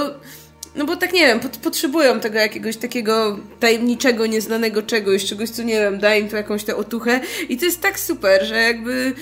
no 0.76 0.84
bo 0.84 0.96
tak 0.96 1.12
nie 1.12 1.26
wiem, 1.26 1.40
pot 1.40 1.56
potrzebują 1.56 2.20
tego 2.20 2.38
jakiegoś 2.38 2.76
takiego 2.76 3.38
tajemniczego, 3.60 4.26
nieznanego 4.26 4.82
czegoś, 4.82 5.24
czegoś, 5.24 5.50
co 5.50 5.62
nie 5.62 5.80
wiem, 5.80 5.98
daje 5.98 6.20
im 6.20 6.28
to 6.28 6.36
jakąś 6.36 6.64
tę 6.64 6.76
otuchę. 6.76 7.20
I 7.48 7.56
to 7.56 7.64
jest 7.64 7.80
tak 7.80 8.00
super, 8.00 8.44
że 8.44 8.56
jakby 8.56 9.14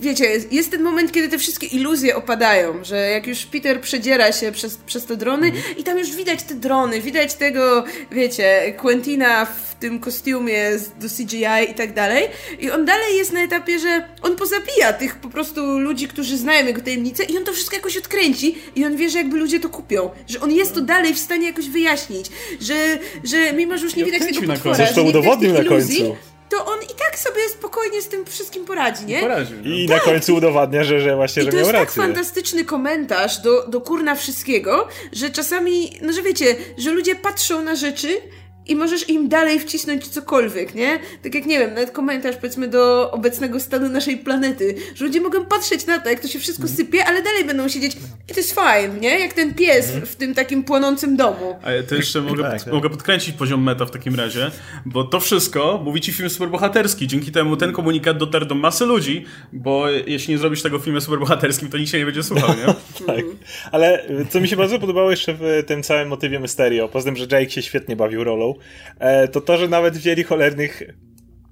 wiecie, 0.00 0.24
jest 0.50 0.70
ten 0.70 0.82
moment, 0.82 1.12
kiedy 1.12 1.28
te 1.28 1.38
wszystkie 1.38 1.66
iluzje 1.66 2.16
opadają, 2.16 2.84
że 2.84 2.96
jak 2.96 3.26
już 3.26 3.46
Peter 3.46 3.80
przedziera 3.80 4.32
się 4.32 4.52
przez, 4.52 4.76
przez 4.76 5.04
te 5.04 5.16
drony 5.16 5.46
mm. 5.46 5.60
i 5.76 5.84
tam 5.84 5.98
już 5.98 6.16
widać 6.16 6.42
te 6.42 6.54
drony, 6.54 7.00
widać 7.00 7.34
tego, 7.34 7.84
wiecie, 8.12 8.74
Quentina 8.76 9.44
w 9.44 9.74
tym 9.74 10.00
kostiumie 10.00 10.70
do 11.00 11.08
CGI 11.08 11.70
i 11.70 11.74
tak 11.74 11.94
dalej. 11.94 12.24
I 12.60 12.70
on 12.70 12.84
dalej 12.84 13.16
jest 13.16 13.32
na 13.32 13.40
etapie, 13.40 13.78
że 13.78 14.08
on 14.22 14.36
pozabija 14.36 14.92
tych 14.92 15.14
po 15.14 15.28
prostu 15.28 15.78
ludzi, 15.78 16.08
którzy 16.08 16.36
znają 16.36 16.66
jego 16.66 16.80
tajemnicę 16.80 17.24
i 17.24 17.38
on 17.38 17.44
to 17.44 17.52
wszystko 17.52 17.76
jakoś 17.76 17.96
odkręci 17.96 18.58
i 18.76 18.84
on 18.84 18.96
wie, 18.96 19.10
że 19.10 19.18
jakby 19.18 19.36
ludzie 19.36 19.60
to 19.60 19.68
kupią, 19.68 20.10
że 20.28 20.40
on 20.40 20.52
jest 20.52 20.74
to 20.74 20.80
dalej 20.80 21.14
w 21.14 21.18
stanie 21.18 21.46
jakoś 21.46 21.68
wyjaśnić, 21.68 22.26
że, 22.60 22.98
że 23.24 23.52
mimo, 23.52 23.78
że 23.78 23.84
już 23.84 23.96
nie 23.96 24.04
widać 24.04 24.20
tego 24.20 24.46
potwora, 24.46 24.74
Zresztą 24.74 25.02
udowodnił 25.02 25.52
na 25.52 25.64
końcu 25.64 26.16
to 26.48 26.64
on 26.66 26.82
i 26.82 26.94
tak 26.98 27.18
sobie 27.18 27.48
spokojnie 27.48 28.02
z 28.02 28.08
tym 28.08 28.24
wszystkim 28.26 28.64
poradzi, 28.64 29.04
nie? 29.04 29.20
Poradzi, 29.20 29.54
no. 29.64 29.74
I 29.74 29.88
tak. 29.88 29.98
na 29.98 30.12
końcu 30.12 30.34
udowadnia, 30.34 30.84
że, 30.84 31.00
że 31.00 31.16
właśnie, 31.16 31.42
I 31.42 31.44
że 31.44 31.52
miał 31.52 31.60
rację. 31.60 31.72
to 31.72 31.80
jest 31.80 31.94
tak 31.94 32.04
fantastyczny 32.04 32.64
komentarz 32.64 33.38
do, 33.38 33.66
do 33.68 33.80
kurna 33.80 34.14
wszystkiego, 34.14 34.88
że 35.12 35.30
czasami, 35.30 35.98
no 36.02 36.12
że 36.12 36.22
wiecie, 36.22 36.56
że 36.78 36.90
ludzie 36.90 37.14
patrzą 37.14 37.62
na 37.62 37.76
rzeczy 37.76 38.20
i 38.66 38.76
możesz 38.76 39.08
im 39.08 39.28
dalej 39.28 39.60
wcisnąć 39.60 40.08
cokolwiek, 40.08 40.74
nie? 40.74 40.98
Tak 41.22 41.34
jak, 41.34 41.46
nie 41.46 41.58
wiem, 41.58 41.70
nawet 41.74 41.90
komentarz 41.90 42.36
powiedzmy 42.36 42.68
do 42.68 43.10
obecnego 43.10 43.60
stanu 43.60 43.88
naszej 43.88 44.16
planety, 44.16 44.74
że 44.94 45.04
ludzie 45.04 45.20
mogą 45.20 45.44
patrzeć 45.44 45.86
na 45.86 45.98
to, 45.98 46.08
jak 46.08 46.20
to 46.20 46.28
się 46.28 46.38
wszystko 46.38 46.62
mhm. 46.62 46.76
sypie, 46.76 47.04
ale 47.04 47.22
dalej 47.22 47.44
będą 47.44 47.68
siedzieć 47.68 47.96
i 48.28 48.32
to 48.32 48.40
jest 48.40 48.52
fajne, 48.52 49.00
nie? 49.00 49.18
Jak 49.18 49.32
ten 49.32 49.54
pies 49.54 49.86
mhm. 49.86 50.06
w 50.06 50.16
tym 50.16 50.34
takim 50.34 50.64
płonącym 50.64 51.16
domu. 51.16 51.56
A 51.62 51.72
ja 51.72 51.82
to 51.82 51.94
jeszcze 51.94 52.20
mogę, 52.20 52.42
tak, 52.42 52.52
pod, 52.52 52.64
tak. 52.64 52.72
mogę 52.72 52.90
podkręcić 52.90 53.34
poziom 53.34 53.62
meta 53.62 53.86
w 53.86 53.90
takim 53.90 54.14
razie, 54.14 54.50
bo 54.86 55.04
to 55.04 55.20
wszystko 55.20 55.80
mówi 55.84 56.00
ci 56.00 56.12
film 56.12 56.30
superbohaterski. 56.30 57.06
Dzięki 57.06 57.32
temu 57.32 57.56
ten 57.56 57.72
komunikat 57.72 58.18
dotarł 58.18 58.46
do 58.46 58.54
masy 58.54 58.86
ludzi, 58.86 59.24
bo 59.52 59.88
jeśli 59.90 60.34
nie 60.34 60.38
zrobisz 60.38 60.62
tego 60.62 60.78
filmem 60.78 61.02
superbohaterskim, 61.02 61.68
to 61.68 61.78
nikt 61.78 61.90
się 61.90 61.98
nie 61.98 62.04
będzie 62.04 62.22
słuchał, 62.22 62.48
nie? 62.48 62.74
tak. 63.06 63.24
Ale 63.72 64.06
co 64.30 64.40
mi 64.40 64.48
się 64.48 64.56
bardzo 64.56 64.78
podobało 64.78 65.10
jeszcze 65.10 65.34
w 65.34 65.64
tym 65.66 65.82
całym 65.82 66.08
motywie 66.08 66.40
Mysterio, 66.40 66.88
poza 66.88 67.04
tym, 67.04 67.16
że 67.16 67.26
Jake 67.32 67.50
się 67.50 67.62
świetnie 67.62 67.96
bawił 67.96 68.24
rolą, 68.24 68.54
E, 68.98 69.28
to 69.28 69.40
to, 69.40 69.58
że 69.58 69.68
nawet 69.68 69.96
wzięli 69.96 70.22
cholernych 70.22 70.82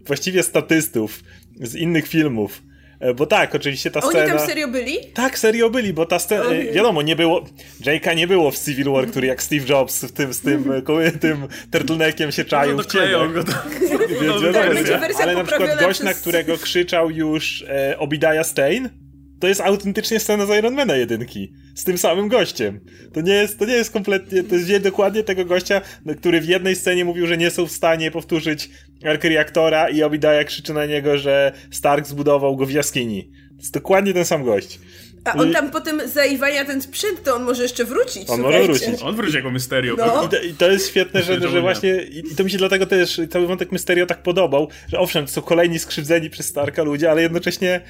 właściwie 0.06 0.42
statystów 0.42 1.20
z 1.60 1.74
innych 1.74 2.08
filmów. 2.08 2.62
E, 3.00 3.14
bo 3.14 3.26
tak, 3.26 3.54
oczywiście 3.54 3.90
ta 3.90 4.00
scena... 4.00 4.24
Oni 4.24 4.32
tam 4.32 4.46
serio 4.46 4.68
byli? 4.68 4.98
Tak, 5.14 5.38
serio 5.38 5.70
byli, 5.70 5.92
bo 5.92 6.06
ta 6.06 6.18
scena... 6.18 6.44
Okay. 6.44 6.72
Wiadomo, 6.72 7.02
nie 7.02 7.16
było... 7.16 7.44
Jake'a 7.80 8.16
nie 8.16 8.26
było 8.26 8.50
w 8.50 8.58
Civil 8.58 8.90
War, 8.90 9.06
który 9.06 9.26
jak 9.26 9.42
Steve 9.42 9.66
Jobs 9.68 10.04
w 10.04 10.12
tym, 10.12 10.34
z 10.34 10.40
tym, 10.40 10.64
tym 11.20 11.48
turtleneckiem 11.70 12.32
się 12.32 12.44
czaił 12.44 12.78
w 12.78 12.86
cieniu. 12.86 13.32
Go 13.32 13.44
to... 13.44 13.52
Więc 14.22 14.42
wiadomo, 14.42 14.60
ale 15.22 15.34
na 15.34 15.44
przykład 15.44 15.80
gość, 15.80 16.02
na 16.02 16.14
którego 16.14 16.58
krzyczał 16.58 17.10
już 17.10 17.64
e, 17.68 17.98
Obadiah 17.98 18.46
Stane, 18.46 18.90
to 19.44 19.48
jest 19.48 19.60
autentycznie 19.60 20.20
scena 20.20 20.46
z 20.46 20.58
Ironmana 20.58 20.96
jedynki. 20.96 21.52
Z 21.74 21.84
tym 21.84 21.98
samym 21.98 22.28
gościem. 22.28 22.80
To 23.12 23.20
nie 23.20 23.32
jest, 23.32 23.58
to 23.58 23.64
nie 23.64 23.72
jest 23.72 23.90
kompletnie, 23.90 24.44
to 24.44 24.54
jest 24.54 24.76
dokładnie 24.76 25.22
tego 25.22 25.44
gościa, 25.44 25.80
który 26.18 26.40
w 26.40 26.48
jednej 26.48 26.76
scenie 26.76 27.04
mówił, 27.04 27.26
że 27.26 27.36
nie 27.36 27.50
są 27.50 27.66
w 27.66 27.72
stanie 27.72 28.10
powtórzyć 28.10 28.70
ark 29.04 29.24
reaktora 29.24 29.88
i 29.88 30.02
Obadiah 30.02 30.46
krzyczy 30.46 30.74
na 30.74 30.86
niego, 30.86 31.18
że 31.18 31.52
Stark 31.70 32.06
zbudował 32.06 32.56
go 32.56 32.66
w 32.66 32.70
jaskini. 32.70 33.30
To 33.48 33.56
jest 33.56 33.74
dokładnie 33.74 34.14
ten 34.14 34.24
sam 34.24 34.44
gość. 34.44 34.80
A 35.24 35.34
on 35.34 35.52
tam 35.52 35.70
potem 35.70 36.08
zaiwania 36.08 36.64
ten 36.64 36.82
sprzęt, 36.82 37.22
to 37.22 37.36
on 37.36 37.42
może 37.42 37.62
jeszcze 37.62 37.84
wrócić. 37.84 38.30
On 38.30 38.40
może 38.40 38.62
wrócić. 38.62 39.02
On 39.02 39.16
wróci 39.16 39.36
jako 39.36 39.50
Mysterio. 39.50 39.94
No. 39.98 40.24
I, 40.24 40.28
to, 40.28 40.42
I, 40.42 40.54
to, 40.54 40.70
jest 40.70 40.88
świetne, 40.88 41.22
że, 41.22 41.48
że 41.48 41.60
właśnie 41.60 42.02
i 42.02 42.34
to 42.36 42.44
mi 42.44 42.50
się 42.50 42.58
dlatego 42.58 42.86
też 42.86 43.20
cały 43.30 43.46
wątek 43.46 43.72
Mysterio 43.72 44.06
tak 44.06 44.22
podobał, 44.22 44.68
że 44.88 44.98
owszem, 44.98 45.26
to 45.26 45.32
są 45.32 45.42
kolejni 45.42 45.78
skrzywdzeni 45.78 46.30
przez 46.30 46.46
Starka 46.46 46.82
ludzie, 46.82 47.10
ale 47.10 47.22
jednocześnie 47.22 47.80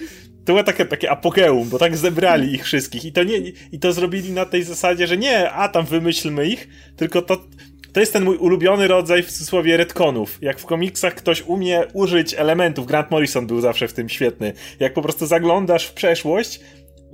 to 0.44 0.52
było 0.52 0.62
takie, 0.64 0.84
takie 0.84 1.10
apogeum, 1.10 1.68
bo 1.68 1.78
tak 1.78 1.96
zebrali 1.96 2.54
ich 2.54 2.64
wszystkich 2.64 3.04
i 3.04 3.12
to 3.12 3.22
nie, 3.22 3.38
i 3.72 3.78
to 3.78 3.92
zrobili 3.92 4.32
na 4.32 4.44
tej 4.44 4.62
zasadzie, 4.62 5.06
że 5.06 5.16
nie, 5.16 5.50
a 5.50 5.68
tam 5.68 5.86
wymyślmy 5.86 6.46
ich, 6.48 6.68
tylko 6.96 7.22
to, 7.22 7.44
to 7.92 8.00
jest 8.00 8.12
ten 8.12 8.24
mój 8.24 8.36
ulubiony 8.36 8.88
rodzaj 8.88 9.22
w 9.22 9.32
cudzysłowie 9.32 9.76
retconów. 9.76 10.38
Jak 10.42 10.58
w 10.58 10.64
komiksach 10.64 11.14
ktoś 11.14 11.42
umie 11.42 11.84
użyć 11.92 12.34
elementów, 12.34 12.86
Grant 12.86 13.10
Morrison 13.10 13.46
był 13.46 13.60
zawsze 13.60 13.88
w 13.88 13.92
tym 13.92 14.08
świetny. 14.08 14.52
Jak 14.80 14.94
po 14.94 15.02
prostu 15.02 15.26
zaglądasz 15.26 15.86
w 15.86 15.92
przeszłość, 15.92 16.60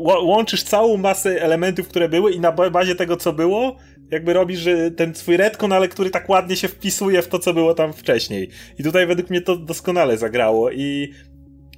łączysz 0.01 0.63
całą 0.63 0.97
masę 0.97 1.43
elementów, 1.43 1.89
które 1.89 2.09
były 2.09 2.33
i 2.33 2.41
na 2.41 2.53
bazie 2.53 2.95
tego, 2.95 3.17
co 3.17 3.33
było, 3.33 3.77
jakby 4.11 4.33
robisz 4.33 4.69
ten 4.97 5.15
swój 5.15 5.37
retcon, 5.37 5.73
ale 5.73 5.89
który 5.89 6.11
tak 6.11 6.29
ładnie 6.29 6.57
się 6.57 6.69
wpisuje 6.69 7.23
w 7.23 7.29
to, 7.29 7.39
co 7.39 7.55
było 7.55 7.75
tam 7.75 7.93
wcześniej. 7.93 8.49
I 8.79 8.83
tutaj 8.83 9.07
według 9.07 9.31
mnie 9.31 9.41
to 9.41 9.57
doskonale 9.57 10.19
zagrało 10.19 10.71
i 10.71 11.13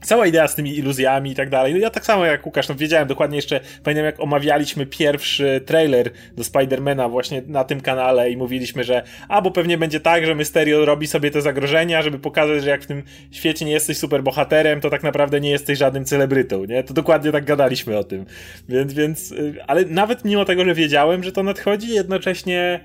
cała 0.02 0.26
idea 0.26 0.48
z 0.48 0.54
tymi 0.54 0.78
iluzjami 0.78 1.30
i 1.30 1.34
tak 1.34 1.50
dalej. 1.50 1.72
No 1.72 1.78
ja 1.78 1.90
tak 1.90 2.04
samo 2.04 2.26
jak 2.26 2.46
Łukasz, 2.46 2.68
no 2.68 2.74
wiedziałem 2.74 3.08
dokładnie 3.08 3.36
jeszcze, 3.36 3.60
pamiętam 3.84 4.04
jak 4.04 4.20
omawialiśmy 4.20 4.86
pierwszy 4.86 5.60
trailer 5.66 6.10
do 6.36 6.44
Spidermana 6.44 7.08
właśnie 7.08 7.42
na 7.46 7.64
tym 7.64 7.80
kanale 7.80 8.30
i 8.30 8.36
mówiliśmy, 8.36 8.84
że 8.84 9.02
a, 9.28 9.42
bo 9.42 9.50
pewnie 9.50 9.78
będzie 9.78 10.00
tak, 10.00 10.26
że 10.26 10.34
Mysterio 10.34 10.84
robi 10.84 11.06
sobie 11.06 11.30
te 11.30 11.42
zagrożenia, 11.42 12.02
żeby 12.02 12.18
pokazać, 12.18 12.62
że 12.62 12.70
jak 12.70 12.82
w 12.82 12.86
tym 12.86 13.02
świecie 13.30 13.64
nie 13.64 13.72
jesteś 13.72 13.98
super 13.98 14.22
bohaterem, 14.22 14.80
to 14.80 14.90
tak 14.90 15.02
naprawdę 15.02 15.40
nie 15.40 15.50
jesteś 15.50 15.78
żadnym 15.78 16.04
celebrytą, 16.04 16.64
nie? 16.64 16.84
To 16.84 16.94
dokładnie 16.94 17.32
tak 17.32 17.44
gadaliśmy 17.44 17.98
o 17.98 18.04
tym. 18.04 18.26
Więc, 18.68 18.94
więc, 18.94 19.32
y, 19.32 19.54
ale 19.66 19.84
nawet 19.84 20.24
mimo 20.24 20.44
tego, 20.44 20.64
że 20.64 20.74
wiedziałem, 20.74 21.24
że 21.24 21.32
to 21.32 21.42
nadchodzi, 21.42 21.94
jednocześnie 21.94 22.80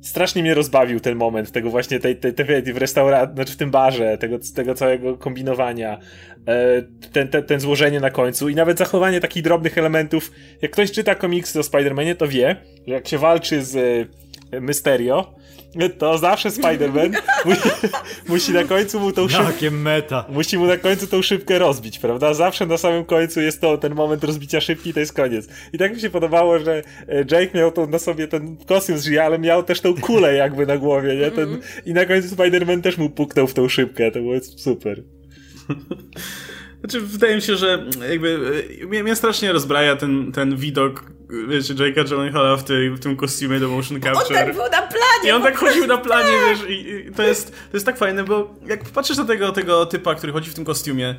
strasznie 0.00 0.42
mnie 0.42 0.54
rozbawił 0.54 1.00
ten 1.00 1.16
moment 1.16 1.52
tego 1.52 1.70
właśnie 1.70 2.00
tej, 2.00 2.16
tej, 2.16 2.34
tej 2.34 2.62
w 2.62 2.76
restauracji, 2.76 3.34
znaczy 3.34 3.52
w 3.52 3.56
tym 3.56 3.70
barze, 3.70 4.18
tego, 4.18 4.38
tego 4.54 4.74
całego 4.74 5.16
kombinowania, 5.18 5.98
e, 6.48 6.82
ten, 7.12 7.28
ten, 7.28 7.44
ten 7.44 7.60
złożenie 7.60 8.00
na 8.00 8.10
końcu 8.10 8.48
i 8.48 8.54
nawet 8.54 8.78
zachowanie 8.78 9.20
takich 9.20 9.42
drobnych 9.42 9.78
elementów. 9.78 10.32
Jak 10.62 10.70
ktoś 10.70 10.92
czyta 10.92 11.14
komiksy 11.14 11.58
o 11.60 11.62
Spider-Manie, 11.62 12.16
to 12.16 12.28
wie, 12.28 12.56
że 12.86 12.94
jak 12.94 13.08
się 13.08 13.18
walczy 13.18 13.64
z 13.64 14.08
Mysterio, 14.60 15.34
to 15.98 16.18
zawsze 16.18 16.48
Spider-Man 16.48 17.12
musi, 17.44 17.68
musi, 18.28 18.52
na 18.52 18.64
końcu 18.64 19.00
mu 19.00 19.12
tą 19.12 19.28
szybkę... 19.28 19.70
meta. 19.70 20.24
Musi 20.28 20.58
mu 20.58 20.66
na 20.66 20.76
końcu 20.76 21.06
tą 21.06 21.22
szybkę 21.22 21.58
rozbić, 21.58 21.98
prawda? 21.98 22.34
Zawsze 22.34 22.66
na 22.66 22.78
samym 22.78 23.04
końcu 23.04 23.40
jest 23.40 23.60
to 23.60 23.78
ten 23.78 23.94
moment 23.94 24.24
rozbicia 24.24 24.60
szybki 24.60 24.90
i 24.90 24.94
to 24.94 25.00
jest 25.00 25.12
koniec. 25.12 25.48
I 25.72 25.78
tak 25.78 25.94
mi 25.94 26.00
się 26.00 26.10
podobało, 26.10 26.58
że 26.58 26.82
e, 27.08 27.18
Jake 27.18 27.58
miał 27.58 27.72
to 27.72 27.86
na 27.86 27.98
sobie 27.98 28.28
ten 28.28 28.56
kostium 28.56 28.98
z 28.98 29.18
ale 29.18 29.38
miał 29.38 29.62
też 29.62 29.80
tą 29.80 29.94
kulę 29.94 30.34
jakby 30.34 30.66
na 30.66 30.78
głowie, 30.78 31.16
nie? 31.16 31.30
Ten, 31.30 31.48
mm. 31.48 31.60
I 31.86 31.92
na 31.92 32.06
końcu 32.06 32.28
Spider-Man 32.36 32.80
też 32.80 32.98
mu 32.98 33.10
puknął 33.10 33.46
w 33.46 33.54
tą 33.54 33.68
szybkę, 33.68 34.10
to 34.10 34.18
było 34.18 34.34
super. 34.40 35.02
Znaczy, 36.80 37.00
wydaje 37.00 37.36
mi 37.36 37.42
się, 37.42 37.56
że 37.56 37.86
jakby 38.10 38.38
e, 38.82 38.86
mnie, 38.86 39.02
mnie 39.02 39.16
strasznie 39.16 39.52
rozbraja 39.52 39.96
ten, 39.96 40.32
ten 40.32 40.56
widok 40.56 41.19
wiecie, 41.48 41.74
Jake'a 41.74 42.08
Gyllenhaala 42.08 42.56
w, 42.56 42.64
tej, 42.64 42.90
w 42.90 43.00
tym 43.00 43.16
kostiumie 43.16 43.60
do 43.60 43.68
motion 43.68 44.00
capture. 44.00 44.40
On 44.40 44.46
tak 44.46 44.54
był 44.54 44.62
na 44.62 44.82
planie! 44.82 45.28
I 45.28 45.30
on 45.30 45.42
tak 45.42 45.56
chodził 45.56 45.86
na 45.86 45.98
planie, 45.98 46.32
wiesz, 46.48 46.70
i, 46.70 46.88
i, 46.88 47.12
to, 47.12 47.22
jest, 47.22 47.50
to 47.50 47.76
jest 47.76 47.86
tak 47.86 47.98
fajne, 47.98 48.24
bo 48.24 48.54
jak 48.66 48.84
patrzysz 48.84 49.16
na 49.16 49.24
tego, 49.24 49.52
tego 49.52 49.86
typa, 49.86 50.14
który 50.14 50.32
chodzi 50.32 50.50
w 50.50 50.54
tym 50.54 50.64
kostiumie, 50.64 51.14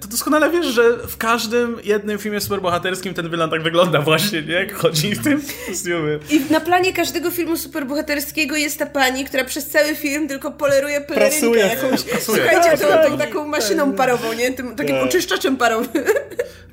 to 0.00 0.08
doskonale 0.08 0.50
wiesz, 0.50 0.66
że 0.66 0.82
w 1.08 1.16
każdym 1.16 1.76
jednym 1.84 2.18
filmie 2.18 2.40
superbohaterskim 2.40 3.14
ten 3.14 3.28
wylan 3.28 3.50
tak 3.50 3.62
wygląda 3.62 4.00
właśnie, 4.02 4.42
nie? 4.42 4.52
Jak 4.52 4.74
chodzi 4.74 5.14
w 5.14 5.24
tym 5.24 5.42
kostiumie. 5.66 6.18
I 6.30 6.40
na 6.50 6.60
planie 6.60 6.92
każdego 6.92 7.30
filmu 7.30 7.56
superbohaterskiego 7.56 8.56
jest 8.56 8.78
ta 8.78 8.86
pani, 8.86 9.24
która 9.24 9.44
przez 9.44 9.66
cały 9.66 9.94
film 9.94 10.28
tylko 10.28 10.50
poleruje 10.50 11.00
pelerynkę 11.00 11.58
jakąś. 11.58 12.02
Prasuje. 12.02 12.20
Słuchajcie, 12.20 12.78
tą, 12.78 13.10
tą 13.10 13.18
taką 13.18 13.48
maszyną 13.48 13.92
parową, 13.92 14.32
nie? 14.32 14.52
Tym, 14.52 14.76
takim 14.76 14.96
tak. 14.96 15.04
oczyszczaczem 15.04 15.56
parowym. 15.56 16.04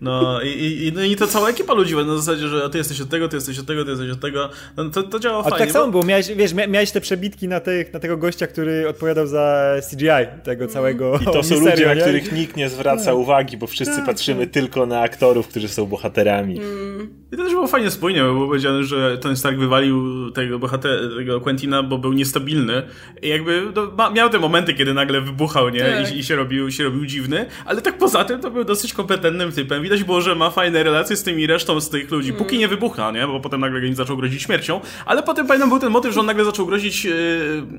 No 0.02 0.42
i, 0.42 0.88
i, 0.88 0.92
no 0.96 1.04
i 1.04 1.16
to 1.16 1.28
cała 1.28 1.50
ekipa 1.50 1.74
ludzi 1.74 1.96
na 1.96 2.18
zasadzie, 2.18 2.48
że 2.48 2.70
ty 2.70 2.78
jesteś 2.78 3.02
od 3.02 3.10
tego, 3.10 3.28
ty 3.28 3.36
jesteś 3.36 3.60
od 3.60 3.66
tego, 3.66 3.84
ty 3.84 3.90
jesteś 3.90 4.12
od 4.12 4.20
tego. 4.20 4.50
No, 4.78 4.90
to, 4.90 5.04
to 5.04 5.20
działa 5.20 5.44
fajnie. 5.44 5.56
A 5.56 5.60
tak 5.60 5.72
samo 5.72 5.86
bo... 5.86 5.92
było, 5.92 6.04
miałeś, 6.04 6.28
wiesz, 6.28 6.54
miałeś 6.54 6.92
te 6.92 7.02
przebitki 7.02 7.48
na, 7.48 7.60
tych, 7.60 7.94
na 7.94 8.00
tego 8.00 8.18
gościa, 8.18 8.48
który 8.48 8.90
odpowiadał 8.90 9.28
za 9.28 9.76
CGI 9.92 10.28
tego 10.44 10.68
całego 10.68 11.20
I 11.22 11.26
to 11.26 11.44
są 11.44 11.60
ludzie, 11.60 11.96
na 11.96 11.96
których 11.96 12.32
nikt 12.32 12.56
nie 12.56 12.70
zwraca 12.72 13.06
tak. 13.06 13.16
uwagi, 13.16 13.58
bo 13.58 13.68
wszyscy 13.68 13.96
tak, 13.96 14.06
patrzymy 14.06 14.46
tak. 14.46 14.54
tylko 14.54 14.86
na 14.86 15.02
aktorów, 15.02 15.48
którzy 15.48 15.68
są 15.68 15.86
bohaterami. 15.86 16.58
Mm. 16.60 17.22
I 17.32 17.38
to 17.38 17.44
też 17.44 17.52
było 17.52 17.68
fajnie 17.68 17.92
spójnie, 17.92 18.24
bo 18.24 18.34
było 18.34 18.48
powiedziane, 18.48 18.84
że 18.84 19.18
Tony 19.18 19.36
Stark 19.36 19.58
wywalił 19.58 20.32
tego 20.32 20.60
bohatera, 20.60 20.96
tego 21.18 21.42
Quentina, 21.42 21.84
bo 21.84 21.98
był 21.98 22.14
niestabilny. 22.14 22.82
I 23.22 23.28
jakby 23.28 23.64
no, 23.76 24.12
miał 24.12 24.30
te 24.30 24.40
momenty, 24.40 24.74
kiedy 24.74 24.94
nagle 24.94 25.22
wybuchał, 25.22 25.70
nie? 25.70 25.80
Tak. 25.80 26.16
I, 26.16 26.20
I, 26.20 26.24
się, 26.24 26.36
robił, 26.36 26.72
się 26.72 26.84
robił 26.84 27.06
dziwny, 27.06 27.46
ale 27.66 27.82
tak 27.82 27.98
poza 27.98 28.24
tym 28.24 28.40
to 28.40 28.52
był 28.52 28.64
dosyć 28.64 28.94
kompetentnym 28.94 29.52
typem. 29.52 29.84
Widać 29.84 30.04
było, 30.04 30.22
że 30.22 30.36
ma 30.36 30.50
fajne 30.50 30.84
relacje 30.84 31.16
z 31.16 31.24
tymi 31.24 31.48
resztą 31.48 31.82
z 31.82 31.90
tych 31.90 32.12
ludzi, 32.12 32.34
póki 32.34 32.58
nie 32.58 32.68
wybucha, 32.68 33.12
nie? 33.12 33.28
Bo 33.28 33.40
potem 33.40 33.62
nagle 33.62 33.88
im 33.88 33.96
zaczął 33.96 34.18
grozić 34.18 34.42
śmiercią, 34.42 34.82
ale 35.06 35.24
potem 35.24 35.48
pamiętam 35.48 35.70
był 35.70 35.80
ten 35.80 35.92
motyw, 35.92 36.14
że 36.14 36.20
on 36.20 36.26
nagle 36.26 36.46
zaczął 36.46 36.66
grozić, 36.66 37.06
yy, 37.06 37.14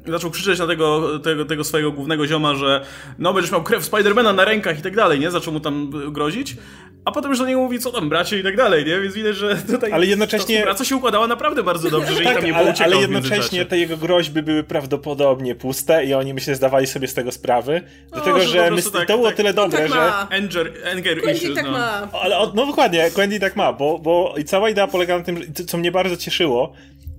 zaczął 0.06 0.30
krzyczeć 0.30 0.58
na 0.58 0.66
tego, 0.66 1.18
tego, 1.18 1.44
tego 1.44 1.64
swojego 1.64 1.92
głównego 1.92 2.26
zioma, 2.26 2.54
że 2.54 2.84
no 3.18 3.34
będziesz 3.34 3.52
miał 3.52 3.62
krew 3.62 3.84
Spidermana 3.84 4.32
na 4.32 4.44
rękach 4.44 4.71
i 4.78 4.82
tak 4.82 4.96
dalej, 4.96 5.20
nie? 5.20 5.30
Zaczął 5.30 5.52
mu 5.52 5.60
tam 5.60 5.90
grozić, 6.12 6.56
a 7.04 7.12
potem 7.12 7.30
już 7.30 7.38
do 7.38 7.46
niego 7.46 7.60
mówi, 7.60 7.78
co 7.78 7.92
tam 7.92 8.08
bracie 8.08 8.38
i 8.38 8.42
tak 8.42 8.56
dalej, 8.56 8.84
nie? 8.84 9.00
Więc 9.00 9.14
widać, 9.14 9.36
że 9.36 9.56
tutaj 9.56 9.92
ale 9.92 10.06
jednocześnie... 10.06 10.62
praca 10.62 10.84
się 10.84 10.96
układała 10.96 11.26
naprawdę 11.26 11.62
bardzo 11.62 11.90
dobrze, 11.90 12.14
że 12.14 12.20
tak, 12.20 12.34
tam 12.34 12.44
nie 12.44 12.56
ale, 12.56 12.74
ale 12.84 12.96
jednocześnie 12.96 13.64
te 13.64 13.78
jego 13.78 13.96
groźby 13.96 14.42
były 14.42 14.64
prawdopodobnie 14.64 15.54
puste 15.54 16.04
i 16.04 16.14
oni 16.14 16.34
myślę 16.34 16.54
zdawali 16.54 16.86
sobie 16.86 17.08
z 17.08 17.14
tego 17.14 17.32
sprawy, 17.32 17.80
no, 17.84 18.16
dlatego, 18.16 18.40
że, 18.40 18.46
że 18.48 18.70
my, 18.70 18.82
tak, 18.82 19.08
to 19.08 19.16
było 19.16 19.28
tak, 19.28 19.36
tyle 19.36 19.54
dobre, 19.54 19.78
tak 19.78 19.88
że... 19.88 20.12
Anger, 20.36 20.72
anger 20.92 21.22
Quentin 21.22 21.42
issues, 21.42 21.54
tak 21.54 21.64
no. 21.64 21.72
ma. 21.72 22.08
Ale, 22.22 22.36
no 22.54 22.66
dokładnie, 22.66 23.10
Quentin 23.10 23.40
tak 23.40 23.56
ma, 23.56 23.72
bo, 23.72 23.98
bo 23.98 24.34
i 24.38 24.44
cała 24.44 24.70
idea 24.70 24.86
polega 24.86 25.18
na 25.18 25.24
tym, 25.24 25.54
co 25.66 25.78
mnie 25.78 25.92
bardzo 25.92 26.16
cieszyło, 26.16 26.72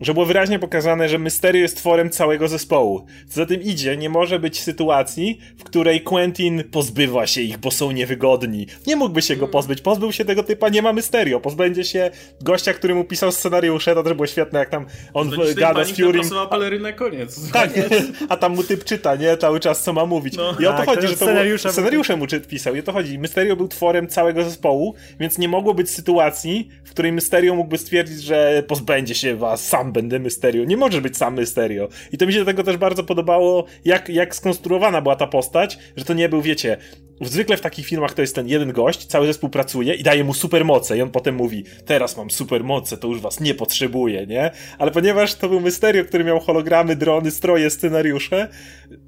że 0.03 0.13
było 0.13 0.25
wyraźnie 0.25 0.59
pokazane, 0.59 1.09
że 1.09 1.19
Mysterio 1.19 1.61
jest 1.61 1.77
tworem 1.77 2.09
całego 2.09 2.47
zespołu. 2.47 3.05
Co 3.27 3.35
za 3.35 3.45
tym 3.45 3.61
idzie, 3.61 3.97
nie 3.97 4.09
może 4.09 4.39
być 4.39 4.61
sytuacji, 4.61 5.39
w 5.57 5.63
której 5.63 6.01
Quentin 6.01 6.63
pozbywa 6.71 7.27
się 7.27 7.41
ich, 7.41 7.57
bo 7.57 7.71
są 7.71 7.91
niewygodni. 7.91 8.67
Nie 8.87 8.95
mógłby 8.95 9.21
się 9.21 9.35
go 9.35 9.47
pozbyć, 9.47 9.81
pozbył 9.81 10.11
się 10.11 10.25
tego 10.25 10.43
typa, 10.43 10.69
nie 10.69 10.81
ma 10.81 10.93
Mysterio. 10.93 11.39
Pozbędzie 11.39 11.83
się 11.83 12.11
gościa, 12.41 12.73
który 12.73 12.95
mu 12.95 13.03
pisał 13.03 13.31
scenariusze, 13.31 13.95
to 13.95 14.03
też 14.03 14.13
było 14.13 14.27
świetne, 14.27 14.59
jak 14.59 14.69
tam 14.69 14.85
on 15.13 15.29
w, 15.29 15.53
gada 15.53 15.83
z 15.83 15.91
Fury. 15.91 16.21
pelerynę, 16.49 16.93
koniec. 16.93 17.51
Tak, 17.51 17.69
a 18.29 18.37
tam 18.37 18.55
mu 18.55 18.63
typ 18.63 18.83
czyta, 18.83 19.15
nie? 19.15 19.37
Cały 19.37 19.59
czas, 19.59 19.83
co 19.83 19.93
ma 19.93 20.05
mówić. 20.05 20.37
No. 20.37 20.55
I 20.59 20.65
o 20.65 20.71
to 20.71 20.77
tak, 20.77 20.85
chodzi, 20.85 21.01
to 21.01 21.07
że 21.07 21.13
to 21.13 21.25
scenariusze, 21.25 21.63
było, 21.63 21.73
scenariusze 21.73 22.15
mu 22.15 22.25
pisał. 22.49 22.75
I 22.75 22.79
o 22.79 22.83
to 22.83 22.91
chodzi. 22.91 23.19
Mysterio 23.19 23.55
był 23.55 23.67
tworem 23.67 24.07
całego 24.07 24.43
zespołu, 24.43 24.95
więc 25.19 25.37
nie 25.37 25.47
mogło 25.47 25.73
być 25.73 25.89
sytuacji, 25.89 26.69
w 26.85 26.89
której 26.89 27.11
Mysterio 27.11 27.55
mógłby 27.55 27.77
stwierdzić, 27.77 28.23
że 28.23 28.63
pozbędzie 28.67 29.15
się 29.15 29.35
was 29.35 29.67
sam 29.67 29.92
będę 29.93 30.19
Mysterio. 30.19 30.65
Nie 30.65 30.77
możesz 30.77 30.99
być 30.99 31.17
sam 31.17 31.35
Mysterio. 31.35 31.89
I 32.11 32.17
to 32.17 32.25
mi 32.25 32.33
się 32.33 32.39
do 32.39 32.45
tego 32.45 32.63
też 32.63 32.77
bardzo 32.77 33.03
podobało, 33.03 33.65
jak, 33.85 34.09
jak 34.09 34.35
skonstruowana 34.35 35.01
była 35.01 35.15
ta 35.15 35.27
postać, 35.27 35.79
że 35.95 36.05
to 36.05 36.13
nie 36.13 36.29
był, 36.29 36.41
wiecie, 36.41 36.77
zwykle 37.21 37.57
w 37.57 37.61
takich 37.61 37.85
filmach 37.85 38.13
to 38.13 38.21
jest 38.21 38.35
ten 38.35 38.47
jeden 38.47 38.71
gość, 38.71 39.05
cały 39.05 39.27
zespół 39.27 39.49
pracuje 39.49 39.93
i 39.93 40.03
daje 40.03 40.23
mu 40.23 40.33
supermoce 40.33 40.97
i 40.97 41.01
on 41.01 41.11
potem 41.11 41.35
mówi, 41.35 41.63
teraz 41.85 42.17
mam 42.17 42.31
supermoce, 42.31 42.97
to 42.97 43.07
już 43.07 43.21
was 43.21 43.39
nie 43.39 43.53
potrzebuję, 43.53 44.27
nie? 44.27 44.51
Ale 44.77 44.91
ponieważ 44.91 45.35
to 45.35 45.49
był 45.49 45.59
Mysterio, 45.59 46.05
który 46.05 46.23
miał 46.23 46.39
hologramy, 46.39 46.95
drony, 46.95 47.31
stroje, 47.31 47.69
scenariusze, 47.69 48.47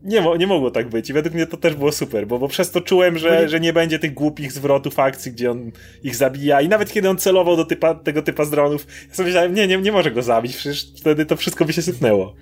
nie, 0.04 0.22
mo 0.22 0.38
nie 0.38 0.48
mogło 0.48 0.72
tak 0.72 0.90
być 0.90 1.10
i 1.10 1.14
według 1.14 1.36
mnie 1.36 1.46
to 1.46 1.58
też 1.58 1.76
było 1.76 1.92
super, 1.92 2.28
bo, 2.28 2.40
bo 2.40 2.48
przez 2.48 2.72
to 2.72 2.82
czułem, 2.82 3.18
że, 3.18 3.50
że 3.50 3.60
nie 3.60 3.74
będzie 3.74 4.00
tych 4.00 4.14
głupich 4.14 4.52
zwrotów 4.52 5.00
akcji, 5.00 5.32
gdzie 5.32 5.52
on 5.52 5.72
ich 6.04 6.16
zabija 6.16 6.62
i 6.62 6.70
nawet 6.70 6.92
kiedy 6.92 7.10
on 7.10 7.18
celował 7.18 7.58
do 7.58 7.66
typa, 7.66 7.96
tego 7.96 8.22
typa 8.22 8.46
z 8.46 8.50
dronów, 8.50 8.88
ja 9.10 9.16
sobie 9.16 9.28
myślałem, 9.28 9.54
nie, 9.54 9.68
nie, 9.68 9.78
nie 9.78 9.92
może 9.92 10.12
go 10.12 10.22
zabić, 10.22 10.58
przecież 10.58 10.88
wtedy 10.98 11.26
to 11.26 11.36
wszystko 11.36 11.66
by 11.66 11.74
się 11.74 11.82
sypnęło. 11.82 12.36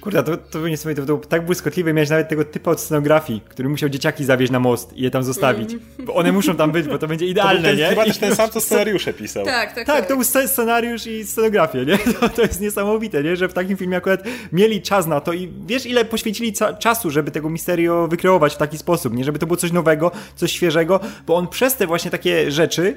Kurde, 0.00 0.22
to, 0.22 0.36
to 0.36 0.68
nie 0.68 0.76
sobie 0.76 0.94
to 0.94 1.02
było 1.02 1.18
tak 1.18 1.46
błyskotliwe, 1.46 1.92
miałeś 1.92 2.10
nawet 2.10 2.28
tego 2.28 2.44
typa 2.44 2.70
od 2.70 2.80
scenografii, 2.80 3.40
który 3.48 3.68
musiał 3.68 3.88
dzieciaki 3.88 4.24
zawieźć 4.24 4.52
na 4.52 4.60
most 4.60 4.96
i 4.96 5.02
je 5.02 5.10
tam 5.10 5.24
zostawić. 5.24 5.72
Mm. 5.72 5.84
Bo 5.98 6.14
one 6.14 6.32
muszą 6.32 6.56
tam 6.56 6.72
być, 6.72 6.86
bo 6.86 6.98
to 6.98 7.08
będzie 7.08 7.26
idealne, 7.26 7.62
to 7.62 7.68
ten, 7.68 7.76
nie? 7.76 7.86
Chyba 7.86 8.04
też 8.04 8.18
ten 8.18 8.34
sam, 8.34 8.50
co 8.50 8.60
scenariusze 8.60 9.12
pisał. 9.12 9.44
Tak, 9.44 9.74
tak, 9.74 9.74
tak. 9.74 9.86
Tak, 9.86 10.06
to 10.06 10.14
był 10.14 10.24
scenariusz 10.24 11.06
i 11.06 11.26
scenografię, 11.26 11.84
nie? 11.86 11.98
To, 11.98 12.28
to 12.28 12.42
jest 12.42 12.60
niesamowite, 12.60 13.22
nie? 13.22 13.36
Że 13.36 13.48
w 13.48 13.52
takim 13.52 13.76
filmie 13.76 13.96
akurat 13.96 14.22
mieli 14.52 14.82
czas 14.82 15.06
na 15.06 15.20
to 15.20 15.32
i 15.32 15.52
wiesz, 15.66 15.86
ile 15.86 16.04
poświęcili 16.04 16.52
czasu, 16.78 17.10
żeby 17.10 17.30
tego 17.30 17.50
Misterio 17.50 18.08
wykreować 18.08 18.54
w 18.54 18.56
taki 18.56 18.78
sposób, 18.78 19.14
nie? 19.14 19.24
Żeby 19.24 19.38
to 19.38 19.46
było 19.46 19.56
coś 19.56 19.72
nowego, 19.72 20.10
coś 20.36 20.52
świeżego, 20.52 21.00
bo 21.26 21.36
on 21.36 21.48
przez 21.48 21.76
te 21.76 21.86
właśnie 21.86 22.10
takie 22.10 22.50
rzeczy, 22.50 22.96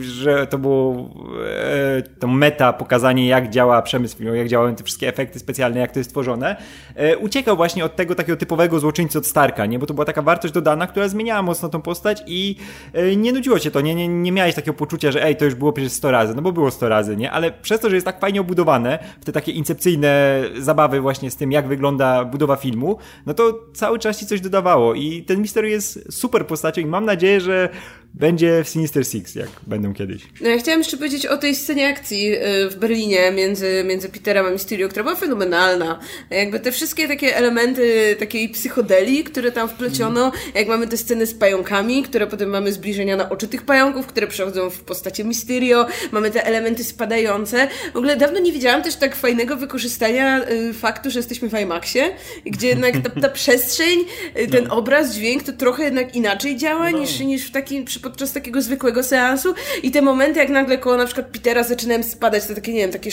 że 0.00 0.46
to 0.46 0.58
było 0.58 1.10
e, 1.46 2.02
to 2.18 2.26
meta, 2.26 2.72
pokazanie 2.72 3.28
jak 3.28 3.50
działa 3.50 3.82
przemysł 3.82 4.16
filmowy, 4.16 4.38
jak 4.38 4.48
działają 4.48 4.74
te 4.74 4.84
wszystkie 4.84 5.08
efekty 5.08 5.38
specjalne, 5.38 5.80
jak 5.80 5.92
to 5.92 6.00
jest 6.00 6.10
tworzone, 6.10 6.39
stronę, 6.40 6.56
e, 6.94 7.18
uciekał 7.18 7.56
właśnie 7.56 7.84
od 7.84 7.96
tego 7.96 8.14
takiego 8.14 8.36
typowego 8.36 8.80
złoczyńcy 8.80 9.18
od 9.18 9.26
Starka, 9.26 9.66
nie? 9.66 9.78
Bo 9.78 9.86
to 9.86 9.94
była 9.94 10.04
taka 10.04 10.22
wartość 10.22 10.54
dodana, 10.54 10.86
która 10.86 11.08
zmieniała 11.08 11.42
mocno 11.42 11.68
tą 11.68 11.82
postać 11.82 12.22
i 12.26 12.56
e, 12.92 13.16
nie 13.16 13.32
nudziło 13.32 13.58
cię 13.58 13.70
to, 13.70 13.80
nie, 13.80 13.94
nie, 13.94 14.08
nie 14.08 14.32
miałeś 14.32 14.54
takiego 14.54 14.74
poczucia, 14.74 15.12
że 15.12 15.24
ej, 15.24 15.36
to 15.36 15.44
już 15.44 15.54
było 15.54 15.72
przecież 15.72 15.92
100 15.92 16.10
razy, 16.10 16.34
no 16.34 16.42
bo 16.42 16.52
było 16.52 16.70
100 16.70 16.88
razy, 16.88 17.16
nie? 17.16 17.30
Ale 17.30 17.50
przez 17.52 17.80
to, 17.80 17.90
że 17.90 17.96
jest 17.96 18.06
tak 18.06 18.20
fajnie 18.20 18.40
obudowane, 18.40 18.98
w 19.20 19.24
te 19.24 19.32
takie 19.32 19.52
incepcyjne 19.52 20.42
zabawy 20.58 21.00
właśnie 21.00 21.30
z 21.30 21.36
tym, 21.36 21.52
jak 21.52 21.68
wygląda 21.68 22.24
budowa 22.24 22.56
filmu, 22.56 22.98
no 23.26 23.34
to 23.34 23.60
cały 23.74 23.98
czas 23.98 24.18
ci 24.18 24.26
coś 24.26 24.40
dodawało 24.40 24.94
i 24.94 25.22
ten 25.22 25.40
Mistery 25.40 25.70
jest 25.70 26.12
super 26.12 26.46
postacią 26.46 26.80
i 26.80 26.86
mam 26.86 27.04
nadzieję, 27.04 27.40
że 27.40 27.68
będzie 28.14 28.64
w 28.64 28.68
Sinister 28.68 29.06
Six, 29.06 29.34
jak 29.34 29.48
będą 29.66 29.94
kiedyś. 29.94 30.22
No 30.40 30.50
ja 30.50 30.58
chciałam 30.58 30.80
jeszcze 30.80 30.96
powiedzieć 30.96 31.26
o 31.26 31.36
tej 31.36 31.54
scenie 31.54 31.88
akcji 31.88 32.34
y, 32.34 32.70
w 32.70 32.76
Berlinie 32.76 33.32
między, 33.32 33.84
między 33.86 34.08
Peterem 34.08 34.46
a 34.46 34.50
Mysterio, 34.50 34.88
która 34.88 35.04
była 35.04 35.16
fenomenalna. 35.16 36.00
Jakby 36.30 36.60
te 36.60 36.72
wszystkie 36.72 37.08
takie 37.08 37.36
elementy 37.36 38.16
takiej 38.18 38.48
psychodelii, 38.48 39.24
które 39.24 39.52
tam 39.52 39.68
wpleciono, 39.68 40.20
mm. 40.20 40.32
jak 40.54 40.68
mamy 40.68 40.86
te 40.86 40.96
sceny 40.96 41.26
z 41.26 41.34
pająkami, 41.34 42.02
które 42.02 42.26
potem 42.26 42.48
mamy 42.48 42.72
zbliżenia 42.72 43.16
na 43.16 43.30
oczy 43.30 43.48
tych 43.48 43.62
pająków, 43.62 44.06
które 44.06 44.26
przechodzą 44.26 44.70
w 44.70 44.80
postaci 44.80 45.24
Mysterio, 45.24 45.86
mamy 46.12 46.30
te 46.30 46.46
elementy 46.46 46.84
spadające. 46.84 47.68
W 47.92 47.96
ogóle 47.96 48.16
dawno 48.16 48.40
nie 48.40 48.52
widziałam 48.52 48.82
też 48.82 48.96
tak 48.96 49.16
fajnego 49.16 49.56
wykorzystania 49.56 50.48
y, 50.50 50.74
faktu, 50.74 51.10
że 51.10 51.18
jesteśmy 51.18 51.48
w 51.48 51.60
IMAXie, 51.60 52.02
gdzie 52.46 52.68
jednak 52.68 52.94
ta, 53.02 53.20
ta 53.20 53.28
przestrzeń, 53.28 53.98
y, 54.38 54.48
ten 54.48 54.64
no. 54.64 54.76
obraz, 54.76 55.14
dźwięk 55.14 55.42
to 55.42 55.52
trochę 55.52 55.84
jednak 55.84 56.16
inaczej 56.16 56.56
działa 56.56 56.90
no. 56.90 56.98
niż, 56.98 57.20
niż 57.20 57.46
w 57.46 57.50
takim 57.50 57.84
podczas 58.00 58.32
takiego 58.32 58.62
zwykłego 58.62 59.02
seansu 59.02 59.54
i 59.82 59.90
te 59.90 60.02
momenty, 60.02 60.40
jak 60.40 60.48
nagle 60.48 60.78
koło 60.78 60.96
na 60.96 61.06
przykład 61.06 61.26
Petera 61.26 61.62
zaczynałem 61.62 62.02
spadać, 62.02 62.46
to 62.46 62.54
takie, 62.54 62.72
nie 62.72 62.80
wiem, 62.80 62.92
takie 62.92 63.10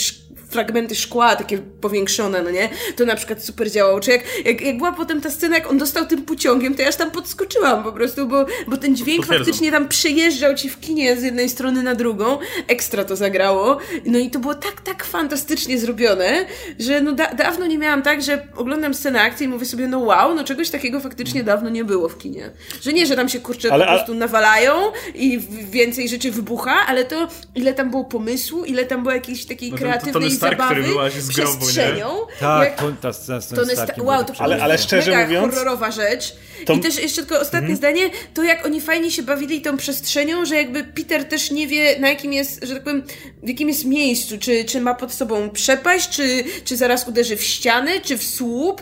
fragmenty 0.50 0.96
szkła, 0.96 1.36
takie 1.36 1.58
powiększone, 1.58 2.44
no 2.44 2.52
nie? 2.52 2.70
To 2.96 3.06
na 3.06 3.16
przykład 3.16 3.44
super 3.44 3.72
działało. 3.72 4.00
Czy 4.00 4.12
jak, 4.12 4.46
jak, 4.46 4.62
jak 4.62 4.78
była 4.78 4.92
potem 4.92 5.22
ta 5.22 5.30
scena, 5.30 5.56
jak 5.56 5.72
on 5.72 5.78
dostał 5.78 6.06
tym 6.06 6.22
pociągiem, 6.22 6.76
to 6.76 6.82
ja 6.82 6.88
aż 6.88 6.96
tam 6.96 7.12
podskoczyłam 7.12 7.84
po 7.84 7.92
prostu, 7.92 8.28
bo, 8.28 8.46
bo 8.68 8.78
ten 8.78 8.96
dźwięk 8.96 9.20
Potwierdzam. 9.20 9.46
faktycznie 9.46 9.72
tam 9.72 9.88
przejeżdżał 9.88 10.56
ci 10.56 10.70
w 10.70 10.80
kinie 10.80 11.16
z 11.16 11.24
jednej 11.24 11.50
strony 11.50 11.84
na 11.84 11.96
drugą. 11.96 12.38
Ekstra 12.68 13.04
to 13.04 13.16
zagrało. 13.16 13.78
No 14.06 14.20
i 14.20 14.30
to 14.30 14.40
było 14.40 14.56
tak, 14.56 14.82
tak 14.82 15.04
fantastycznie 15.04 15.80
zrobione, 15.80 16.46
że 16.80 17.02
no 17.02 17.12
da 17.12 17.34
dawno 17.34 17.68
nie 17.68 17.78
miałam 17.78 18.02
tak, 18.02 18.24
że 18.24 18.48
oglądam 18.56 18.94
scenę 18.94 19.22
akcji 19.22 19.46
i 19.46 19.50
mówię 19.50 19.66
sobie, 19.66 19.88
no 19.88 20.00
wow, 20.00 20.36
no 20.36 20.44
czegoś 20.44 20.70
takiego 20.70 21.00
faktycznie 21.00 21.44
dawno 21.44 21.70
nie 21.70 21.84
było 21.84 22.10
w 22.10 22.18
kinie. 22.18 22.52
Że 22.82 22.94
nie, 22.94 23.06
że 23.06 23.16
tam 23.16 23.30
się 23.30 23.40
kurczę 23.40 23.74
ale, 23.74 23.86
po 23.86 23.92
prostu 23.92 24.14
nawalają 24.14 24.74
i 25.16 25.40
więcej 25.72 26.10
rzeczy 26.10 26.32
wybucha, 26.32 26.76
ale 26.88 27.06
to 27.06 27.28
ile 27.56 27.74
tam 27.74 27.90
było 27.90 28.06
pomysłu, 28.06 28.66
ile 28.66 28.86
tam 28.86 29.04
było 29.04 29.14
jakiejś 29.14 29.46
takiej 29.46 29.72
kreatywnej 29.72 30.37
Stark, 30.38 30.58
zabawy 30.58 30.76
który 30.76 30.88
wyłazi 30.88 31.22
z 31.22 31.28
grobu, 31.30 31.58
przestrzenią. 31.58 32.16
nie? 32.16 32.40
Tak, 32.40 32.70
jak... 32.70 32.80
to, 32.80 32.92
ta 33.02 33.14
scena 33.14 33.42
z 33.42 33.48
To 33.48 33.62
jest, 33.62 33.72
Starkiem 33.74 34.06
wow, 34.06 34.24
to 34.26 34.34
Ale- 34.40 34.64
ale 34.64 34.78
szczerze 34.78 35.12
mega 35.12 35.24
mówiąc, 35.26 35.54
horrorowa 35.54 35.92
rzecz. 35.92 36.36
to- 36.66 36.74
I 36.74 36.80
też 36.80 36.96
jeszcze 37.02 37.22
tylko 37.22 37.36
ostatnie 37.42 37.58
Mhm. 37.70 37.78
zdanie, 37.78 38.10
to 38.34 38.44
jak 38.44 38.66
oni 38.66 38.82
fajnie 38.82 39.12
się 39.12 39.24
bawili 39.24 39.62
tą 39.62 39.78
przestrzenią, 39.78 40.46
że 40.46 40.56
jakby 40.56 40.84
Peter 40.84 41.26
też 41.26 41.52
nie 41.52 41.68
wie 41.68 42.00
na 42.00 42.10
jakim 42.10 42.34
jest, 42.34 42.64
że 42.64 42.74
tak 42.74 42.84
powiem, 42.84 43.04
w 43.44 43.48
jakim 43.50 43.70
jest 43.70 43.86
miejscu, 43.86 44.38
czy, 44.40 44.66
czy 44.66 44.82
ma 44.82 44.94
pod 44.94 45.14
sobą 45.14 45.50
przepaść, 45.50 46.10
czy, 46.10 46.44
czy 46.66 46.78
zaraz 46.78 47.08
uderzy 47.08 47.38
w 47.38 47.44
ścianę, 47.44 47.92
czy 48.02 48.18
w 48.18 48.24
słup. 48.24 48.82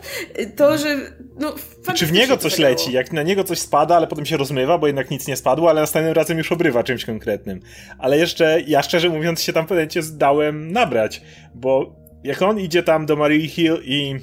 To, 0.55 0.77
że 0.77 0.97
no 1.39 1.53
Czy 1.93 2.05
w 2.05 2.11
niego 2.11 2.37
coś 2.37 2.59
leci, 2.59 2.91
jak 2.91 3.13
na 3.13 3.23
niego 3.23 3.43
coś 3.43 3.59
spada, 3.59 3.95
ale 3.95 4.07
potem 4.07 4.25
się 4.25 4.37
rozmywa, 4.37 4.77
bo 4.77 4.87
jednak 4.87 5.11
nic 5.11 5.27
nie 5.27 5.35
spadło, 5.35 5.69
ale 5.69 5.81
następnym 5.81 6.13
razem 6.13 6.37
już 6.37 6.51
obrywa 6.51 6.83
czymś 6.83 7.05
konkretnym. 7.05 7.59
Ale 7.97 8.17
jeszcze, 8.17 8.61
ja 8.67 8.83
szczerze 8.83 9.09
mówiąc 9.09 9.41
się 9.41 9.53
tam 9.53 9.65
momencie 9.69 10.03
zdałem 10.03 10.71
nabrać, 10.71 11.21
bo 11.55 11.95
jak 12.23 12.41
on 12.41 12.59
idzie 12.59 12.83
tam 12.83 13.05
do 13.05 13.15
Marie 13.15 13.47
Hill 13.47 13.77
i, 13.83 14.15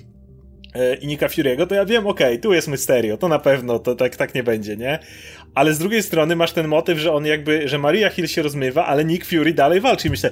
e, 0.74 0.94
i 0.94 1.06
Nika 1.06 1.26
Fury'ego, 1.26 1.66
to 1.66 1.74
ja 1.74 1.84
wiem, 1.84 2.06
okej, 2.06 2.40
tu 2.40 2.52
jest 2.52 2.68
Mysterio, 2.68 3.16
to 3.16 3.28
na 3.28 3.38
pewno, 3.38 3.78
to 3.78 3.94
tak, 3.94 4.16
tak 4.16 4.34
nie 4.34 4.42
będzie, 4.42 4.76
nie? 4.76 4.98
Ale 5.54 5.74
z 5.74 5.78
drugiej 5.78 6.02
strony 6.02 6.36
masz 6.36 6.52
ten 6.52 6.68
motyw, 6.68 6.98
że 6.98 7.12
on 7.12 7.26
jakby, 7.26 7.68
że 7.68 7.78
Maria 7.78 8.10
Hill 8.10 8.26
się 8.26 8.42
rozmywa, 8.42 8.86
ale 8.86 9.04
Nick 9.04 9.26
Fury 9.26 9.54
dalej 9.54 9.80
walczy 9.80 10.08
i 10.08 10.10
myślę, 10.10 10.30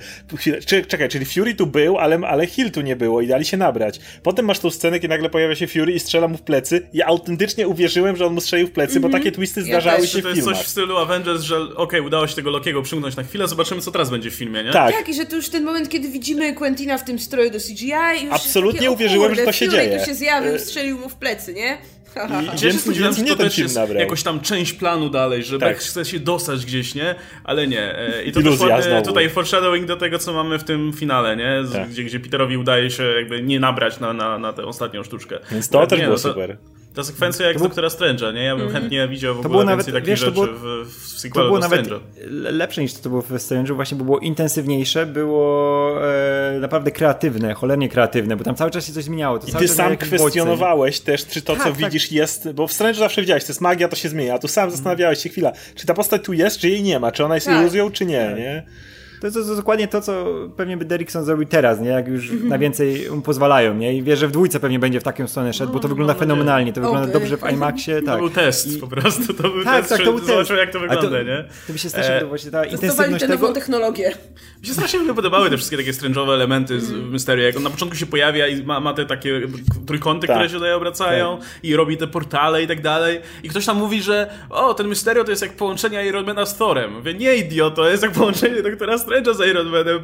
czekaj, 0.88 1.08
czyli 1.08 1.24
Fury 1.24 1.54
tu 1.54 1.66
był, 1.66 1.98
ale, 1.98 2.18
ale 2.28 2.46
Hill 2.46 2.70
tu 2.70 2.80
nie 2.80 2.96
było 2.96 3.20
i 3.20 3.26
dali 3.26 3.44
się 3.44 3.56
nabrać. 3.56 4.00
Potem 4.22 4.44
masz 4.46 4.58
tą 4.58 4.70
scenę, 4.70 4.96
kiedy 5.00 5.08
nagle 5.14 5.30
pojawia 5.30 5.54
się 5.54 5.66
Fury 5.66 5.92
i 5.92 6.00
strzela 6.00 6.28
mu 6.28 6.36
w 6.36 6.42
plecy. 6.42 6.88
Ja 6.92 7.06
autentycznie 7.06 7.68
uwierzyłem, 7.68 8.16
że 8.16 8.26
on 8.26 8.34
mu 8.34 8.40
strzelił 8.40 8.66
w 8.66 8.70
plecy, 8.70 9.00
bo 9.00 9.08
takie 9.08 9.32
twisty 9.32 9.60
Mhm. 9.60 9.74
Ja 9.74 9.80
zdarzały 9.80 10.02
też. 10.02 10.12
się 10.12 10.22
To 10.22 10.28
w 10.28 10.30
jest 10.30 10.40
filmach. 10.40 10.56
coś 10.58 10.66
w 10.66 10.70
stylu 10.70 10.96
Avengers, 10.96 11.42
że 11.42 11.58
okej, 11.76 12.00
udało 12.00 12.26
się 12.26 12.34
tego 12.36 12.50
Lokiego 12.50 12.82
przymknąć 12.82 13.16
na 13.16 13.22
chwilę, 13.22 13.48
zobaczymy 13.48 13.80
co 13.80 13.90
teraz 13.90 14.10
będzie 14.10 14.30
w 14.30 14.34
filmie, 14.34 14.64
nie? 14.64 14.70
Tak. 14.72 14.94
Tak, 14.96 15.08
i 15.08 15.14
że 15.14 15.26
to 15.26 15.36
już 15.36 15.48
ten 15.48 15.64
moment, 15.64 15.88
kiedy 15.88 16.08
widzimy 16.08 16.54
Quentina 16.54 16.98
w 16.98 17.04
tym 17.04 17.18
stroju 17.18 17.50
do 17.50 17.58
CGI. 17.58 18.24
Już 18.24 18.32
Absolutnie 18.34 18.78
takie, 18.78 18.90
o 18.90 18.92
uwierzyłem, 18.92 19.28
kurde, 19.28 19.42
że 19.42 19.46
to 19.46 19.52
się 19.52 19.66
Fury 19.66 19.78
dzieje. 19.78 19.98
tu 20.00 20.06
się 20.06 20.14
zjawił, 20.14 20.54
Y- 20.54 20.58
strzelił 20.58 20.98
mu 20.98 21.08
w 21.08 21.14
plecy, 21.14 21.54
nie? 21.54 21.78
I- 22.54 22.58
się 22.58 22.66
Więc- 22.68 22.88
więc 22.88 23.16
ten 23.16 23.50
film 23.50 23.64
jest 23.64 23.74
nabrał. 23.76 24.00
jakoś 24.00 24.22
tam 24.22 24.40
część 24.40 24.72
planu 24.72 25.10
dalej, 25.10 25.44
że 25.44 25.58
Tak. 25.58 25.68
Beck 25.68 25.80
chce 25.80 26.04
się 26.04 26.20
dostać 26.20 26.66
gdzieś, 26.66 26.94
nie? 26.94 27.14
Ale 27.44 27.66
nie. 27.66 27.98
E, 27.98 28.24
I 28.24 28.32
to 28.32 28.40
Iluzja 28.40 28.68
też 28.76 28.86
ładny 28.86 29.02
tutaj 29.02 29.30
foreshadowing 29.30 29.86
do 29.86 29.96
tego, 29.96 30.18
co 30.18 30.32
mamy 30.32 30.58
w 30.58 30.64
tym 30.64 30.92
finale, 30.92 31.36
nie? 31.36 31.60
Z, 31.64 31.72
Tak. 31.72 31.88
gdzie, 31.90 32.04
gdzie 32.04 32.20
Peterowi 32.20 32.56
udaje 32.56 32.90
się 32.90 33.02
jakby 33.04 33.42
nie 33.42 33.60
nabrać 33.60 34.00
na, 34.00 34.12
na, 34.12 34.38
na 34.38 34.52
tę 34.52 34.64
ostatnią 34.64 35.04
sztuczkę. 35.04 35.38
Więc 35.52 35.68
to 35.68 35.78
Ale 35.78 35.86
też 35.86 35.98
nie, 35.98 36.04
było 36.04 36.16
no 36.16 36.22
to- 36.22 36.28
super. 36.28 36.56
Ta 36.94 37.04
sekwencja 37.04 37.46
jak 37.48 37.58
z 37.58 37.62
Doktora 37.62 37.88
Strange'a, 37.88 38.34
nie? 38.34 38.42
Ja 38.44 38.56
bym 38.56 38.70
chętnie 38.70 39.08
widział 39.08 39.34
w 39.34 39.38
ogóle 39.38 39.50
było 39.50 39.76
więcej 39.76 39.76
nawet- 39.76 39.94
takich 39.94 40.08
wiesz, 40.08 40.20
to 40.20 40.26
rzeczy 40.26 40.34
było- 40.34 40.46
w, 40.84 40.88
w 40.92 41.12
To 41.14 41.18
sequelu 41.20 41.46
było 41.46 41.58
do 41.58 41.68
nawet 41.68 41.88
lepsze 42.30 42.82
niż 42.82 42.92
to, 42.92 43.00
co 43.02 43.08
było 43.10 43.22
w 43.22 43.30
Strange'u, 43.30 43.74
właśnie 43.74 43.96
bo 43.98 44.04
było 44.04 44.18
intensywniejsze, 44.18 45.06
było 45.06 45.94
e, 46.08 46.58
naprawdę 46.60 46.90
kreatywne, 46.90 47.54
cholernie 47.54 47.88
kreatywne, 47.88 48.36
bo 48.36 48.44
tam 48.44 48.54
cały 48.54 48.70
czas 48.70 48.86
się 48.86 48.92
coś 48.92 49.04
zmieniało. 49.04 49.38
To 49.38 49.46
I 49.48 49.52
ty 49.52 49.68
sam 49.68 49.90
jakieś 49.90 50.08
bodźce. 50.10 50.24
kwestionowałeś 50.24 51.00
też, 51.00 51.26
czy 51.26 51.42
to, 51.42 51.52
Tak, 51.54 51.62
co 51.62 51.68
tak. 51.70 51.78
widzisz, 51.78 52.12
jest. 52.12 52.52
Bo 52.52 52.66
w 52.66 52.72
Strange 52.72 52.98
zawsze 52.98 53.20
wiedziałeś, 53.20 53.44
to 53.44 53.50
jest 53.52 53.60
magia, 53.60 53.88
to 53.88 53.96
się 53.96 54.08
zmienia. 54.08 54.34
A 54.34 54.38
tu 54.38 54.48
sam 54.48 54.70
zastanawiałeś 54.70 55.22
się 55.22 55.28
chwila, 55.28 55.52
czy 55.74 55.86
ta 55.86 55.94
postać 55.94 56.22
tu 56.24 56.32
jest, 56.32 56.58
czy 56.58 56.68
jej 56.68 56.82
nie 56.82 57.00
ma, 57.00 57.12
czy 57.12 57.24
ona 57.24 57.34
jest 57.34 57.46
Tak. 57.46 57.60
iluzją, 57.60 57.90
czy 57.90 58.06
nie, 58.06 58.34
nie? 58.36 58.62
To 59.20 59.26
jest, 59.26 59.34
to 59.34 59.40
jest 59.40 59.56
dokładnie 59.56 59.88
to, 59.88 60.00
co 60.00 60.24
pewnie 60.56 60.76
by 60.76 60.84
Derrickson 60.84 61.24
zrobił 61.24 61.46
teraz, 61.48 61.80
nie? 61.80 61.88
Jak 61.88 62.08
już 62.08 62.30
na 62.44 62.58
więcej 62.58 63.10
mu 63.10 63.22
pozwalają, 63.22 63.74
nie? 63.74 63.94
I 63.94 64.02
wie, 64.02 64.16
że 64.16 64.28
w 64.28 64.30
dwójce 64.30 64.60
pewnie 64.60 64.78
będzie 64.78 65.00
w 65.00 65.02
taką 65.02 65.28
stronę 65.28 65.52
szedł, 65.52 65.72
bo 65.72 65.80
to 65.80 65.88
wygląda 65.88 66.14
fenomenalnie, 66.14 66.72
to 66.72 66.80
wygląda 66.80 67.12
dobrze 67.12 67.36
w 67.36 67.50
IMAXie, 67.52 68.00
To 68.00 68.06
tak. 68.06 68.18
był 68.18 68.30
test 68.30 68.72
I- 68.76 68.78
po 68.78 68.86
prostu, 68.86 69.34
to 69.34 69.42
był 69.42 69.64
Tak, 69.64 69.76
test, 69.76 69.88
tak, 69.88 69.98
to 69.98 70.04
był 70.04 70.14
test. 70.14 70.26
zobaczył 70.26 70.56
jak 70.56 70.72
to 70.72 70.80
wygląda, 70.80 71.10
to, 71.10 71.22
nie? 71.22 71.44
To 71.66 71.72
mi 71.72 71.78
się 71.78 71.88
strasznie 71.88 72.14
E, 72.14 72.24
właśnie 72.24 72.50
ta 72.50 72.64
intensywność 72.64 73.20
tę 73.24 73.28
nową 73.28 73.40
tego. 73.46 73.52
technologię. 73.52 74.12
Mi 74.60 74.66
się 74.66 74.72
strasznie 74.72 75.00
podobały 75.14 75.50
te 75.50 75.56
wszystkie 75.56 75.76
takie 75.76 75.92
strange'owe 75.92 76.32
elementy 76.32 76.80
z 76.80 76.90
Mysterio. 76.92 77.44
Jak 77.44 77.56
on 77.56 77.62
na 77.62 77.70
początku 77.70 77.96
się 77.96 78.06
pojawia 78.06 78.46
i 78.48 78.62
ma, 78.64 78.80
ma 78.80 78.94
te 78.94 79.06
takie 79.06 79.40
trójkąty, 79.86 80.26
Tak. 80.26 80.36
które 80.36 80.48
się 80.48 80.54
tutaj 80.54 80.72
obracają 80.72 81.38
i 81.62 81.76
robi 81.76 81.96
te 81.96 82.06
portale 82.06 82.62
i 82.62 82.66
tak 82.66 82.80
dalej. 82.80 83.20
I 83.42 83.48
ktoś 83.48 83.66
tam 83.66 83.76
mówi, 83.76 84.02
że 84.02 84.30
o, 84.50 84.74
ten 84.74 84.88
Mysterio 84.88 85.24
to 85.24 85.30
jest 85.30 85.42
jak 85.42 85.52
połączenie 85.52 86.06
Ironmana 86.06 86.46
z 86.46 86.56
Thorem. 86.56 86.92
Mówię, 86.92 87.14
nie 87.14 87.36
idioto, 87.36 87.76
to 87.76 87.88
jest 87.90 88.02
jak 88.02 88.12
połączenie 88.12 88.62
doktora 88.62 88.98
Strange'a 89.10 89.34
z 89.34 89.40
Ironmanem. 89.50 90.02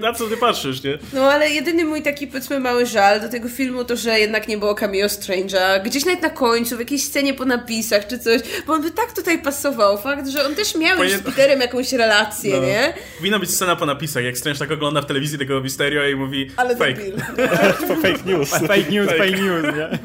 Na 0.00 0.12
co 0.12 0.26
ty 0.28 0.36
patrzysz, 0.36 0.82
nie? 0.82 0.98
No 1.12 1.32
ale 1.32 1.50
jedyny 1.50 1.84
mój 1.84 2.02
taki 2.02 2.26
powiedzmy 2.26 2.60
mały 2.60 2.86
żal 2.86 3.20
do 3.20 3.28
tego 3.28 3.48
filmu 3.48 3.84
to, 3.84 3.96
że 3.96 4.20
jednak 4.20 4.48
nie 4.48 4.58
było 4.58 4.74
cameo 4.74 5.06
Strange'a. 5.06 5.82
Gdzieś 5.84 6.04
nawet 6.04 6.22
na 6.22 6.30
końcu, 6.30 6.76
w 6.76 6.78
jakiejś 6.78 7.04
scenie 7.04 7.34
po 7.34 7.44
napisach 7.44 8.06
czy 8.06 8.18
coś, 8.18 8.40
bo 8.66 8.72
on 8.72 8.82
by 8.82 8.90
tak 8.90 9.12
tutaj 9.12 9.38
pasował. 9.42 9.98
Fakt, 9.98 10.28
że 10.28 10.46
on 10.46 10.54
też 10.54 10.74
miał 10.74 11.04
już 11.04 11.12
z 11.12 11.20
Peterem 11.22 11.60
jakąś 11.60 11.92
relację, 11.92 12.56
No. 12.56 12.66
nie? 12.66 12.94
Powinna 13.18 13.38
być 13.38 13.50
scena 13.50 13.76
po 13.76 13.86
napisach, 13.86 14.24
jak 14.24 14.38
Strange 14.38 14.58
tak 14.58 14.70
ogląda 14.70 15.02
w 15.02 15.06
telewizji 15.06 15.38
tego 15.38 15.60
Mysterio 15.60 16.08
i 16.08 16.14
mówi 16.16 16.50
Ale 16.56 16.76
fake. 16.76 17.00
To 17.88 17.96
fake 17.96 18.18
news. 18.26 18.50
Fake 18.50 18.90
news, 18.90 19.08
fake 19.10 19.30
news, 19.30 19.62
nie? 19.76 19.98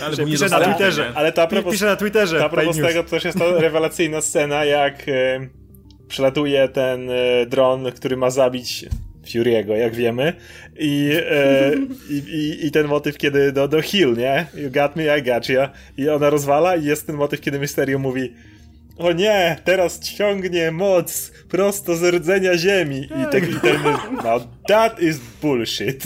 No, 0.00 0.06
ale 0.06 0.16
pisze 0.16 0.48
na 0.48 0.60
Twitterze. 0.60 1.12
Ale 1.14 1.32
to 1.32 1.42
a 1.42 1.46
propos, 1.46 1.72
Pisze 1.72 1.86
na 1.86 1.96
Twitterze, 1.96 2.38
to 2.38 2.44
a 2.44 2.48
fake 2.48 2.62
propos 2.62 2.76
tego, 2.82 3.02
to 3.04 3.10
też 3.10 3.24
jest 3.24 3.38
ta 3.38 3.44
rewelacyjna 3.60 4.20
scena, 4.20 4.64
jak 4.64 4.94
e, 5.08 5.48
przelatuje 6.08 6.68
ten 6.68 7.10
e, 7.10 7.46
dron, 7.46 7.92
który 7.92 8.16
ma 8.16 8.30
zabić 8.30 8.86
Fury'ego, 9.24 9.74
jak 9.74 9.94
wiemy. 9.94 10.32
I, 10.78 11.12
e, 11.30 11.72
i, 12.10 12.66
i, 12.66 12.70
ten 12.70 12.86
motyw, 12.86 13.18
kiedy 13.18 13.52
do, 13.52 13.68
do 13.68 13.82
Hill, 13.82 14.16
nie? 14.16 14.46
You 14.54 14.70
got 14.70 14.96
me, 14.96 15.18
I 15.18 15.22
got 15.22 15.48
you. 15.48 15.60
I 15.96 16.08
ona 16.08 16.30
rozwala 16.30 16.76
i 16.76 16.84
jest 16.84 17.06
ten 17.06 17.16
motyw, 17.16 17.40
kiedy 17.40 17.58
Mysterio 17.58 17.98
mówi 17.98 18.34
o 18.98 19.12
nie, 19.12 19.56
teraz 19.64 20.00
ciągnie 20.00 20.70
moc 20.70 21.32
prosto 21.48 21.96
z 21.96 22.14
rdzenia 22.14 22.58
ziemi. 22.58 23.00
I 23.00 23.30
ten, 23.30 23.50
i 23.50 23.60
ten 23.60 23.82
no, 24.24 24.40
that 24.68 25.00
is 25.02 25.20
bullshit. 25.42 26.04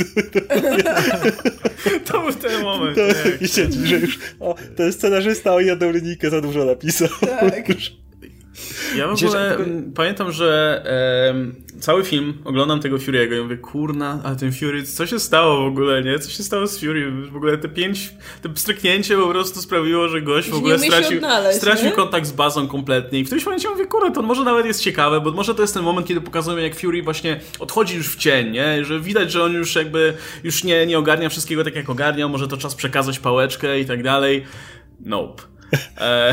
To 2.05 2.21
był 2.21 2.33
ten 2.33 2.63
moment. 2.63 2.97
To, 2.97 3.07
nie? 3.07 3.37
I 3.41 3.49
siedzi, 3.49 3.87
że 3.87 3.97
już 3.97 4.19
o, 4.41 4.55
ten 4.77 4.93
scenarzysta 4.93 5.53
o 5.53 5.61
jedną 5.61 5.91
linijkę 5.91 6.31
za 6.31 6.41
dużo 6.41 6.65
napisał. 6.65 7.09
Tak. 7.21 7.69
Ja 8.97 9.07
w 9.09 9.25
ogóle 9.25 9.59
pamiętam, 9.95 10.33
że 10.33 10.83
em, 11.31 11.55
cały 11.81 12.05
film 12.05 12.35
oglądam 12.45 12.81
tego 12.81 12.97
Fury'ego 12.97 13.39
i 13.39 13.43
mówię, 13.43 13.57
kurna, 13.57 14.21
ale 14.25 14.37
ten 14.37 14.53
Fury, 14.53 14.83
co 14.83 15.07
się 15.07 15.19
stało 15.19 15.63
w 15.63 15.67
ogóle, 15.67 16.03
nie? 16.03 16.19
Co 16.19 16.31
się 16.31 16.43
stało 16.43 16.67
z 16.67 16.81
Fury? 16.81 17.11
W 17.31 17.37
ogóle 17.37 17.59
te 17.59 17.69
pięć, 17.69 18.15
te 18.43 18.49
stryknięcie 18.55 19.17
po 19.17 19.27
prostu 19.27 19.61
sprawiło, 19.61 20.09
że 20.09 20.23
gość 20.23 20.51
w 20.51 20.55
ogóle 20.55 20.79
stracił, 20.79 21.17
odnaleźć, 21.17 21.59
stracił 21.59 21.87
nie? 21.87 21.93
kontakt 21.93 22.27
z 22.27 22.33
bazą 22.33 22.69
kompletnie 22.69 23.21
i 23.21 23.23
w 23.23 23.27
którymś 23.27 23.45
momencie 23.45 23.71
mówię, 23.71 23.87
kurde, 23.87 24.11
to 24.11 24.23
może 24.23 24.45
nawet 24.45 24.67
jest 24.67 24.81
ciekawe, 24.81 25.21
bo 25.21 25.31
może 25.31 25.55
to 25.55 25.63
jest 25.63 25.75
ten 25.75 25.83
moment, 25.83 26.07
kiedy 26.07 26.21
pokazują, 26.21 26.57
jak 26.57 26.81
Fury 26.81 27.03
właśnie 27.03 27.41
odchodzi 27.59 27.97
już 27.97 28.09
w 28.09 28.17
cień, 28.17 28.51
nie? 28.51 28.85
Że 28.85 29.01
widać, 29.01 29.33
że 29.33 29.45
on 29.45 29.53
już 29.53 29.75
jakby, 29.75 30.15
już 30.45 30.65
nie, 30.65 30.87
nie 30.87 30.99
ogarnia 30.99 31.29
wszystkiego 31.29 31.65
tak, 31.65 31.77
jak 31.77 31.91
ogarniał, 31.91 32.29
może 32.29 32.49
to 32.49 32.57
czas 32.57 32.75
przekazać 32.75 33.19
pałeczkę 33.19 33.81
i 33.81 33.87
tak 33.87 34.03
dalej. 34.03 34.45
Nope. 35.01 35.52
E, 35.99 36.33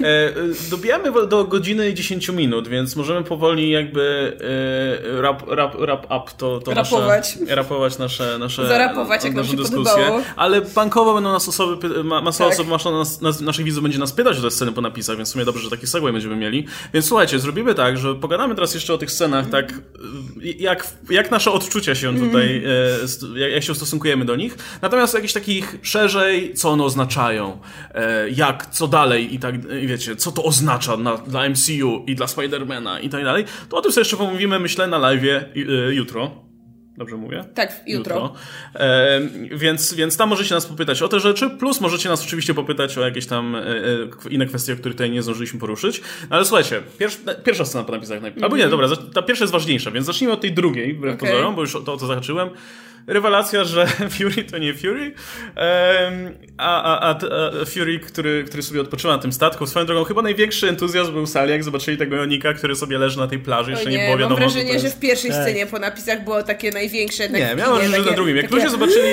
e, 0.00 0.32
dobijamy 0.70 1.26
do 1.26 1.44
godziny 1.44 1.90
i 1.90 1.94
10 1.94 2.28
minut, 2.28 2.68
więc 2.68 2.96
możemy 2.96 3.24
powoli 3.24 3.70
jakby 3.70 4.36
e, 5.18 5.22
rap, 5.22 5.42
rap, 5.48 5.74
rap 5.80 6.04
up 6.04 6.30
to, 6.38 6.60
to 6.60 6.74
Rapować. 6.74 7.36
nasze, 7.40 7.54
rapować 7.54 7.98
nasze, 7.98 8.38
nasze 8.38 8.68
Zarapować, 8.68 9.24
jak 9.24 9.34
nam 9.34 9.42
naszą 9.44 9.50
się 9.50 9.56
dyskusję. 9.62 9.84
podobało. 9.94 10.22
Ale 10.36 10.60
bankowo 10.60 11.14
będą 11.14 11.32
nas 11.32 11.48
osoby, 11.48 12.04
masa 12.04 12.44
Tak. 12.44 12.52
osób, 12.52 12.68
masza 12.68 12.90
nas, 12.90 13.20
nas, 13.20 13.40
naszych 13.40 13.64
widzów 13.64 13.82
będzie 13.82 13.98
nas 13.98 14.12
pytać 14.12 14.38
o 14.38 14.42
te 14.42 14.50
sceny 14.50 14.72
po 14.72 14.80
napisach, 14.80 15.16
więc 15.16 15.28
w 15.28 15.32
sumie 15.32 15.44
dobrze, 15.44 15.62
że 15.62 15.70
taki 15.70 15.86
segway 15.86 16.12
będziemy 16.12 16.36
mieli. 16.36 16.66
Więc 16.94 17.06
słuchajcie, 17.06 17.38
zrobimy 17.38 17.74
tak, 17.74 17.98
że 17.98 18.14
pogadamy 18.14 18.54
teraz 18.54 18.74
jeszcze 18.74 18.94
o 18.94 18.98
tych 18.98 19.10
scenach, 19.10 19.48
tak 19.50 19.72
y, 19.72 19.76
jak, 20.58 20.86
jak 21.10 21.30
nasze 21.30 21.50
odczucia 21.52 21.94
się 21.94 22.18
tutaj, 22.18 22.64
e, 23.02 23.08
st- 23.08 23.36
jak, 23.36 23.52
jak 23.52 23.62
się 23.62 23.72
ustosunkujemy 23.72 24.24
do 24.24 24.36
nich. 24.36 24.56
Natomiast 24.82 25.14
jakichś 25.14 25.32
takich 25.32 25.76
szerzej, 25.82 26.54
co 26.54 26.70
one 26.70 26.84
oznaczają, 26.84 27.58
e, 27.94 28.07
jak, 28.30 28.66
co 28.66 28.88
dalej 28.88 29.34
i 29.34 29.38
tak, 29.38 29.68
wiecie, 29.86 30.16
co 30.16 30.32
to 30.32 30.44
oznacza 30.44 30.96
na, 30.96 31.16
dla 31.16 31.48
MCU 31.48 32.04
i 32.06 32.14
dla 32.14 32.26
Spidermana 32.26 33.00
i 33.00 33.08
tak 33.08 33.24
dalej, 33.24 33.44
to 33.68 33.76
o 33.76 33.80
tym 33.80 33.92
sobie 33.92 34.00
jeszcze 34.00 34.16
pomówimy, 34.16 34.58
myślę, 34.58 34.86
na 34.86 34.98
live 34.98 35.44
jutro. 35.90 36.47
Dobrze 36.98 37.16
mówię? 37.16 37.44
Tak, 37.54 37.80
jutro. 37.86 38.32
E, 38.74 39.20
więc, 39.50 39.94
więc 39.94 40.16
tam 40.16 40.28
możecie 40.28 40.54
nas 40.54 40.66
popytać 40.66 41.02
o 41.02 41.08
te 41.08 41.20
rzeczy, 41.20 41.50
plus 41.50 41.80
możecie 41.80 42.08
nas 42.08 42.22
oczywiście 42.24 42.54
popytać 42.54 42.98
o 42.98 43.04
jakieś 43.04 43.26
tam 43.26 43.56
e, 43.56 43.60
e, 43.60 43.64
inne 44.30 44.46
kwestie, 44.46 44.72
o 44.72 44.76
których 44.76 44.94
tutaj 44.94 45.10
nie 45.10 45.22
zdążyliśmy 45.22 45.60
poruszyć. 45.60 46.00
No 46.30 46.36
ale 46.36 46.44
słuchajcie, 46.44 46.82
pier, 46.98 47.10
pierwsza 47.44 47.64
scena 47.64 47.84
po 47.84 47.92
napisach 47.92 48.22
najpierw. 48.22 48.44
Albo 48.44 48.56
nie, 48.56 48.68
dobra, 48.68 48.86
zacz- 48.86 49.12
ta 49.14 49.22
pierwsza 49.22 49.44
jest 49.44 49.52
ważniejsza, 49.52 49.90
więc 49.90 50.06
zacznijmy 50.06 50.34
od 50.34 50.40
tej 50.40 50.52
drugiej, 50.52 50.94
wbrew 50.94 51.14
Okej. 51.14 51.28
pozorom, 51.30 51.54
bo 51.54 51.60
już 51.60 51.72
to 51.72 51.78
o 51.78 51.96
to 51.96 52.06
zahaczyłem. 52.06 52.48
Rewelacja, 53.06 53.64
że 53.64 53.86
Fury 54.18 54.44
to 54.44 54.58
nie 54.58 54.74
Fury, 54.74 55.12
a, 56.58 56.82
a, 56.82 57.10
a, 57.10 57.18
Fury, 57.64 57.98
który, 57.98 58.44
który 58.44 58.62
sobie 58.62 58.80
odpoczywa 58.80 59.16
na 59.16 59.22
tym 59.22 59.32
statku. 59.32 59.66
Swoją 59.66 59.86
drogą, 59.86 60.04
chyba 60.04 60.22
największy 60.22 60.68
entuzjazm 60.68 61.12
był 61.12 61.26
w 61.26 61.28
sali, 61.28 61.50
jak 61.50 61.64
zobaczyli 61.64 61.96
tego 61.96 62.16
Jonika, 62.16 62.54
który 62.54 62.76
sobie 62.76 62.98
leży 62.98 63.18
na 63.18 63.26
tej 63.28 63.38
plaży, 63.38 63.70
O 63.70 63.74
jeszcze 63.74 63.90
nie, 63.90 63.96
nie 63.96 64.02
było 64.02 64.10
mam 64.10 64.20
wiadomo, 64.20 64.36
wrażenie, 64.36 64.66
co 64.66 64.72
to 64.72 64.78
że 64.78 64.84
jest. 64.86 64.96
w 64.96 65.00
pierwszej 65.00 65.30
Tak. 65.30 65.42
scenie 65.42 65.66
po 65.66 65.78
napisach 65.78 66.24
było 66.24 66.42
takie 66.42 66.70
największe 66.92 67.22
Nie, 67.22 67.28
nakliny, 67.28 67.56
miałem 67.56 67.74
wrażenie, 67.74 67.90
że 67.90 67.96
takie- 67.98 68.10
na 68.10 68.16
drugim. 68.16 68.36
Jak 68.36 68.44
takie- 68.46 68.56
ludzie 68.56 68.70
zobaczyli, 68.70 69.08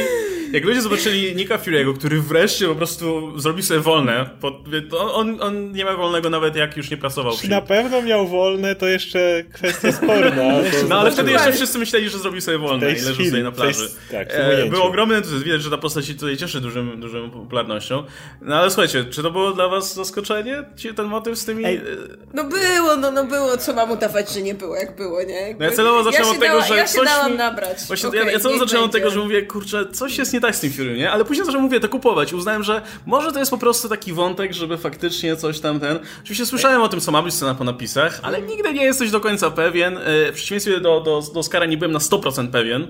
jak 0.56 0.66
ludzie 0.66 0.82
zobaczyli 0.82 1.36
Nika 1.36 1.58
Fury'ego, 1.58 1.98
który 1.98 2.22
wreszcie 2.22 2.68
po 2.68 2.76
prostu 2.76 3.40
zrobił 3.40 3.64
sobie 3.64 3.80
wolne, 3.80 4.30
on, 4.92 5.38
on 5.42 5.72
nie 5.72 5.86
ma 5.86 5.94
wolnego 5.94 6.30
nawet 6.30 6.56
jak 6.56 6.78
już 6.78 6.92
nie 6.92 6.98
pracował. 6.98 7.38
Czy 7.38 7.50
na 7.50 7.62
pewno 7.62 8.02
miał 8.02 8.28
wolne, 8.28 8.76
to 8.76 8.88
jeszcze 8.88 9.44
kwestia 9.54 9.92
sporna. 9.92 10.44
no 10.90 11.00
ale 11.00 11.12
wtedy 11.12 11.32
jeszcze 11.32 11.54
wszyscy 11.54 11.80
myśleli, 11.80 12.10
że 12.10 12.18
zrobił 12.18 12.42
sobie 12.42 12.58
wolne 12.58 12.92
i 12.92 13.02
leży 13.02 13.26
sobie 13.30 13.44
na 13.44 13.52
plaży. 13.52 13.90
Tak, 14.12 14.28
e, 14.32 14.70
Był 14.70 14.84
ogromny 14.84 15.16
entuzjazm, 15.16 15.44
widać, 15.44 15.62
że 15.62 15.70
ta 15.70 15.78
postać 15.78 16.06
się 16.06 16.14
tutaj 16.14 16.38
cieszy 16.38 16.62
dużym, 16.62 17.00
dużą 17.00 17.32
popularnością. 17.32 18.04
No 18.42 18.56
ale 18.56 18.70
słuchajcie, 18.70 19.06
czy 19.06 19.24
to 19.24 19.32
było 19.32 19.52
dla 19.52 19.68
was 19.70 19.96
zaskoczenie, 19.96 20.64
ten 20.96 21.06
motyw 21.06 21.40
z 21.40 21.46
tymi... 21.46 21.66
Ej, 21.66 21.82
no 22.34 22.44
było, 22.44 22.96
no, 22.98 23.12
no 23.12 23.24
było, 23.24 23.58
co 23.58 23.74
mam 23.74 23.92
udawać, 23.92 24.34
że 24.34 24.42
nie 24.42 24.56
było, 24.56 24.76
jak 24.76 24.96
było, 24.96 25.24
nie? 25.24 25.34
Jakby... 25.34 25.64
No 25.64 25.70
ja 25.70 25.76
celowo 25.76 26.04
zacząłem 26.04 26.28
ja 26.28 26.34
od 26.34 26.40
tego, 26.40 26.54
dała, 26.54 26.68
że 26.68 26.78
ja 26.78 26.86
coś... 26.86 27.10
Się 27.10 27.30
nabrać. 27.30 27.78
Właśnie, 27.88 28.10
okay, 28.10 28.26
ja, 28.26 28.32
ja 28.32 28.40
celowo 28.40 28.60
zacząłem 28.60 28.86
od 28.86 28.92
tego, 28.92 29.10
że 29.10 29.20
mówię, 29.20 29.42
kurczę, 29.42 29.86
coś 29.92 30.18
jest 30.18 30.34
nie 30.34 30.42
tak 30.46 30.56
z 30.56 30.60
tym 30.60 30.72
Fury, 30.72 30.98
nie? 30.98 31.12
Ale 31.12 31.26
później 31.26 31.46
zacząłem, 31.46 31.66
mówię, 31.66 31.80
to 31.80 31.90
kupować. 31.90 32.34
Uznałem, 32.34 32.64
że 32.64 32.82
może 33.06 33.32
to 33.32 33.40
jest 33.40 33.52
po 33.52 33.58
prostu 33.58 33.90
taki 33.90 34.14
wątek, 34.14 34.54
żeby 34.54 34.78
faktycznie 34.78 35.36
coś 35.36 35.60
tam 35.60 35.80
ten... 35.80 36.00
Oczywiście 36.24 36.46
słyszałem 36.46 36.82
o 36.82 36.90
tym, 36.90 37.02
co 37.02 37.12
ma 37.12 37.22
być 37.22 37.34
scena 37.34 37.56
po 37.56 37.64
napisach, 37.64 38.20
ale 38.24 38.42
nigdy 38.42 38.74
nie 38.74 38.84
jesteś 38.84 39.12
do 39.12 39.20
końca 39.20 39.52
pewien. 39.52 39.98
E, 39.98 40.32
w 40.32 40.36
przeciwieństwie 40.36 40.80
do, 40.80 41.02
do, 41.02 41.22
do 41.34 41.40
Oscara 41.40 41.66
nie 41.66 41.78
byłem 41.78 41.92
na 41.92 42.00
100% 42.00 42.48
pewien. 42.48 42.88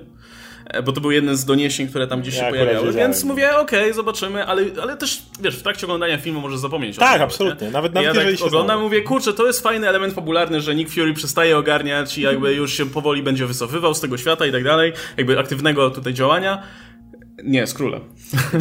E, 0.66 0.84
bo 0.84 0.92
to 0.92 1.02
był 1.02 1.12
jeden 1.12 1.38
z 1.38 1.46
doniesień, 1.46 1.88
które 1.88 2.08
tam 2.08 2.22
gdzieś 2.22 2.36
ja 2.36 2.46
się 2.46 2.50
pojawiały, 2.50 2.94
więc 2.94 3.24
mówię, 3.24 3.58
okej, 3.58 3.82
okay, 3.82 3.94
zobaczymy, 3.94 4.46
ale, 4.46 4.64
ale 4.82 4.98
też, 4.98 5.22
wiesz, 5.42 5.58
w 5.58 5.64
trakcie 5.64 5.86
oglądania 5.86 6.18
filmu 6.18 6.42
możesz 6.42 6.60
zapomnieć 6.60 6.98
tak, 6.98 7.04
o 7.04 7.12
tym. 7.12 7.20
Tak, 7.20 7.22
absolutnie, 7.22 7.72
nawet, 7.72 7.94
nawet 7.94 8.16
ja 8.16 8.24
tak 8.38 8.48
oglądam, 8.48 8.82
mówię, 8.82 9.02
kurczę, 9.02 9.34
to 9.34 9.48
jest 9.48 9.62
fajny 9.62 9.90
element 9.90 10.14
popularny, 10.14 10.62
że 10.62 10.76
Nick 10.76 10.92
Fury 10.92 11.14
przestaje 11.14 11.58
ogarniać 11.58 12.18
i 12.18 12.22
jakby 12.22 12.54
już 12.54 12.74
się 12.74 12.86
powoli 12.86 13.24
będzie 13.24 13.46
wycofywał 13.46 13.94
z 13.94 14.02
tego 14.02 14.18
świata 14.18 14.46
i 14.46 14.52
tak 14.52 14.64
dalej, 14.64 14.94
jakby 15.18 15.40
aktywnego 15.40 15.90
tutaj 15.90 16.14
działania, 16.14 16.64
nie, 17.44 17.68
z 17.68 17.74
króla. 17.74 18.00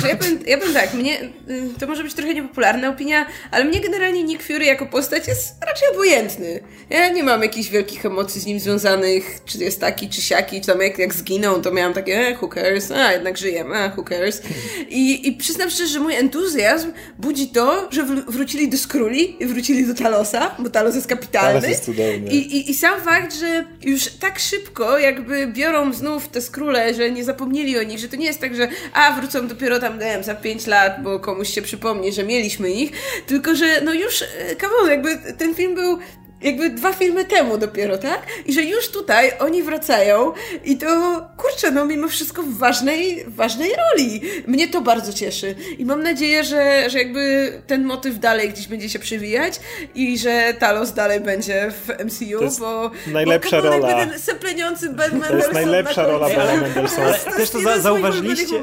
Ja 0.09 0.17
bym, 0.17 0.39
ja 0.47 0.59
bym 0.59 0.73
tak, 0.73 0.95
mnie, 0.95 1.23
y, 1.23 1.79
to 1.81 1.87
może 1.87 2.03
być 2.03 2.15
trochę 2.15 2.35
niepopularna 2.35 2.89
opinia, 2.89 3.27
ale 3.51 3.65
mnie 3.65 3.81
generalnie 3.81 4.25
Nick 4.25 4.43
Fury 4.43 4.65
jako 4.65 4.87
postać 4.87 5.29
jest 5.29 5.65
raczej 5.65 5.89
obojętny. 5.93 6.61
Ja 6.91 7.09
nie 7.09 7.23
mam 7.23 7.43
jakichś 7.43 7.69
wielkich 7.69 8.07
emocji 8.07 8.41
z 8.41 8.47
nim 8.47 8.61
związanych, 8.61 9.39
czy 9.45 9.59
jest 9.59 9.81
taki, 9.81 10.09
czy 10.09 10.21
siaki, 10.21 10.61
czy 10.61 10.67
tam 10.67 10.81
jak, 10.81 10.99
jak 10.99 11.15
zginął, 11.15 11.61
to 11.63 11.73
miałam 11.73 11.93
takie, 11.93 12.29
eh, 12.29 12.43
who 12.43 12.49
cares, 12.49 12.91
a 12.91 13.13
jednak 13.13 13.39
żyjemy, 13.39 13.77
a 13.77 13.93
who 13.97 14.05
cares. 14.05 14.43
I, 14.89 15.29
I 15.29 15.33
przyznam 15.33 15.71
szczerze, 15.71 15.93
że 15.93 16.01
mój 16.01 16.15
entuzjazm 16.15 16.93
budzi 17.19 17.49
to, 17.49 17.89
że 17.91 18.05
wrócili 18.29 18.69
do 18.69 18.79
Skruli 18.79 19.43
i 19.43 19.47
wrócili 19.47 19.87
do 19.87 19.95
Talosa, 19.95 20.57
bo 20.59 20.71
Talos 20.71 20.95
jest 20.95 21.07
kapitalny. 21.07 21.61
Talos 21.61 21.69
jest 21.69 21.85
cudowny. 21.85 22.31
I, 22.31 22.57
i, 22.57 22.71
I 22.71 22.75
sam 22.75 23.01
fakt, 23.01 23.35
że 23.35 23.65
już 23.83 24.07
tak 24.07 24.39
szybko 24.39 24.99
jakby 24.99 25.47
biorą 25.47 25.93
znów 25.93 26.29
te 26.29 26.41
Skrule, 26.41 26.95
że 26.95 27.11
nie 27.11 27.25
zapomnieli 27.25 27.79
o 27.79 27.83
nich, 27.83 27.99
że 27.99 28.09
to 28.09 28.17
nie 28.17 28.27
jest 28.27 28.41
tak, 28.41 28.57
że 28.57 28.64
że 28.65 28.91
a 28.93 29.13
wrócą 29.13 29.49
dopiero 29.49 29.79
tam, 29.79 29.99
wiem, 29.99 30.25
za 30.25 30.35
5 30.35 30.67
lat, 30.67 31.03
bo 31.03 31.21
komuś 31.21 31.49
się 31.49 31.63
przypomni, 31.63 32.13
że 32.13 32.25
mieliśmy 32.25 32.71
ich, 32.71 32.93
tylko 33.27 33.55
że 33.55 33.81
no 33.81 33.93
już, 33.93 34.23
e, 34.23 34.57
come 34.57 34.91
jakby 34.91 35.33
ten 35.39 35.55
film 35.55 35.75
był 35.75 35.99
jakby 36.45 36.71
dwa 36.71 36.93
filmy 36.93 37.25
temu 37.25 37.59
dopiero, 37.59 37.99
tak? 37.99 38.27
I 38.47 38.53
że 38.53 38.63
już 38.63 38.89
tutaj 38.89 39.33
oni 39.39 39.63
wracają 39.63 40.33
i 40.65 40.77
to, 40.77 40.87
kurczę, 41.37 41.71
no 41.71 41.85
mimo 41.85 42.09
wszystko 42.09 42.43
w 42.43 42.59
ważnej, 42.59 43.25
ważnej 43.27 43.71
roli. 43.71 44.21
Mnie 44.47 44.69
to 44.69 44.81
bardzo 44.81 45.13
cieszy. 45.13 45.55
I 45.79 45.85
mam 45.85 46.03
nadzieję, 46.03 46.45
że, 46.45 46.91
że 46.91 46.99
jakby 46.99 47.53
ten 47.67 47.85
motyw 47.85 48.19
dalej 48.19 48.49
gdzieś 48.51 48.69
będzie 48.69 48.89
się 48.89 48.99
przewijać 48.99 49.61
i 49.95 50.19
że 50.19 50.55
Talos 50.59 50.93
dalej 50.93 51.21
będzie 51.21 51.71
w 51.71 52.05
MCU, 52.05 52.61
bo 52.61 52.91
najlepsza 53.07 53.63
bo 53.63 53.69
rola. 53.69 54.07
ten 54.07 54.19
sepleniący 54.19 54.89
Ben 54.89 55.11
Mendelsohn 55.11 55.31
To 55.31 55.37
jest 55.37 55.53
najlepsza 55.53 56.07
rola 56.07 56.29
Bena 56.29 56.57
Mendelssohna. 56.57 57.13
Też 57.37 57.51
to 57.51 57.61
za, 57.61 57.79
zauważyliście, 57.79 58.61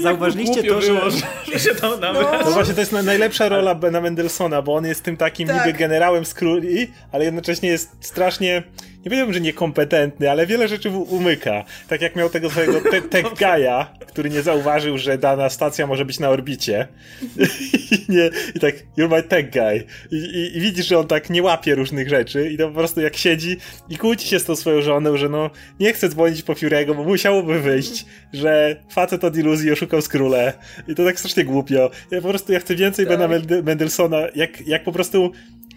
zauważyliście 0.00 0.62
to, 0.62 0.80
że... 0.80 0.92
Było, 0.92 1.10
że 1.52 1.58
się 1.58 1.74
tam 1.74 1.90
no. 2.00 2.12
no 2.44 2.50
właśnie, 2.50 2.74
to 2.74 2.80
jest 2.80 2.92
najlepsza 2.92 3.48
rola 3.48 3.74
Bena 3.74 4.00
Mendelssohna, 4.00 4.62
bo 4.62 4.74
on 4.74 4.84
jest 4.84 5.02
tym 5.02 5.16
takim 5.16 5.48
tak. 5.48 5.66
niby 5.66 5.78
generałem 5.78 6.24
z 6.24 6.34
króli, 6.34 6.92
ale 7.12 7.24
jednocześnie 7.24 7.68
jest 7.68 7.90
strasznie 8.00 8.62
nie 9.06 9.10
powiedziałbym, 9.10 9.34
że 9.34 9.40
niekompetentny, 9.40 10.30
ale 10.30 10.46
wiele 10.46 10.68
rzeczy 10.68 10.90
umyka. 10.90 11.64
Tak 11.88 12.00
jak 12.00 12.16
miał 12.16 12.30
tego 12.30 12.50
swojego 12.50 12.80
te 12.90 13.02
tech 13.12 13.26
guy'a, 13.26 13.86
który 14.06 14.30
nie 14.30 14.42
zauważył, 14.42 14.98
że 14.98 15.18
dana 15.18 15.50
stacja 15.50 15.86
może 15.86 16.04
być 16.04 16.20
na 16.20 16.28
orbicie. 16.28 16.88
I, 17.22 18.12
nie, 18.12 18.30
i 18.54 18.60
tak, 18.60 18.74
you're 18.98 19.10
my 19.10 19.22
tech 19.22 19.50
guy. 19.50 19.84
I, 20.10 20.16
i, 20.16 20.56
I, 20.56 20.60
widzisz, 20.60 20.86
że 20.86 20.98
on 20.98 21.06
tak 21.06 21.30
nie 21.30 21.42
łapie 21.42 21.74
różnych 21.74 22.08
rzeczy 22.08 22.50
i 22.50 22.58
to 22.58 22.68
po 22.68 22.74
prostu 22.74 23.00
jak 23.00 23.16
siedzi 23.16 23.56
i 23.88 23.96
kłóci 23.96 24.28
się 24.28 24.38
z 24.38 24.44
tą 24.44 24.56
swoją 24.56 24.82
żoną, 24.82 25.16
że 25.16 25.28
no 25.28 25.50
nie 25.80 25.92
chce 25.92 26.08
dzwonić 26.08 26.42
po 26.42 26.52
Fury'ego, 26.52 26.96
bo 26.96 27.04
musiałoby 27.04 27.60
wyjść, 27.60 28.06
że 28.32 28.76
facet 28.90 29.24
od 29.24 29.36
iluzji 29.36 29.72
oszukał 29.72 30.02
skróle. 30.02 30.52
I 30.88 30.94
to 30.94 31.04
tak 31.04 31.18
strasznie 31.18 31.44
głupio. 31.44 31.90
Ja 32.10 32.20
po 32.20 32.28
prostu 32.28 32.52
ja 32.52 32.60
chcę 32.60 32.74
więcej 32.74 33.06
tak. 33.06 33.18
Bena 33.18 33.40
Mendelsona, 33.62 34.18
jak, 34.34 34.66
jak 34.66 34.84
po 34.84 34.92
prostu 34.92 35.32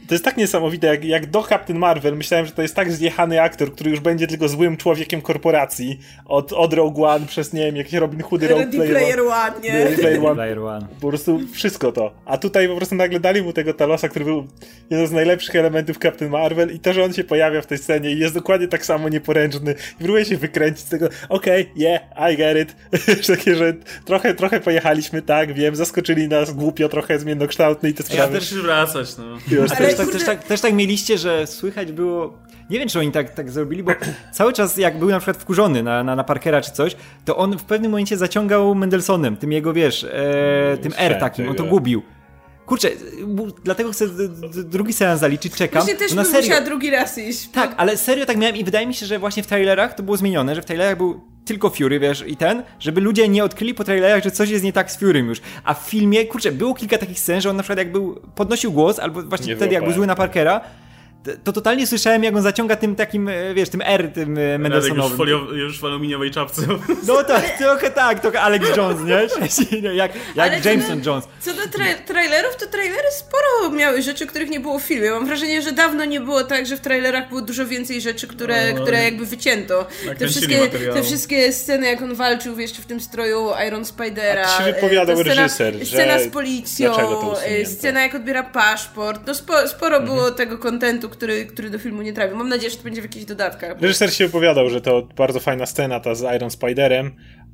to 0.10 0.16
jest 0.16 0.26
tak 0.26 0.38
niesamowite, 0.38 0.88
jak, 0.88 1.06
jak 1.06 1.26
do 1.30 1.44
Captain 1.44 1.80
Marvel 1.80 2.18
myślałem, 2.18 2.46
że 2.46 2.52
to 2.52 2.62
jest 2.62 2.76
tak 2.76 2.92
zjechany 2.92 3.42
aktor, 3.42 3.74
który 3.74 3.92
już 3.92 4.00
będzie 4.00 4.28
tylko 4.28 4.48
złym 4.48 4.78
człowiekiem 4.78 5.22
korporacji 5.22 6.00
od, 6.26 6.54
od 6.54 6.74
Rogue 6.74 7.06
One 7.06 7.26
przez, 7.26 7.54
nie 7.54 7.66
wiem, 7.66 7.76
jakieś 7.76 7.94
Robin 7.94 8.22
Hoody 8.22 8.48
Rogue 8.48 8.72
Player, 8.72 8.98
Player 8.98 9.20
One, 9.20 9.52
nie? 9.64 9.98
Player 9.98 10.26
One. 10.26 10.36
Player 10.36 10.60
One. 10.60 10.88
Po 11.02 11.08
prostu 11.08 11.40
wszystko 11.54 11.92
to. 11.92 12.12
A 12.26 12.38
tutaj 12.38 12.68
po 12.68 12.76
prostu 12.76 12.96
nagle 12.96 13.20
dali 13.20 13.42
mu 13.42 13.54
tego 13.54 13.74
Talosa, 13.74 14.10
który 14.10 14.26
był 14.26 14.48
jednym 14.90 15.08
z 15.08 15.12
najlepszych 15.12 15.56
elementów 15.56 15.98
Captain 15.98 16.32
Marvel 16.32 16.72
i 16.76 16.80
to, 16.80 16.94
że 16.94 17.04
on 17.04 17.14
się 17.14 17.24
pojawia 17.24 17.62
w 17.62 17.68
tej 17.68 17.78
scenie 17.78 18.12
i 18.12 18.20
jest 18.20 18.34
dokładnie 18.34 18.68
tak 18.68 18.86
samo 18.86 19.10
nieporęczny 19.10 19.76
i 20.00 20.04
próbuje 20.04 20.26
się 20.26 20.38
wykręcić 20.38 20.86
z 20.86 20.90
tego, 20.90 21.10
okej, 21.30 21.62
okay, 21.62 21.74
yeah, 21.76 22.02
I 22.34 22.38
get 22.38 22.58
it. 22.58 22.76
Takie, 23.38 23.56
że 23.56 23.74
trochę, 24.06 24.34
trochę 24.34 24.60
pojechaliśmy, 24.60 25.22
tak, 25.22 25.54
wiem, 25.54 25.76
zaskoczyli 25.76 26.28
nas 26.28 26.54
głupio, 26.54 26.90
trochę 26.90 27.20
zmiennokształtny 27.20 27.90
i 27.90 27.94
te 27.94 28.04
sprawy. 28.04 28.34
Ja 28.34 28.40
też 28.40 28.54
wracać, 28.54 29.18
no. 29.18 29.24
Już, 29.52 29.72
Ale 29.72 29.99
tak, 30.06 30.14
też, 30.14 30.26
tak, 30.26 30.44
też 30.44 30.62
tak 30.62 30.74
mieliście, 30.74 31.18
że 31.18 31.48
słychać 31.48 31.92
było. 31.92 32.38
Nie 32.70 32.80
wiem, 32.80 32.90
czy 32.90 33.00
oni 33.00 33.12
tak, 33.12 33.34
tak 33.34 33.52
zrobili, 33.52 33.84
bo 33.84 33.92
cały 34.34 34.54
czas, 34.54 34.78
jak 34.78 35.00
był 35.00 35.10
na 35.10 35.20
przykład 35.20 35.38
wkurzony 35.38 35.84
na, 35.84 36.04
na, 36.04 36.16
na 36.16 36.24
Parkera 36.24 36.62
czy 36.62 36.72
coś, 36.72 36.96
to 37.26 37.38
on 37.38 37.58
w 37.58 37.64
pewnym 37.64 37.92
momencie 37.92 38.18
zaciągał 38.18 38.76
Mendelsonem, 38.76 39.38
tym 39.38 39.52
jego, 39.52 39.74
wiesz, 39.74 40.04
e, 40.04 40.78
tym 40.82 40.94
R 40.98 41.20
takim, 41.20 41.50
on 41.50 41.56
to 41.56 41.64
gubił. 41.64 42.02
Kurczę, 42.66 42.90
dlatego 43.64 43.92
chcę 43.92 44.06
drugi 44.64 44.94
seans 44.94 45.20
zaliczyć, 45.20 45.56
czekam. 45.56 45.82
Właśnie 45.82 46.00
też 46.00 46.16
bym 46.16 46.26
serio... 46.26 46.42
musiała 46.42 46.62
drugi 46.62 46.90
raz 46.90 47.18
iść. 47.18 47.50
Tak, 47.50 47.76
ale 47.78 47.98
serio 47.98 48.26
tak 48.26 48.38
miałem 48.38 48.56
i 48.56 48.64
wydaje 48.64 48.88
mi 48.88 48.94
się, 48.94 49.06
że 49.06 49.20
właśnie 49.20 49.44
w 49.44 49.48
trailerach 49.48 49.94
to 49.94 50.04
było 50.04 50.18
zmienione, 50.18 50.56
że 50.56 50.62
w 50.62 50.66
trailerach 50.66 50.98
był 50.98 51.22
tylko 51.46 51.70
Fury, 51.70 52.00
wiesz, 52.00 52.24
i 52.28 52.38
ten, 52.38 52.64
żeby 52.80 53.02
ludzie 53.02 53.30
nie 53.30 53.44
odkryli 53.44 53.74
po 53.74 53.84
trailerach, 53.84 54.24
że 54.24 54.32
coś 54.32 54.50
jest 54.50 54.64
nie 54.64 54.74
tak 54.74 54.92
z 54.92 54.98
Furym 54.98 55.28
już. 55.28 55.42
A 55.64 55.74
w 55.74 55.80
filmie, 55.80 56.26
kurczę, 56.26 56.52
było 56.52 56.74
kilka 56.74 56.98
takich 56.98 57.20
scen, 57.20 57.42
że 57.42 57.50
on 57.50 57.56
na 57.56 57.64
przykład 57.64 57.78
jak 57.80 57.92
był, 57.92 58.22
podnosił 58.36 58.72
głos, 58.72 59.00
albo 59.00 59.24
właśnie 59.24 59.48
nie 59.48 59.56
wtedy 59.56 59.74
jak 59.74 59.84
był 59.84 59.94
zły 59.94 60.08
na 60.08 60.16
Parkera, 60.16 60.62
to 61.44 61.54
totalnie 61.54 61.88
słyszałem, 61.88 62.24
jak 62.24 62.36
on 62.36 62.42
zaciąga 62.42 62.76
tym 62.76 62.96
takim, 62.96 63.30
e, 63.30 63.54
wiesz, 63.54 63.70
tym 63.70 63.82
R, 63.86 64.12
tym 64.14 64.38
e, 64.38 64.58
Mendelssohnowym. 64.58 65.12
Już, 65.12 65.18
folio, 65.18 65.54
już 65.54 65.80
w 65.80 65.86
aluminiowej 65.86 66.32
czapce. 66.32 66.62
No 67.08 67.24
tak, 67.24 67.58
trochę 67.58 67.92
tak, 67.92 68.20
trochę 68.20 68.42
Alex 68.42 68.78
Jones, 68.78 68.98
nie? 69.04 69.20
Jak, 69.96 70.12
jak 70.36 70.66
Jameson 70.66 71.02
Jones. 71.06 71.28
Co 71.40 71.54
do 71.54 71.68
tra 71.68 71.86
trailerów, 72.06 72.56
to 72.56 72.66
trailery 72.66 73.08
sporo 73.12 73.76
miały 73.76 74.02
rzeczy, 74.02 74.28
których 74.28 74.50
nie 74.50 74.60
było 74.60 74.80
w 74.80 74.84
filmie. 74.84 75.12
Mam 75.12 75.26
wrażenie, 75.26 75.62
że 75.62 75.72
dawno 75.72 76.06
nie 76.06 76.20
było 76.20 76.44
tak, 76.44 76.66
że 76.66 76.78
w 76.78 76.80
trailerach 76.80 77.30
było 77.30 77.42
dużo 77.42 77.66
więcej 77.66 78.02
rzeczy, 78.02 78.28
które, 78.28 78.74
no, 78.74 78.82
które 78.82 79.04
jakby 79.04 79.26
wycięto. 79.26 79.88
Te 80.18 80.28
wszystkie, 80.28 80.68
te 80.94 81.04
wszystkie 81.04 81.54
sceny, 81.54 81.88
jak 81.88 82.02
on 82.02 82.16
walczył 82.16 82.60
jeszcze 82.60 82.82
w 82.82 82.86
tym 82.86 83.00
stroju 83.00 83.50
Iron 83.68 83.86
Spidera. 83.86 84.46
A 84.48 84.58
się 84.58 84.74
wypowiadał 84.74 85.18
scena, 85.18 85.42
reżyser, 85.42 85.86
Scena 85.86 86.20
z 86.20 86.28
policją, 86.28 86.94
e, 87.46 87.66
scena 87.66 88.02
jak 88.02 88.16
odbiera 88.16 88.44
paszport. 88.44 89.22
No 89.28 89.34
sporo, 89.34 89.68
sporo 89.68 89.98
mhm. 89.98 90.16
było 90.16 90.32
tego 90.32 90.58
kontentu, 90.58 91.09
który, 91.10 91.46
który 91.46 91.70
do 91.70 91.80
filmu 91.80 92.02
nie 92.02 92.14
trafił. 92.14 92.38
Mam 92.38 92.50
nadzieję, 92.50 92.70
że 92.70 92.78
to 92.78 92.84
będzie 92.84 93.02
w 93.02 93.04
jakichś 93.04 93.26
dodatkach. 93.26 93.82
Reżyser 93.82 94.14
się 94.14 94.26
wypowiadał, 94.26 94.70
że 94.70 94.82
to 94.82 95.08
bardzo 95.18 95.40
fajna 95.40 95.66
scena 95.66 96.00
ta 96.00 96.16
z 96.16 96.36
Iron 96.36 96.50
Spiderem, 96.50 97.12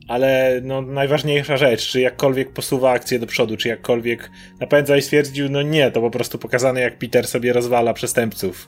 ale 0.08 0.62
no, 0.64 0.82
najważniejsza 0.82 1.58
rzecz, 1.58 1.88
czy 1.88 2.02
jakkolwiek 2.02 2.54
posuwa 2.54 2.92
akcję 2.92 3.20
do 3.20 3.28
przodu, 3.28 3.58
czy 3.58 3.68
jakkolwiek 3.68 4.32
napędza 4.60 4.98
i 4.98 5.02
stwierdził, 5.02 5.50
no 5.50 5.62
nie, 5.62 5.92
to 5.92 6.02
po 6.02 6.12
prostu 6.12 6.38
pokazane 6.38 6.82
jak 6.82 7.00
Peter 7.00 7.28
sobie 7.28 7.54
rozwala 7.54 7.94
przestępców. 7.94 8.68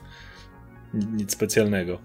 Nic 0.94 1.32
specjalnego. 1.32 1.98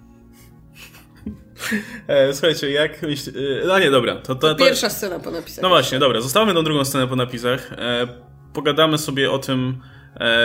E, 2.07 2.33
słuchajcie, 2.33 2.71
jak 2.71 3.01
myśl... 3.01 3.29
E, 3.29 3.67
no 3.67 3.79
nie, 3.79 3.91
dobra. 3.91 4.15
To, 4.15 4.35
to, 4.35 4.55
to, 4.55 4.65
Pierwsza 4.65 4.89
scena 4.89 5.19
po 5.19 5.31
napisach. 5.31 5.61
No 5.61 5.69
właśnie, 5.69 5.99
dobra. 5.99 6.21
Zostawmy 6.21 6.53
tą 6.53 6.63
drugą 6.63 6.85
scenę 6.85 7.07
po 7.07 7.15
napisach. 7.15 7.73
E, 7.73 8.07
pogadamy 8.53 8.97
sobie 8.97 9.31
o 9.31 9.39
tym, 9.39 9.81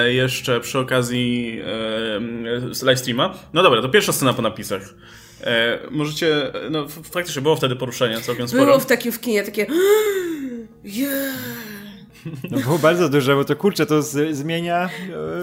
jeszcze 0.08 0.60
przy 0.60 0.78
okazji 0.78 1.60
e, 1.66 2.60
livestreama. 2.82 3.34
No 3.52 3.62
dobra, 3.62 3.82
to 3.82 3.88
pierwsza 3.88 4.12
scena 4.12 4.32
po 4.32 4.42
napisach. 4.42 4.82
E, 5.44 5.78
możecie, 5.90 6.52
no 6.70 6.86
faktycznie 6.88 7.42
było 7.42 7.56
wtedy 7.56 7.76
poruszenie 7.76 8.20
całkiem 8.20 8.48
sporo. 8.48 8.64
Było 8.64 8.78
w 8.78 8.86
takim 8.86 9.12
w 9.12 9.20
kinie, 9.20 9.42
takie 9.42 9.66
yeah. 10.84 11.34
No 12.50 12.58
było 12.58 12.78
bardzo 12.78 13.08
duże, 13.08 13.34
bo 13.34 13.44
to 13.44 13.56
kurczę, 13.56 13.86
to 13.86 14.02
z, 14.02 14.36
zmienia... 14.36 14.90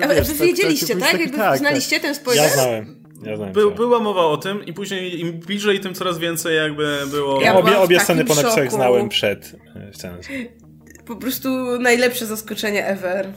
E, 0.02 0.16
wiesz, 0.16 0.28
wy 0.28 0.46
wiedzieliście, 0.46 0.96
tak? 0.96 1.20
Jakby 1.20 1.38
tak, 1.38 1.60
znaliście 1.60 1.96
tak. 1.96 2.02
ten 2.02 2.16
spoiler? 2.16 2.44
Ja 2.44 2.50
znałem. 2.50 3.06
Ja 3.24 3.38
By, 3.38 3.72
była 3.72 4.00
mowa 4.00 4.22
o 4.22 4.38
tym 4.38 4.66
i 4.66 4.74
później 4.74 5.20
im 5.22 5.40
bliżej, 5.40 5.80
tym 5.80 5.94
coraz 5.94 6.18
więcej 6.18 6.56
jakby 6.56 6.98
było... 7.12 7.42
Ja 7.42 7.56
obie 7.56 7.78
obie 7.78 8.00
sceny 8.00 8.26
po 8.26 8.36
napisach 8.36 8.72
znałem 8.72 9.10
przed, 9.10 9.56
wcale. 9.94 10.18
Po 11.06 11.16
prostu 11.16 11.80
najlepsze 11.80 12.26
zaskoczenie 12.26 12.88
ever. 12.88 13.28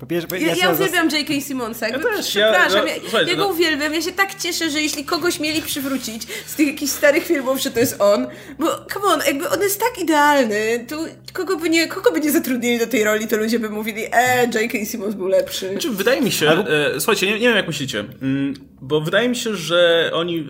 Po 0.00 0.06
pierwsze, 0.06 0.38
ja, 0.38 0.46
ja, 0.46 0.54
ja 0.54 0.72
uwielbiam 0.72 1.08
J.K. 1.10 1.40
Simonsa. 1.40 1.88
Jakby, 1.88 2.08
ja 2.08 2.16
też, 2.16 2.26
przepraszam, 2.26 2.86
ja, 2.86 2.94
ja, 2.96 3.22
ja 3.22 3.34
go 3.34 3.42
no. 3.42 3.48
uwielbiam. 3.48 3.94
Ja 3.94 4.02
się 4.02 4.12
tak 4.12 4.34
cieszę, 4.34 4.70
że 4.70 4.82
jeśli 4.82 5.04
kogoś 5.04 5.40
mieli 5.40 5.62
przywrócić 5.62 6.22
z 6.46 6.54
tych 6.54 6.66
jakichś 6.66 6.92
starych 6.92 7.24
filmów, 7.24 7.60
że 7.60 7.70
to 7.70 7.80
jest 7.80 8.00
on. 8.00 8.26
Bo, 8.58 8.66
come 8.92 9.06
on, 9.06 9.20
jakby 9.26 9.48
on 9.48 9.62
jest 9.62 9.80
tak 9.80 10.02
idealny. 10.02 10.86
Tu 10.88 10.96
kogo 11.32 11.56
by 11.56 11.70
nie, 11.70 11.88
kogo 11.88 12.12
by 12.12 12.20
nie 12.20 12.30
zatrudnili 12.30 12.78
do 12.78 12.86
tej 12.86 13.04
roli, 13.04 13.26
to 13.26 13.36
ludzie 13.36 13.58
by 13.58 13.70
mówili, 13.70 14.02
e, 14.12 14.46
J.K. 14.54 14.84
Simons 14.84 15.14
był 15.14 15.26
lepszy. 15.26 15.70
Znaczy, 15.70 15.90
wydaje 15.90 16.20
mi 16.20 16.32
się, 16.32 16.50
e, 16.50 17.00
słuchajcie, 17.00 17.26
nie, 17.26 17.32
nie 17.32 17.48
wiem 17.48 17.56
jak 17.56 17.66
myślicie, 17.66 18.04
mm, 18.22 18.54
bo 18.80 19.00
wydaje 19.00 19.28
mi 19.28 19.36
się, 19.36 19.56
że 19.56 20.10
oni, 20.14 20.48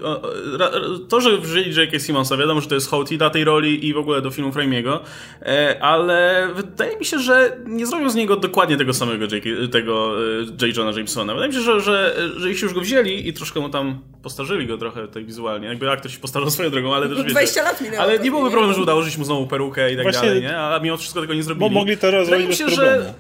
to, 1.09 1.21
że 1.21 1.39
wzięli 1.39 1.75
J.K. 1.77 1.99
Simonsa, 1.99 2.37
wiadomo, 2.37 2.61
że 2.61 2.69
to 2.69 2.75
jest 2.75 2.89
hołd 2.89 3.13
i 3.13 3.19
dla 3.19 3.31
tej 3.31 3.45
roli 3.45 3.87
i 3.87 3.95
w 3.95 3.99
ogóle 3.99 4.23
do 4.23 4.31
filmu 4.31 4.53
Framiego, 4.53 5.01
e, 5.43 5.83
ale 5.83 6.49
wydaje 6.55 6.97
mi 6.97 7.05
się, 7.05 7.19
że 7.19 7.57
nie 7.67 7.87
zrobią 7.87 8.11
z 8.11 8.15
niego 8.15 8.37
dokładnie 8.37 8.77
tego 8.77 8.95
samego 8.95 9.25
J 9.25 9.45
tego 9.73 10.17
e, 10.41 10.67
J. 10.67 10.77
Johna 10.77 10.93
Jamesona. 10.93 11.35
Wydaje 11.35 11.49
mi 11.49 11.55
się, 11.55 11.61
że, 11.61 11.81
że, 11.81 12.17
że 12.37 12.49
jeśli 12.49 12.65
już 12.65 12.75
go 12.75 12.81
wzięli 12.81 13.29
i 13.29 13.33
troszkę 13.33 13.61
mu 13.61 13.69
tam 13.69 13.99
postarzyli 14.23 14.67
go 14.67 14.79
trochę 14.79 15.09
tak 15.09 15.27
wizualnie, 15.27 15.69
jakby 15.69 15.91
aktor 15.91 16.11
się 16.13 16.19
postarzał 16.19 16.51
swoją 16.51 16.71
drogą, 16.71 16.95
ale 16.95 17.09
też 17.09 17.19
20 17.19 17.41
wiecie, 17.41 17.63
lat 17.63 17.81
minęło. 17.81 18.03
Ale 18.03 18.19
nie 18.19 18.31
byłoby 18.31 18.51
problemu, 18.51 18.75
że 18.75 18.83
udało 18.83 19.03
mu 19.19 19.25
znowu 19.25 19.47
perukę 19.47 19.93
i 19.93 19.97
tak 19.97 20.05
Właśnie, 20.05 20.29
dalej, 20.29 20.43
nie? 20.43 20.59
A 20.59 20.79
mimo 20.79 20.97
wszystko 20.97 21.21
tego 21.21 21.35
nie 21.35 21.43
zrobili. 21.43 21.71
Bo 21.71 21.75
mogli 21.75 21.97
to 21.97 22.11
rozwiązać 22.11 22.47
bez 22.47 22.59
problemu. 22.59 23.03
Że 23.03 23.15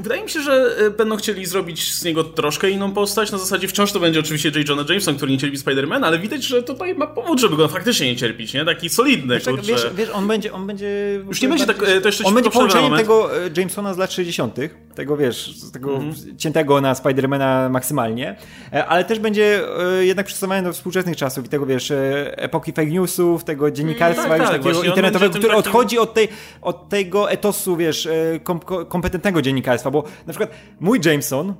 Wydaje 0.00 0.22
mi 0.22 0.30
się, 0.30 0.40
że 0.40 0.76
e, 0.78 0.90
będą 0.90 1.16
chcieli 1.16 1.46
zrobić 1.46 1.94
z 1.94 2.04
niego 2.04 2.24
troszkę 2.24 2.70
inną 2.70 2.92
postać. 2.92 3.32
Na 3.32 3.38
zasadzie 3.38 3.68
wciąż 3.68 3.92
to 3.92 4.00
będzie 4.00 4.20
oczywiście 4.20 4.48
J. 4.48 4.68
Jonah 4.68 4.88
Jameson, 4.88 5.16
który 5.16 5.32
nie 5.32 5.38
cierpi 5.38 5.58
Spider-Man, 5.58 6.04
ale 6.04 6.18
widać, 6.18 6.44
że 6.44 6.62
tutaj 6.62 6.94
ma 6.94 7.06
powód, 7.06 7.40
żeby 7.40 7.56
go 7.56 7.68
faktycznie 7.68 8.06
nie 8.06 8.16
cierpić, 8.16 8.54
nie? 8.54 8.64
Taki 8.64 8.88
solidny, 8.88 9.40
kurczę. 9.40 9.62
Wiesz, 9.62 9.86
wiesz, 9.94 10.10
on 10.10 10.28
będzie... 10.28 10.52
On 10.52 10.66
będzie 10.66 11.20
Już 11.28 11.42
nie 11.42 11.48
będzie 11.48 11.66
tak... 11.66 11.82
E, 11.82 12.00
to 12.00 12.08
jeszcze 12.08 12.24
on 12.24 12.34
będzie 12.34 12.50
połączeniem 12.50 12.96
tego 12.96 13.36
e, 13.36 13.50
Jamesona 13.56 13.94
z 13.94 13.98
lat 13.98 14.12
60., 14.12 14.56
tego 14.94 15.16
wiesz, 15.16 15.54
tego 15.72 15.96
mm 15.96 16.12
-hmm. 16.12 16.36
ciętego 16.36 16.80
na 16.80 16.94
Spidermana 16.94 17.68
maksymalnie, 17.68 18.36
ale 18.88 19.04
też 19.04 19.18
będzie 19.18 19.62
jednak 20.00 20.26
przystosowany 20.26 20.62
do 20.62 20.72
współczesnych 20.72 21.16
czasów 21.16 21.46
i 21.46 21.48
tego, 21.48 21.66
wiesz, 21.66 21.92
epoki 22.26 22.72
fake 22.72 22.90
newsów, 22.90 23.44
tego 23.44 23.70
dziennikarstwa 23.70 24.26
mm, 24.26 24.38
tak, 24.38 24.40
już 24.40 24.50
tak, 24.50 24.62
takiego 24.62 24.82
internetowego, 24.82 25.30
który 25.30 25.44
takim... 25.44 25.58
odchodzi 25.58 25.98
od, 25.98 26.14
tej, 26.14 26.28
od 26.62 26.88
tego 26.88 27.30
etosu, 27.30 27.76
wiesz, 27.76 28.08
kom 28.44 28.60
kompetentnego 28.88 29.42
dziennikarstwa, 29.42 29.85
bo 29.90 30.04
na 30.26 30.32
przykład 30.32 30.50
mój 30.80 31.00
Jameson 31.04 31.54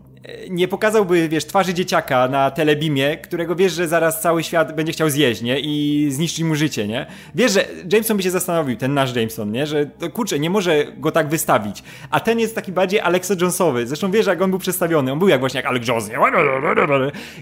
nie 0.51 0.69
pokazałby, 0.69 1.29
wiesz, 1.29 1.45
twarzy 1.45 1.75
dzieciaka 1.75 2.29
na 2.29 2.51
telebimie, 2.51 3.17
którego 3.17 3.57
wiesz, 3.57 3.73
że 3.73 3.89
zaraz 3.89 4.21
cały 4.21 4.43
świat 4.43 4.77
będzie 4.77 4.93
chciał 4.93 5.11
zjeść, 5.11 5.43
nie? 5.43 5.61
I 5.61 6.07
zniszczyć 6.11 6.45
mu 6.45 6.55
życie, 6.55 6.87
nie? 6.87 7.07
Wiesz, 7.35 7.53
że 7.53 7.65
Jameson 7.93 8.17
by 8.17 8.23
się 8.23 8.31
zastanowił, 8.31 8.77
ten 8.77 8.95
nasz 8.95 9.17
Jameson, 9.17 9.53
nie? 9.53 9.67
Że, 9.67 9.87
to, 9.87 10.11
kurczę, 10.11 10.39
nie 10.39 10.51
może 10.51 10.85
go 10.97 11.13
tak 11.13 11.29
wystawić. 11.29 11.83
A 12.11 12.21
ten 12.21 12.39
jest 12.39 12.55
taki 12.55 12.73
bardziej 12.73 13.01
Alexa 13.01 13.35
Jonesowy. 13.41 13.87
Zresztą 13.87 14.11
wiesz, 14.11 14.27
jak 14.27 14.43
on 14.43 14.51
był 14.51 14.59
przedstawiony. 14.59 15.13
On 15.13 15.19
był 15.19 15.29
jak 15.29 15.41
właśnie 15.41 15.59
jak 15.59 15.67
Alex 15.67 15.89
Jones, 15.89 16.09
nie? 16.09 16.17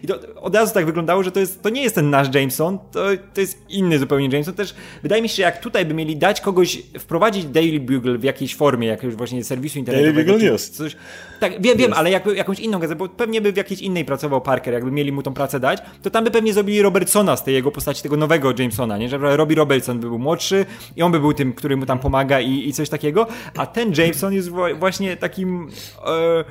I 0.03 0.07
to 0.07 0.19
od 0.41 0.55
razu 0.55 0.75
tak 0.75 0.87
wyglądało, 0.87 1.23
że 1.23 1.33
to, 1.33 1.41
jest, 1.41 1.63
to 1.63 1.69
nie 1.69 1.83
jest 1.83 1.95
ten 1.95 2.11
nasz 2.11 2.35
Jameson, 2.35 2.79
to, 2.93 3.05
to 3.35 3.41
jest 3.41 3.59
inny 3.69 3.99
zupełnie 3.99 4.29
Jameson. 4.29 4.55
Też 4.55 4.75
wydaje 5.03 5.23
mi 5.23 5.29
się, 5.29 5.37
że 5.37 5.43
jak 5.43 5.61
tutaj 5.61 5.87
by 5.87 5.95
mieli 5.95 6.17
dać 6.17 6.41
kogoś, 6.41 6.83
wprowadzić 6.99 7.45
Daily 7.45 7.81
Bugle 7.81 8.19
w 8.19 8.25
jakiejś 8.25 8.57
formie, 8.57 8.89
jakiegoś 8.89 9.15
właśnie 9.15 9.45
serwisu 9.45 9.79
internetowego. 9.79 10.17
Daily 10.17 10.33
Bugle 10.33 10.53
jest. 10.53 10.77
Coś, 10.77 10.97
tak, 11.41 11.63
wiem, 11.63 11.79
wiem, 11.79 11.93
ale 11.93 12.11
jakby, 12.11 12.37
jakąś 12.37 12.61
inną 12.61 12.74
gazetę, 12.81 12.99
bo 12.99 13.09
pewnie 13.09 13.41
by 13.41 13.53
w 13.53 13.57
jakiejś 13.57 13.81
innej 13.81 14.05
pracował 14.05 14.41
Parker, 14.41 14.75
jakby 14.75 14.91
mieli 14.91 15.13
mu 15.13 15.23
tą 15.23 15.35
pracę 15.35 15.61
dać, 15.61 15.83
to 16.03 16.11
tam 16.11 16.25
by 16.25 16.31
pewnie 16.31 16.53
zrobili 16.53 16.83
Robertsona 16.83 17.37
z 17.37 17.45
tej 17.45 17.55
jego 17.55 17.71
postaci, 17.71 18.03
tego 18.03 18.17
nowego 18.17 18.53
Jamesona, 18.59 18.99
nie? 18.99 19.09
Że 19.09 19.37
Robbie 19.37 19.57
Robertson 19.57 20.01
by 20.01 20.09
był 20.09 20.19
młodszy 20.19 20.67
i 20.97 21.03
on 21.03 21.13
by 21.13 21.21
był 21.21 21.33
tym, 21.33 21.53
który 21.53 21.77
mu 21.77 21.87
tam 21.87 21.99
pomaga 21.99 22.41
i, 22.41 22.69
i 22.69 22.73
coś 22.73 22.89
takiego, 22.89 23.27
a 23.57 23.67
ten 23.67 23.93
Jameson 23.99 24.35
jest 24.35 24.51
właśnie 24.79 25.17
takim... 25.17 25.69
E, 26.07 26.45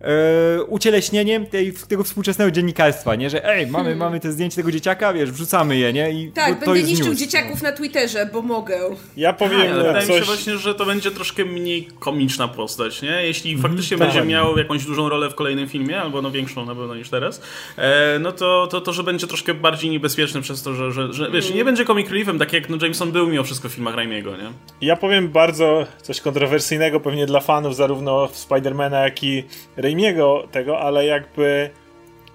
e, 0.00 0.62
ucieleśnieniem 0.62 1.46
tej, 1.46 1.72
tego 1.88 2.04
współczesnego 2.04 2.50
dziennikarstwa, 2.50 3.14
nie? 3.14 3.30
Że 3.30 3.44
ej, 3.48 3.66
mamy, 3.66 3.84
hmm. 3.84 3.98
mamy 3.98 4.20
te 4.20 4.32
zdjęcie 4.32 4.56
tego 4.56 4.72
dzieciaka, 4.72 5.12
wiesz, 5.12 5.30
wrzucamy 5.30 5.76
je, 5.76 5.92
nie? 5.92 6.10
I 6.10 6.32
tak, 6.32 6.60
to 6.60 6.66
będę 6.66 6.82
niszczył 6.82 7.08
news. 7.08 7.18
dzieciaków 7.18 7.62
na 7.62 7.72
Twitterze, 7.72 8.30
bo 8.32 8.42
mogę. 8.42 8.80
Ja 9.16 9.32
powiem 9.32 9.60
tak, 9.60 9.70
ale 9.70 9.84
wydaje 9.84 10.08
mi 10.08 10.14
się 10.14 10.20
właśnie, 10.20 10.56
że 10.56 10.74
to 10.74 10.86
będzie 10.86 11.10
troszkę 11.10 11.44
mniej 11.44 11.88
komiczna 11.98 12.48
postać, 12.48 13.02
nie? 13.02 13.22
Jeśli 13.22 13.50
mm, 13.50 13.62
faktycznie 13.62 13.98
tak. 13.98 14.06
będzie 14.06 14.24
miał 14.24 14.58
jakąś 14.58 14.84
dużą 14.84 15.08
rolę 15.08 15.30
w 15.30 15.34
kolejnym 15.34 15.68
filmie, 15.68 16.00
albo 16.00 16.22
no 16.22 16.30
większą 16.30 16.66
na 16.66 16.74
pewno 16.74 16.94
niż 16.94 17.10
teraz, 17.10 17.42
e, 17.76 18.18
no 18.18 18.32
to, 18.32 18.66
to, 18.66 18.80
to, 18.80 18.92
że 18.92 19.02
będzie 19.02 19.26
troszkę 19.26 19.54
bardziej 19.54 19.90
niebezpieczny 19.90 20.40
przez 20.40 20.62
to, 20.62 20.74
że, 20.74 20.92
że, 20.92 21.12
że 21.12 21.30
wiesz, 21.30 21.54
nie 21.54 21.64
będzie 21.64 21.84
comic 21.84 22.10
reliefem, 22.10 22.38
tak 22.38 22.52
jak 22.52 22.68
no 22.68 22.76
Jameson 22.82 23.12
był 23.12 23.26
mimo 23.26 23.44
wszystko 23.44 23.68
w 23.68 23.72
filmach 23.72 23.94
Raimiego, 23.94 24.36
nie? 24.36 24.50
Ja 24.80 24.96
powiem 24.96 25.28
bardzo 25.28 25.86
coś 26.02 26.20
kontrowersyjnego 26.20 27.00
pewnie 27.00 27.26
dla 27.26 27.40
fanów 27.40 27.76
zarówno 27.76 28.28
Spidermana, 28.32 29.00
jak 29.00 29.24
i 29.24 29.44
Raimiego, 29.86 30.48
tego 30.52 30.80
ale 30.80 31.06
jakby 31.06 31.70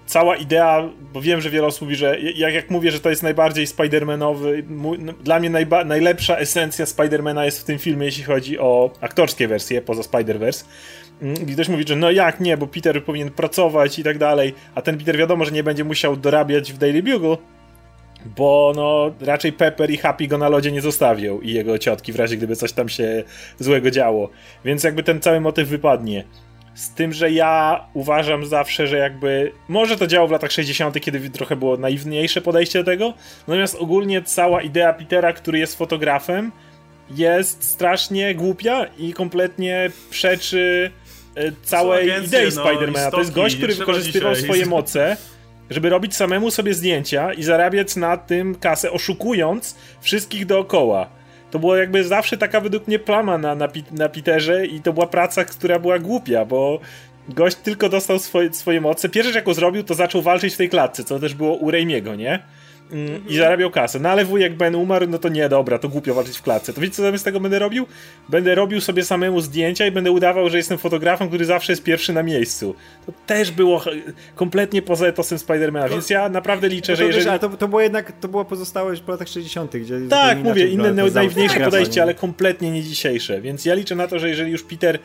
cała 0.05 0.35
idea, 0.35 0.89
bo 1.13 1.21
wiem, 1.21 1.41
że 1.41 1.49
wiele 1.49 1.67
osób 1.67 1.81
mówi, 1.81 1.95
że 1.95 2.19
jak, 2.19 2.53
jak 2.53 2.69
mówię, 2.69 2.91
że 2.91 2.99
to 2.99 3.09
jest 3.09 3.23
najbardziej 3.23 3.67
Spider-Manowy, 3.67 4.63
no, 4.99 5.13
dla 5.13 5.39
mnie 5.39 5.49
najba, 5.49 5.83
najlepsza 5.83 6.37
esencja 6.37 6.85
Spider-Mana 6.85 7.43
jest 7.43 7.61
w 7.61 7.63
tym 7.63 7.79
filmie, 7.79 8.05
jeśli 8.05 8.23
chodzi 8.23 8.59
o 8.59 8.91
aktorskie 9.01 9.47
wersje 9.47 9.81
poza 9.81 10.01
Spider-Verse. 10.01 10.65
Mm, 11.21 11.49
I 11.49 11.53
ktoś 11.53 11.69
mówi, 11.69 11.83
że 11.87 11.95
no 11.95 12.11
jak 12.11 12.39
nie, 12.39 12.57
bo 12.57 12.67
Peter 12.67 13.03
powinien 13.03 13.29
pracować 13.29 13.99
i 13.99 14.03
tak 14.03 14.17
dalej, 14.17 14.53
a 14.75 14.81
ten 14.81 14.97
Peter 14.97 15.17
wiadomo, 15.17 15.45
że 15.45 15.51
nie 15.51 15.63
będzie 15.63 15.83
musiał 15.83 16.17
dorabiać 16.17 16.73
w 16.73 16.77
Daily 16.77 17.03
Bugle, 17.03 17.37
bo 18.25 18.73
no 18.75 19.11
raczej 19.25 19.53
Pepper 19.53 19.91
i 19.91 19.97
Happy 19.97 20.27
go 20.27 20.37
na 20.37 20.49
lodzie 20.49 20.71
nie 20.71 20.81
zostawią 20.81 21.41
i 21.41 21.53
jego 21.53 21.77
ciotki 21.77 22.13
w 22.13 22.15
razie 22.15 22.37
gdyby 22.37 22.55
coś 22.55 22.73
tam 22.73 22.89
się 22.89 23.23
złego 23.59 23.91
działo. 23.91 24.29
Więc 24.65 24.83
jakby 24.83 25.03
ten 25.03 25.21
cały 25.21 25.41
motyw 25.41 25.67
wypadnie. 25.67 26.23
Z 26.73 26.93
tym, 26.93 27.13
że 27.13 27.31
ja 27.31 27.85
uważam 27.93 28.45
zawsze, 28.45 28.87
że 28.87 28.97
jakby. 28.97 29.51
Może 29.67 29.97
to 29.97 30.07
działo 30.07 30.27
w 30.27 30.31
latach 30.31 30.51
60., 30.51 30.99
kiedy 30.99 31.29
trochę 31.29 31.55
było 31.55 31.77
naiwniejsze 31.77 32.41
podejście 32.41 32.79
do 32.79 32.85
tego. 32.85 33.13
Natomiast 33.47 33.75
ogólnie 33.75 34.21
cała 34.21 34.61
idea 34.61 34.93
Petera, 34.93 35.33
który 35.33 35.59
jest 35.59 35.77
fotografem, 35.77 36.51
jest 37.09 37.63
strasznie 37.63 38.35
głupia 38.35 38.85
i 38.97 39.13
kompletnie 39.13 39.91
przeczy 40.09 40.91
e, 41.35 41.51
całej 41.63 42.11
agencje, 42.11 42.39
idei 42.39 42.55
no, 42.55 42.63
Spidermana. 42.63 43.11
To 43.11 43.19
jest 43.19 43.31
gość, 43.31 43.55
który 43.55 43.75
wykorzystywał 43.75 44.33
dzisiaj. 44.33 44.45
swoje 44.45 44.65
moce, 44.65 45.17
żeby 45.69 45.89
robić 45.89 46.15
samemu 46.15 46.51
sobie 46.51 46.73
zdjęcia 46.73 47.33
i 47.33 47.43
zarabiać 47.43 47.95
na 47.95 48.17
tym 48.17 48.55
kasę, 48.55 48.91
oszukując 48.91 49.75
wszystkich 50.01 50.45
dookoła 50.45 51.20
to 51.51 51.59
było 51.59 51.75
jakby 51.75 52.03
zawsze 52.03 52.37
taka 52.37 52.61
według 52.61 52.87
mnie 52.87 52.99
plama 52.99 53.37
na, 53.37 53.55
na, 53.55 53.67
na 53.91 54.09
Peterze 54.09 54.65
i 54.65 54.81
to 54.81 54.93
była 54.93 55.07
praca, 55.07 55.45
która 55.45 55.79
była 55.79 55.99
głupia, 55.99 56.45
bo 56.45 56.79
gość 57.29 57.57
tylko 57.57 57.89
dostał 57.89 58.19
swoje, 58.19 58.53
swoje 58.53 58.81
moce. 58.81 59.09
Pierwsze, 59.09 59.29
rzecz, 59.29 59.35
jaką 59.35 59.53
zrobił, 59.53 59.83
to 59.83 59.93
zaczął 59.93 60.21
walczyć 60.21 60.53
w 60.53 60.57
tej 60.57 60.69
klatce, 60.69 61.03
co 61.03 61.19
też 61.19 61.33
było 61.33 61.55
u 61.55 61.71
Raimiego, 61.71 62.15
nie? 62.15 62.39
Mm, 62.91 63.27
i 63.27 63.37
zarabiał 63.37 63.71
kasę. 63.71 63.99
No 63.99 64.09
ale 64.09 64.25
wujek 64.25 64.53
Ben 64.53 64.75
umarł, 64.75 65.07
no 65.07 65.17
to 65.17 65.29
nie, 65.29 65.49
dobra, 65.49 65.79
to 65.79 65.89
głupio 65.89 66.13
walczyć 66.13 66.37
w 66.37 66.41
klatce. 66.41 66.73
To 66.73 66.81
wiecie, 66.81 66.93
co 66.93 67.01
zamiast 67.01 67.25
tego 67.25 67.39
będę 67.39 67.59
robił? 67.59 67.87
Będę 68.29 68.55
robił 68.55 68.81
sobie 68.81 69.03
samemu 69.03 69.41
zdjęcia 69.41 69.85
i 69.87 69.91
będę 69.91 70.11
udawał, 70.11 70.49
że 70.49 70.57
jestem 70.57 70.77
fotografem, 70.77 71.27
który 71.27 71.45
zawsze 71.45 71.71
jest 71.71 71.83
pierwszy 71.83 72.13
na 72.13 72.23
miejscu. 72.23 72.75
To 73.05 73.11
też 73.27 73.51
było 73.51 73.83
kompletnie 74.35 74.81
poza 74.81 75.07
etosem 75.07 75.39
Spidermana, 75.39 75.89
więc 75.89 76.09
ja 76.09 76.29
naprawdę 76.29 76.67
liczę, 76.67 76.91
no 76.91 76.97
że 76.97 77.05
jeżeli... 77.05 77.39
to, 77.39 77.49
to 77.49 77.67
było 77.67 77.81
jednak, 77.81 78.11
to 78.11 78.27
była 78.27 78.45
pozostałość 78.45 79.01
po 79.01 79.11
latach 79.11 79.27
60., 79.27 79.77
gdzie... 79.77 79.99
Tak, 80.09 80.37
mówię, 80.37 80.67
inne 80.67 80.93
najważniejsze 80.93 81.59
podejście, 81.59 82.01
ale 82.01 82.13
kompletnie 82.13 82.71
nie 82.71 82.83
dzisiejsze, 82.83 83.41
więc 83.41 83.65
ja 83.65 83.73
liczę 83.73 83.95
na 83.95 84.07
to, 84.07 84.19
że 84.19 84.29
jeżeli 84.29 84.51
już 84.51 84.63
Peter 84.63 84.99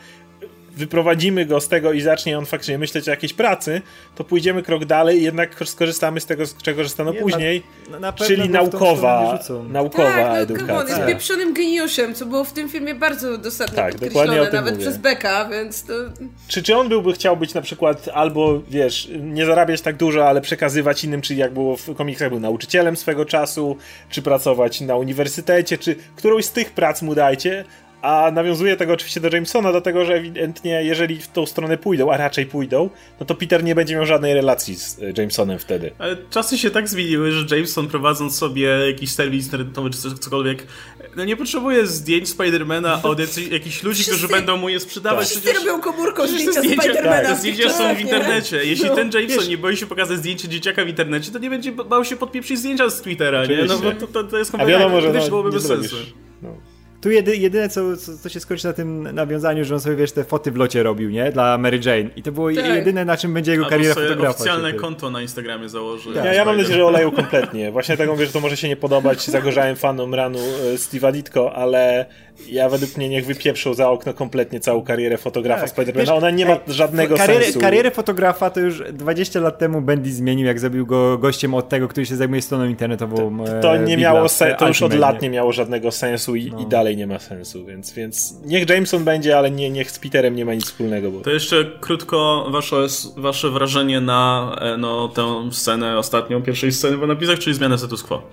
wyprowadzimy 0.77 1.45
go 1.45 1.61
z 1.61 1.67
tego 1.67 1.91
i 1.93 2.01
zacznie 2.01 2.37
on 2.37 2.45
faktycznie 2.45 2.77
myśleć 2.77 3.07
o 3.07 3.11
jakiejś 3.11 3.33
pracy, 3.33 3.81
to 4.15 4.23
pójdziemy 4.23 4.63
krok 4.63 4.85
dalej 4.85 5.19
i 5.19 5.23
jednak 5.23 5.55
skorzystamy 5.65 6.19
z 6.19 6.25
tego, 6.25 6.45
z 6.45 6.57
czego 6.57 6.77
korzystano 6.77 7.11
nie, 7.13 7.19
później, 7.19 7.63
na, 7.91 7.99
na 7.99 8.13
czyli 8.13 8.49
naukowa, 8.49 9.39
naukowa 9.69 10.13
tak, 10.13 10.27
no, 10.27 10.37
edukacja. 10.37 10.79
on 10.79 10.87
jest 10.87 11.05
pieprzonym 11.05 11.53
geniuszem, 11.53 12.15
co 12.15 12.25
było 12.25 12.43
w 12.43 12.53
tym 12.53 12.69
filmie 12.69 12.95
bardzo 12.95 13.37
dosadnie 13.37 13.75
tak, 13.75 13.91
podkreślone, 13.91 14.51
nawet 14.51 14.73
mówię. 14.73 14.85
przez 14.85 14.97
Beka, 14.97 15.49
więc 15.49 15.83
to... 15.83 15.93
Czy, 16.47 16.63
czy 16.63 16.75
on 16.75 16.89
byłby 16.89 17.13
chciał 17.13 17.37
być 17.37 17.53
na 17.53 17.61
przykład 17.61 18.09
albo, 18.13 18.61
wiesz, 18.69 19.09
nie 19.19 19.45
zarabiać 19.45 19.81
tak 19.81 19.97
dużo, 19.97 20.27
ale 20.27 20.41
przekazywać 20.41 21.03
innym, 21.03 21.21
czyli 21.21 21.39
jak 21.39 21.53
było 21.53 21.77
w 21.77 21.95
komiksach, 21.95 22.29
był 22.29 22.39
nauczycielem 22.39 22.97
swego 22.97 23.25
czasu, 23.25 23.77
czy 24.09 24.21
pracować 24.21 24.81
na 24.81 24.95
uniwersytecie, 24.95 25.77
czy 25.77 25.95
którąś 26.15 26.45
z 26.45 26.51
tych 26.51 26.71
prac 26.71 27.01
mu 27.01 27.15
dajcie, 27.15 27.65
a 28.01 28.31
nawiązuje 28.31 28.77
tego 28.77 28.93
oczywiście 28.93 29.19
do 29.19 29.29
Jamesona, 29.29 29.71
dlatego 29.71 30.05
że 30.05 30.13
ewidentnie, 30.13 30.83
jeżeli 30.83 31.17
w 31.21 31.27
tą 31.27 31.45
stronę 31.45 31.77
pójdą, 31.77 32.11
a 32.11 32.17
raczej 32.17 32.45
pójdą, 32.45 32.89
no 33.19 33.25
to 33.25 33.35
Peter 33.35 33.63
nie 33.63 33.75
będzie 33.75 33.95
miał 33.95 34.05
żadnej 34.05 34.33
relacji 34.33 34.75
z 34.75 34.99
e, 34.99 35.13
Jamesonem 35.17 35.59
wtedy. 35.59 35.91
Ale 35.97 36.17
czasy 36.29 36.57
się 36.57 36.69
tak 36.69 36.89
zmieniły, 36.89 37.31
że 37.31 37.55
Jameson 37.55 37.87
prowadząc 37.87 38.37
sobie 38.37 38.67
jakiś 38.87 39.11
serwis 39.11 39.45
internetowy 39.45 39.89
czy 39.89 39.97
cokolwiek, 39.97 40.67
no 41.15 41.25
nie 41.25 41.37
potrzebuje 41.37 41.87
zdjęć 41.87 42.29
Spidermana 42.29 43.03
od 43.03 43.19
jakichś 43.51 43.83
ludzi, 43.83 44.03
Wszyscy... 44.03 44.11
którzy 44.11 44.33
będą 44.33 44.57
mu 44.57 44.69
je 44.69 44.79
sprzedawać. 44.79 45.33
Tak. 45.33 45.41
Wszyscy 45.43 45.53
robią 45.53 45.81
komórką 45.81 46.27
zdjęcia, 46.27 46.51
zdjęcia 46.51 46.81
Spidermana. 46.81 47.21
Tak, 47.21 47.37
zdjęcia 47.37 47.69
są 47.69 47.95
w 47.95 47.99
internecie. 47.99 48.65
Jeśli 48.65 48.89
no, 48.89 48.95
ten 48.95 49.11
Jameson 49.11 49.39
wiesz, 49.39 49.47
nie 49.47 49.57
boi 49.57 49.77
się 49.77 49.85
pokazać 49.85 50.17
zdjęcie 50.17 50.47
dzieciaka 50.47 50.85
w 50.85 50.87
internecie, 50.87 51.31
to 51.31 51.39
nie 51.39 51.49
będzie 51.49 51.71
bał 51.71 52.05
się 52.05 52.17
podpieprzyć 52.17 52.59
zdjęcia 52.59 52.89
z 52.89 53.01
Twittera, 53.01 53.45
nie? 53.45 53.65
No 53.65 53.77
bo 53.79 53.91
to, 53.91 54.07
to, 54.07 54.23
to 54.23 54.37
jest 54.37 54.51
kompletnie, 54.51 54.75
a 54.75 54.79
wiadomo, 54.79 55.01
że 55.01 55.13
no, 55.13 55.27
byłoby 55.29 55.51
bez 55.51 55.67
sensu. 55.67 55.95
No. 56.41 56.49
Tu 57.01 57.11
jedy, 57.11 57.37
jedyne, 57.37 57.69
co, 57.69 57.97
co, 57.97 58.17
co, 58.17 58.29
się 58.29 58.39
skończy 58.39 58.67
na 58.67 58.73
tym 58.73 59.15
nawiązaniu, 59.15 59.65
że 59.65 59.73
on 59.73 59.81
sobie, 59.81 59.95
wiesz, 59.95 60.11
te 60.11 60.23
foty 60.23 60.51
w 60.51 60.55
locie 60.55 60.83
robił, 60.83 61.09
nie? 61.09 61.31
Dla 61.31 61.57
Mary 61.57 61.79
Jane. 61.85 62.09
I 62.15 62.23
to 62.23 62.31
było 62.31 62.53
tak. 62.53 62.65
jedyne, 62.65 63.05
na 63.05 63.17
czym 63.17 63.33
będzie 63.33 63.51
jego 63.51 63.63
Albo 63.63 63.75
kariera 63.75 63.95
fotografa. 63.95 64.29
oficjalne 64.29 64.73
konto 64.73 65.09
na 65.09 65.21
Instagramie 65.21 65.69
założy. 65.69 66.09
Ja, 66.15 66.33
ja 66.33 66.45
mam 66.45 66.57
nadzieję, 66.57 66.75
że 66.75 66.85
oleją 66.85 67.11
kompletnie. 67.11 67.71
Właśnie 67.71 67.97
tak 67.97 68.09
mówię, 68.09 68.25
że 68.25 68.31
to 68.31 68.39
może 68.39 68.57
się 68.57 68.67
nie 68.67 68.75
podobać 68.75 69.25
zagorzałym 69.25 69.75
fanom 69.75 70.13
ranu 70.13 70.39
e, 70.39 70.75
Steve'a 70.75 71.11
Ditko, 71.11 71.53
ale 71.53 72.05
ja 72.49 72.69
według 72.69 72.97
mnie 72.97 73.09
niech 73.09 73.25
wypieprzą 73.25 73.73
za 73.73 73.89
okno 73.89 74.13
kompletnie 74.13 74.59
całą 74.59 74.81
karierę 74.81 75.17
fotografa 75.17 75.61
tak. 75.61 75.69
Spidermana. 75.69 76.15
Ona 76.15 76.29
nie 76.29 76.45
ma 76.45 76.57
żadnego 76.67 77.15
karierę, 77.15 77.43
sensu. 77.43 77.59
Karierę 77.59 77.91
fotografa 77.91 78.49
to 78.49 78.59
już 78.59 78.83
20 78.93 79.39
lat 79.39 79.57
temu 79.57 79.81
Bendy 79.81 80.11
zmienił, 80.11 80.45
jak 80.47 80.59
zrobił 80.59 80.85
go 80.85 81.17
gościem 81.17 81.53
od 81.53 81.69
tego, 81.69 81.87
który 81.87 82.05
się 82.05 82.15
zajmuje 82.15 82.41
stroną 82.41 82.65
internetową. 82.65 83.45
To, 83.45 83.61
to 83.61 83.77
nie 83.77 83.97
miało 83.97 84.29
sensu, 84.29 84.55
to 84.59 84.67
już 84.67 84.81
od 84.81 84.93
lat 84.93 85.21
nie 85.21 85.29
miało 85.29 85.53
żadnego 85.53 85.91
sensu 85.91 86.35
i, 86.35 86.51
no. 86.51 86.59
i, 86.59 86.65
dalej 86.65 86.86
nie 86.95 87.07
ma 87.07 87.19
sensu, 87.19 87.65
więc, 87.65 87.93
więc 87.93 88.35
niech 88.45 88.69
Jameson 88.69 89.03
będzie, 89.03 89.37
ale 89.37 89.51
nie, 89.51 89.69
niech 89.69 89.91
z 89.91 89.99
Peterem 89.99 90.35
nie 90.35 90.45
ma 90.45 90.53
nic 90.53 90.65
wspólnego. 90.65 91.11
Bo... 91.11 91.21
To 91.21 91.31
jeszcze 91.31 91.71
krótko 91.79 92.47
wasze, 92.51 92.87
wasze 93.17 93.49
wrażenie 93.49 94.01
na 94.01 94.55
e, 94.61 94.77
no, 94.77 95.07
tę 95.07 95.49
scenę 95.51 95.97
ostatnią, 95.97 96.41
pierwszej 96.41 96.71
sceny 96.71 96.97
w 96.97 97.07
napisach, 97.07 97.39
czyli 97.39 97.55
zmianę 97.55 97.77
status 97.77 98.03
quo. 98.03 98.31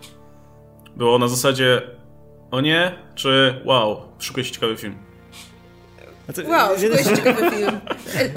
Było 0.96 1.18
na 1.18 1.28
zasadzie 1.28 1.82
o 2.50 2.60
nie, 2.60 2.92
czy 3.14 3.60
wow, 3.64 4.02
szukuje 4.18 4.44
się 4.44 4.52
ciekawy 4.52 4.76
film. 4.76 5.03
Znaczy, 6.24 6.50
wow, 6.50 6.78
szukuje 6.78 7.04
się 7.04 7.16
ciekawy 7.16 7.50
film. 7.50 7.80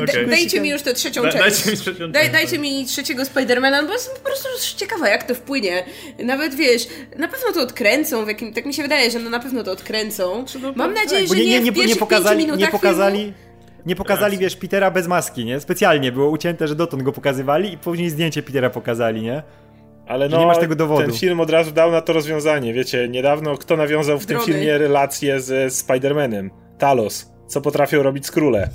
Okay. 0.04 0.28
Dajcie 0.28 0.62
mi 0.62 0.70
już 0.70 0.82
tę 0.82 0.94
trzecią 0.94 1.24
da, 1.24 1.32
część. 1.32 1.44
Dajcie 1.44 1.72
mi, 1.72 1.78
trzecią 1.78 2.12
Daj, 2.12 2.32
dajcie 2.32 2.60
mi 2.60 2.86
trzeciego 2.86 3.26
Spidermana, 3.26 3.84
bo 3.84 3.94
jestem 3.94 4.16
po 4.16 4.22
prostu 4.22 4.48
ciekawa, 4.76 5.10
jak 5.10 5.24
to 5.24 5.36
wpłynie. 5.36 5.84
Nawet 6.24 6.56
wiesz, 6.56 6.88
na 7.18 7.28
pewno 7.28 7.52
to 7.54 7.62
odkręcą, 7.62 8.26
w 8.26 8.28
jakim, 8.28 8.54
tak 8.54 8.66
mi 8.66 8.74
się 8.74 8.84
wydaje, 8.84 9.12
że 9.12 9.20
no 9.20 9.30
na 9.30 9.40
pewno 9.40 9.64
to 9.64 9.72
odkręcą. 9.72 10.46
Mam 10.76 10.94
nadzieję, 10.94 11.28
tak, 11.28 11.38
że 11.38 11.44
nie, 11.44 11.50
nie, 11.50 11.60
nie, 11.60 11.72
nie, 11.72 11.86
nie 11.86 11.96
pokazali, 11.96 12.48
nie 12.58 12.68
pokazali, 12.68 13.20
filmu. 13.20 13.34
Nie 13.86 13.96
pokazali, 13.96 14.38
wiesz, 14.38 14.56
Petera 14.56 14.92
bez 14.92 15.08
maski, 15.08 15.46
nie? 15.46 15.60
Specjalnie 15.60 16.12
było 16.12 16.30
ucięte, 16.30 16.68
że 16.68 16.76
dotąd 16.76 17.04
go 17.04 17.12
pokazywali 17.12 17.74
i 17.74 17.78
później 17.78 18.10
zdjęcie 18.10 18.44
Petera 18.44 18.70
pokazali, 18.70 19.22
nie? 19.22 19.44
Ale 20.08 20.30
no, 20.30 20.40
nie 20.40 20.46
masz 20.46 20.60
tego 20.60 20.76
dowodu. 20.76 21.02
ten 21.02 21.14
film 21.14 21.40
od 21.40 21.50
razu 21.50 21.72
dał 21.72 21.92
na 21.92 22.02
to 22.02 22.14
rozwiązanie. 22.14 22.74
Wiecie, 22.74 23.08
niedawno 23.10 23.58
kto 23.58 23.78
nawiązał 23.78 24.20
w 24.20 24.26
Drony. 24.26 24.46
tym 24.46 24.54
filmie 24.54 24.78
relację 24.78 25.40
ze 25.40 25.68
Spider-Manem? 25.68 26.50
Talos. 26.78 27.37
Co 27.48 27.62
potrafią 27.62 28.04
robić 28.04 28.26
skróle. 28.26 28.70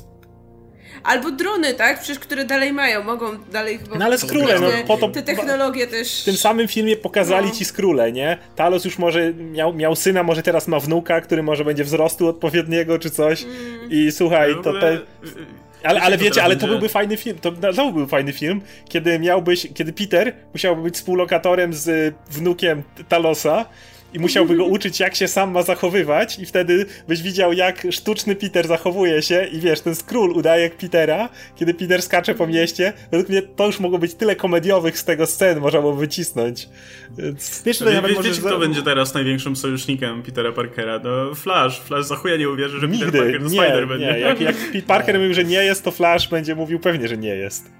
Albo 1.04 1.30
drony, 1.30 1.74
tak? 1.74 1.98
Przecież 1.98 2.18
które 2.18 2.44
dalej 2.44 2.72
mają, 2.72 3.04
mogą 3.04 3.26
dalej 3.52 3.78
chyba... 3.78 3.98
No 3.98 4.04
ale 4.04 4.18
skróle, 4.18 4.60
no 4.60 4.68
po 4.86 4.96
to... 4.96 5.08
Te 5.08 5.22
technologie 5.22 5.86
też... 5.86 6.22
W 6.22 6.24
tym 6.24 6.36
samym 6.36 6.68
filmie 6.68 6.96
pokazali 6.96 7.48
no. 7.48 7.54
ci 7.54 7.64
skróle, 7.64 8.12
nie? 8.12 8.38
Talos 8.56 8.84
już 8.84 8.98
może 8.98 9.34
miał, 9.34 9.74
miał 9.74 9.96
syna, 9.96 10.22
może 10.22 10.42
teraz 10.42 10.68
ma 10.68 10.80
wnuka, 10.80 11.20
który 11.20 11.42
może 11.42 11.64
będzie 11.64 11.84
wzrostu 11.84 12.28
odpowiedniego 12.28 12.98
czy 12.98 13.10
coś. 13.10 13.42
Mm. 13.42 13.90
I 13.90 14.12
słuchaj, 14.12 14.54
to 14.64 14.72
te... 14.80 15.00
Ale, 15.82 16.00
ale 16.00 16.18
wiecie, 16.18 16.42
ale 16.42 16.56
to 16.56 16.66
byłby 16.66 16.88
fajny 16.88 17.16
film. 17.16 17.38
To, 17.38 17.52
to 17.52 17.92
byłby 17.92 18.06
fajny 18.06 18.32
film, 18.32 18.60
kiedy 18.88 19.18
miałbyś, 19.18 19.68
kiedy 19.74 19.92
Peter 19.92 20.32
musiałby 20.52 20.82
być 20.82 20.94
współlokatorem 20.94 21.74
z 21.74 22.14
wnukiem 22.30 22.82
Talosa 23.08 23.64
i 24.14 24.18
musiałby 24.18 24.56
go 24.56 24.64
uczyć, 24.64 25.00
jak 25.00 25.14
się 25.14 25.28
sam 25.28 25.50
ma 25.50 25.62
zachowywać, 25.62 26.38
i 26.38 26.46
wtedy 26.46 26.86
byś 27.08 27.22
widział, 27.22 27.52
jak 27.52 27.86
sztuczny 27.90 28.36
Peter 28.36 28.66
zachowuje 28.66 29.22
się, 29.22 29.46
i 29.52 29.60
wiesz, 29.60 29.80
ten 29.80 29.94
skról 29.94 30.30
udaje 30.30 30.70
Petera, 30.70 31.28
kiedy 31.56 31.74
Peter 31.74 32.02
skacze 32.02 32.34
po 32.34 32.46
mieście. 32.46 32.92
Według 33.10 33.28
mnie 33.28 33.42
to 33.42 33.66
już 33.66 33.80
mogło 33.80 33.98
być 33.98 34.14
tyle 34.14 34.36
komediowych 34.36 34.98
z 34.98 35.04
tego 35.04 35.26
scen, 35.26 35.60
można 35.60 35.80
było 35.80 35.94
wycisnąć. 35.94 36.68
Więc... 37.18 37.62
Wiesz, 37.66 37.84
wie, 37.84 37.90
nawet 37.90 38.22
wiecie, 38.22 38.40
kto 38.40 38.58
będzie 38.58 38.82
teraz 38.82 39.14
największym 39.14 39.56
sojusznikiem 39.56 40.22
Petera 40.22 40.52
Parkera? 40.52 41.00
No, 41.04 41.34
Flash. 41.34 41.80
Flash 41.80 42.06
za 42.06 42.16
chuja 42.16 42.36
nie 42.36 42.48
uwierzy, 42.48 42.80
że 42.80 42.88
Nigdy. 42.88 43.06
Peter 43.06 43.22
Parker 43.22 43.42
to 43.42 43.48
nie, 43.48 43.60
Spider-Man. 43.60 43.98
Nie, 43.98 44.18
jak, 44.18 44.40
jak 44.40 44.56
Parker 44.86 45.18
mówił, 45.18 45.34
że 45.34 45.44
nie 45.44 45.64
jest, 45.64 45.84
to 45.84 45.90
Flash 45.90 46.28
będzie 46.28 46.54
mówił 46.54 46.80
pewnie, 46.80 47.08
że 47.08 47.16
nie 47.16 47.34
jest. 47.34 47.70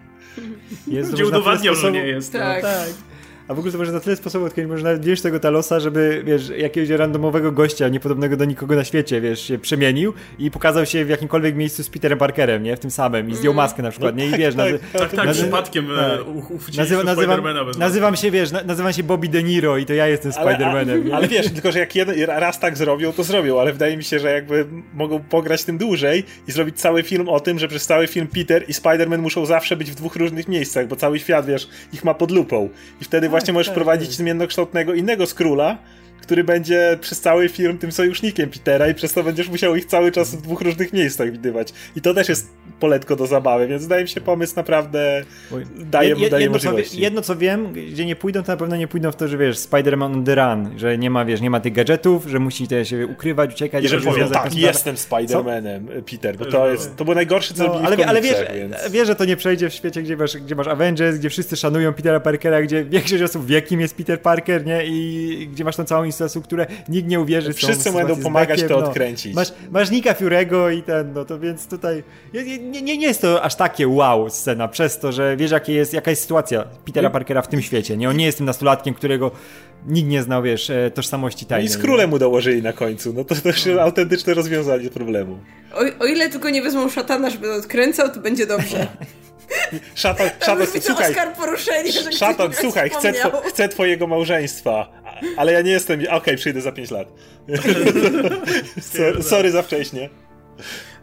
jest 0.87 1.11
będzie 1.11 1.27
udowadniał, 1.27 1.75
że 1.75 1.93
nie 1.93 2.07
jest. 2.07 2.33
Tak. 2.33 2.63
No. 2.63 2.69
tak. 2.69 3.12
A 3.49 3.55
w 3.55 3.59
ogóle 3.59 3.73
to 3.73 3.79
może 3.79 3.93
na 3.93 4.01
tyle 4.01 4.17
sposobów 4.17 4.47
odkryć, 4.49 4.69
można 4.69 4.95
wziąć 4.95 5.23
tego 5.23 5.41
Talosa, 5.41 5.81
żeby, 5.81 6.23
wiesz, 6.27 6.49
jakiegoś 6.49 6.89
randomowego 6.91 7.53
gościa, 7.53 7.89
niepodobnego 7.89 8.37
do 8.37 8.45
nikogo 8.45 8.77
na 8.77 8.85
świecie, 8.85 9.21
wiesz, 9.21 9.41
się 9.41 9.59
przemienił 9.59 10.13
i 10.39 10.51
pokazał 10.51 10.87
się 10.87 11.05
w 11.05 11.09
jakimkolwiek 11.09 11.57
miejscu 11.57 11.83
z 11.83 11.89
Peterem 11.89 12.19
Parkerem, 12.19 12.63
nie? 12.63 12.77
W 12.77 12.81
tym 12.81 12.91
samym 12.91 13.31
i 13.31 13.35
zdjął 13.35 13.53
mm. 13.53 13.65
maskę 13.65 13.83
na 13.83 13.91
przykład, 13.91 14.17
nie? 14.17 14.27
I 14.27 14.31
wiesz, 14.31 14.55
tak, 14.55 14.67
nazy- 14.67 14.79
tak, 14.93 15.13
tak, 15.13 15.27
nazy- 15.27 15.43
przypadkiem 15.43 15.87
e, 15.91 15.97
tak. 15.97 16.77
Nazywa, 16.77 17.03
nazywam, 17.03 17.41
nazywam 17.79 18.17
się, 18.17 18.31
wiesz, 18.31 18.51
nazywam 18.67 18.93
się 18.93 19.03
Bobby 19.03 19.29
De 19.29 19.43
Niro 19.43 19.77
i 19.77 19.87
to 19.87 19.95
ja 19.95 20.07
jestem 20.07 20.33
Spider-Manem. 20.33 21.03
Ale, 21.07 21.17
ale, 21.17 21.29
wiesz, 21.29 21.53
tylko 21.53 21.73
że 21.73 21.79
jak 21.79 21.97
jeden, 21.97 22.25
raz 22.27 22.61
tak 22.61 22.77
zrobią, 22.77 23.13
to 23.13 23.25
zrobią, 23.25 23.61
ale 23.61 23.73
wydaje 23.73 23.97
mi 23.97 24.05
się, 24.05 24.19
że 24.19 24.33
jakby 24.33 24.67
mogą 24.95 25.21
pograć 25.21 25.65
tym 25.65 25.79
dłużej 25.79 26.25
i 26.49 26.53
zrobić 26.53 26.81
cały 26.81 27.03
film 27.03 27.29
o 27.29 27.41
tym, 27.41 27.59
że 27.59 27.69
przez 27.69 27.87
cały 27.87 28.07
film 28.07 28.27
Peter 28.27 28.65
i 28.69 28.73
Spider-Man 28.73 29.19
muszą 29.19 29.47
zawsze 29.47 29.77
być 29.77 29.91
w 29.91 29.95
dwóch 29.95 30.17
różnych 30.17 30.49
miejscach, 30.49 30.87
bo 30.89 30.97
cały 30.97 31.19
świat, 31.19 31.47
wiesz, 31.47 31.69
ich 31.93 32.05
ma 32.05 32.15
pod 32.15 32.31
lupą. 32.31 32.69
I 33.01 33.05
wtedy 33.05 33.27
tak, 33.27 33.32
właśnie 33.33 33.53
możesz 33.53 33.67
tak, 33.67 33.75
prowadzić 33.75 34.13
zmiennokształtnego 34.13 34.95
innego 34.95 35.27
skróla, 35.27 35.79
który 36.23 36.45
będzie 36.45 36.99
przez 37.01 37.21
cały 37.21 37.49
film 37.49 37.79
tym 37.79 37.93
sojusznikiem 37.93 38.51
Petera 38.51 38.89
i 38.89 38.95
przez 38.95 39.13
to 39.13 39.23
będziesz 39.23 39.49
musiał 39.49 39.77
ich 39.77 39.85
cały 39.85 40.13
czas 40.13 40.35
w 40.35 40.43
dwóch 40.43 40.61
różnych 40.61 40.93
miejscach 40.93 41.33
widywać. 41.33 41.73
I 41.97 42.01
to 42.01 42.15
też 42.15 42.29
jest 42.29 42.51
poletko 42.81 43.17
do 43.17 43.27
zabawy, 43.27 43.67
więc 43.67 43.83
wydaje 43.83 44.03
mi 44.03 44.09
się 44.09 44.21
pomysł 44.21 44.53
naprawdę 44.57 45.25
daje, 45.77 46.09
je, 46.09 46.31
daje 46.31 46.43
jedno, 46.43 46.57
możliwości. 46.57 46.97
Co, 46.97 47.03
jedno 47.03 47.23
co 47.23 47.37
wiem, 47.37 47.73
gdzie 47.73 48.07
nie 48.07 48.17
pójdą, 48.17 48.43
to 48.43 48.53
na 48.53 48.57
pewno 48.57 48.77
nie 48.77 48.89
pójdą 48.89 49.13
w 49.13 49.17
to, 49.17 49.29
że 49.29 49.39
wiesz, 49.39 49.59
Spider-Man 49.59 50.05
on 50.05 50.25
the 50.25 50.35
run, 50.35 50.79
że 50.79 50.99
nie 50.99 51.11
ma, 51.11 51.25
wiesz, 51.25 51.41
nie 51.41 51.51
ma 51.51 51.61
tych 51.61 51.73
gadżetów, 51.73 52.27
że 52.27 52.39
musi 52.39 52.69
też 52.69 52.89
się 52.89 53.07
ukrywać, 53.07 53.53
uciekać. 53.55 53.85
I 53.85 53.89
że 53.89 54.01
powiedzą, 54.01 54.31
tak, 54.31 54.55
jestem 54.55 54.97
Spider-Manem, 54.97 56.03
Peter, 56.11 56.37
bo 56.37 56.45
to 56.45 56.71
jest, 56.71 56.97
to 56.97 57.05
był 57.05 57.15
najgorszy, 57.15 57.55
co 57.55 57.65
no, 57.65 57.81
ale, 57.85 58.07
ale 58.07 58.21
wiesz, 58.21 58.37
więc... 58.55 58.91
wiesz, 58.91 59.07
że 59.07 59.15
to 59.15 59.25
nie 59.25 59.37
przejdzie 59.37 59.71
w 59.71 59.75
świecie, 59.75 60.03
gdzie 60.03 60.17
masz, 60.17 60.37
gdzie 60.37 60.55
masz 60.55 60.67
Avengers, 60.67 61.19
gdzie 61.19 61.31
wszyscy 61.31 61.57
szanują 61.57 61.93
Petera 61.93 62.21
Parkera, 62.21 62.63
gdzie 62.63 62.85
większość 62.85 63.23
osób 63.23 63.47
wie, 63.47 63.63
kim 63.63 63.81
jest 63.81 63.97
Peter 63.97 64.23
Parker, 64.23 64.67
nie? 64.67 64.87
I 64.87 65.49
gdzie 65.53 65.65
masz 65.65 65.77
tą 65.77 65.85
całą 65.85 66.05
które 66.45 66.67
nikt 66.89 67.09
nie 67.09 67.21
uwierzy. 67.21 67.53
Wszyscy 67.53 67.93
będą 67.93 68.17
pomagać 68.17 68.63
to 68.63 68.69
no. 68.69 68.87
odkręcić. 68.87 69.35
Masz, 69.35 69.53
masz 69.71 69.91
Nika 69.91 70.15
Fiurego 70.15 70.71
i 70.71 70.83
ten, 70.83 71.13
no 71.13 71.25
to 71.25 71.39
więc 71.39 71.67
tutaj 71.67 72.03
nie, 72.35 72.59
nie, 72.59 72.83
nie 72.83 73.07
jest 73.07 73.21
to 73.21 73.43
aż 73.43 73.55
takie 73.55 73.89
wow 73.89 74.31
scena, 74.31 74.69
przez 74.69 74.99
to, 74.99 75.13
że 75.13 75.37
wiesz 75.37 75.51
jakie 75.51 75.73
jest, 75.73 75.93
jaka 75.93 76.11
jest 76.11 76.23
sytuacja 76.23 76.65
Petera 76.85 77.11
Parkera 77.11 77.43
w 77.43 77.49
tym 77.49 77.63
świecie, 77.63 77.97
nie? 77.97 78.09
On 78.09 78.17
nie 78.17 78.27
jest 78.27 78.39
tym 78.39 78.47
nastolatkiem, 78.47 78.95
którego 78.95 79.31
nikt 79.87 80.09
nie 80.09 80.23
znał, 80.23 80.43
wiesz, 80.43 80.71
e, 80.71 80.91
tożsamości 80.91 81.47
tajnej. 81.47 81.69
No 81.69 81.75
I 81.75 81.79
z 81.79 81.83
królem 81.83 82.11
mu 82.11 82.19
dołożyli 82.19 82.63
na 82.63 82.73
końcu, 82.73 83.13
no 83.13 83.25
to 83.25 83.35
też 83.35 83.67
no. 83.67 83.81
autentyczne 83.81 84.35
rozwiązanie 84.35 84.91
problemu. 84.91 85.39
O, 85.75 86.05
o 86.05 86.07
ile 86.07 86.29
tylko 86.29 86.51
nie 86.51 86.63
wezmą 86.63 86.89
szatana, 86.89 87.31
żeby 87.31 87.53
odkręcał, 87.53 88.11
to 88.11 88.21
będzie 88.21 88.47
dobrze. 88.47 88.87
Szatan, 89.95 90.31
szatan, 90.41 90.67
słuchaj. 90.81 91.15
Szatan, 92.13 92.53
słuchaj, 92.61 92.91
chcę, 92.91 93.13
two, 93.13 93.43
chcę 93.45 93.69
twojego 93.69 94.07
małżeństwa, 94.07 95.02
ale 95.37 95.53
ja 95.53 95.61
nie 95.61 95.71
jestem. 95.71 96.01
Okej, 96.01 96.11
okay, 96.11 96.37
przyjdę 96.37 96.61
za 96.61 96.73
5 96.73 96.91
lat. 96.91 97.13
sorry 99.31 99.51
za 99.51 99.63
wcześnie. 99.63 100.11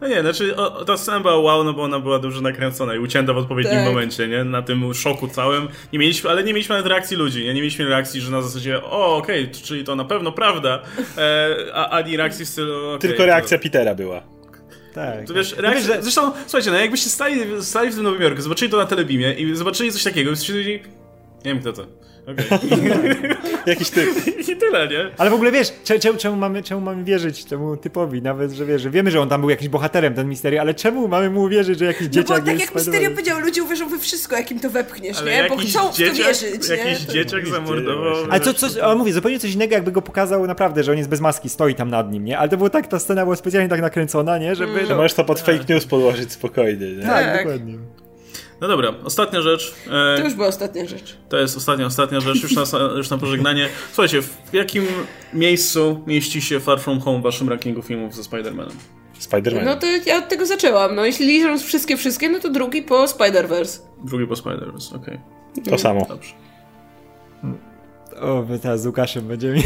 No 0.01 0.07
nie, 0.07 0.21
znaczy 0.21 0.55
o, 0.55 0.85
ta 0.85 0.97
scena 0.97 1.19
była 1.19 1.37
wow, 1.37 1.63
no 1.63 1.73
bo 1.73 1.83
ona 1.83 1.99
była 1.99 2.19
dobrze 2.19 2.41
nakręcona 2.41 2.95
i 2.95 2.99
ucięta 2.99 3.33
w 3.33 3.37
odpowiednim 3.37 3.75
tak. 3.75 3.85
momencie, 3.85 4.27
nie? 4.27 4.43
Na 4.43 4.61
tym 4.61 4.93
szoku 4.93 5.27
całym. 5.27 5.67
Nie 5.93 5.99
mieliśmy, 5.99 6.29
ale 6.29 6.43
nie 6.43 6.53
mieliśmy 6.53 6.75
nawet 6.75 6.91
reakcji 6.91 7.17
ludzi, 7.17 7.39
nie? 7.39 7.53
Nie 7.53 7.61
mieliśmy 7.61 7.85
reakcji, 7.85 8.21
że 8.21 8.31
na 8.31 8.41
zasadzie 8.41 8.83
o, 8.83 9.17
okej, 9.17 9.43
okay, 9.43 9.61
czyli 9.63 9.83
to 9.83 9.95
na 9.95 10.05
pewno 10.05 10.31
prawda, 10.31 10.81
e, 11.17 11.55
a, 11.73 11.89
ani 11.89 12.17
reakcji 12.17 12.45
w 12.45 12.49
stylu 12.49 12.89
okay, 12.89 12.99
Tylko 12.99 13.25
reakcja 13.25 13.57
to... 13.57 13.63
Petera 13.63 13.95
była. 13.95 14.23
Tak. 14.93 15.27
To 15.27 15.33
wiesz, 15.33 15.57
reakcja, 15.57 15.69
no 15.69 15.75
wiesz, 15.75 15.83
że... 15.83 16.03
Zresztą, 16.03 16.31
słuchajcie, 16.41 16.71
no 16.71 16.77
jakbyście 16.77 17.09
stali, 17.09 17.41
stali 17.61 17.91
w 17.91 17.95
tym 17.95 18.03
Nowym 18.03 18.21
Jorku, 18.21 18.41
zobaczyli 18.41 18.71
to 18.71 18.77
na 18.77 18.85
telebimie 18.85 19.33
i 19.33 19.55
zobaczyli 19.55 19.91
coś 19.91 20.03
takiego, 20.03 20.31
i 20.31 20.35
stwierdzili, 20.35 20.73
nie 21.45 21.53
wiem 21.53 21.59
kto 21.59 21.73
to. 21.73 21.85
Okay. 22.27 22.59
Jakiś 23.65 23.89
typ. 23.89 24.09
I 24.49 24.55
tyle, 24.55 24.87
nie? 24.87 25.11
Ale 25.17 25.29
w 25.29 25.33
ogóle 25.33 25.51
wiesz, 25.51 25.73
czemu, 25.83 26.17
czemu, 26.17 26.35
mamy, 26.35 26.63
czemu 26.63 26.81
mamy 26.81 27.03
wierzyć 27.03 27.45
temu 27.45 27.77
typowi? 27.77 28.21
Nawet, 28.21 28.51
że 28.51 28.65
wiesz, 28.65 28.81
że 28.81 28.89
wiemy, 28.89 29.11
że 29.11 29.21
on 29.21 29.29
tam 29.29 29.41
był 29.41 29.49
jakimś 29.49 29.69
bohaterem, 29.69 30.13
ten 30.13 30.29
Misterio, 30.29 30.61
ale 30.61 30.73
czemu 30.73 31.07
mamy 31.07 31.29
mu 31.29 31.49
wierzyć, 31.49 31.79
że 31.79 31.85
jakiś 31.85 32.07
no 32.07 32.09
dzieciak 32.09 32.39
bo 32.39 32.45
tak 32.45 32.59
jak 32.59 32.75
Misterio 32.75 33.09
powiedział, 33.09 33.39
ludzie 33.39 33.63
uwierzą 33.63 33.89
we 33.89 33.99
wszystko, 33.99 34.35
jakim 34.35 34.59
to 34.59 34.69
wepchniesz, 34.69 35.17
ale 35.19 35.43
nie? 35.43 35.49
Bo 35.49 35.57
chcą 35.57 35.91
dzieciak, 35.93 36.15
w 36.15 36.17
to 36.17 36.23
wierzyć, 36.23 36.69
Jakiś 36.69 37.07
nie? 37.07 37.13
dzieciak 37.13 37.47
zamordował. 37.47 38.15
Ale 38.29 38.39
co, 38.39 38.53
co, 38.53 38.85
ale 38.85 38.95
mówię, 38.95 39.13
zupełnie 39.13 39.39
coś 39.39 39.53
innego, 39.53 39.73
jakby 39.73 39.91
go 39.91 40.01
pokazał 40.01 40.47
naprawdę, 40.47 40.83
że 40.83 40.91
on 40.91 40.97
jest 40.97 41.09
bez 41.09 41.19
maski, 41.19 41.49
stoi 41.49 41.75
tam 41.75 41.89
nad 41.89 42.11
nim, 42.11 42.25
nie? 42.25 42.37
Ale 42.37 42.49
to 42.49 42.57
było 42.57 42.69
tak, 42.69 42.87
ta 42.87 42.99
scena 42.99 43.23
była 43.23 43.35
specjalnie 43.35 43.69
tak 43.69 43.81
nakręcona, 43.81 44.37
nie? 44.37 44.55
Żeby... 44.55 44.71
Mm. 44.71 44.89
No, 44.89 44.95
możesz 44.95 45.13
to 45.13 45.25
pod 45.25 45.39
fake 45.39 45.73
news 45.73 45.85
podłożyć 45.85 46.31
spokojnie, 46.31 46.91
nie? 46.91 47.03
Tak, 47.03 47.25
tak. 47.25 47.37
dokładnie. 47.37 47.77
No 48.61 48.67
dobra, 48.67 48.93
ostatnia 49.03 49.41
rzecz. 49.41 49.73
E, 49.87 50.17
to 50.17 50.23
już 50.23 50.33
była 50.33 50.47
ostatnia 50.47 50.85
rzecz. 50.85 51.17
To 51.29 51.37
jest 51.37 51.57
ostatnia, 51.57 51.85
ostatnia 51.85 52.19
rzecz, 52.19 52.43
już 52.43 52.55
na, 52.55 52.63
już 52.97 53.09
na 53.09 53.17
pożegnanie. 53.17 53.69
Słuchajcie, 53.87 54.21
w 54.21 54.53
jakim 54.53 54.85
miejscu 55.33 56.03
mieści 56.07 56.41
się 56.41 56.59
Far 56.59 56.79
From 56.79 56.99
Home 56.99 57.19
w 57.19 57.21
waszym 57.21 57.49
rankingu 57.49 57.81
filmów 57.81 58.15
ze 58.15 58.21
Spider-Manem? 58.21 58.71
Spider-Man. 59.19 59.65
No 59.65 59.75
to 59.75 59.87
ja 60.05 60.17
od 60.17 60.29
tego 60.29 60.45
zaczęłam. 60.45 60.95
No 60.95 61.05
jeśli 61.05 61.27
licząc 61.27 61.63
wszystkie, 61.63 61.97
wszystkie, 61.97 62.29
no 62.29 62.39
to 62.39 62.49
drugi 62.49 62.81
po 62.81 63.05
Spider-Verse. 63.05 63.79
Drugi 64.03 64.27
po 64.27 64.33
Spider-Verse, 64.33 64.95
okej. 64.95 65.19
Okay. 65.53 65.71
To 65.71 65.77
samo. 65.77 66.05
Dobrze. 66.09 66.33
O, 68.21 68.45
my 68.49 68.59
teraz 68.59 68.81
z 68.81 68.85
Łukaszem 68.85 69.27
będziemy... 69.27 69.61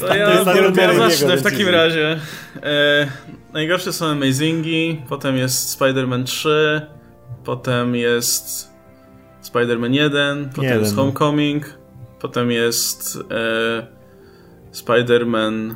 To 0.00 0.06
ja, 0.06 0.16
ja, 0.16 0.28
ja 0.28 1.08
zacznę 1.08 1.36
w 1.36 1.42
takim 1.42 1.68
razie. 1.68 2.20
E, 2.62 3.08
najgorsze 3.52 3.92
są 3.92 4.06
Amazingi, 4.06 5.02
potem 5.08 5.36
jest 5.36 5.80
Spider-Man 5.80 6.24
3, 6.24 6.86
potem 7.44 7.94
jest 7.96 8.70
Spider-Man 9.42 9.92
1, 9.92 10.48
potem 10.48 10.64
Jeden. 10.64 10.80
jest 10.80 10.96
Homecoming, 10.96 11.78
potem 12.20 12.50
jest 12.50 13.18
e, 13.30 13.86
Spider-Man 14.72 15.74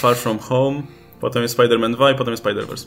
Far 0.00 0.16
From 0.16 0.38
Home, 0.38 0.82
potem 1.20 1.42
jest 1.42 1.58
Spider-Man 1.58 1.92
2 1.92 2.10
i 2.10 2.14
potem 2.14 2.32
jest 2.32 2.44
Spider-Verse. 2.44 2.86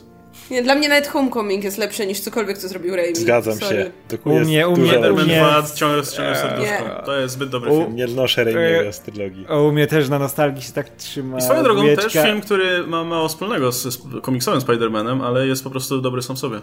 Nie, 0.50 0.62
dla 0.62 0.74
mnie 0.74 0.88
nawet 0.88 1.08
Homecoming 1.08 1.64
jest 1.64 1.78
lepsze 1.78 2.06
niż 2.06 2.20
cokolwiek, 2.20 2.58
co 2.58 2.68
zrobił 2.68 2.96
Raimi. 2.96 3.16
Zgadzam 3.16 3.54
Sorry. 3.54 3.76
się. 3.76 4.16
To 4.16 4.30
u 4.30 4.40
mnie, 4.40 4.68
u 4.68 4.76
mnie, 4.76 4.92
Spider-Man 4.92 5.24
2 5.24 5.62
ciągle 5.74 6.02
ciągle 6.02 6.36
serduszko. 6.36 7.02
To 7.06 7.20
jest 7.20 7.34
zbyt 7.34 7.48
dobry 7.48 7.70
film. 7.70 7.96
Nie 7.96 8.06
noszę 8.06 8.44
Raimiego 8.44 8.92
z 8.92 9.00
trylogii. 9.00 9.46
U 9.46 9.72
mnie 9.72 9.86
też 9.86 10.08
na 10.08 10.18
nostalgii 10.18 10.62
się 10.62 10.72
tak 10.72 10.88
trzyma. 10.96 11.38
I 11.38 11.42
swoją 11.42 11.62
drogą 11.62 11.82
wieczka. 11.82 12.02
też 12.02 12.12
film, 12.12 12.40
który 12.40 12.86
ma 12.86 13.04
mało 13.04 13.28
wspólnego 13.28 13.72
z, 13.72 13.82
z 13.82 13.98
komiksowym 14.22 14.60
Spider-Manem, 14.60 15.24
ale 15.24 15.46
jest 15.46 15.64
po 15.64 15.70
prostu 15.70 16.00
dobry 16.00 16.22
sam 16.22 16.36
w 16.36 16.38
sobie. 16.38 16.60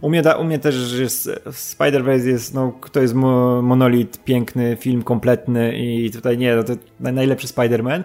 U 0.00 0.10
mnie, 0.10 0.22
da, 0.22 0.36
u 0.36 0.44
mnie 0.44 0.58
też 0.58 0.92
jest 0.98 1.28
Spider-Verse 1.46 2.26
jest, 2.26 2.54
no, 2.54 2.72
to 2.92 3.00
jest 3.00 3.14
monolit, 3.14 4.24
piękny 4.24 4.76
film, 4.76 5.02
kompletny 5.02 5.78
i 5.78 6.10
tutaj 6.10 6.38
nie, 6.38 6.56
no, 6.56 6.64
to 6.64 6.72
najlepszy 7.00 7.46
Spider-Man. 7.46 8.02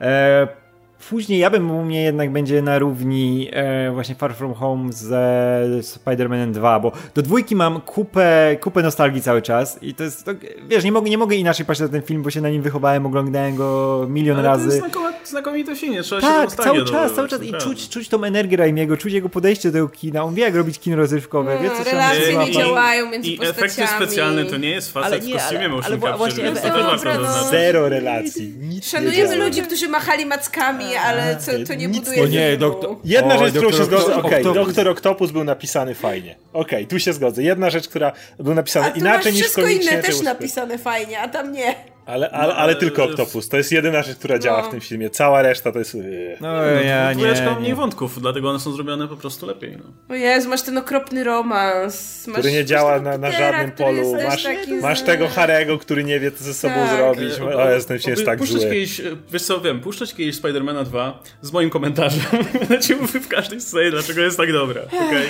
E, 0.00 0.48
Później 1.10 1.38
ja 1.38 1.50
bym 1.50 1.70
u 1.70 1.84
mnie 1.84 2.02
jednak 2.02 2.32
będzie 2.32 2.62
na 2.62 2.78
równi 2.78 3.48
e, 3.52 3.90
właśnie 3.92 4.14
Far 4.14 4.34
From 4.34 4.54
Home 4.54 4.92
ze 4.92 5.64
Spider-Man 5.80 6.52
2, 6.52 6.80
bo 6.80 6.92
do 7.14 7.22
dwójki 7.22 7.56
mam 7.56 7.80
kupę, 7.80 8.56
kupę 8.60 8.82
nostalgii 8.82 9.22
cały 9.22 9.42
czas 9.42 9.78
i 9.82 9.94
to 9.94 10.04
jest, 10.04 10.24
to, 10.24 10.32
wiesz, 10.68 10.84
nie 10.84 10.92
mogę, 10.92 11.10
nie 11.10 11.18
mogę 11.18 11.36
inaczej 11.36 11.66
patrzeć 11.66 11.82
na 11.82 11.92
ten 11.92 12.02
film, 12.02 12.22
bo 12.22 12.30
się 12.30 12.40
na 12.40 12.50
nim 12.50 12.62
wychowałem, 12.62 13.06
oglądałem 13.06 13.56
go 13.56 14.06
milion 14.08 14.38
Ale 14.38 14.48
razy. 14.48 14.80
To 14.80 14.86
jest 14.86 14.98
znakomite 15.28 15.76
film, 15.76 16.02
trzeba 16.02 16.20
tak, 16.20 16.50
się 16.50 16.56
cały 16.56 16.84
czas, 16.84 17.12
cały 17.12 17.28
czas 17.28 17.42
i 17.42 17.52
czuć, 17.52 17.88
czuć 17.88 18.08
tą 18.08 18.24
energię 18.24 18.56
Raimiego, 18.56 18.96
czuć 18.96 19.12
jego 19.12 19.28
podejście 19.28 19.68
do 19.68 19.72
tego 19.72 19.88
kina, 19.88 20.24
on 20.24 20.34
wie 20.34 20.42
jak 20.42 20.54
robić 20.54 20.78
kino 20.78 20.96
rozrywkowe, 20.96 21.54
no, 21.54 21.62
wie 21.62 21.70
co 21.70 21.90
relacje 21.90 22.36
nie 22.36 22.52
działają 22.52 23.10
między 23.10 23.30
I 23.30 23.38
postaciami. 23.38 23.66
efekty 23.66 23.86
specjalne 23.96 24.44
to 24.44 24.56
nie 24.56 24.70
jest 24.70 24.92
facet 24.92 25.12
ale 25.12 25.20
nie, 25.20 25.34
w 25.34 25.36
kostiumie 25.36 25.60
ale, 25.60 25.68
motion 25.68 25.92
ale, 26.02 26.16
właśnie, 26.16 26.52
Zero 27.50 27.88
relacji. 27.88 28.54
Nic 28.60 28.90
Szanujemy 28.90 29.36
ludzi, 29.36 29.62
którzy 29.62 29.88
machali 29.88 30.26
mackami, 30.26 30.87
ale 30.96 31.36
co, 31.36 31.52
to 31.66 31.74
nie 31.74 31.88
Nic 31.88 31.98
buduje 31.98 32.28
nie, 32.28 32.56
doktor... 32.56 32.96
Jedna 33.04 33.34
o, 33.34 33.38
rzecz, 33.38 33.54
którą 33.54 33.72
się 33.72 33.84
zgodzę, 33.84 34.16
okej, 34.16 34.42
okay, 34.42 34.54
Doktor 34.54 34.88
Octopus 34.88 35.30
był 35.30 35.44
napisany 35.44 35.94
fajnie. 35.94 36.36
Okej, 36.52 36.78
okay, 36.78 36.86
tu 36.86 36.98
się 36.98 37.12
zgodzę. 37.12 37.42
Jedna 37.42 37.70
rzecz, 37.70 37.88
która 37.88 38.12
był 38.38 38.54
napisana 38.54 38.88
inaczej 38.88 39.32
niż 39.32 39.50
w 39.50 39.52
komiksie. 39.52 39.78
wszystko 39.78 39.94
inne 39.94 40.02
też 40.02 40.20
napisane 40.20 40.78
fajnie, 40.78 41.20
a 41.20 41.28
tam 41.28 41.52
nie. 41.52 41.74
Ale, 42.08 42.30
ale, 42.30 42.54
ale 42.54 42.72
no, 42.72 42.80
tylko 42.80 43.04
Octopus. 43.04 43.48
To 43.48 43.56
jest 43.56 43.72
jedyna 43.72 44.02
rzecz, 44.02 44.16
która 44.18 44.38
działa 44.38 44.62
w 44.62 44.64
no. 44.64 44.70
tym 44.70 44.80
filmie. 44.80 45.10
Cała 45.10 45.42
reszta 45.42 45.72
to 45.72 45.78
jest... 45.78 45.94
Yy. 45.94 46.36
No, 46.40 46.52
no 46.52 46.62
ja 46.64 47.12
nie, 47.12 47.24
nie. 47.24 47.56
mniej 47.60 47.74
wątków, 47.74 48.20
dlatego 48.20 48.50
one 48.50 48.60
są 48.60 48.72
zrobione 48.72 49.08
po 49.08 49.16
prostu 49.16 49.46
lepiej. 49.46 49.78
No. 49.78 50.14
O 50.14 50.14
Jezu, 50.14 50.48
masz 50.48 50.62
ten 50.62 50.78
okropny 50.78 51.24
romans. 51.24 52.26
Masz, 52.26 52.38
który 52.38 52.52
nie 52.52 52.64
działa 52.64 53.00
na, 53.00 53.18
na 53.18 53.30
żadnym 53.30 53.72
polu. 53.72 54.14
Masz, 54.28 54.46
masz 54.82 55.02
tego 55.02 55.28
Harego, 55.28 55.78
który 55.78 56.04
nie 56.04 56.20
wie, 56.20 56.32
co 56.32 56.44
ze 56.44 56.54
sobą 56.54 56.74
tak. 56.74 56.96
zrobić. 56.96 57.38
E, 57.38 57.56
o, 57.56 57.70
jestem 57.70 57.98
się 57.98 58.10
jest 58.10 58.24
tak 58.24 58.38
puszczać 58.38 58.60
zły. 58.60 58.70
Kiedyś, 58.70 59.00
e, 59.00 59.04
wiesz 59.32 59.42
co, 59.42 59.60
wiem, 59.60 59.80
puszczać 59.80 60.14
kiedyś 60.14 60.36
Spidermana 60.36 60.84
2 60.84 61.22
z 61.42 61.52
moim 61.52 61.70
komentarzem. 61.70 62.22
Będę 62.68 62.96
mówił 63.00 63.20
w 63.20 63.28
każdej 63.28 63.60
scenie, 63.60 63.90
dlaczego 63.90 64.20
jest 64.20 64.36
tak 64.36 64.52
dobra. 64.52 64.82
Okay? 64.82 65.26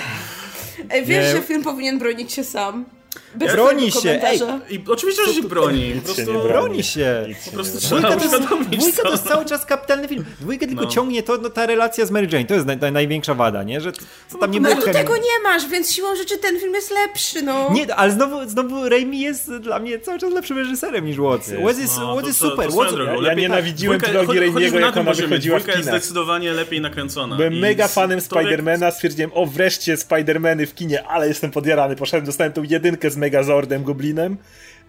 Ej, 0.90 1.04
wiesz, 1.04 1.26
nie. 1.26 1.40
że 1.40 1.42
film 1.42 1.62
powinien 1.62 1.98
bronić 1.98 2.32
się 2.32 2.44
sam. 2.44 2.97
Bez 3.34 3.52
broni 3.52 3.92
się! 3.92 4.20
Ej, 4.22 4.40
I 4.70 4.84
oczywiście, 4.88 5.22
że 5.26 5.34
się 5.34 5.42
broni. 5.42 5.92
Po 5.94 6.04
prostu 6.04 6.32
broni. 6.32 6.48
broni 6.48 6.82
się. 6.82 7.26
Po 7.44 7.50
prostu 7.50 7.78
trzeba 7.80 8.16
uświadomić 8.16 8.78
Dwójka 8.78 9.02
to 9.02 9.10
jest 9.10 9.24
cały 9.28 9.44
czas 9.44 9.66
kapitalny 9.66 10.08
film. 10.08 10.24
Dwójka 10.40 10.66
tylko 10.66 10.84
no. 10.84 10.90
ciągnie 10.90 11.22
to, 11.22 11.38
no, 11.38 11.50
ta 11.50 11.66
relacja 11.66 12.06
z 12.06 12.10
Mary 12.10 12.28
Jane. 12.32 12.44
To 12.44 12.54
jest 12.54 12.66
naj, 12.66 12.92
największa 12.92 13.34
wada, 13.34 13.62
nie? 13.62 13.80
Że 13.80 13.92
to 14.32 14.38
tam 14.38 14.50
nie 14.50 14.60
no, 14.60 14.76
tu 14.76 14.92
tego 14.92 15.16
nie 15.16 15.42
masz, 15.42 15.68
więc 15.68 15.92
siłą 15.92 16.16
rzeczy 16.16 16.38
ten 16.38 16.60
film 16.60 16.74
jest 16.74 16.90
lepszy, 16.90 17.42
no. 17.42 17.70
Nie, 17.72 17.94
ale 17.94 18.12
znowu, 18.12 18.48
znowu 18.48 18.88
Raimi 18.88 19.20
jest 19.20 19.52
dla 19.52 19.78
mnie 19.78 19.98
cały 19.98 20.18
czas 20.18 20.32
lepszym 20.32 20.58
reżyserem 20.58 21.06
niż 21.06 21.18
Watts. 21.18 21.52
Watts 21.62 21.78
jest, 21.80 21.98
no, 21.98 22.20
jest 22.20 22.40
to, 22.40 22.50
super. 22.50 22.70
To, 22.70 22.84
to 22.84 23.02
ja, 23.02 23.28
ja 23.28 23.34
nienawidziłem 23.34 24.00
trilogii 24.00 24.40
Raimiego, 24.40 24.78
jak 24.78 24.96
ona 24.96 25.12
wychodziła 25.12 25.58
w 25.58 25.62
kinach. 25.62 25.76
jest 25.76 25.88
zdecydowanie 25.88 26.52
lepiej 26.52 26.80
nakręcona. 26.80 27.36
Byłem 27.36 27.58
mega 27.58 27.88
fanem 27.88 28.20
Spidermana, 28.20 28.90
stwierdziłem, 28.90 29.30
o 29.34 29.46
wreszcie 29.46 29.96
Spidermany 29.96 30.66
w 30.66 30.74
kinie, 30.74 31.06
ale 31.06 31.28
jestem 31.28 31.50
podjarany. 31.50 31.96
Poszedłem, 31.96 32.26
dostałem 32.26 32.52
tą 32.52 32.62
jedynkę 32.62 32.97
z 33.06 33.16
Megazordem, 33.16 33.84
Goblinem. 33.84 34.36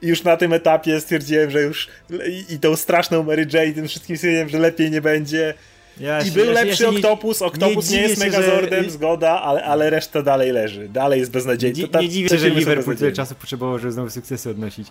I 0.02 0.08
już 0.08 0.24
na 0.24 0.38
tym 0.38 0.54
etapie 0.54 1.02
stwierdziłem, 1.02 1.52
że 1.52 1.62
już 1.62 1.88
i, 2.28 2.54
i 2.54 2.60
tą 2.60 2.76
straszną 2.76 3.24
Mary 3.24 3.48
Jane, 3.54 3.74
tym 3.74 3.88
wszystkim 3.88 4.18
stwierdziłem, 4.18 4.50
że 4.50 4.60
lepiej 4.60 4.92
nie 4.92 5.02
będzie. 5.02 5.54
Ja 6.00 6.22
I 6.22 6.32
był 6.32 6.46
ja 6.46 6.52
lepszy 6.52 6.84
ja 6.84 6.90
Octopus, 6.90 7.42
Octopus 7.42 7.90
nie, 7.90 7.98
nie 7.98 8.04
jest 8.04 8.20
Megazordem, 8.20 8.84
że... 8.84 8.90
zgoda, 8.90 9.42
ale, 9.42 9.64
ale 9.64 9.90
reszta 9.90 10.22
dalej 10.22 10.52
leży. 10.52 10.90
Dalej 10.90 11.20
jest 11.20 11.32
beznadziejny. 11.32 11.80
Nie, 11.94 12.00
nie 12.02 12.10
dziwię 12.10 12.30
się, 12.30 12.38
że 12.38 12.50
Liverpool 12.50 12.98
tyle 12.98 13.12
czasu 13.12 13.36
potrzebował, 13.36 13.80
żeby 13.80 13.92
znowu 13.92 14.10
sukcesy 14.10 14.50
odnosić. 14.50 14.88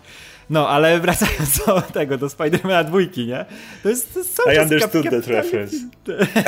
No, 0.49 0.69
ale 0.69 0.99
wracając 0.99 1.65
do 1.65 1.81
tego, 1.81 2.17
do 2.17 2.29
Spidermana 2.29 2.83
dwójki, 2.83 3.27
nie? 3.27 3.45
To 3.83 3.89
jest, 3.89 4.13
to 4.13 4.19
jest 4.19 4.35
cały 4.35 4.53
I 4.53 4.55
czas 4.55 4.63
understood 4.63 5.05
that 5.09 5.27
reference. 5.27 5.75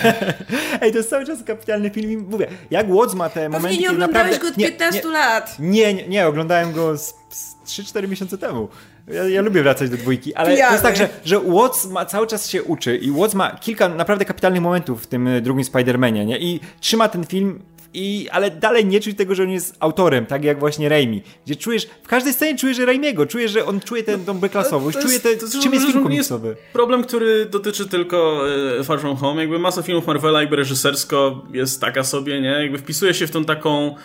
Ej, 0.82 0.92
to 0.92 0.98
jest 0.98 1.10
cały 1.10 1.26
czas 1.26 1.44
kapitalny 1.44 1.90
film 1.90 2.12
i 2.12 2.18
mówię, 2.18 2.48
jak 2.72 2.88
Watts 2.94 3.14
ma 3.14 3.30
te 3.30 3.50
momenty... 3.50 3.68
Pewnie 3.68 3.82
nie 3.82 3.92
oglądałeś 3.92 4.32
naprawdę... 4.32 4.58
go 4.58 4.64
od 4.64 4.70
15 4.70 5.02
nie, 5.04 5.14
lat. 5.14 5.56
Nie, 5.60 5.94
nie, 5.94 6.08
nie, 6.08 6.28
oglądałem 6.28 6.74
go 6.74 6.98
z, 6.98 7.14
z 7.30 7.56
3-4 7.66 8.10
miesiące 8.10 8.38
temu. 8.38 8.70
Ja, 9.08 9.28
ja, 9.28 9.42
lubię 9.42 9.64
wracać 9.64 9.90
do 9.90 9.98
dwójki, 9.98 10.36
ale 10.36 10.50
Pijany. 10.52 10.68
to 10.68 10.74
jest 10.74 10.84
tak, 10.84 10.96
że, 10.96 11.10
że 11.26 11.40
Watts 11.40 11.86
ma, 11.86 12.06
cały 12.06 12.28
czas 12.28 12.50
się 12.50 12.64
uczy 12.64 12.98
i 12.98 13.12
Watts 13.12 13.36
ma 13.36 13.52
kilka 13.52 13.90
naprawdę 13.90 14.26
kapitalnych 14.26 14.62
momentów 14.62 15.04
w 15.04 15.08
tym 15.08 15.28
e, 15.28 15.42
drugim 15.42 15.64
Spider-Manie, 15.64 16.26
nie? 16.26 16.40
I 16.40 16.60
trzyma 16.80 17.08
ten 17.08 17.26
film 17.26 17.60
i, 17.94 18.28
ale 18.32 18.52
dalej 18.52 18.86
nie 18.86 19.00
czuć 19.00 19.18
tego, 19.18 19.36
że 19.36 19.44
on 19.44 19.50
jest 19.50 19.76
autorem, 19.80 20.26
tak 20.26 20.44
jak 20.44 20.60
właśnie 20.60 20.90
Raimi. 20.90 21.24
Gdzie 21.46 21.56
czujesz, 21.56 21.88
w 22.04 22.08
każdej 22.08 22.34
scenie 22.34 22.58
czujesz 22.58 22.78
Raimiego, 22.78 23.26
czujesz, 23.26 23.52
że 23.52 23.66
on 23.66 23.80
czuje 23.80 24.04
tę 24.04 24.18
tą 24.18 24.40
beklasowość, 24.40 24.98
czuje 24.98 25.20
te, 25.20 25.36
to 25.36 25.46
czym 25.64 25.74
jest 25.74 25.86
film 25.86 26.04
komiksowy. 26.04 26.56
problem, 26.74 27.04
który 27.04 27.46
dotyczy 27.46 27.90
tylko 27.90 28.44
e, 28.80 28.84
Far 28.84 29.00
From 29.00 29.16
Home, 29.16 29.42
jakby 29.42 29.60
masa 29.60 29.82
filmów 29.82 30.08
Marvela 30.08 30.42
jakby 30.42 30.56
reżysersko 30.56 31.46
jest 31.54 31.82
taka 31.82 32.04
sobie, 32.04 32.42
nie? 32.42 32.50
Jakby 32.50 32.78
wpisuje 32.78 33.14
się 33.14 33.28
w 33.28 33.32
tą 33.32 33.46
taką, 33.46 33.96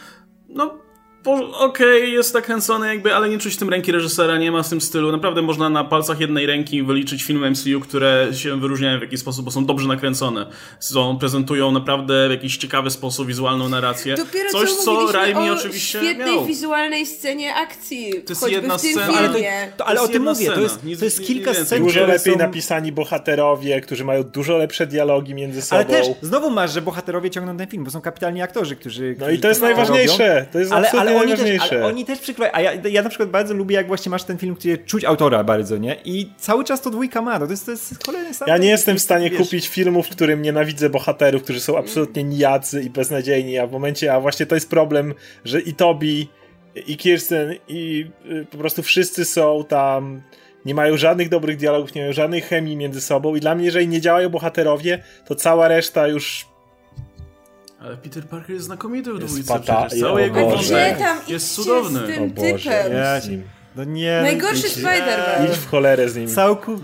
no 0.48 0.85
okej, 1.34 1.98
okay, 1.98 2.08
jest 2.08 2.32
tak 2.32 2.44
kręcony 2.44 2.86
jakby, 2.86 3.14
ale 3.14 3.28
nie 3.28 3.38
czuć 3.38 3.56
tym 3.56 3.70
ręki 3.70 3.92
reżysera, 3.92 4.38
nie 4.38 4.52
ma 4.52 4.62
w 4.62 4.68
tym 4.68 4.80
stylu. 4.80 5.12
Naprawdę 5.12 5.42
można 5.42 5.68
na 5.68 5.84
palcach 5.84 6.20
jednej 6.20 6.46
ręki 6.46 6.82
wyliczyć 6.82 7.22
filmy 7.22 7.50
MCU, 7.50 7.80
które 7.80 8.28
się 8.32 8.60
wyróżniają 8.60 8.98
w 8.98 9.02
jakiś 9.02 9.20
sposób, 9.20 9.44
bo 9.44 9.50
są 9.50 9.66
dobrze 9.66 9.88
nakręcone. 9.88 10.46
Są, 10.80 11.18
prezentują 11.18 11.72
naprawdę 11.72 12.28
w 12.28 12.30
jakiś 12.30 12.56
ciekawy 12.56 12.90
sposób 12.90 13.26
wizualną 13.26 13.68
narrację. 13.68 14.14
Dopiero 14.14 14.50
Coś, 14.50 14.72
co, 14.72 15.06
co 15.06 15.12
Raimi 15.12 15.50
oczywiście 15.50 15.98
świetnej 15.98 16.34
miał. 16.34 16.46
wizualnej 16.46 17.06
scenie 17.06 17.54
akcji. 17.54 18.12
To 18.26 18.32
jest 18.32 18.48
jedna 18.48 18.78
scena. 18.78 19.18
Ale, 19.18 19.28
to, 19.28 19.38
to, 19.76 19.86
ale 19.86 20.00
o 20.00 20.08
tym 20.08 20.22
mówię, 20.22 20.50
to 20.50 20.60
jest, 20.60 20.80
to 20.98 21.04
jest 21.04 21.26
kilka 21.26 21.54
scen, 21.54 21.82
Dużo 21.84 22.06
lepiej 22.06 22.32
są... 22.32 22.38
napisani 22.38 22.92
bohaterowie, 22.92 23.80
którzy 23.80 24.04
mają 24.04 24.22
dużo 24.22 24.56
lepsze 24.56 24.86
dialogi 24.86 25.34
między 25.34 25.62
sobą. 25.62 25.76
Ale 25.76 25.84
też, 25.84 26.06
znowu 26.22 26.50
masz, 26.50 26.72
że 26.72 26.82
bohaterowie 26.82 27.30
ciągną 27.30 27.56
ten 27.56 27.66
film, 27.66 27.84
bo 27.84 27.90
są 27.90 28.00
kapitalni 28.00 28.42
aktorzy, 28.42 28.76
którzy... 28.76 29.16
No 29.18 29.30
i 29.30 29.38
to 29.38 29.48
jest 29.48 29.62
najważniejsze. 29.62 30.46
To 30.52 30.58
jest 30.58 30.72
ale, 30.72 30.90
ale 30.90 31.15
oni 31.16 31.36
też, 31.36 31.72
ale 31.72 31.86
oni 31.86 32.04
też 32.04 32.18
przyklejają. 32.18 32.56
A 32.56 32.60
ja, 32.60 32.72
ja 32.90 33.02
na 33.02 33.08
przykład 33.08 33.30
bardzo 33.30 33.54
lubię, 33.54 33.76
jak 33.76 33.86
właśnie 33.86 34.10
masz 34.10 34.24
ten 34.24 34.38
film, 34.38 34.54
gdzie 34.54 34.78
czuć 34.78 35.04
autora 35.04 35.44
bardzo, 35.44 35.76
nie? 35.76 35.96
I 36.04 36.30
cały 36.38 36.64
czas 36.64 36.80
to 36.80 36.90
dwójka 36.90 37.22
ma. 37.22 37.38
To 37.38 37.46
jest, 37.50 37.64
to 37.64 37.70
jest 37.70 38.04
kolejny 38.04 38.34
sam. 38.34 38.48
Ja 38.48 38.56
nie 38.56 38.68
jestem 38.68 38.96
w 38.96 39.02
stanie 39.02 39.30
wiesz. 39.30 39.38
kupić 39.38 39.68
filmu, 39.68 40.02
w 40.02 40.08
którym 40.08 40.42
nienawidzę 40.42 40.90
bohaterów, 40.90 41.42
którzy 41.42 41.60
są 41.60 41.78
absolutnie 41.78 42.24
nijacy 42.24 42.82
i 42.82 42.90
beznadziejni, 42.90 43.58
a 43.58 43.66
w 43.66 43.72
momencie, 43.72 44.14
a 44.14 44.20
właśnie 44.20 44.46
to 44.46 44.54
jest 44.54 44.70
problem, 44.70 45.14
że 45.44 45.60
i 45.60 45.74
Tobi, 45.74 46.28
i 46.86 46.96
Kirsten, 46.96 47.54
i 47.68 48.06
y, 48.30 48.46
po 48.50 48.58
prostu 48.58 48.82
wszyscy 48.82 49.24
są 49.24 49.64
tam 49.68 50.22
nie 50.64 50.74
mają 50.74 50.96
żadnych 50.96 51.28
dobrych 51.28 51.56
dialogów, 51.56 51.94
nie 51.94 52.02
mają 52.02 52.12
żadnej 52.12 52.40
chemii 52.40 52.76
między 52.76 53.00
sobą 53.00 53.34
i 53.34 53.40
dla 53.40 53.54
mnie, 53.54 53.64
jeżeli 53.64 53.88
nie 53.88 54.00
działają 54.00 54.28
bohaterowie, 54.28 55.02
to 55.26 55.34
cała 55.34 55.68
reszta 55.68 56.08
już 56.08 56.46
ale 57.86 57.96
Peter 57.96 58.24
Parker 58.24 58.54
jest 58.54 58.66
znakomity 58.66 59.12
w 59.12 59.18
dwójce 59.18 59.52
pata, 59.52 59.88
Cały 60.00 60.22
jego 60.22 60.50
wątek 60.50 60.98
jest 61.28 61.54
cudowny. 61.54 62.00
Z 62.00 62.06
tym 62.06 62.24
o 62.24 62.26
Boże, 62.26 62.90
ja 62.92 63.20
no 63.76 63.84
nie. 63.84 64.20
Najgorszy 64.22 64.68
Spider-Man. 64.68 65.50
Idź 65.50 65.56
w 65.56 65.70
cholerę 65.70 66.08
z 66.08 66.16
nim. 66.16 66.28
Całku 66.28 66.76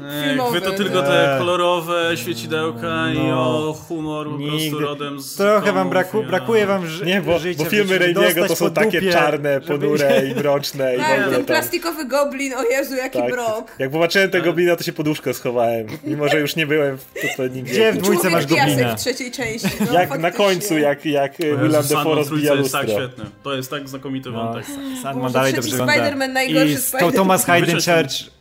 Wy 0.53 0.61
to 0.61 0.71
tylko 0.73 1.03
te 1.03 1.37
kolorowe 1.39 2.17
świecidełka 2.17 3.07
no. 3.07 3.13
i 3.13 3.33
o 3.33 3.77
humor 3.89 4.29
po 4.31 4.47
prostu 4.47 4.79
rodem 4.79 5.21
z 5.21 5.35
Trochę 5.35 5.73
wam 5.73 5.89
braku, 5.89 6.23
brakuje 6.23 6.67
wam 6.67 6.87
ży 6.87 7.07
Nie, 7.07 7.21
bo, 7.21 7.39
życia, 7.39 7.65
bo 7.65 7.71
filmy 7.71 7.99
Raimiego 7.99 8.49
to 8.49 8.57
są 8.57 8.71
takie 8.71 9.13
czarne, 9.13 9.61
ponure 9.61 10.27
i 10.27 10.35
mroczne. 10.35 10.93
Tak, 10.97 11.21
i 11.21 11.25
ten 11.25 11.33
tam. 11.33 11.45
plastikowy 11.45 12.05
goblin, 12.05 12.55
o 12.55 12.63
Jezu, 12.63 12.95
jaki 12.97 13.19
tak. 13.19 13.33
brok. 13.33 13.71
Jak 13.79 13.93
zobaczyłem 13.93 14.31
tego 14.31 14.45
goblina, 14.45 14.77
to 14.77 14.85
się 14.85 14.93
poduszko 14.93 15.35
schowałem. 15.35 15.87
Mimo, 16.05 16.29
że 16.29 16.41
już 16.41 16.57
nie 16.57 16.67
byłem 16.67 16.99
w 16.99 17.37
to, 17.37 17.47
nim 17.47 17.65
Gdzie 17.65 17.93
w 17.93 17.97
dwójce 17.99 18.31
masz 18.31 18.47
goblina? 18.47 18.97
w 18.97 19.01
trzeciej 19.01 19.31
części. 19.31 19.69
No, 19.87 19.93
jak 19.93 20.19
na 20.19 20.31
końcu, 20.31 20.79
jak, 20.79 21.07
jak 21.07 21.37
William 21.39 21.83
Defoe 21.83 22.15
rozbija 22.15 22.55
lustro. 22.55 22.81
Tak, 22.81 22.91
świetne. 22.91 23.25
To 23.43 23.55
jest 23.55 23.71
tak 23.71 23.89
znakomity 23.89 24.31
no, 24.31 24.45
wątek. 24.45 24.67
Sandman 25.03 25.33
dalej 25.33 25.55
dobrze 25.55 25.71
wygląda. 25.71 25.95
Spider-Man 25.95 26.33
najgorszy 26.33 26.82
Spider-Man. 26.83 27.13
Thomas 27.13 27.45
Hayden 27.45 27.81
Church 27.81 28.33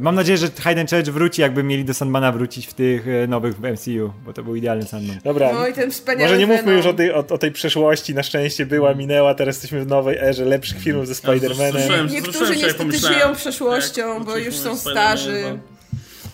mam 0.00 0.14
nadzieję, 0.14 0.38
że 0.38 0.48
Hayden 0.60 0.86
Church 0.86 1.06
wróci, 1.06 1.40
jakby 1.40 1.62
mieli 1.62 1.84
do 1.84 1.94
Sandmana 1.94 2.32
wrócić 2.32 2.66
w 2.66 2.74
tych 2.74 3.08
e, 3.08 3.26
nowych 3.26 3.56
w 3.56 3.60
MCU, 3.60 4.12
bo 4.24 4.32
to 4.32 4.42
był 4.42 4.56
idealny 4.56 4.84
Sandman. 4.84 5.18
Dobra, 5.24 5.52
no 5.52 5.66
i 5.66 5.72
ten 5.72 5.90
wspaniały 5.90 6.22
może 6.22 6.38
nie 6.38 6.46
mówmy 6.46 6.62
Venom. 6.62 6.76
już 6.76 6.86
o 6.86 6.92
tej, 6.92 7.12
o, 7.12 7.24
o 7.28 7.38
tej 7.38 7.52
przeszłości, 7.52 8.14
na 8.14 8.22
szczęście 8.22 8.66
była, 8.66 8.94
minęła, 8.94 9.34
teraz 9.34 9.56
jesteśmy 9.56 9.84
w 9.84 9.86
nowej 9.86 10.18
erze 10.18 10.44
lepszych 10.44 10.78
filmów 10.78 11.06
ze 11.06 11.14
Spider-Manem. 11.14 12.10
Niektórzy 12.10 12.56
niestety 12.56 12.74
pomyślałem, 12.74 13.18
żyją 13.18 13.34
przeszłością, 13.34 14.14
jak 14.14 14.24
bo 14.24 14.36
już 14.36 14.56
są 14.56 14.76
starzy. 14.76 15.30
Spider-Man 15.30 15.58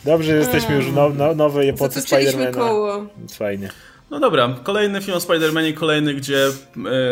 Dobrze, 0.05 0.32
że 0.32 0.36
jesteśmy 0.36 0.74
już 0.74 0.90
w 0.90 0.94
no, 0.94 1.09
no, 1.09 1.35
nowej 1.35 1.68
epoce 1.68 2.01
Spider-Mana. 2.01 2.55
koło. 2.55 3.06
Fajnie. 3.32 3.70
No 4.10 4.20
dobra, 4.20 4.56
kolejny 4.62 5.01
film 5.01 5.16
o 5.16 5.20
Spider-Manie, 5.20 5.74
kolejny, 5.74 6.14
gdzie 6.14 6.47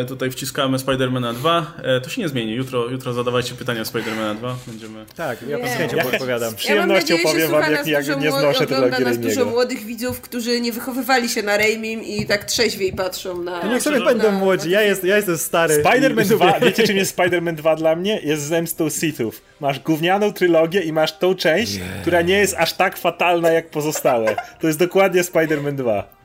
e, 0.01 0.05
tutaj 0.05 0.31
wciskamy 0.31 0.79
Spider-Mana 0.79 1.35
2. 1.35 1.75
E, 1.83 2.01
to 2.01 2.11
się 2.11 2.23
nie 2.23 2.29
zmieni. 2.29 2.55
Jutro, 2.55 2.91
jutro 2.91 3.13
zadawajcie 3.13 3.55
pytania 3.55 3.81
o 3.81 3.85
Spider-Mana 3.85 4.37
2. 4.37 4.57
Będziemy... 4.67 5.05
Tak, 5.17 5.39
ja 5.49 5.69
z 5.69 5.77
chęcią 5.77 5.97
odpowiadam. 6.13 6.51
Z 6.51 6.55
przyjemnością 6.55 7.15
ja 7.17 7.23
powiem 7.23 7.51
wam, 7.51 7.73
jak, 7.73 7.87
jak 7.87 8.21
nie 8.21 8.31
znoszę 8.31 8.65
ogląda 8.65 8.97
tego 8.97 9.09
nas 9.11 9.19
dużo 9.19 9.45
młodych 9.45 9.85
widzów, 9.85 10.21
którzy 10.21 10.61
nie 10.61 10.73
wychowywali 10.73 11.29
się 11.29 11.43
na 11.43 11.57
Raimim 11.57 12.03
i 12.03 12.27
tak 12.27 12.45
trzeźwiej 12.45 12.93
patrzą 12.93 13.43
na... 13.43 13.61
To 13.61 13.67
niech 13.67 13.83
sobie 13.83 14.05
będą 14.05 14.31
młodzi, 14.31 14.71
ja, 14.71 14.83
jest, 14.83 15.05
ja 15.05 15.17
jestem 15.17 15.39
stary. 15.39 15.83
Spider-Man 15.83 16.25
I- 16.35 16.37
2, 16.37 16.61
wiecie 16.61 16.87
czym 16.87 16.97
jest 16.97 17.17
Spider-Man 17.19 17.55
2 17.55 17.77
dla 17.77 17.97
mnie? 17.97 18.21
Jest 18.23 18.43
zemstą 18.43 18.91
Sithów. 18.91 19.43
Masz 19.61 19.81
gównianą 19.81 20.33
trylogię 20.33 20.81
i 20.81 20.93
masz 20.93 21.19
tą 21.19 21.35
część, 21.35 21.73
która 22.03 22.23
nie 22.23 22.39
jest 22.39 22.55
aż 22.59 22.73
tak 22.73 22.97
fatalna 22.99 23.51
jak 23.51 23.71
pozostałe. 23.71 24.37
To 24.61 24.67
jest 24.67 24.79
dokładnie 24.79 25.23
Spider-Man 25.23 25.75
2. 25.75 26.22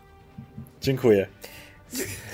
Dziękuję. 0.81 1.27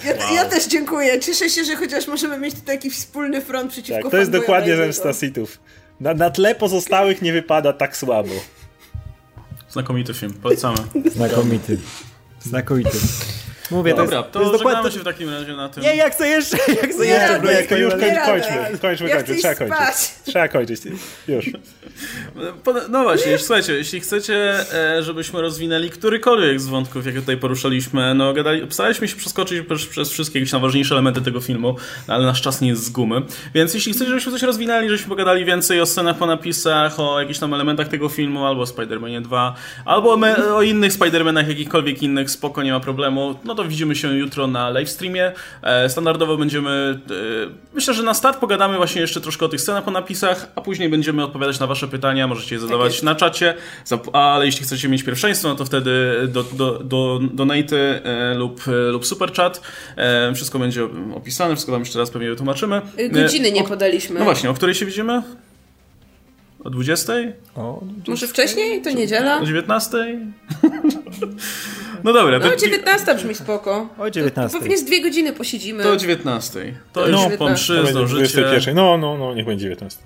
Ja, 0.05 0.31
ja 0.35 0.45
też 0.45 0.67
dziękuję. 0.67 1.19
Cieszę 1.19 1.49
się, 1.49 1.63
że 1.63 1.75
chociaż 1.75 2.07
możemy 2.07 2.37
mieć 2.39 2.55
tutaj 2.55 2.75
jakiś 2.75 2.93
wspólny 2.93 3.41
front 3.41 3.71
przeciwko 3.71 4.01
Tak, 4.03 4.11
to 4.11 4.17
jest 4.17 4.31
dokładnie 4.31 4.75
zemsta 4.75 5.13
Sithów. 5.13 5.59
Na, 5.99 6.13
na 6.13 6.29
tle 6.29 6.55
pozostałych 6.55 7.21
nie 7.21 7.33
wypada 7.33 7.73
tak 7.73 7.97
słabo. 7.97 8.33
Znakomity 9.69 10.13
film, 10.13 10.33
polecamy. 10.33 10.77
Znakomity. 11.15 11.77
Znakomity. 12.39 12.97
Mówię, 13.73 13.93
Dobra, 13.95 14.23
to 14.23 14.29
to, 14.29 14.29
jest, 14.29 14.33
to 14.33 14.39
jest 14.39 14.51
żegnamy 14.51 14.75
dokładnie... 14.75 14.91
się 14.91 14.99
w 14.99 15.03
takim 15.03 15.29
razie 15.29 15.53
na 15.53 15.69
tym. 15.69 15.83
Nie, 15.83 15.95
jak 15.95 16.13
chcę 16.13 16.27
jeszcze, 16.27 16.57
jak 16.81 16.89
chcę 16.91 17.05
Nie, 17.05 17.11
jeszcze. 17.11 17.39
nie, 17.39 17.53
Nie, 17.61 17.63
to 17.67 17.77
już 17.77 17.91
kończmy, 17.93 18.09
radę. 18.15 18.77
kończmy, 18.81 19.09
Ja 19.09 19.15
kończmy, 19.15 19.35
trzeba 19.35 19.55
kończyć. 19.55 19.75
spać. 19.77 20.11
Trzeba 20.25 20.47
kończyć. 20.47 20.81
Już. 21.27 21.45
No 22.89 23.03
właśnie, 23.03 23.37
słuchajcie, 23.37 23.73
jeśli 23.73 23.99
chcecie, 23.99 24.55
e, 24.73 25.03
żebyśmy 25.03 25.41
rozwinęli 25.41 25.89
którykolwiek 25.89 26.59
z 26.61 26.67
wątków, 26.67 27.05
jakie 27.05 27.19
tutaj 27.19 27.37
poruszaliśmy, 27.37 28.13
no 28.15 28.33
gadali, 28.33 28.61
staraliśmy 28.69 29.07
się 29.07 29.15
przeskoczyć 29.15 29.65
przez, 29.67 29.85
przez 29.85 30.09
wszystkie 30.09 30.39
jakieś 30.39 30.51
najważniejsze 30.51 30.95
elementy 30.95 31.21
tego 31.21 31.41
filmu, 31.41 31.75
no, 32.07 32.13
ale 32.13 32.25
nasz 32.25 32.41
czas 32.41 32.61
nie 32.61 32.67
jest 32.67 32.83
z 32.83 32.89
gumy. 32.89 33.21
Więc 33.53 33.73
jeśli 33.73 33.93
chcecie, 33.93 34.09
żebyśmy 34.09 34.31
coś 34.31 34.41
rozwinęli, 34.41 34.87
żebyśmy 34.89 35.09
pogadali 35.09 35.45
więcej 35.45 35.81
o 35.81 35.85
scenach 35.85 36.17
po 36.17 36.25
napisach, 36.25 36.99
o 36.99 37.19
jakichś 37.19 37.39
tam 37.39 37.53
elementach 37.53 37.87
tego 37.87 38.09
filmu, 38.09 38.45
albo 38.45 38.61
o 38.61 38.65
Spider-Manie 38.65 39.21
2, 39.21 39.55
albo 39.85 40.13
o, 40.13 40.17
me, 40.17 40.53
o 40.53 40.61
innych 40.61 40.91
Spider-Manach, 40.93 41.47
jakichkolwiek 41.47 42.03
innych, 42.03 42.31
spoko, 42.31 42.63
nie 42.63 42.71
ma 42.71 42.79
problemu, 42.79 43.35
no 43.43 43.55
to 43.55 43.62
widzimy 43.67 43.95
się 43.95 44.17
jutro 44.17 44.47
na 44.47 44.69
livestreamie. 44.69 45.31
E, 45.61 45.89
standardowo 45.89 46.37
będziemy, 46.37 46.99
e, 47.09 47.73
myślę, 47.73 47.93
że 47.93 48.03
na 48.03 48.13
start 48.13 48.39
pogadamy 48.39 48.77
właśnie 48.77 49.01
jeszcze 49.01 49.21
troszkę 49.21 49.45
o 49.45 49.49
tych 49.49 49.61
scenach 49.61 49.83
po 49.83 49.91
napisach, 49.91 50.51
a 50.55 50.61
później 50.61 50.89
będziemy 50.89 51.23
odpowiadać 51.23 51.59
na 51.59 51.67
wasze 51.67 51.87
pytania, 51.87 52.27
możecie 52.27 52.55
je 52.55 52.61
zadawać 52.61 52.91
jest. 52.91 53.03
na 53.03 53.15
czacie, 53.15 53.53
ale 54.13 54.45
jeśli 54.45 54.63
chcecie 54.63 54.89
mieć 54.89 55.03
pierwszeństwo, 55.03 55.47
no 55.47 55.55
to 55.55 55.65
wtedy 55.65 55.91
do, 56.27 56.43
do, 56.43 56.79
do 56.79 57.19
donaty 57.33 57.77
e, 57.77 58.33
lub, 58.33 58.61
lub 58.91 59.05
super 59.05 59.33
chat. 59.33 59.61
Wszystko 60.35 60.59
będzie 60.59 60.87
opisane, 61.15 61.55
wszystko 61.55 61.71
tam 61.71 61.81
jeszcze 61.81 61.99
raz 61.99 62.09
pewnie 62.11 62.29
wytłumaczymy. 62.29 62.81
Godziny 63.11 63.51
nie 63.51 63.63
podaliśmy. 63.63 64.19
No 64.19 64.25
właśnie, 64.25 64.49
o 64.49 64.53
której 64.53 64.75
się 64.75 64.85
widzimy? 64.85 65.21
O 66.63 66.69
20? 66.69 67.13
O, 67.55 67.81
Może 68.07 68.27
wcześniej? 68.27 68.81
To 68.81 68.89
niedziela? 68.89 69.41
O 69.41 69.45
19? 69.45 69.97
no 72.03 72.13
dobra, 72.13 72.39
No, 72.39 72.49
to, 72.49 72.55
19 72.57 73.15
brzmi 73.15 73.35
spoko. 73.35 73.89
o 73.97 74.09
19. 74.09 74.59
Pewnie 74.59 74.77
z 74.77 74.83
dwie 74.85 75.01
godziny 75.01 75.33
posiedzimy. 75.33 75.83
to 75.83 75.91
o 75.91 75.97
19. 75.97 76.73
To 76.93 77.01
No, 77.01 77.07
już 77.07 77.15
po 77.21 77.29
19. 77.29 77.53
mszy 77.53 77.81
To 77.81 77.87
zdążycie. 77.91 78.41
21. 78.41 78.75
No, 78.75 78.97
no, 78.97 79.17
no, 79.17 79.33
niech 79.33 79.45
będzie 79.45 79.63
19. 79.63 79.99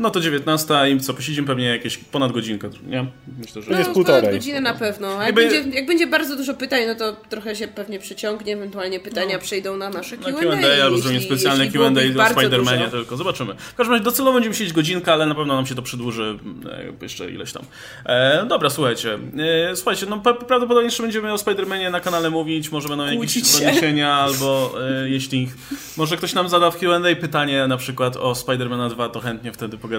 No 0.00 0.10
to 0.10 0.20
19 0.20 0.74
i 0.90 1.00
co, 1.00 1.14
posiedzimy 1.14 1.46
pewnie 1.46 1.64
jakieś 1.64 1.96
ponad 1.96 2.32
godzinkę, 2.32 2.70
nie? 2.86 3.06
Myślę, 3.38 3.62
że... 3.62 3.70
No, 3.70 3.78
jest 3.78 3.90
półtorej. 3.90 4.20
ponad 4.20 4.34
godzinę 4.34 4.60
na 4.60 4.74
pewno. 4.74 5.18
A 5.18 5.24
jak, 5.26 5.34
będzie, 5.34 5.64
jak 5.72 5.86
będzie 5.86 6.06
bardzo 6.06 6.36
dużo 6.36 6.54
pytań, 6.54 6.82
no 6.86 6.94
to 6.94 7.16
trochę 7.28 7.56
się 7.56 7.68
pewnie 7.68 7.98
przyciągnie, 7.98 8.54
ewentualnie 8.54 9.00
pytania 9.00 9.38
przejdą 9.38 9.76
na 9.76 9.90
nasze 9.90 10.16
Na 10.16 10.22
Q&A. 10.32 10.56
Q&A 10.56 10.84
albo 10.84 10.98
zrobimy 10.98 11.22
specjalne 11.22 11.66
Q&A 11.68 11.86
o 11.86 11.90
Spider-Manie 12.34 12.78
dużo. 12.78 12.90
tylko. 12.90 13.16
Zobaczymy. 13.16 13.54
W 13.54 13.74
każdym 13.74 13.92
razie 13.92 14.04
docelowo 14.04 14.34
będziemy 14.34 14.54
siedzieć 14.54 14.72
godzinkę, 14.72 15.12
ale 15.12 15.26
na 15.26 15.34
pewno 15.34 15.54
nam 15.54 15.66
się 15.66 15.74
to 15.74 15.82
przedłuży 15.82 16.38
e, 16.70 16.92
jeszcze 17.02 17.30
ileś 17.30 17.52
tam. 17.52 17.62
E, 18.06 18.46
dobra, 18.46 18.70
słuchajcie. 18.70 19.18
E, 19.70 19.76
słuchajcie, 19.76 20.06
no 20.06 20.16
pra- 20.16 20.44
prawdopodobnie 20.44 20.84
jeszcze 20.84 21.02
będziemy 21.02 21.32
o 21.32 21.36
Spider-Manie 21.36 21.90
na 21.90 22.00
kanale 22.00 22.30
mówić, 22.30 22.70
może 22.72 22.88
będą 22.88 23.06
jakieś 23.06 23.60
doniesienia, 23.60 24.14
albo 24.14 24.74
e, 25.04 25.08
jeśli 25.08 25.48
może 25.96 26.16
ktoś 26.16 26.34
nam 26.34 26.48
zada 26.48 26.70
w 26.70 26.76
Q&A 26.76 27.16
pytanie 27.20 27.66
na 27.66 27.76
przykład 27.76 28.16
o 28.16 28.32
Spider-Mana 28.32 28.90
2, 28.90 29.08
to 29.08 29.20
chętnie 29.20 29.52
wtedy 29.52 29.78
pogadamy. 29.78 29.89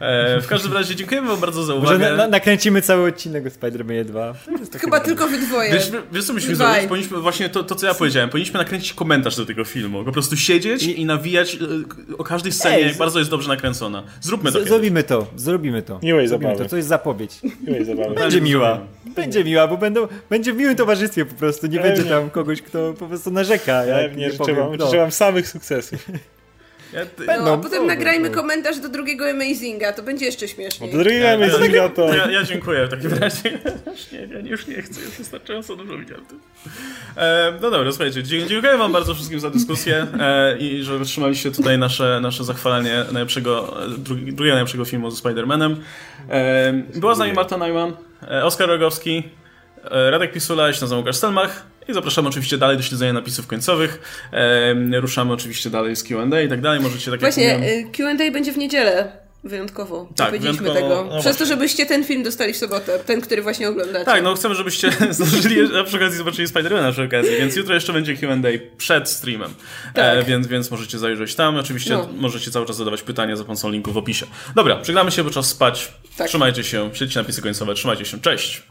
E, 0.00 0.40
w 0.40 0.46
każdym 0.46 0.72
razie 0.72 0.94
dziękujemy 0.96 1.28
wam 1.28 1.40
bardzo 1.40 1.64
za 1.64 1.74
Może 1.74 1.96
uwagę. 1.96 2.10
na, 2.10 2.16
na, 2.16 2.28
nakręcimy 2.28 2.82
cały 2.82 3.08
odcinek 3.08 3.46
o 3.46 3.48
Spider-Manie 3.48 4.04
2. 4.04 4.34
Chyba 4.80 5.00
tylko 5.00 5.28
wy 5.28 5.38
dwoje. 5.38 5.72
Wiesz, 5.72 5.90
wiesz 6.12 6.24
co 6.24 6.32
musimy 6.32 6.54
Dwaj. 6.54 6.72
zrobić? 6.72 6.88
Powinniśmy 6.88 7.18
właśnie 7.18 7.48
to, 7.48 7.64
to, 7.64 7.74
co 7.74 7.86
ja 7.86 7.94
powiedziałem. 7.94 8.30
Powinniśmy 8.30 8.58
nakręcić 8.58 8.92
komentarz 8.92 9.36
do 9.36 9.46
tego 9.46 9.64
filmu. 9.64 10.04
Po 10.04 10.12
prostu 10.12 10.36
siedzieć 10.36 10.82
i, 10.82 11.04
nawijać 11.04 11.54
e, 11.54 11.58
o 12.18 12.24
każdej 12.24 12.52
scenie, 12.52 12.76
Ej, 12.76 12.84
jak 12.84 12.94
z- 12.94 12.98
bardzo 12.98 13.18
jest 13.18 13.30
dobrze 13.30 13.48
nakręcona. 13.48 14.02
Zróbmy 14.20 14.52
to. 14.52 14.64
Z, 14.64 14.68
zrobimy 14.68 15.02
to, 15.02 15.26
zrobimy 15.36 15.82
to. 15.82 16.00
Miłej 16.02 16.28
zrobimy 16.28 16.50
zabawy. 16.50 16.64
to, 16.64 16.70
to 16.70 16.76
jest 16.76 16.88
zapowiedź. 16.88 17.38
Miłej 17.66 17.84
zabawy. 17.84 18.14
Będzie 18.14 18.40
miła. 18.40 18.80
Będzie 19.16 19.44
miła, 19.44 19.66
bo 19.68 19.76
będą, 19.76 20.08
będzie 20.30 20.52
w 20.52 20.56
miłym 20.56 20.76
towarzystwie 20.76 21.24
po 21.24 21.34
prostu. 21.34 21.66
Nie 21.66 21.78
Pewnie. 21.78 21.94
będzie 21.96 22.10
tam 22.10 22.30
kogoś, 22.30 22.62
kto 22.62 22.94
po 22.98 23.06
prostu 23.06 23.30
narzeka. 23.30 23.84
Jak 23.84 24.08
Pewnie, 24.08 24.24
nie 24.24 24.30
życzę 24.32 24.38
powiem, 24.38 24.56
wam, 24.56 24.76
no. 24.76 24.86
życzę 24.86 24.98
wam 24.98 25.12
samych 25.12 25.48
sukcesów. 25.48 26.06
Ja, 26.92 27.06
ty, 27.06 27.26
No, 27.26 27.32
a 27.32 27.36
Będą, 27.36 27.60
potem 27.60 27.86
nagrajmy 27.86 28.28
no. 28.30 28.34
komentarz 28.34 28.78
do 28.78 28.88
drugiego 28.88 29.30
Amazinga, 29.30 29.92
to 29.92 30.02
będzie 30.02 30.26
jeszcze 30.26 30.48
śmieszniej. 30.48 30.92
Do 30.92 30.98
drugiego 30.98 31.30
Amazinga 31.30 31.88
to... 31.88 32.14
ja, 32.14 32.30
ja 32.30 32.44
dziękuję 32.44 32.86
w 32.86 32.90
takim 32.90 33.14
razie. 33.14 33.50
Już 33.92 34.12
nie, 34.12 34.18
ja 34.18 34.38
już 34.38 34.66
nie 34.66 34.82
chcę, 34.82 35.00
już 35.00 35.10
wystarczająco 35.10 35.76
dużo 35.76 35.98
widziałem. 35.98 36.24
E, 37.16 37.52
no 37.62 37.70
dobra, 37.70 37.92
słuchajcie, 37.92 38.22
dziękuję 38.22 38.76
wam 38.78 38.92
bardzo 38.92 39.14
wszystkim 39.14 39.40
za 39.40 39.50
dyskusję 39.50 40.06
e, 40.20 40.58
i 40.58 40.82
że 40.82 40.98
wytrzymaliście 40.98 41.50
tutaj 41.50 41.78
nasze, 41.78 42.18
nasze 42.22 42.44
zachwalanie 42.44 43.04
najlepszego, 43.12 43.84
e, 43.84 43.88
drugi, 43.98 44.32
drugiego 44.32 44.54
najlepszego 44.54 44.84
filmu 44.84 45.10
ze 45.10 45.22
Spider-Manem. 45.22 45.76
E, 46.30 46.72
była 46.94 47.14
z 47.14 47.18
nami 47.18 47.32
Marta 47.32 47.56
Neumann, 47.58 47.92
e, 48.30 48.44
Oskar 48.44 48.68
Rogowski, 48.68 49.22
e, 49.90 50.10
Radek 50.10 50.32
Pisula, 50.32 50.66
ja 50.66 50.72
się 50.72 50.80
nazywam 50.80 50.98
Łukasz 51.00 51.16
Stelmach 51.16 51.75
i 51.88 51.92
zapraszamy 51.94 52.28
oczywiście 52.28 52.58
dalej 52.58 52.76
do 52.76 52.82
śledzenia 52.82 53.12
napisów 53.12 53.46
końcowych. 53.46 54.00
E, 54.32 55.00
ruszamy 55.00 55.32
oczywiście 55.32 55.70
dalej 55.70 55.96
z 55.96 56.02
Q&A 56.02 56.40
i 56.40 56.48
tak 56.48 56.60
dalej, 56.60 56.80
możecie 56.80 57.10
tak 57.10 57.20
Właśnie, 57.20 57.44
jak 57.44 57.58
mówiłem, 57.58 57.86
y, 57.86 57.90
Q&A 57.92 58.30
będzie 58.32 58.52
w 58.52 58.58
niedzielę. 58.58 59.26
Wyjątkowo. 59.44 60.08
Tak, 60.16 60.26
powiedzieliśmy 60.28 60.62
wyjątkowo. 60.62 60.96
tego. 60.96 61.04
No 61.04 61.20
Przez 61.20 61.24
właśnie. 61.24 61.38
to, 61.38 61.46
żebyście 61.46 61.86
ten 61.86 62.04
film 62.04 62.22
dostali 62.22 62.52
w 62.52 62.56
sobotę. 62.56 62.98
Ten, 62.98 63.20
który 63.20 63.42
właśnie 63.42 63.68
oglądacie. 63.68 64.04
Tak, 64.04 64.22
no 64.22 64.34
chcemy, 64.34 64.54
żebyście 64.54 64.90
zdążyli, 65.10 65.76
a 65.80 65.84
przy 65.84 65.96
okazji 65.96 66.18
zobaczyli 66.18 66.48
Spidermana 66.48 66.92
przy 66.92 67.02
okazji, 67.02 67.36
więc 67.38 67.56
jutro 67.56 67.74
jeszcze 67.74 67.92
będzie 67.92 68.16
Q&A 68.16 68.48
przed 68.78 69.08
streamem, 69.08 69.54
Tak. 69.94 70.18
e, 70.18 70.24
więc, 70.24 70.46
więc 70.46 70.70
możecie 70.70 70.98
zajrzeć 70.98 71.34
tam. 71.34 71.56
Oczywiście 71.56 71.94
No. 71.94 72.08
możecie 72.16 72.50
cały 72.50 72.66
czas 72.66 72.76
zadawać 72.76 73.02
pytania 73.02 73.36
za 73.36 73.44
pomocą 73.44 73.70
linku 73.70 73.92
w 73.92 73.96
opisie. 73.96 74.26
Dobra, 74.54 74.84
żegnamy 74.84 75.10
się, 75.10 75.24
bo 75.24 75.30
czas 75.30 75.48
spać. 75.48 75.92
Tak. 76.16 76.28
Trzymajcie 76.28 76.64
się, 76.64 76.90
śledźcie 76.94 77.20
napisy 77.20 77.42
końcowe, 77.42 77.74
trzymajcie 77.74 78.04
się, 78.04 78.20
cześć! 78.20 78.62